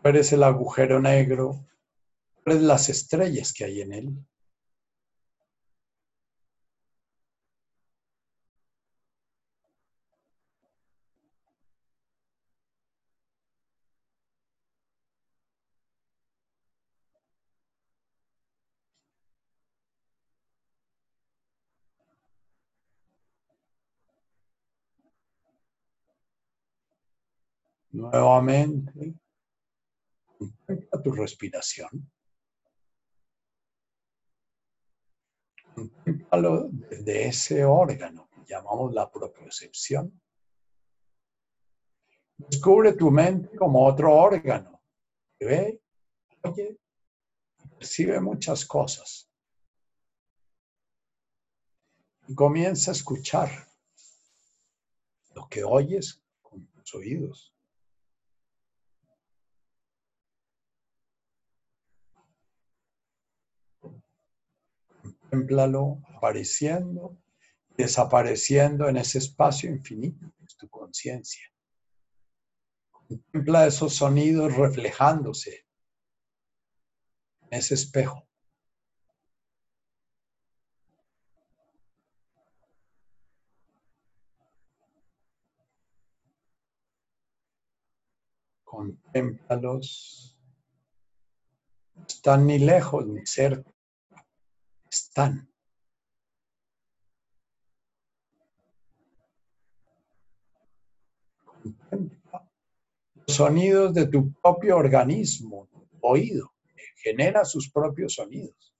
Eres 0.05 0.33
el 0.33 0.43
agujero 0.43 1.01
negro, 1.01 1.67
eres 2.47 2.63
las 2.63 2.89
estrellas 2.89 3.53
que 3.53 3.65
hay 3.65 3.81
en 3.83 3.93
él. 3.93 4.27
Nuevamente, 27.93 29.15
contempla 30.67 31.03
tu 31.03 31.13
respiración. 31.13 32.11
Contémplalo 35.75 36.69
desde 36.71 37.29
ese 37.29 37.65
órgano 37.65 38.29
que 38.31 38.53
llamamos 38.53 38.93
la 38.93 39.11
propiocepción. 39.11 40.21
Descubre 42.37 42.93
tu 42.95 43.11
mente 43.11 43.57
como 43.57 43.87
otro 43.87 44.13
órgano 44.15 44.83
que 45.39 45.47
ve, 45.47 45.83
oye, 46.43 46.79
percibe 47.79 48.21
muchas 48.21 48.65
cosas. 48.67 49.29
Y 52.29 52.35
comienza 52.35 52.91
a 52.91 52.95
escuchar 52.95 53.69
lo 55.35 55.49
que 55.49 55.65
oyes 55.65 56.23
con 56.41 56.67
tus 56.69 56.95
oídos. 56.95 57.55
Contémplalo 65.33 66.03
apareciendo, 66.15 67.19
desapareciendo 67.75 68.87
en 68.87 68.99
ese 68.99 69.17
espacio 69.17 69.71
infinito 69.71 70.31
que 70.37 70.45
es 70.45 70.57
tu 70.59 70.69
conciencia. 70.69 71.51
Contempla 72.91 73.67
esos 73.67 73.95
sonidos 73.95 74.55
reflejándose 74.55 75.67
en 77.41 77.59
ese 77.59 77.73
espejo. 77.73 78.29
Contémplalos. 88.65 90.39
No 91.95 92.05
están 92.07 92.47
ni 92.47 92.59
lejos 92.59 93.07
ni 93.07 93.25
cerca 93.25 93.72
están. 94.93 95.49
los 103.15 103.37
sonidos 103.37 103.95
de 103.95 104.07
tu 104.07 104.33
propio 104.35 104.77
organismo, 104.77 105.69
oído, 106.01 106.53
genera 106.97 107.45
sus 107.45 107.71
propios 107.71 108.15
sonidos. 108.15 108.75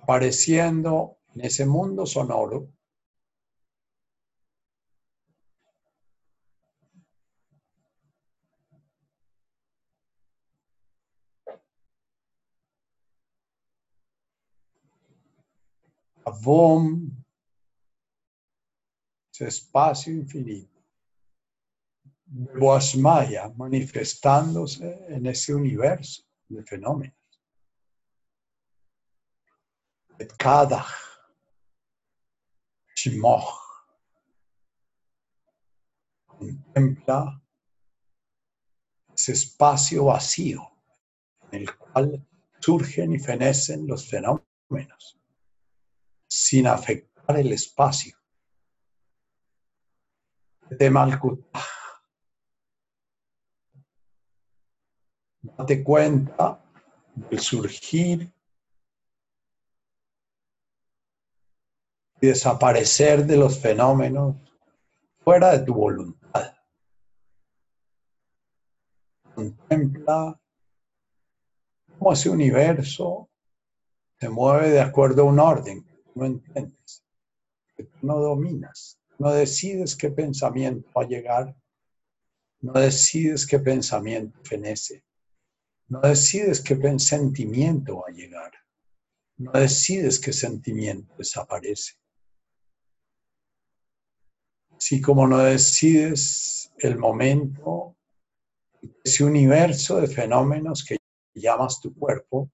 Apareciendo 0.00 1.18
en 1.34 1.44
ese 1.44 1.66
mundo 1.66 2.06
sonoro 2.06 2.72
Avom, 16.28 17.10
ese 19.32 19.46
espacio 19.46 20.12
infinito. 20.12 20.78
Boasmaya 22.26 23.48
manifestándose 23.56 25.06
en 25.08 25.26
ese 25.26 25.54
universo 25.54 26.22
de 26.48 26.62
fenómenos. 26.62 27.16
Et 30.18 30.32
Kadach, 30.36 30.92
Shimoch, 32.94 33.54
contempla 36.26 37.40
ese 39.14 39.32
espacio 39.32 40.04
vacío 40.04 40.60
en 41.52 41.62
el 41.62 41.76
cual 41.78 42.26
surgen 42.60 43.12
y 43.12 43.18
fenecen 43.18 43.86
los 43.86 44.06
fenómenos 44.10 45.17
sin 46.38 46.66
afectar 46.66 47.36
el 47.36 47.52
espacio. 47.52 48.16
De 50.70 50.90
Malkuta. 50.90 51.60
Date 55.42 55.82
cuenta 55.82 56.62
del 57.14 57.40
surgir 57.40 58.32
y 62.20 62.26
desaparecer 62.26 63.26
de 63.26 63.36
los 63.36 63.58
fenómenos 63.58 64.36
fuera 65.24 65.56
de 65.56 65.64
tu 65.64 65.74
voluntad. 65.74 66.54
Contempla 69.34 70.40
cómo 71.98 72.12
ese 72.12 72.30
universo 72.30 73.28
se 74.20 74.28
mueve 74.28 74.70
de 74.70 74.80
acuerdo 74.80 75.22
a 75.22 75.26
un 75.26 75.40
orden 75.40 75.87
no 76.18 76.26
entiendes, 76.26 77.04
que 77.76 77.88
no 78.02 78.18
dominas, 78.18 78.98
no 79.18 79.32
decides 79.32 79.96
qué 79.96 80.10
pensamiento 80.10 80.88
va 80.96 81.04
a 81.04 81.08
llegar, 81.08 81.56
no 82.60 82.72
decides 82.72 83.46
qué 83.46 83.58
pensamiento 83.58 84.38
fenece, 84.42 85.04
no 85.88 86.00
decides 86.00 86.60
qué 86.60 86.98
sentimiento 86.98 87.98
va 87.98 88.08
a 88.08 88.12
llegar, 88.12 88.52
no 89.36 89.52
decides 89.52 90.18
qué 90.18 90.32
sentimiento 90.32 91.14
desaparece. 91.16 91.94
Así 94.76 95.00
como 95.00 95.26
no 95.26 95.38
decides 95.38 96.72
el 96.78 96.98
momento, 96.98 97.96
ese 99.04 99.24
universo 99.24 100.00
de 100.00 100.08
fenómenos 100.08 100.84
que 100.84 100.98
llamas 101.34 101.80
tu 101.80 101.94
cuerpo, 101.94 102.50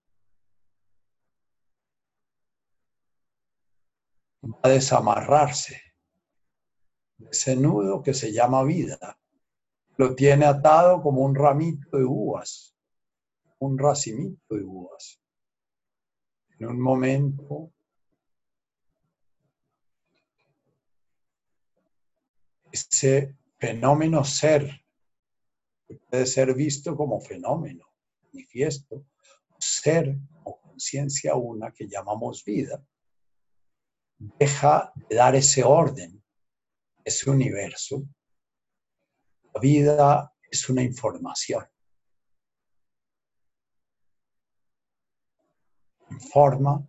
va 4.45 4.59
a 4.63 4.69
desamarrarse 4.69 5.81
ese 7.31 7.57
nudo 7.57 8.03
que 8.03 8.15
se 8.15 8.33
llama 8.33 8.63
vida. 8.65 9.19
Lo 9.97 10.15
tiene 10.15 10.45
atado 10.47 11.03
como 11.03 11.23
un 11.23 11.35
ramito 11.35 11.97
de 11.97 12.05
uvas, 12.05 12.77
un 13.59 13.79
racimito 13.79 14.55
de 14.55 14.65
uvas. 14.65 15.21
En 16.59 16.67
un 16.67 16.81
momento 16.81 17.73
ese 22.73 23.37
fenómeno 23.59 24.25
ser, 24.25 24.85
puede 26.11 26.27
ser 26.27 26.55
visto 26.55 26.97
como 26.97 27.21
fenómeno, 27.21 27.87
manifiesto, 28.33 29.07
ser 29.59 30.17
o 30.43 30.61
conciencia 30.61 31.37
una 31.37 31.73
que 31.73 31.89
llamamos 31.89 32.45
vida, 32.45 32.85
deja 34.39 34.93
de 35.09 35.17
dar 35.17 35.35
ese 35.35 35.65
orden, 35.65 36.23
ese 37.05 37.31
universo. 37.31 38.03
La 39.55 39.61
vida 39.61 40.33
es 40.51 40.69
una 40.69 40.83
información. 40.83 41.65
forma 46.21 46.87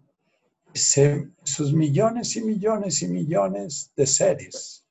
esos 0.74 1.74
millones 1.74 2.36
y 2.36 2.42
millones 2.42 3.02
y 3.02 3.08
millones 3.08 3.94
de 3.96 4.06
seres 4.06 4.86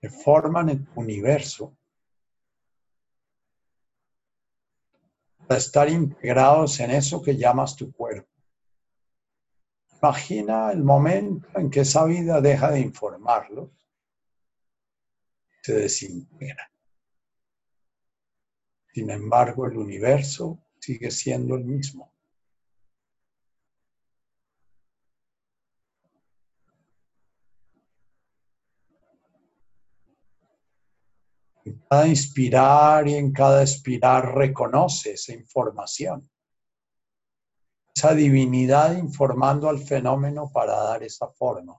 que 0.00 0.10
forman 0.10 0.68
el 0.68 0.88
universo 0.96 1.76
para 5.46 5.58
estar 5.58 5.88
integrados 5.88 6.80
en 6.80 6.90
eso 6.90 7.22
que 7.22 7.36
llamas 7.36 7.76
tu 7.76 7.92
cuerpo. 7.92 8.31
Imagina 10.04 10.72
el 10.72 10.82
momento 10.82 11.46
en 11.54 11.70
que 11.70 11.80
esa 11.80 12.04
vida 12.04 12.40
deja 12.40 12.72
de 12.72 12.80
informarlos, 12.80 13.70
se 15.62 15.74
desintegra. 15.74 16.72
Sin 18.92 19.10
embargo, 19.10 19.64
el 19.66 19.76
universo 19.76 20.58
sigue 20.80 21.08
siendo 21.12 21.54
el 21.54 21.64
mismo. 21.64 22.12
En 31.64 31.78
cada 31.88 32.08
inspirar 32.08 33.06
y 33.06 33.14
en 33.14 33.32
cada 33.32 33.62
expirar 33.62 34.34
reconoce 34.34 35.12
esa 35.12 35.32
información. 35.32 36.28
Esa 37.94 38.14
divinidad 38.14 38.96
informando 38.96 39.68
al 39.68 39.78
fenómeno 39.78 40.50
para 40.52 40.74
dar 40.74 41.02
esa 41.02 41.28
forma. 41.28 41.78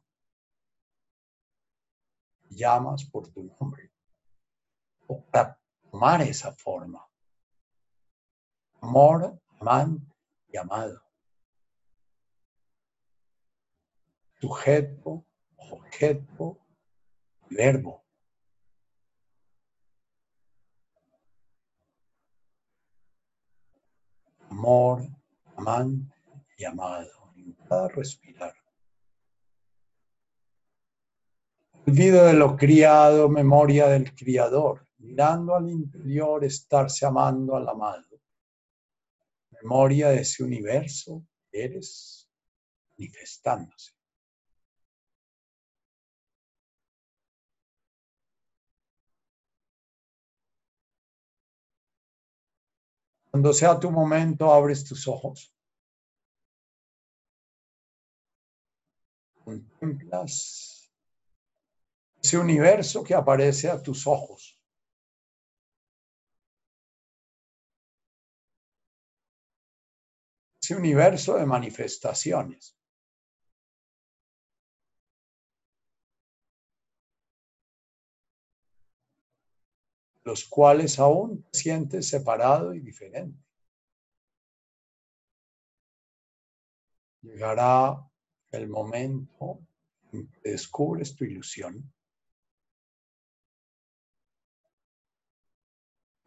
Llamas 2.49 3.03
por 3.05 3.27
tu 3.29 3.43
nombre. 3.59 3.91
O 5.07 5.21
para 5.25 5.59
tomar 5.89 6.21
esa 6.21 6.51
forma. 6.53 7.05
Amor, 8.81 9.39
amante 9.59 10.13
y 10.49 10.57
amado. 10.57 11.01
Sujeto, 14.39 15.25
objeto, 15.57 16.59
verbo. 17.49 18.03
amor, 24.63 25.01
amante 25.57 26.13
y 26.57 26.65
amado 26.65 27.33
en 27.35 27.53
cada 27.67 27.87
respirar. 27.89 28.53
Olvido 31.85 32.25
de 32.25 32.33
lo 32.33 32.55
criado, 32.55 33.27
memoria 33.27 33.87
del 33.87 34.15
criador, 34.15 34.87
mirando 34.99 35.55
al 35.55 35.69
interior, 35.69 36.43
estarse 36.45 37.05
amando 37.05 37.57
al 37.57 37.67
amado. 37.67 38.07
Memoria 39.61 40.09
de 40.09 40.21
ese 40.21 40.43
universo 40.43 41.25
eres 41.51 42.29
manifestándose. 42.97 43.91
Cuando 53.33 53.51
sea 53.51 53.79
tu 53.79 53.89
momento, 53.89 54.53
abres 54.53 54.85
tus 54.85 55.07
ojos. 55.07 55.51
Contemplas 59.43 60.93
ese 62.21 62.37
universo 62.37 63.03
que 63.03 63.15
aparece 63.15 63.71
a 63.71 63.81
tus 63.81 64.05
ojos. 64.05 64.61
Ese 70.61 70.75
universo 70.75 71.35
de 71.35 71.47
manifestaciones. 71.47 72.77
Los 80.23 80.45
cuales 80.45 80.99
aún 80.99 81.43
te 81.43 81.59
sientes 81.59 82.07
separado 82.07 82.73
y 82.73 82.79
diferente. 82.79 83.37
Llegará 87.21 87.97
el 88.51 88.67
momento 88.67 89.59
en 90.11 90.27
que 90.27 90.51
descubres 90.51 91.15
tu 91.15 91.23
ilusión 91.23 91.93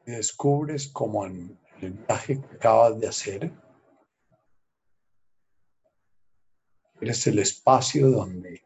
descubres 0.07 0.89
como 0.89 1.27
en 1.27 1.59
el 1.81 1.93
viaje 1.93 2.41
que 2.41 2.57
acabas 2.57 2.99
de 3.01 3.09
hacer, 3.09 3.53
eres 7.01 7.27
el 7.27 7.41
espacio 7.41 8.11
donde 8.11 8.65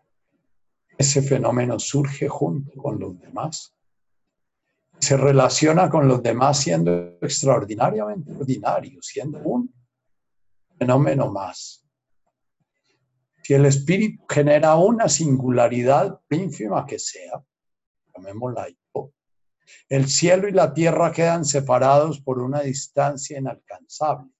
ese 0.98 1.22
fenómeno 1.22 1.78
surge 1.78 2.28
junto 2.28 2.70
con 2.80 3.00
los 3.00 3.18
demás 3.18 3.74
se 5.00 5.16
relaciona 5.16 5.88
con 5.88 6.06
los 6.06 6.22
demás 6.22 6.60
siendo 6.60 7.18
extraordinariamente 7.20 8.32
ordinario, 8.32 9.00
siendo 9.00 9.38
un 9.38 9.72
fenómeno 10.78 11.30
más. 11.32 11.86
Si 13.42 13.54
el 13.54 13.66
espíritu 13.66 14.24
genera 14.28 14.76
una 14.76 15.08
singularidad 15.08 16.20
ínfima 16.30 16.86
que 16.86 16.98
sea, 16.98 17.42
llamémosla 18.14 18.68
yo, 18.68 19.12
el 19.88 20.06
cielo 20.08 20.48
y 20.48 20.52
la 20.52 20.74
tierra 20.74 21.10
quedan 21.12 21.44
separados 21.44 22.20
por 22.20 22.38
una 22.38 22.60
distancia 22.60 23.38
inalcanzable. 23.38 24.30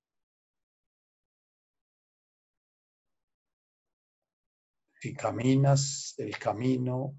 Si 5.01 5.15
caminas 5.15 6.15
el 6.19 6.37
camino 6.39 7.19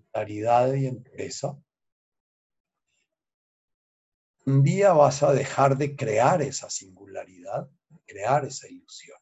claridad 0.00 0.74
y 0.74 0.86
empresa, 0.86 1.56
un 4.44 4.62
día 4.62 4.92
vas 4.92 5.22
a 5.22 5.32
dejar 5.32 5.76
de 5.76 5.94
crear 5.94 6.42
esa 6.42 6.68
singularidad, 6.68 7.70
crear 8.06 8.44
esa 8.44 8.68
ilusión. 8.68 9.18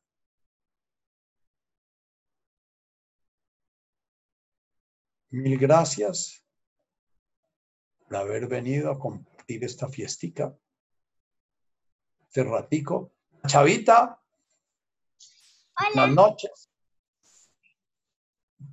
Mil 5.30 5.59
gracias 5.59 6.44
por 8.01 8.16
haber 8.16 8.48
venido 8.48 8.90
a 8.90 8.98
compartir 8.98 9.62
esta 9.62 9.88
fiestica, 9.88 10.56
este 12.26 12.42
ratico. 12.42 13.12
Chavita, 13.47 14.20
buenas 15.94 16.14
noches. 16.14 16.70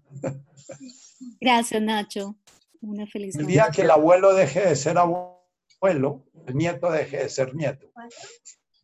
Gracias, 1.39 1.81
Nacho. 1.81 2.35
Una 2.81 3.07
feliz 3.07 3.35
El 3.35 3.48
día 3.48 3.69
que 3.73 3.81
el 3.81 3.91
abuelo 3.91 4.34
deje 4.34 4.61
de 4.61 4.76
ser 4.76 4.98
abuelo, 4.98 6.26
el 6.45 6.56
nieto 6.56 6.91
deje 6.91 7.18
de 7.18 7.30
ser 7.30 7.56
nieto. 7.56 7.91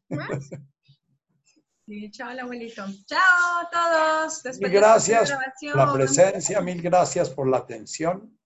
Sí, 1.86 2.10
chao, 2.12 2.30
abuelito. 2.30 2.86
Chao 3.06 3.20
a 3.60 3.70
todos. 3.70 4.60
mil 4.62 4.72
gracias 4.72 5.34
por 5.60 5.76
la 5.76 5.94
presencia, 5.94 6.62
mil 6.62 6.82
gracias 6.82 7.30
por 7.30 7.50
la 7.50 7.58
atención, 7.58 8.40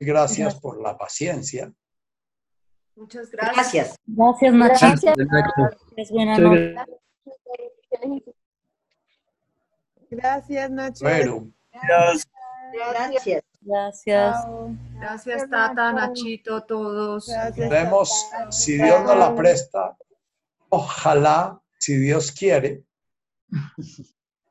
mil 0.00 0.08
gracias 0.08 0.54
por 0.54 0.80
la 0.80 0.96
paciencia. 0.96 1.70
Muchas 2.96 3.30
gracias. 3.30 3.96
Gracias, 4.06 4.54
Nacho. 4.54 4.86
Gracias, 4.86 6.10
buenas 6.10 6.38
noches. 6.40 6.76
Gracias, 10.10 10.70
Nacho. 10.70 11.04
Bueno. 11.04 11.52
Gracias. 11.70 12.28
Gracias. 12.72 13.44
Gracias, 14.94 15.50
Tata, 15.50 15.92
Nachito, 15.92 16.62
todos. 16.64 17.30
Vemos, 17.56 18.10
si 18.50 18.76
Dios 18.76 19.02
nos 19.04 19.16
la 19.16 19.34
presta, 19.34 19.96
ojalá, 20.68 21.60
si 21.78 21.96
Dios 21.96 22.32
quiere, 22.32 22.84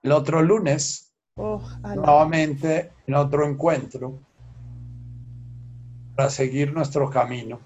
el 0.04 0.12
otro 0.12 0.42
lunes, 0.42 1.14
nuevamente 1.36 2.94
en 3.08 3.16
otro 3.16 3.46
encuentro, 3.48 4.20
para 6.16 6.30
seguir 6.30 6.74
nuestro 6.74 7.10
camino. 7.10 7.60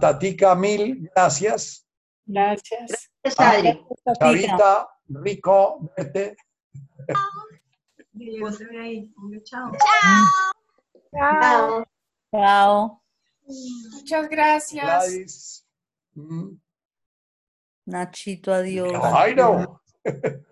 Tatica, 0.00 0.54
mil 0.54 1.10
gracias. 1.14 1.86
Gracias. 2.26 3.10
Gracias, 3.22 4.18
Chavita, 4.18 4.88
rico 5.08 5.90
verte. 5.96 6.36
Chao. 9.44 9.72
Chao. 11.14 11.86
Chao. 12.34 13.02
Muchas 13.92 14.28
gracias. 14.28 14.84
Gladys. 14.84 15.64
Mm. 16.16 16.58
Nachito, 17.86 18.52
adiós. 18.52 18.92
Jairo. 18.92 19.80